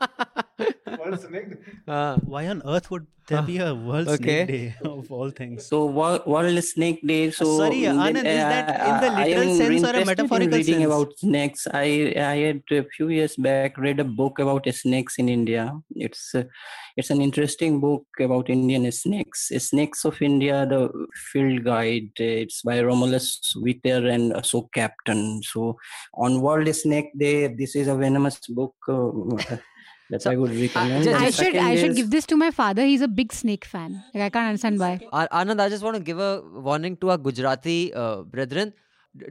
World 1.06 1.20
Snake 1.20 1.50
Day. 1.50 1.58
Uh, 1.86 2.16
Why 2.24 2.48
on 2.48 2.62
earth 2.66 2.90
would 2.90 3.06
there 3.28 3.42
be 3.42 3.58
a 3.58 3.74
World 3.74 4.08
Okay. 4.08 4.44
Snake 4.46 4.48
Day 4.48 4.74
of 4.88 5.10
all 5.10 5.30
things? 5.30 5.66
So, 5.66 5.84
Wo- 5.86 6.22
World 6.26 6.62
Snake 6.64 7.00
Day. 7.06 7.30
So, 7.30 7.46
sorry, 7.58 7.80
then, 7.82 7.96
Anand, 7.98 8.18
is 8.18 8.44
that 8.52 8.86
in 8.88 9.00
the 9.04 9.10
uh, 9.10 9.20
I 9.20 9.24
literal 9.28 9.56
sense 9.56 9.82
or 9.82 9.94
a 9.96 10.00
interested 10.00 10.42
in 10.42 10.50
reading 10.50 10.80
sense? 10.80 10.86
about 10.86 11.18
snakes. 11.18 11.66
I 11.72 11.86
I 12.16 12.36
had 12.46 12.62
a 12.70 12.84
few 12.96 13.08
years 13.08 13.34
back 13.36 13.78
read 13.78 14.00
a 14.00 14.04
book 14.04 14.38
about 14.38 14.68
snakes 14.74 15.18
in 15.18 15.28
India. 15.28 15.64
It's 16.06 16.34
uh, 16.34 16.44
it's 16.96 17.10
an 17.10 17.20
interesting 17.20 17.80
book 17.80 18.06
about 18.20 18.48
Indian 18.48 18.90
snakes. 18.92 19.48
Snakes 19.70 20.04
of 20.04 20.22
India, 20.22 20.64
the 20.74 20.82
field 21.32 21.64
guide. 21.64 22.10
It's 22.16 22.62
by 22.62 22.80
Romulus 22.80 23.26
Whitaker 23.56 24.06
and 24.16 24.32
Ashok 24.32 24.68
Captain. 24.72 25.42
So 25.42 25.76
on 26.14 26.40
World 26.40 26.72
Snake 26.74 27.10
Day, 27.26 27.48
this 27.48 27.74
is 27.76 27.88
a 27.88 27.96
venomous 27.96 28.38
book. 28.60 28.74
Uh, 30.08 30.12
that 30.12 30.22
So, 30.22 30.30
I 30.30 30.36
would 30.36 30.50
recommend. 30.54 31.04
just- 31.04 31.20
I 31.20 31.24
should 31.26 31.34
second 31.34 31.64
I 31.66 31.76
should 31.76 31.90
is- 31.90 31.96
give 31.96 32.10
this 32.10 32.26
to 32.26 32.36
my 32.36 32.50
father. 32.50 32.84
He's 32.84 33.00
a 33.00 33.08
big 33.08 33.32
snake 33.32 33.64
fan. 33.64 34.02
Like 34.14 34.22
I 34.24 34.30
can't 34.30 34.46
understand 34.46 34.78
why. 34.78 35.00
A- 35.12 35.28
Anand, 35.40 35.60
I 35.60 35.68
just 35.68 35.82
want 35.82 35.96
to 35.96 36.02
give 36.02 36.18
a 36.18 36.42
warning 36.68 36.96
to 36.98 37.10
our 37.10 37.18
Gujarati 37.18 37.92
uh, 37.94 38.22
brethren. 38.22 38.72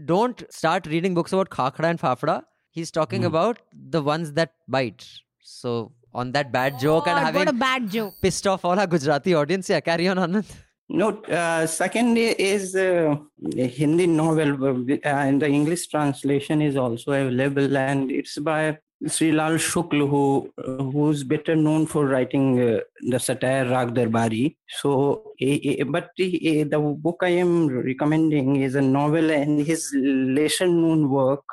Don't 0.06 0.44
start 0.50 0.88
reading 0.88 1.14
books 1.14 1.32
about 1.32 1.50
khakra 1.50 1.88
and 1.88 2.00
fafda. 2.00 2.44
He's 2.72 2.92
talking 2.92 3.22
Hmm. 3.22 3.28
about 3.28 3.60
the 3.98 4.02
ones 4.02 4.34
that 4.34 4.54
bite. 4.68 5.08
So, 5.42 5.92
on 6.14 6.32
that 6.32 6.52
bad 6.52 6.80
joke 6.80 7.04
oh, 7.08 7.12
and 7.12 7.20
I 7.26 7.32
got 7.32 7.48
a 7.50 7.54
bad 7.54 7.90
joke. 7.90 8.14
pissed 8.22 8.48
off 8.48 8.66
all 8.66 8.80
our 8.80 8.88
Gujarati 8.88 9.34
audience, 9.34 9.70
yeah, 9.70 9.80
carry 9.82 10.08
on, 10.08 10.18
Anand. 10.18 10.46
No, 10.88 11.08
uh, 11.24 11.66
second 11.66 12.18
is 12.18 12.76
uh, 12.76 13.16
a 13.58 13.68
Hindi 13.68 14.06
novel, 14.08 14.52
uh, 14.64 14.98
and 15.04 15.42
the 15.42 15.48
English 15.48 15.88
translation 15.88 16.62
is 16.62 16.76
also 16.78 17.12
available, 17.12 17.76
and 17.78 18.12
it's 18.12 18.38
by 18.38 18.78
Sri 19.08 19.32
Lal 19.32 19.54
Shukla, 19.54 20.10
who 20.10 20.52
uh, 20.58 20.84
who's 20.84 21.24
better 21.24 21.56
known 21.56 21.86
for 21.86 22.08
writing 22.08 22.60
uh, 22.60 22.80
the 23.02 23.20
satire 23.20 23.70
Rag 23.70 23.94
Darbari. 23.94 24.56
So, 24.68 25.34
eh, 25.40 25.84
but 25.84 26.10
eh, 26.20 26.64
the 26.64 26.80
book 26.98 27.20
I 27.22 27.30
am 27.30 27.68
recommending 27.68 28.58
is 28.58 28.76
a 28.76 28.82
novel 28.82 29.32
and 29.32 29.66
his 29.66 29.94
lesser 29.96 30.68
known 30.68 31.10
work, 31.10 31.44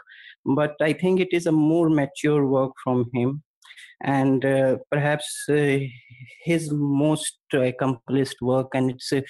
but 0.45 0.77
I 0.81 0.93
think 0.93 1.20
it 1.20 1.33
is 1.33 1.47
a 1.47 1.53
more 1.53 1.91
mature 1.91 2.47
work 2.47 2.73
from 2.83 3.11
him 3.12 3.43
and 4.03 4.45
uh, 4.45 4.77
perhaps 4.91 5.45
uh, 5.49 5.79
his 6.44 6.70
most 6.73 7.39
accomplished 7.53 8.36
work 8.40 8.69
and 8.74 8.90
it's 8.90 9.12
uh, 9.12 9.20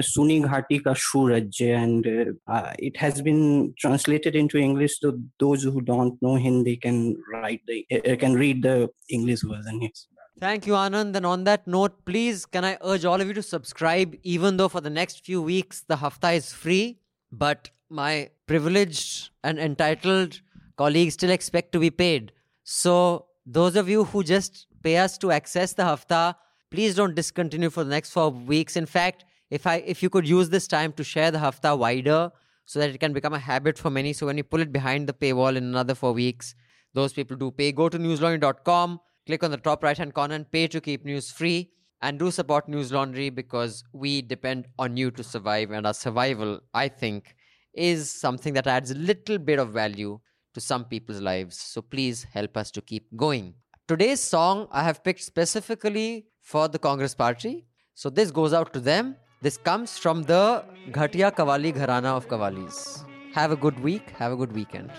Suni 0.00 0.42
Ghati 0.44 0.82
Ka 0.82 0.94
Suraj 0.94 1.60
and 1.60 2.06
uh, 2.06 2.52
uh, 2.52 2.72
it 2.78 2.96
has 2.96 3.22
been 3.22 3.74
translated 3.78 4.36
into 4.36 4.58
English 4.58 5.00
so 5.00 5.18
those 5.38 5.62
who 5.62 5.80
don't 5.80 6.20
know 6.22 6.36
Hindi 6.36 6.76
can 6.76 7.16
write 7.32 7.60
the 7.66 7.86
uh, 7.92 8.16
can 8.16 8.34
read 8.34 8.62
the 8.62 8.88
English 9.10 9.42
version 9.42 9.82
yes. 9.82 10.06
Thank 10.38 10.66
you, 10.66 10.74
Anand. 10.74 11.16
And 11.16 11.24
on 11.24 11.44
that 11.44 11.66
note, 11.66 12.04
please, 12.04 12.44
can 12.44 12.62
I 12.62 12.76
urge 12.84 13.06
all 13.06 13.22
of 13.22 13.26
you 13.26 13.32
to 13.32 13.42
subscribe, 13.42 14.16
even 14.22 14.58
though 14.58 14.68
for 14.68 14.82
the 14.82 14.90
next 14.90 15.24
few 15.24 15.40
weeks 15.40 15.80
the 15.88 15.96
hafta 15.96 16.32
is 16.32 16.52
free, 16.52 16.98
but 17.32 17.70
my 17.88 18.28
privileged 18.46 19.30
and 19.42 19.58
entitled 19.58 20.42
colleagues 20.76 21.14
still 21.14 21.30
expect 21.30 21.72
to 21.72 21.78
be 21.78 21.90
paid. 21.90 22.32
So, 22.64 23.26
those 23.46 23.76
of 23.76 23.88
you 23.88 24.04
who 24.04 24.22
just 24.22 24.66
pay 24.86 24.96
us 25.04 25.18
to 25.18 25.32
access 25.36 25.72
the 25.78 25.84
hafta, 25.84 26.36
please 26.70 26.94
don't 26.94 27.16
discontinue 27.20 27.70
for 27.70 27.82
the 27.84 27.90
next 27.90 28.10
four 28.10 28.30
weeks. 28.30 28.76
In 28.76 28.86
fact, 28.86 29.24
if 29.50 29.66
I 29.66 29.76
if 29.94 30.02
you 30.02 30.10
could 30.16 30.28
use 30.28 30.50
this 30.50 30.68
time 30.74 30.92
to 31.00 31.04
share 31.12 31.30
the 31.36 31.40
hafta 31.44 31.74
wider 31.84 32.20
so 32.66 32.78
that 32.80 32.90
it 32.90 33.00
can 33.04 33.12
become 33.12 33.34
a 33.38 33.42
habit 33.46 33.78
for 33.78 33.90
many. 33.90 34.12
So 34.12 34.26
when 34.26 34.36
you 34.36 34.44
pull 34.44 34.60
it 34.66 34.72
behind 34.72 35.08
the 35.08 35.12
paywall 35.24 35.56
in 35.56 35.64
another 35.64 35.94
four 35.94 36.12
weeks, 36.12 36.54
those 36.94 37.12
people 37.12 37.36
do 37.36 37.50
pay. 37.50 37.72
Go 37.72 37.88
to 37.88 37.98
newslaundry.com, 37.98 39.00
click 39.26 39.44
on 39.48 39.50
the 39.50 39.62
top 39.68 39.82
right 39.82 39.98
hand 39.98 40.14
corner 40.14 40.34
and 40.34 40.50
pay 40.50 40.66
to 40.68 40.80
keep 40.80 41.04
news 41.04 41.30
free. 41.30 41.70
And 42.02 42.18
do 42.18 42.30
support 42.30 42.68
Newslaundry 42.68 43.34
because 43.34 43.82
we 43.92 44.20
depend 44.20 44.66
on 44.78 44.98
you 44.98 45.10
to 45.12 45.24
survive, 45.24 45.70
and 45.70 45.86
our 45.86 45.94
survival, 45.94 46.60
I 46.74 46.88
think, 46.88 47.34
is 47.72 48.10
something 48.10 48.52
that 48.52 48.66
adds 48.66 48.90
a 48.90 48.94
little 48.94 49.38
bit 49.38 49.58
of 49.58 49.70
value 49.70 50.20
to 50.52 50.60
some 50.60 50.84
people's 50.84 51.22
lives. 51.22 51.58
So 51.58 51.80
please 51.80 52.24
help 52.24 52.58
us 52.58 52.70
to 52.72 52.82
keep 52.82 53.08
going. 53.16 53.54
Today's 53.87 54.21
song 54.21 54.67
I 54.71 54.83
have 54.83 55.03
picked 55.03 55.21
specifically 55.21 56.27
for 56.39 56.67
the 56.67 56.79
Congress 56.79 57.13
Party. 57.13 57.65
So 57.93 58.09
this 58.09 58.31
goes 58.31 58.53
out 58.53 58.73
to 58.73 58.79
them. 58.79 59.15
This 59.41 59.57
comes 59.57 59.97
from 59.97 60.23
the 60.23 60.63
Ghatia 60.91 61.31
Kawali 61.31 61.73
Gharana 61.73 62.15
of 62.15 62.27
Kawalis. 62.27 63.03
Have 63.33 63.51
a 63.51 63.55
good 63.55 63.79
week. 63.79 64.11
Have 64.17 64.31
a 64.31 64.35
good 64.35 64.53
weekend. 64.53 64.91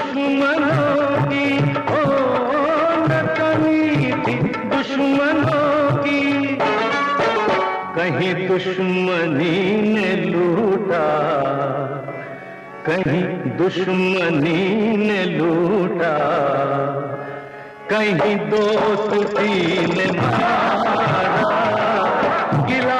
दुश्मनों 0.00 1.08
की 1.30 1.46
ओ 1.92 2.04
नतनी 3.10 4.12
थी 4.24 4.34
दुश्मनों 4.72 6.04
की 6.04 6.20
कहीं 7.96 8.32
दुश्मनी 8.48 9.54
ने 9.94 10.10
लूटा 10.32 11.06
कहीं 12.86 13.24
दुश्मनी 13.58 14.60
ने 15.06 15.24
लूटा 15.36 16.14
कहीं 17.89 18.35
दोस्ती 18.49 19.49
ने 19.87 20.07
मारा 20.11 21.89
गिला 22.67 22.99